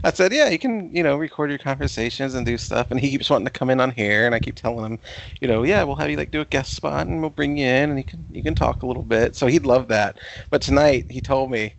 I 0.05 0.11
said, 0.13 0.33
yeah, 0.33 0.49
you 0.49 0.59
can 0.59 0.95
you 0.95 1.03
know 1.03 1.17
record 1.17 1.51
your 1.51 1.59
conversations 1.59 2.35
and 2.35 2.47
do 2.47 2.57
stuff. 2.59 2.91
And 2.91 3.01
he 3.01 3.11
keeps 3.11 3.31
wanting 3.31 3.47
to 3.47 3.51
come 3.53 3.71
in 3.71 3.81
on 3.81 3.91
here, 3.93 4.27
and 4.27 4.35
I 4.35 4.41
keep 4.41 4.57
telling 4.57 4.85
him, 4.87 4.99
you 5.41 5.49
know, 5.49 5.65
yeah, 5.65 5.83
we'll 5.85 5.97
have 5.97 6.11
you 6.11 6.17
like 6.17 6.31
do 6.31 6.41
a 6.41 6.47
guest 6.47 6.75
spot, 6.75 7.07
and 7.07 7.21
we'll 7.21 7.31
bring 7.31 7.59
you 7.59 7.67
in, 7.67 7.91
and 7.91 7.99
you 7.99 8.05
can 8.05 8.27
you 8.31 8.43
can 8.43 8.55
talk 8.55 8.83
a 8.83 8.87
little 8.87 9.03
bit. 9.03 9.37
So 9.37 9.47
he'd 9.47 9.67
love 9.67 9.89
that. 9.89 10.19
But 10.51 10.63
tonight 10.63 11.07
he 11.11 11.21
told 11.21 11.51
me 11.51 11.75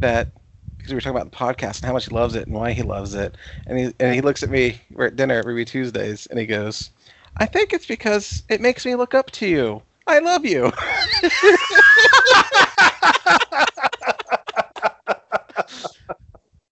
that 0.00 0.32
because 0.78 0.92
we 0.92 0.96
were 0.96 1.00
talking 1.00 1.16
about 1.16 1.30
the 1.32 1.36
podcast 1.36 1.80
and 1.82 1.86
how 1.86 1.92
much 1.92 2.06
he 2.08 2.14
loves 2.14 2.34
it 2.34 2.46
and 2.46 2.54
why 2.54 2.72
he 2.72 2.82
loves 2.82 3.14
it, 3.14 3.36
and 3.66 3.78
he 3.78 3.92
and 4.00 4.14
he 4.14 4.20
looks 4.20 4.42
at 4.42 4.50
me. 4.50 4.80
We're 4.92 5.06
at 5.06 5.16
dinner 5.16 5.38
every 5.38 5.64
Tuesdays, 5.64 6.26
and 6.26 6.38
he 6.38 6.46
goes, 6.46 6.90
I 7.36 7.46
think 7.46 7.72
it's 7.72 7.86
because 7.86 8.42
it 8.48 8.60
makes 8.60 8.84
me 8.84 8.94
look 8.94 9.14
up 9.14 9.30
to 9.32 9.46
you. 9.46 9.82
I 10.06 10.18
love 10.20 10.44
you. 10.46 10.72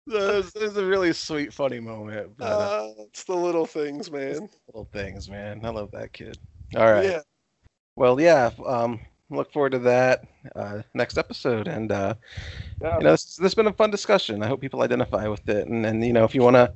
so 0.08 0.42
this 0.42 0.54
is 0.56 0.76
a 0.76 0.84
really 0.84 1.12
sweet, 1.12 1.52
funny 1.52 1.80
moment. 1.80 2.36
But, 2.36 2.44
uh, 2.52 2.56
Uh, 2.56 2.90
it's 3.04 3.24
the 3.24 3.36
little 3.36 3.66
things, 3.66 4.10
man. 4.10 4.48
little 4.68 4.88
things, 4.92 5.28
man. 5.30 5.64
I 5.64 5.70
love 5.70 5.90
that 5.92 6.12
kid. 6.12 6.38
All 6.76 6.90
right. 6.92 7.04
Yeah. 7.04 7.20
Well, 7.96 8.20
yeah. 8.20 8.50
Um, 8.66 9.00
look 9.30 9.52
forward 9.52 9.72
to 9.72 9.78
that 9.80 10.24
uh, 10.56 10.82
next 10.94 11.18
episode. 11.18 11.68
And 11.68 11.92
uh, 11.92 12.14
Yeah. 12.80 12.98
you 12.98 13.04
know, 13.04 13.10
this, 13.12 13.36
this 13.36 13.44
has 13.44 13.54
been 13.54 13.66
a 13.68 13.72
fun 13.72 13.90
discussion. 13.90 14.42
I 14.42 14.48
hope 14.48 14.60
people 14.60 14.82
identify 14.82 15.28
with 15.28 15.48
it. 15.48 15.68
And 15.68 15.86
and 15.86 16.04
you 16.04 16.12
know, 16.12 16.24
if 16.24 16.34
you 16.34 16.42
want 16.42 16.56
to 16.56 16.72